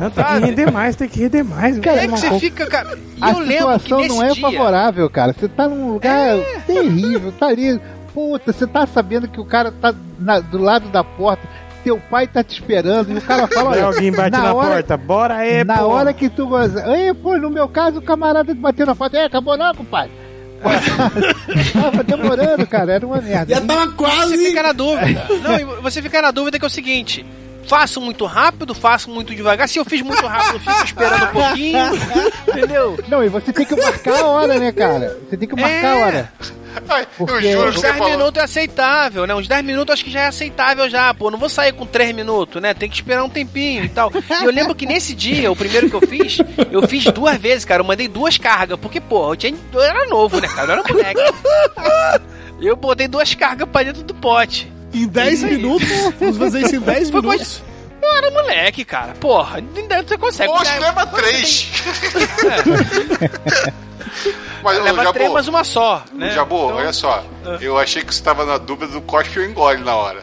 Não, 0.00 0.10
tem 0.10 0.24
que 0.24 0.46
render 0.46 0.70
mais, 0.72 0.96
tem 0.96 1.08
que 1.08 1.20
render 1.20 1.42
mais. 1.44 1.78
Cara, 1.78 2.02
é 2.04 2.08
que 2.08 2.18
você 2.18 2.40
fica, 2.40 2.66
cara. 2.66 2.98
E 3.16 3.18
A 3.24 3.30
eu 3.32 3.38
lembro 3.38 3.73
situação 3.78 4.08
não 4.16 4.22
é 4.22 4.30
dia, 4.32 4.40
favorável, 4.42 5.08
cara. 5.10 5.32
Você 5.32 5.48
tá 5.48 5.68
num 5.68 5.92
lugar 5.92 6.36
terrível, 6.66 7.32
tá 7.32 7.46
ali. 7.48 7.80
Puta, 8.12 8.52
você 8.52 8.66
tá 8.66 8.86
sabendo 8.86 9.26
que 9.28 9.40
o 9.40 9.44
cara 9.44 9.72
tá 9.72 9.92
na- 10.18 10.38
do 10.40 10.58
lado 10.58 10.88
da 10.88 11.02
porta, 11.02 11.42
teu 11.82 11.98
pai 11.98 12.26
tá 12.28 12.44
te 12.44 12.52
esperando 12.60 13.10
e 13.12 13.18
o 13.18 13.20
cara 13.20 13.46
fala, 13.48 13.70
Aí 13.74 13.78
olha, 13.78 13.86
alguém 13.86 14.12
bate 14.12 14.30
na, 14.30 14.54
hora, 14.54 14.74
porta, 14.74 14.96
bora 14.96 15.34
aí, 15.36 15.64
na 15.64 15.78
pô. 15.78 15.88
hora 15.88 16.12
que 16.12 16.28
tu. 16.28 16.48
Ei, 16.94 17.12
pô, 17.12 17.36
no 17.36 17.50
meu 17.50 17.68
caso, 17.68 17.98
o 17.98 18.02
camarada 18.02 18.54
bateu 18.54 18.86
na 18.86 18.94
porta. 18.94 19.18
É, 19.18 19.24
acabou 19.24 19.56
não, 19.56 19.74
compadre. 19.74 20.12
Tava 21.72 22.02
demorando, 22.02 22.66
cara, 22.66 22.92
era 22.94 23.06
uma 23.06 23.20
merda. 23.20 23.54
Já 23.54 23.60
tava 23.60 23.86
Você 23.86 23.92
quase. 23.96 24.38
fica 24.46 24.62
na 24.62 24.72
dúvida. 24.72 25.26
Não, 25.42 25.82
você 25.82 26.00
fica 26.00 26.22
na 26.22 26.30
dúvida 26.30 26.58
que 26.58 26.64
é 26.64 26.68
o 26.68 26.70
seguinte. 26.70 27.24
Faço 27.66 28.00
muito 28.00 28.24
rápido, 28.26 28.74
faço 28.74 29.10
muito 29.10 29.34
devagar. 29.34 29.68
Se 29.68 29.78
eu 29.78 29.84
fiz 29.84 30.02
muito 30.02 30.26
rápido, 30.26 30.54
eu 30.56 30.60
fico 30.60 30.84
esperando 30.84 31.24
um 31.24 31.28
pouquinho. 31.28 31.78
Entendeu? 32.48 32.98
Não, 33.08 33.24
e 33.24 33.28
você 33.28 33.52
tem 33.52 33.64
que 33.64 33.74
marcar 33.76 34.20
a 34.20 34.26
hora, 34.26 34.58
né, 34.58 34.70
cara? 34.72 35.18
Você 35.28 35.36
tem 35.36 35.48
que 35.48 35.54
marcar 35.60 35.86
a 35.86 35.98
É. 35.98 36.04
hora. 36.04 36.32
Ai, 36.88 37.02
eu 37.20 37.26
Porque 37.26 37.52
juro 37.52 37.68
Uns 37.68 37.74
que 37.76 37.80
você 37.82 37.86
10 37.86 37.98
falou. 37.98 38.12
minutos 38.18 38.40
é 38.40 38.44
aceitável, 38.44 39.26
né? 39.28 39.34
Uns 39.36 39.46
10 39.46 39.64
minutos 39.64 39.92
acho 39.92 40.04
que 40.04 40.10
já 40.10 40.22
é 40.22 40.26
aceitável 40.26 40.88
já, 40.90 41.14
pô. 41.14 41.30
Não 41.30 41.38
vou 41.38 41.48
sair 41.48 41.72
com 41.72 41.86
3 41.86 42.12
minutos, 42.12 42.60
né? 42.60 42.74
Tem 42.74 42.88
que 42.88 42.96
esperar 42.96 43.22
um 43.22 43.28
tempinho 43.28 43.84
e 43.84 43.88
tal. 43.88 44.10
E 44.40 44.44
eu 44.44 44.50
lembro 44.50 44.74
que 44.74 44.84
nesse 44.84 45.14
dia, 45.14 45.52
o 45.52 45.56
primeiro 45.56 45.88
que 45.88 45.94
eu 45.94 46.00
fiz, 46.00 46.38
eu 46.72 46.86
fiz 46.88 47.04
duas 47.04 47.36
vezes, 47.38 47.64
cara. 47.64 47.80
Eu 47.80 47.86
mandei 47.86 48.08
duas 48.08 48.36
cargas, 48.38 48.76
porque, 48.80 49.00
pô, 49.00 49.30
eu, 49.30 49.36
tinha, 49.36 49.54
eu 49.72 49.80
era 49.80 50.04
novo, 50.06 50.40
né, 50.40 50.48
cara? 50.48 50.72
Eu 50.74 50.78
era 50.80 50.92
moleque. 50.92 51.20
Eu 52.60 52.76
botei 52.76 53.06
duas 53.06 53.32
cargas 53.34 53.68
pra 53.68 53.82
dentro 53.84 54.02
do 54.02 54.14
pote. 54.14 54.72
Em 54.94 55.06
10 55.06 55.32
Isso 55.34 55.46
aí. 55.46 55.56
minutos, 55.56 55.88
vamos 56.20 56.38
fazer 56.38 56.60
isso 56.62 56.76
em 56.76 56.80
10 56.80 57.10
Foi 57.10 57.20
minutos. 57.20 57.62
Eu 58.02 58.16
era 58.16 58.30
moleque, 58.30 58.84
cara. 58.84 59.14
Porra, 59.14 59.56
ainda 59.58 60.02
você 60.02 60.16
consegue. 60.18 60.52
Poxa, 60.52 60.78
leva 60.78 61.04
Você 61.06 61.22
três. 61.22 61.70
Mas, 64.62 64.74
tem- 64.76 64.82
ô, 64.82 64.84
Leva 64.84 65.02
Jabu, 65.02 65.12
três, 65.12 65.32
mas 65.32 65.48
uma 65.48 65.62
só, 65.64 66.02
né? 66.12 66.30
Jabu, 66.30 66.56
Então- 66.64 66.76
olha 66.76 66.92
só. 66.92 67.22
Eu 67.60 67.78
achei 67.78 68.02
que 68.02 68.14
você 68.14 68.22
tava 68.22 68.46
na 68.46 68.56
dúvida 68.56 68.92
do 68.92 69.00
cospe 69.02 69.38
ou 69.38 69.44
engole 69.44 69.82
na 69.82 69.94
hora. 69.94 70.22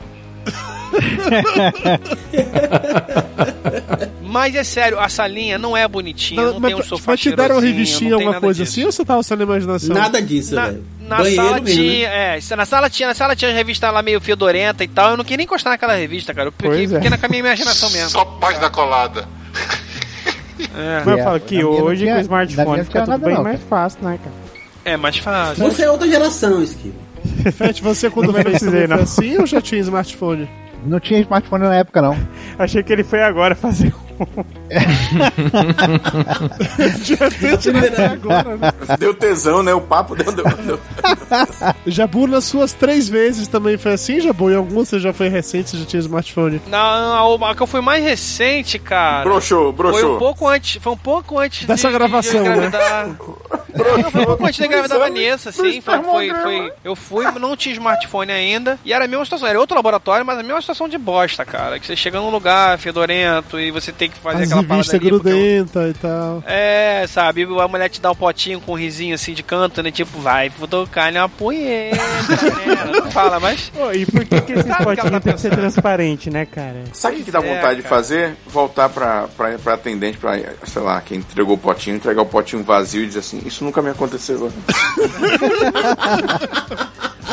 Mas 4.21 4.55
é 4.55 4.63
sério, 4.63 4.97
a 4.97 5.09
salinha 5.09 5.57
não 5.57 5.75
é 5.75 5.85
bonitinha, 5.87 6.41
não, 6.41 6.59
mas, 6.59 6.69
tem 6.69 6.75
um 6.75 6.79
mas 6.79 6.87
sofá 6.87 7.17
te 7.17 7.35
deram 7.35 7.55
uma 7.55 7.61
revistinha, 7.61 8.11
não 8.11 8.19
alguma 8.19 8.39
coisa 8.39 8.63
disso. 8.63 8.79
assim, 8.79 8.85
ou 8.85 8.91
você 8.91 9.03
tava 9.03 9.21
só 9.23 9.35
na 9.35 9.43
imaginação? 9.43 9.93
Nada 9.93 10.21
disso, 10.21 10.55
Na, 10.55 10.67
velho. 10.67 10.85
na 11.01 11.17
Banheiro 11.17 11.43
sala 11.43 11.59
mesmo, 11.59 11.81
tinha, 11.81 12.09
né? 12.09 12.39
é, 12.39 12.55
na 12.55 12.65
sala 12.65 12.89
tinha, 12.89 13.07
na 13.09 13.13
sala 13.13 13.35
tinha 13.35 13.51
revista 13.51 13.91
lá 13.91 14.01
meio 14.01 14.21
fedorenta 14.21 14.85
e 14.85 14.87
tal. 14.87 15.11
Eu 15.11 15.17
não 15.17 15.25
queria 15.25 15.37
nem 15.37 15.43
encostar 15.43 15.73
naquela 15.73 15.95
revista, 15.95 16.33
cara. 16.33 16.47
Eu 16.47 16.53
fiquei, 16.53 16.85
é. 16.85 17.09
na 17.09 17.17
com 17.17 17.25
a 17.25 17.29
minha 17.29 17.39
imaginação 17.41 17.89
mesmo. 17.91 18.09
Só 18.11 18.23
página 18.23 18.69
colada. 18.69 19.27
É, 20.77 21.03
Mas 21.05 21.17
eu 21.17 21.23
falo 21.25 21.39
que 21.41 21.61
não 21.61 21.69
hoje 21.69 22.05
com 22.05 22.13
o 22.13 22.19
smartphone 22.19 22.77
não 22.77 22.85
fica 22.85 23.03
tudo 23.03 23.17
bem 23.17 23.35
não, 23.35 23.43
mais 23.43 23.59
fácil, 23.69 23.99
né, 24.03 24.17
cara? 24.23 24.35
é 24.85 24.95
mais 24.95 25.17
fácil. 25.17 25.65
Você 25.65 25.83
é 25.83 25.91
outra 25.91 26.07
geração, 26.07 26.63
Esquivo. 26.63 26.95
Fete, 27.53 27.83
você 27.83 28.09
quando 28.09 28.31
Não 28.31 28.41
precisei, 28.41 28.87
não. 28.87 28.95
assim 28.97 29.37
ou 29.37 29.45
já 29.45 29.59
tinha 29.59 29.81
smartphone? 29.81 30.47
Não 30.83 30.99
tinha 30.99 31.19
smartphone 31.19 31.63
na 31.63 31.75
época, 31.75 32.01
não. 32.01 32.15
Achei 32.57 32.83
que 32.83 32.91
ele 32.91 33.03
foi 33.03 33.21
agora 33.21 33.55
fazer 33.55 33.93
Agora, 38.11 38.57
né? 38.57 38.71
Deu 38.99 39.13
tesão, 39.13 39.61
né? 39.63 39.73
O 39.73 39.81
papo 39.81 40.15
deu. 40.15 40.31
deu, 40.31 40.45
deu. 40.65 40.79
Jabu, 41.85 42.27
nas 42.27 42.45
suas 42.45 42.73
três 42.73 43.07
vezes 43.09 43.47
também 43.47 43.77
foi 43.77 43.93
assim, 43.93 44.19
Jabu? 44.19 44.51
Em 44.51 44.55
algumas 44.55 44.89
você 44.89 44.99
já 44.99 45.13
foi 45.13 45.27
recente, 45.29 45.69
você 45.71 45.77
já 45.77 45.85
tinha 45.85 45.99
smartphone? 45.99 46.61
Não, 46.67 46.77
a, 47.43 47.51
a 47.51 47.55
que 47.55 47.61
eu 47.61 47.67
fui 47.67 47.81
mais 47.81 48.03
recente, 48.03 48.79
cara. 48.79 49.23
Broxou, 49.23 49.61
Foi 49.61 49.69
um 49.69 49.73
broxou. 49.73 50.17
pouco 50.17 50.47
antes, 50.47 50.81
foi 50.81 50.93
um 50.93 50.97
pouco 50.97 51.39
antes 51.39 51.65
Dessa 51.65 51.87
de, 51.89 51.93
gravação, 51.93 52.43
de 52.43 52.49
né? 52.49 52.55
engravidar. 52.55 53.07
Não, 53.07 54.11
foi 54.11 54.21
um 54.21 54.25
pouco 54.25 54.45
antes 54.45 54.55
de 54.57 54.65
engravidar 54.65 54.97
da 54.99 55.05
Vanessa, 55.05 55.49
assim. 55.49 55.81
Foi, 55.81 56.01
foi, 56.03 56.29
foi- 56.33 56.73
eu 56.83 56.95
fui, 56.95 57.25
não 57.39 57.55
tinha 57.55 57.73
smartphone 57.73 58.31
ainda. 58.31 58.77
E 58.85 58.93
era 58.93 59.05
a 59.05 59.07
mesma 59.07 59.23
situação. 59.25 59.47
Era 59.47 59.59
outro 59.59 59.75
laboratório, 59.75 60.25
mas 60.25 60.37
a 60.39 60.43
mesma 60.43 60.61
situação 60.61 60.87
de 60.87 60.97
bosta, 60.97 61.45
cara. 61.45 61.79
Que 61.79 61.85
você 61.87 61.95
chega 61.95 62.19
num 62.19 62.29
lugar 62.29 62.77
fedorento 62.77 63.59
e 63.59 63.71
você 63.71 63.91
tem 63.91 64.10
que 64.11 64.19
fazer 64.19 64.43
As 64.43 64.51
aquela 64.51 64.63
parada 64.63 64.91
ali. 64.91 64.99
grudenta 64.99 65.87
e 65.87 65.93
tal. 65.93 66.43
É, 66.45 67.05
sabe, 67.07 67.43
a 67.43 67.67
mulher 67.67 67.89
te 67.89 68.01
dá 68.01 68.11
um 68.11 68.15
potinho 68.15 68.59
com 68.61 68.73
um 68.73 68.75
risinho 68.75 69.15
assim 69.15 69.33
de 69.33 69.43
canto, 69.43 69.81
né? 69.81 69.91
Tipo, 69.91 70.19
vai 70.19 70.49
tocar 70.69 71.11
uma 71.11 71.29
punheta, 71.29 71.95
né? 71.95 72.91
Não 72.91 73.11
fala, 73.11 73.39
mas. 73.39 73.69
Pô, 73.69 73.91
e 73.91 74.05
por 74.05 74.25
que, 74.25 74.41
que 74.41 74.53
esse 74.53 74.67
Sabe 74.67 74.83
o 74.83 74.93
que 74.93 74.93
ela 74.93 74.95
potinho 74.95 75.11
tá 75.11 75.19
tem 75.19 75.33
que 75.33 75.41
ser 75.41 75.51
transparente, 75.51 76.29
né, 76.29 76.45
cara? 76.45 76.83
Sabe 76.93 77.15
o 77.15 77.19
que, 77.19 77.25
que 77.25 77.31
dá 77.31 77.39
é, 77.39 77.55
vontade 77.55 77.75
de 77.77 77.83
cara. 77.83 77.95
fazer? 77.95 78.35
Voltar 78.47 78.89
pra, 78.89 79.27
pra, 79.35 79.57
pra 79.57 79.73
atendente, 79.73 80.17
pra, 80.17 80.37
sei 80.65 80.81
lá, 80.81 81.01
quem 81.01 81.19
entregou 81.19 81.55
o 81.55 81.57
potinho, 81.57 81.95
entregar 81.95 82.21
o 82.21 82.25
potinho 82.25 82.63
vazio 82.63 83.03
e 83.03 83.07
dizer 83.07 83.19
assim: 83.19 83.41
Isso 83.45 83.63
nunca 83.63 83.81
me 83.81 83.89
aconteceu. 83.89 84.51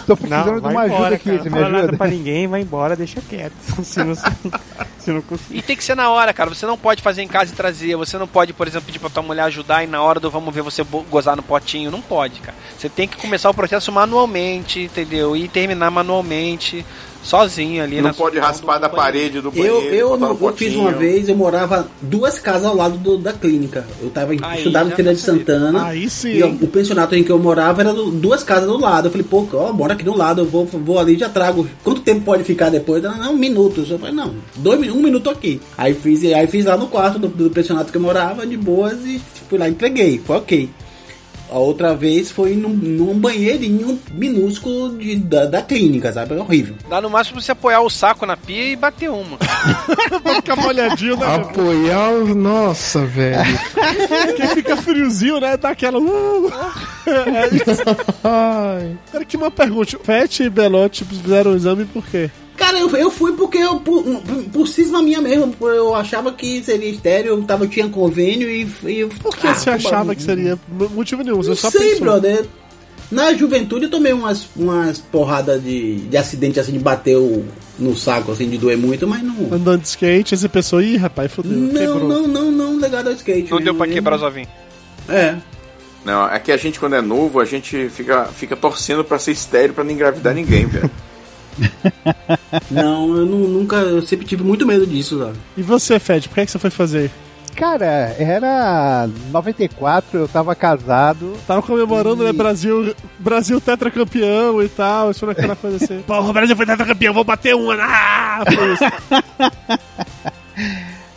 Tô 0.07 0.16
precisando 0.16 0.55
de 0.57 0.61
vai 0.61 0.72
uma 0.72 0.82
ajuda 0.82 0.97
embora, 0.97 1.14
aqui, 1.14 1.24
cara. 1.30 1.43
você 1.43 1.49
Não 1.51 1.57
me 1.57 1.62
fala 1.62 1.72
nada 1.72 1.82
ajuda? 1.84 1.97
pra 1.99 2.07
ninguém, 2.09 2.47
vai 2.47 2.61
embora, 2.61 2.97
deixa 2.97 3.20
quieto. 3.20 3.53
Se 3.82 4.03
não, 4.05 4.14
se 4.14 5.11
não 5.11 5.22
conseguir. 5.22 5.59
E 5.59 5.62
tem 5.62 5.76
que 5.76 5.84
ser 5.84 5.95
na 5.95 6.11
hora, 6.11 6.32
cara. 6.32 6.51
Você 6.51 6.66
não 6.66 6.76
pode 6.76 7.03
fazer 7.03 7.22
em 7.22 7.28
casa 7.28 7.53
e 7.53 7.57
trazer. 7.57 7.97
Você 7.97 8.18
não 8.18 8.26
pode, 8.26 8.53
por 8.53 8.66
exemplo, 8.66 8.86
pedir 8.86 8.99
pra 8.99 9.09
tua 9.11 9.22
mulher 9.22 9.43
ajudar 9.45 9.82
e 9.84 9.86
na 9.86 10.03
hora 10.03 10.20
do 10.20 10.30
vamos 10.30 10.55
ver 10.55 10.62
você 10.62 10.84
gozar 11.11 11.36
no 11.36 11.43
potinho. 11.43 11.91
Não 11.91 12.01
pode, 12.01 12.41
cara. 12.41 12.57
Você 12.76 12.89
tem 12.89 13.09
que 13.09 13.16
começar 13.16 13.49
o 13.51 13.55
processo 13.55 13.91
manualmente, 13.93 14.80
entendeu? 14.80 15.36
E 15.36 15.49
terminar 15.49 15.91
manualmente, 15.91 16.84
sozinho 17.22 17.82
ali. 17.82 17.96
Não 17.96 18.04
na 18.04 18.14
pode 18.14 18.38
raspar 18.38 18.78
da 18.78 18.88
parede 18.88 19.40
do 19.40 19.50
banheiro. 19.50 19.76
Eu, 19.76 19.94
eu, 19.94 20.08
botar 20.10 20.34
no 20.34 20.46
eu 20.48 20.52
fiz 20.56 20.74
uma 20.74 20.92
vez, 20.92 21.28
eu 21.28 21.36
morava 21.36 21.88
duas 22.00 22.38
casas 22.38 22.64
ao 22.66 22.76
lado 22.76 22.96
do- 22.98 23.18
da 23.18 23.32
clínica. 23.32 23.86
Eu 24.00 24.10
tava 24.10 24.34
em, 24.34 24.38
Aí 24.42 24.58
estudava 24.58 24.88
em 24.90 24.94
Feira 24.94 25.14
de. 25.14 25.20
Santana. 25.20 25.84
Aí 25.86 26.08
sim. 26.08 26.30
E 26.32 26.42
o, 26.42 26.48
o 26.62 26.66
pensionato 26.68 27.14
em 27.14 27.22
que 27.22 27.30
eu 27.30 27.38
morava 27.38 27.80
era 27.82 27.92
do- 27.92 28.10
duas 28.10 28.42
casas 28.42 28.66
do 28.68 28.78
lado. 28.78 29.08
Eu 29.08 29.10
falei, 29.10 29.26
pô, 29.28 29.46
ó, 29.54 29.72
mora 29.72 29.92
aqui 29.94 30.04
do 30.04 30.16
lado, 30.16 30.40
eu 30.42 30.46
vou, 30.46 30.64
vou 30.64 30.98
ali 30.98 31.14
e 31.14 31.18
já 31.18 31.28
trago. 31.28 31.66
Quanto 31.84 32.00
tempo 32.00 32.22
pode 32.22 32.44
ficar 32.44 32.70
depois? 32.70 33.04
Ela, 33.04 33.16
não, 33.16 33.32
um 33.34 33.36
minuto. 33.38 33.84
Eu 33.88 33.98
falei, 33.98 34.14
não, 34.14 34.34
dois, 34.56 34.80
um 34.92 35.02
minuto 35.02 35.28
aqui. 35.30 35.60
Aí 35.76 35.94
fiz, 35.94 36.24
aí 36.24 36.46
fiz 36.46 36.64
lá 36.64 36.76
no 36.76 36.86
quarto 36.88 37.18
do, 37.18 37.28
do 37.28 37.50
pensionato 37.50 37.90
que 37.92 37.98
eu 37.98 38.02
morava, 38.02 38.46
de 38.46 38.56
boas, 38.56 38.98
e 39.04 39.20
fui 39.48 39.58
lá 39.58 39.68
e 39.68 39.72
entreguei. 39.72 40.20
Foi 40.24 40.36
ok. 40.36 40.70
A 41.51 41.59
outra 41.59 41.94
vez 41.94 42.30
foi 42.30 42.55
num, 42.55 42.68
num 42.68 43.18
banheirinho 43.18 43.99
minúsculo 44.12 44.99
de, 44.99 45.16
da, 45.16 45.46
da 45.46 45.62
clínica, 45.62 46.12
sabe? 46.12 46.34
É 46.34 46.38
horrível. 46.38 46.74
Dá 46.88 47.01
no 47.01 47.09
máximo 47.09 47.36
pra 47.36 47.42
você 47.42 47.53
apoiar 47.53 47.80
o 47.80 47.90
saco 47.90 48.26
na 48.26 48.36
pia 48.36 48.72
e 48.72 48.76
bater 48.76 49.11
uma. 49.11 49.38
pra 50.22 50.34
ficar 50.34 50.57
molhadinho, 50.57 51.16
né? 51.16 51.36
Apoiar 51.36 52.11
os. 52.11 52.36
Nossa, 52.36 53.05
velho. 53.07 53.38
Porque 54.26 54.46
fica 54.49 54.76
friozinho, 54.76 55.40
né? 55.40 55.57
Dá 55.57 55.70
aquela. 55.70 55.99
Uh, 55.99 56.53
é 57.07 57.49
isso. 57.55 57.82
Ai. 58.22 58.99
Que 59.26 59.36
uma 59.36 59.51
pergunta. 59.51 59.99
Fete 60.03 60.44
e 60.44 60.51
Belote 60.51 61.05
fizeram 61.05 61.53
o 61.53 61.57
exame 61.57 61.84
por 61.84 62.05
quê? 62.07 62.30
Cara, 62.59 62.78
eu, 62.78 62.90
eu 62.96 63.11
fui 63.11 63.32
porque 63.34 63.56
eu, 63.59 63.78
por, 63.80 64.04
por 64.52 64.66
cisma 64.66 65.00
minha 65.00 65.22
mesmo, 65.22 65.54
eu 65.62 65.94
achava 65.94 66.32
que 66.32 66.62
seria 66.62 66.90
estéreo, 66.90 67.28
eu 67.34 67.42
tava, 67.44 67.66
tinha 67.68 67.88
convênio 67.88 68.50
e. 68.50 68.62
e 68.84 69.06
Por 69.22 69.34
que 69.36 69.46
você 69.46 69.70
achava 69.70 70.14
que 70.14 70.22
seria? 70.22 70.59
Motivo 70.92 71.22
nenhum, 71.22 71.36
você 71.36 71.50
Não 71.50 71.56
só 71.56 71.70
sei, 71.70 71.90
pensou. 71.90 72.00
brother. 72.00 72.44
Na 73.11 73.32
juventude 73.32 73.84
eu 73.86 73.90
tomei 73.90 74.12
umas, 74.12 74.46
umas 74.54 74.98
porradas 74.98 75.62
de, 75.62 75.96
de 75.96 76.16
acidente 76.18 76.61
assim, 76.61 76.72
de 76.72 76.78
bater 76.78 77.16
o- 77.16 77.42
no 77.78 77.96
saco, 77.96 78.32
assim, 78.32 78.46
de 78.50 78.59
doer 78.59 78.76
muito, 78.76 79.06
mas 79.06 79.22
não. 79.22 79.34
Andando 79.50 79.80
de 79.80 79.88
skate, 79.88 80.36
você 80.36 80.48
pensou, 80.48 80.82
ih, 80.82 80.96
rapaz, 80.98 81.32
fodeu, 81.32 81.52
Não, 81.52 81.70
quebrou. 81.72 82.06
não, 82.09 82.26
não, 82.28 82.50
não, 82.50 82.76
legado 82.78 83.06
ao 83.06 83.14
skate. 83.14 83.50
Não 83.50 83.61
deu 83.62 83.74
pra 83.74 83.86
Eu- 83.86 83.92
quebrar 83.94 84.16
os 84.16 84.22
ovinhos. 84.22 84.50
É. 85.09 85.36
Não, 86.04 86.28
é 86.28 86.38
que 86.38 86.52
a 86.52 86.56
gente, 86.59 86.78
quando 86.78 86.96
é 86.96 87.00
novo, 87.00 87.40
a 87.40 87.44
gente 87.46 87.88
fica, 87.88 88.24
fica 88.26 88.54
torcendo 88.56 89.02
pra 89.04 89.18
ser 89.18 89.32
estéreo 89.32 89.72
pra 89.74 89.84
não 89.84 89.90
engravidar 89.92 90.34
ninguém, 90.34 90.66
velho. 90.66 90.90
Não, 92.70 93.16
eu 93.16 93.26
nu- 93.26 93.48
nunca, 93.48 93.76
eu 93.76 94.02
sempre 94.02 94.26
tive 94.26 94.42
muito 94.44 94.66
medo 94.66 94.86
disso, 94.86 95.18
sabe? 95.18 95.36
E 95.56 95.62
você, 95.62 95.98
Fed, 95.98 96.28
por 96.28 96.34
que, 96.36 96.40
é 96.42 96.44
que 96.46 96.50
você 96.52 96.59
foi 96.59 96.70
fazer? 96.70 97.11
Cara, 97.56 98.14
era 98.18 99.09
94, 99.32 100.16
eu 100.20 100.28
tava 100.28 100.54
casado. 100.54 101.34
Tava 101.46 101.61
comemorando, 101.61 102.22
né, 102.22 102.32
Brasil, 102.32 102.94
Brasil 103.18 103.61
tetracampeão 103.61 104.62
e 104.62 104.68
tal, 104.68 105.11
isso 105.11 105.26
naquela 105.26 105.56
coisa 105.56 105.76
assim. 105.84 106.00
Porra, 106.06 106.30
o 106.30 106.32
Brasil 106.32 106.54
foi 106.54 106.66
tetracampeão, 106.66 107.12
vou 107.12 107.24
bater 107.24 107.56
uma, 107.56 107.74
ah! 107.80 108.44
Foi 108.46 108.72
isso. 108.74 108.84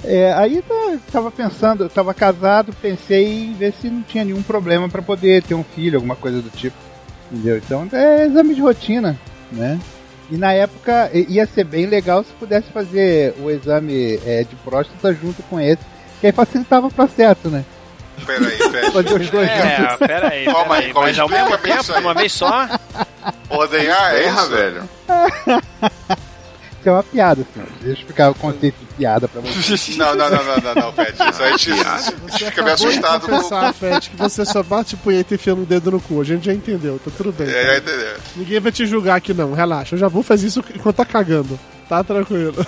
É, 0.03 0.33
aí 0.33 0.63
tá- 0.63 0.97
tava 1.11 1.29
pensando, 1.29 1.83
eu 1.83 1.89
tava 1.89 2.11
casado, 2.11 2.73
pensei 2.81 3.43
em 3.45 3.53
ver 3.53 3.71
se 3.79 3.87
não 3.87 4.01
tinha 4.01 4.25
nenhum 4.25 4.41
problema 4.41 4.89
pra 4.89 4.99
poder 5.01 5.43
ter 5.43 5.53
um 5.53 5.63
filho, 5.63 5.97
alguma 5.97 6.15
coisa 6.15 6.41
do 6.41 6.49
tipo. 6.49 6.75
Entendeu? 7.31 7.57
Então 7.57 7.87
é 7.91 8.25
exame 8.25 8.55
de 8.55 8.61
rotina, 8.61 9.17
né? 9.51 9.79
E 10.31 10.37
na 10.37 10.53
época 10.53 11.11
ia 11.13 11.45
ser 11.45 11.65
bem 11.65 11.85
legal 11.85 12.23
se 12.23 12.31
pudesse 12.39 12.71
fazer 12.71 13.35
o 13.39 13.51
exame 13.51 14.17
é, 14.25 14.45
de 14.45 14.55
próstata 14.55 15.13
junto 15.13 15.43
com 15.43 15.59
esse, 15.59 15.83
que 16.21 16.27
aí 16.27 16.31
facilitava 16.31 16.87
o 16.87 16.93
processo, 16.93 17.49
né? 17.49 17.65
Peraí, 18.25 18.57
peraí. 18.71 18.91
Fazer 18.91 19.21
os 19.21 19.29
dois 19.29 19.49
juntos. 19.49 19.59
É, 19.59 20.07
pera 20.07 20.29
aí, 20.29 20.45
Calma 20.45 20.65
pera 20.65 20.77
aí, 20.77 20.93
calma 20.93 21.01
Mas 21.01 21.15
aí, 21.15 21.19
ao 21.19 21.29
mesmo 21.29 21.57
tempo, 21.57 21.99
uma 21.99 22.13
vez 22.13 22.31
só, 22.31 22.67
Ordenhar 23.49 24.11
Porra, 24.11 24.41
isso? 24.41 24.49
velho. 24.49 24.89
Isso 26.81 26.89
é 26.89 26.91
uma 26.91 27.03
piada, 27.03 27.41
assim. 27.41 27.61
Deixa 27.79 27.85
eu 27.85 27.93
explicar 27.93 28.31
o 28.31 28.35
conceito 28.35 28.75
de 28.79 28.85
piada 28.95 29.27
pra 29.27 29.39
você. 29.39 29.91
Não, 30.01 30.15
não, 30.15 30.29
não, 30.29 30.43
não, 30.43 30.57
não, 30.57 30.73
não, 30.75 30.93
Pet. 30.93 31.13
Isso 31.13 31.43
aí 31.43 31.53
a 31.53 31.57
gente 31.57 32.45
fica 32.45 32.63
meio 32.63 32.73
assustado 32.73 33.21
com. 33.21 33.27
confessar, 33.27 33.73
Fed, 33.73 34.09
que 34.09 34.15
você 34.15 34.45
só 34.45 34.63
bate 34.63 34.95
punheta 34.97 35.33
e 35.33 35.35
enfia 35.35 35.53
um 35.53 35.63
dedo 35.63 35.91
no 35.91 36.01
cu. 36.01 36.19
A 36.21 36.23
gente 36.23 36.45
já 36.45 36.53
entendeu, 36.53 36.99
tá 37.03 37.11
tudo 37.15 37.31
bem. 37.31 37.47
É, 37.47 37.75
é, 37.75 37.77
entendeu? 37.77 38.17
Ninguém 38.35 38.59
vai 38.59 38.71
te 38.71 38.85
julgar 38.87 39.17
aqui 39.17 39.33
não, 39.33 39.53
relaxa. 39.53 39.95
O 39.95 39.99
Jabu 39.99 40.23
faz 40.23 40.41
isso 40.41 40.63
enquanto 40.73 40.95
tá 40.95 41.05
cagando. 41.05 41.59
Tá 41.87 42.03
tranquilo. 42.03 42.55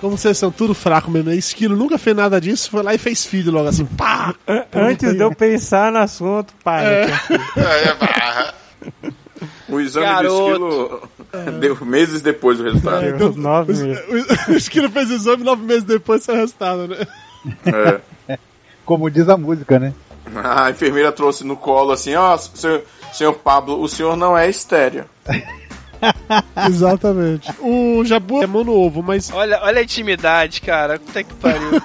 Como 0.00 0.16
vocês 0.16 0.38
são 0.38 0.50
tudo 0.50 0.74
fraco 0.74 1.10
mesmo, 1.10 1.30
né? 1.30 1.36
Esquilo 1.36 1.76
nunca 1.76 1.98
fez 1.98 2.16
nada 2.16 2.40
disso, 2.40 2.70
foi 2.70 2.82
lá 2.82 2.94
e 2.94 2.98
fez 2.98 3.24
filho 3.26 3.52
logo 3.52 3.68
assim, 3.68 3.84
pá! 3.84 4.34
Antes 4.74 5.12
de 5.14 5.20
eu 5.20 5.34
pensar 5.34 5.92
no 5.92 5.98
assunto, 5.98 6.54
pai. 6.64 6.86
É. 6.86 7.02
É, 7.56 7.94
barra. 7.94 8.54
O 9.68 9.80
exame 9.80 10.06
Garoto. 10.06 10.34
do 10.34 10.50
esquilo 10.50 11.60
deu 11.60 11.84
meses 11.84 12.20
depois 12.20 12.58
do 12.58 12.64
resultado. 12.64 13.12
Deu 13.16 13.34
nove 13.34 13.72
meses. 13.72 14.04
O, 14.48 14.52
o 14.52 14.56
Esquilo 14.56 14.90
fez 14.90 15.10
o 15.10 15.14
exame 15.14 15.44
nove 15.44 15.64
meses 15.64 15.84
depois 15.84 16.22
saiu 16.22 16.38
o 16.38 16.40
resultado, 16.40 16.88
né? 16.88 17.06
É. 18.28 18.38
Como 18.84 19.10
diz 19.10 19.28
a 19.28 19.36
música, 19.36 19.78
né? 19.78 19.92
A 20.34 20.70
enfermeira 20.70 21.10
trouxe 21.12 21.44
no 21.44 21.56
colo 21.56 21.92
assim, 21.92 22.14
ó, 22.14 22.36
senhor, 22.36 22.82
senhor 23.12 23.34
Pablo, 23.34 23.80
o 23.80 23.88
senhor 23.88 24.16
não 24.16 24.36
é 24.36 24.48
estéreo. 24.48 25.04
Exatamente. 26.68 27.50
O 27.60 28.04
Jabu 28.04 28.42
é 28.42 28.46
mão 28.46 28.64
no 28.64 28.72
ovo, 28.72 29.02
mas 29.02 29.30
Olha, 29.32 29.60
olha 29.62 29.80
a 29.80 29.82
intimidade, 29.82 30.60
cara. 30.60 30.98
Puta 30.98 31.22
que 31.22 31.34
pariu. 31.34 31.80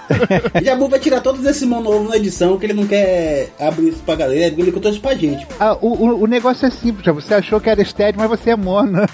O 0.60 0.64
Jabu 0.64 0.88
vai 0.88 1.00
tirar 1.00 1.22
todos 1.22 1.46
esses 1.46 1.64
mão 1.64 1.82
novo 1.82 2.10
na 2.10 2.18
edição, 2.18 2.58
que 2.58 2.66
ele 2.66 2.74
não 2.74 2.88
quer 2.88 3.50
abrir 3.60 3.90
isso 3.90 4.04
pra 4.04 4.16
galera, 4.16 4.54
ele 4.58 4.72
contou 4.72 4.92
isso 4.92 5.02
pra 5.02 5.16
gente. 5.16 5.46
Ah, 5.60 5.78
o, 5.82 5.88
o, 5.88 6.24
o 6.24 6.28
negócio 6.28 6.66
é 6.66 6.70
simples, 6.70 7.06
já. 7.06 7.12
Você 7.12 7.34
achou 7.34 7.60
que 7.60 7.70
era 7.70 7.82
estéreo, 7.82 8.20
mas 8.20 8.30
você 8.30 8.52
é 8.52 8.56
mono. 8.56 9.06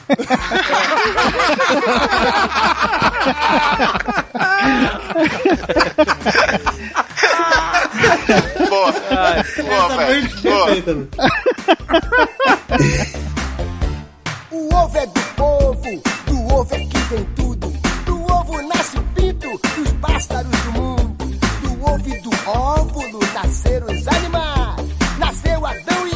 Boa. 8.70 8.93
Boa, 9.64 9.97
velho. 9.97 10.30
Boa. 10.41 11.08
O 14.54 14.76
ovo 14.76 14.97
é 14.99 15.06
do 15.08 15.22
povo, 15.36 16.01
do 16.28 16.54
ovo 16.54 16.76
é 16.76 16.80
que 16.86 16.97
vem 17.10 17.24
tudo. 17.36 17.74
Do 18.06 18.32
ovo 18.32 18.62
nasce 18.62 18.99
o 18.99 19.04
pinto 19.16 19.49
dos 19.49 19.93
pássaros 19.93 20.51
do 20.51 20.72
mundo. 20.74 21.26
Do 21.64 21.91
ovo 21.91 22.08
e 22.08 22.20
do 22.20 22.30
óvulo 22.47 23.20
nasceram 23.34 23.88
os 23.88 24.08
animais. 24.08 24.88
Nasceu 25.18 25.66
Adão 25.66 26.08
e 26.08 26.12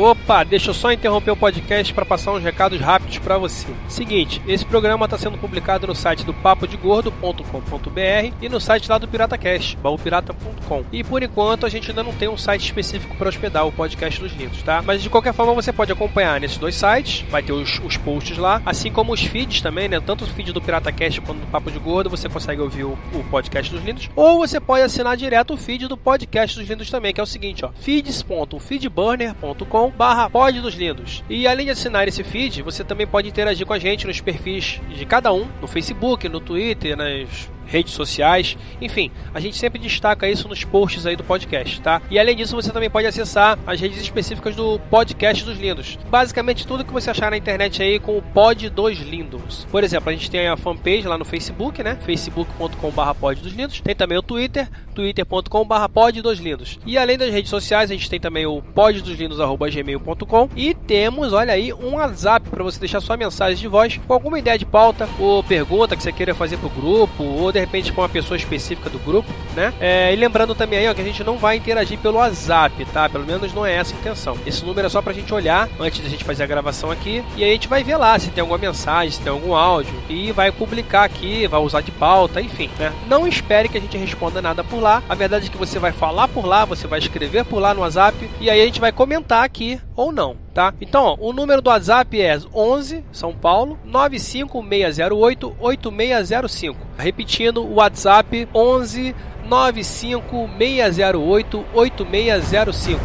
Opa, 0.00 0.44
deixa 0.44 0.70
eu 0.70 0.74
só 0.74 0.90
interromper 0.90 1.30
o 1.30 1.36
podcast 1.36 1.92
para 1.92 2.06
passar 2.06 2.32
uns 2.32 2.42
recados 2.42 2.80
rápidos 2.80 3.18
para 3.18 3.36
você. 3.36 3.66
Seguinte, 3.86 4.40
esse 4.48 4.64
programa 4.64 5.04
está 5.04 5.18
sendo 5.18 5.36
publicado 5.36 5.86
no 5.86 5.94
site 5.94 6.24
do 6.24 6.32
papodegordo.com.br 6.32 8.34
e 8.40 8.48
no 8.48 8.58
site 8.58 8.88
lá 8.88 8.96
do 8.96 9.06
PirataCast, 9.06 9.76
baupirata.com. 9.76 10.84
E 10.90 11.04
por 11.04 11.22
enquanto 11.22 11.66
a 11.66 11.68
gente 11.68 11.90
ainda 11.90 12.02
não 12.02 12.14
tem 12.14 12.28
um 12.28 12.38
site 12.38 12.64
específico 12.64 13.14
para 13.14 13.28
hospedar 13.28 13.66
o 13.66 13.72
podcast 13.72 14.18
dos 14.18 14.32
lindos, 14.32 14.62
tá? 14.62 14.80
Mas 14.80 15.02
de 15.02 15.10
qualquer 15.10 15.34
forma 15.34 15.52
você 15.52 15.70
pode 15.70 15.92
acompanhar 15.92 16.40
nesses 16.40 16.56
dois 16.56 16.76
sites, 16.76 17.26
vai 17.28 17.42
ter 17.42 17.52
os, 17.52 17.78
os 17.84 17.98
posts 17.98 18.38
lá, 18.38 18.62
assim 18.64 18.90
como 18.90 19.12
os 19.12 19.20
feeds 19.20 19.60
também, 19.60 19.86
né? 19.86 20.00
Tanto 20.00 20.24
o 20.24 20.26
feed 20.26 20.50
do 20.50 20.62
PirataCast 20.62 21.20
quanto 21.20 21.40
do 21.40 21.46
Papo 21.48 21.70
de 21.70 21.78
Gordo, 21.78 22.08
você 22.08 22.26
consegue 22.26 22.62
ouvir 22.62 22.84
o, 22.84 22.98
o 23.12 23.22
podcast 23.30 23.70
dos 23.70 23.84
lindos, 23.84 24.08
ou 24.16 24.38
você 24.38 24.58
pode 24.58 24.82
assinar 24.82 25.14
direto 25.14 25.52
o 25.52 25.58
feed 25.58 25.88
do 25.88 25.96
podcast 25.98 26.58
dos 26.58 26.66
lindos 26.66 26.88
também, 26.88 27.12
que 27.12 27.20
é 27.20 27.22
o 27.22 27.26
seguinte, 27.26 27.66
ó, 27.66 27.70
feeds.feedburner.com 27.82 29.89
barra 29.90 30.30
pod 30.30 30.60
dos 30.60 30.74
lindos. 30.74 31.22
E 31.28 31.46
além 31.46 31.66
de 31.66 31.72
assinar 31.72 32.08
esse 32.08 32.22
feed, 32.24 32.62
você 32.62 32.82
também 32.84 33.06
pode 33.06 33.28
interagir 33.28 33.66
com 33.66 33.72
a 33.72 33.78
gente 33.78 34.06
nos 34.06 34.20
perfis 34.20 34.80
de 34.88 35.04
cada 35.04 35.32
um, 35.32 35.46
no 35.60 35.66
Facebook, 35.66 36.28
no 36.28 36.40
Twitter, 36.40 36.96
nas 36.96 37.50
redes 37.70 37.94
sociais, 37.94 38.56
enfim, 38.80 39.10
a 39.32 39.40
gente 39.40 39.56
sempre 39.56 39.78
destaca 39.78 40.28
isso 40.28 40.48
nos 40.48 40.64
posts 40.64 41.06
aí 41.06 41.16
do 41.16 41.22
podcast, 41.22 41.80
tá? 41.80 42.02
E 42.10 42.18
além 42.18 42.36
disso, 42.36 42.56
você 42.56 42.72
também 42.72 42.90
pode 42.90 43.06
acessar 43.06 43.58
as 43.66 43.80
redes 43.80 44.00
específicas 44.00 44.56
do 44.56 44.78
podcast 44.90 45.44
dos 45.44 45.58
lindos. 45.58 45.98
Basicamente 46.10 46.66
tudo 46.66 46.84
que 46.84 46.92
você 46.92 47.10
achar 47.10 47.30
na 47.30 47.36
internet 47.36 47.82
aí 47.82 47.98
com 47.98 48.18
o 48.18 48.22
pod 48.22 48.68
dos 48.68 48.98
lindos. 48.98 49.66
Por 49.70 49.84
exemplo, 49.84 50.10
a 50.10 50.12
gente 50.12 50.30
tem 50.30 50.48
a 50.48 50.56
fanpage 50.56 51.06
lá 51.06 51.16
no 51.16 51.24
Facebook, 51.24 51.82
né? 51.82 51.96
facebook.com/barra 52.04 53.14
pod 53.14 53.40
dos 53.40 53.52
lindos. 53.52 53.80
Tem 53.80 53.94
também 53.94 54.18
o 54.18 54.22
Twitter, 54.22 54.68
twitter.com/barra 54.94 55.88
pod 55.88 56.20
dos 56.20 56.38
lindos. 56.38 56.78
E 56.84 56.98
além 56.98 57.16
das 57.16 57.30
redes 57.30 57.50
sociais, 57.50 57.90
a 57.90 57.94
gente 57.94 58.10
tem 58.10 58.18
também 58.18 58.46
o 58.46 58.60
poddoslindos@gmail.com 58.60 60.48
e 60.56 60.74
temos, 60.74 61.32
olha 61.32 61.52
aí, 61.52 61.72
um 61.72 61.94
WhatsApp 61.94 62.48
para 62.50 62.64
você 62.64 62.80
deixar 62.80 63.00
sua 63.00 63.16
mensagem 63.16 63.56
de 63.56 63.68
voz 63.68 64.00
com 64.06 64.12
alguma 64.12 64.38
ideia 64.38 64.58
de 64.58 64.66
pauta 64.66 65.08
ou 65.18 65.42
pergunta 65.44 65.96
que 65.96 66.02
você 66.02 66.12
queira 66.12 66.34
fazer 66.34 66.56
pro 66.58 66.68
grupo 66.68 67.22
ou 67.22 67.52
de 67.60 67.66
repente 67.66 67.92
com 67.92 68.00
uma 68.00 68.08
pessoa 68.08 68.36
específica 68.36 68.88
do 68.88 68.98
grupo, 68.98 69.30
né? 69.54 69.72
É, 69.80 70.12
e 70.12 70.16
lembrando 70.16 70.54
também 70.54 70.78
aí 70.78 70.88
ó, 70.88 70.94
que 70.94 71.00
a 71.00 71.04
gente 71.04 71.22
não 71.22 71.36
vai 71.36 71.56
interagir 71.56 71.98
pelo 71.98 72.16
WhatsApp, 72.16 72.84
tá? 72.86 73.08
Pelo 73.08 73.26
menos 73.26 73.52
não 73.52 73.64
é 73.66 73.74
essa 73.74 73.94
a 73.94 73.98
intenção. 73.98 74.36
Esse 74.46 74.64
número 74.64 74.86
é 74.86 74.90
só 74.90 75.02
pra 75.02 75.12
gente 75.12 75.32
olhar 75.32 75.68
antes 75.78 76.00
da 76.00 76.08
gente 76.08 76.24
fazer 76.24 76.42
a 76.44 76.46
gravação 76.46 76.90
aqui 76.90 77.22
e 77.36 77.44
aí 77.44 77.50
a 77.50 77.52
gente 77.52 77.68
vai 77.68 77.84
ver 77.84 77.96
lá 77.96 78.18
se 78.18 78.30
tem 78.30 78.40
alguma 78.40 78.58
mensagem, 78.58 79.10
se 79.10 79.20
tem 79.20 79.32
algum 79.32 79.54
áudio 79.54 79.94
e 80.08 80.32
vai 80.32 80.50
publicar 80.50 81.04
aqui, 81.04 81.46
vai 81.46 81.60
usar 81.60 81.82
de 81.82 81.90
pauta, 81.90 82.40
enfim, 82.40 82.70
né? 82.78 82.92
Não 83.06 83.26
espere 83.26 83.68
que 83.68 83.78
a 83.78 83.80
gente 83.80 83.96
responda 83.96 84.40
nada 84.40 84.64
por 84.64 84.80
lá. 84.80 85.02
A 85.08 85.14
verdade 85.14 85.46
é 85.46 85.50
que 85.50 85.58
você 85.58 85.78
vai 85.78 85.92
falar 85.92 86.28
por 86.28 86.46
lá, 86.46 86.64
você 86.64 86.86
vai 86.86 86.98
escrever 86.98 87.44
por 87.44 87.58
lá 87.58 87.74
no 87.74 87.80
WhatsApp 87.80 88.30
e 88.40 88.48
aí 88.48 88.60
a 88.60 88.64
gente 88.64 88.80
vai 88.80 88.92
comentar 88.92 89.44
aqui 89.44 89.80
ou 89.94 90.10
não, 90.10 90.36
tá? 90.60 90.74
Então, 90.78 91.04
ó, 91.04 91.16
o 91.18 91.32
número 91.32 91.62
do 91.62 91.70
WhatsApp 91.70 92.20
é 92.20 92.38
11 92.54 93.02
São 93.10 93.32
Paulo 93.32 93.78
95608 93.86 95.56
8605. 95.58 96.76
Repetindo, 96.98 97.64
o 97.64 97.76
WhatsApp 97.76 98.46
11 98.54 99.16
95608 99.48 101.64
8605. 101.72 103.00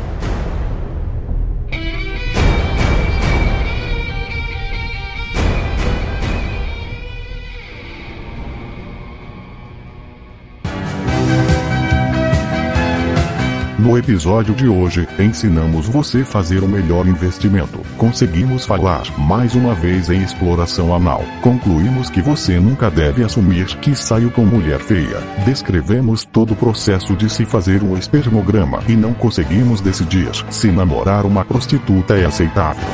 No 13.85 13.95
episódio 13.99 14.55
de 14.55 14.67
hoje, 14.67 15.07
ensinamos 15.19 15.87
você 15.87 16.21
a 16.21 16.25
fazer 16.25 16.63
o 16.63 16.67
melhor 16.67 17.05
investimento. 17.05 17.77
Conseguimos 17.99 18.65
falar 18.65 19.03
mais 19.15 19.53
uma 19.53 19.75
vez 19.75 20.09
em 20.09 20.23
exploração 20.23 20.91
anal. 20.91 21.23
Concluímos 21.43 22.09
que 22.09 22.19
você 22.19 22.59
nunca 22.59 22.89
deve 22.89 23.23
assumir 23.23 23.67
que 23.81 23.95
saiu 23.95 24.31
com 24.31 24.43
mulher 24.43 24.79
feia. 24.79 25.19
Descrevemos 25.45 26.25
todo 26.25 26.53
o 26.53 26.55
processo 26.55 27.15
de 27.15 27.29
se 27.29 27.45
fazer 27.45 27.83
um 27.83 27.95
espermograma 27.95 28.81
e 28.89 28.95
não 28.95 29.13
conseguimos 29.13 29.81
decidir 29.81 30.31
se 30.49 30.71
namorar 30.71 31.23
uma 31.23 31.45
prostituta 31.45 32.17
é 32.17 32.25
aceitável. 32.25 32.89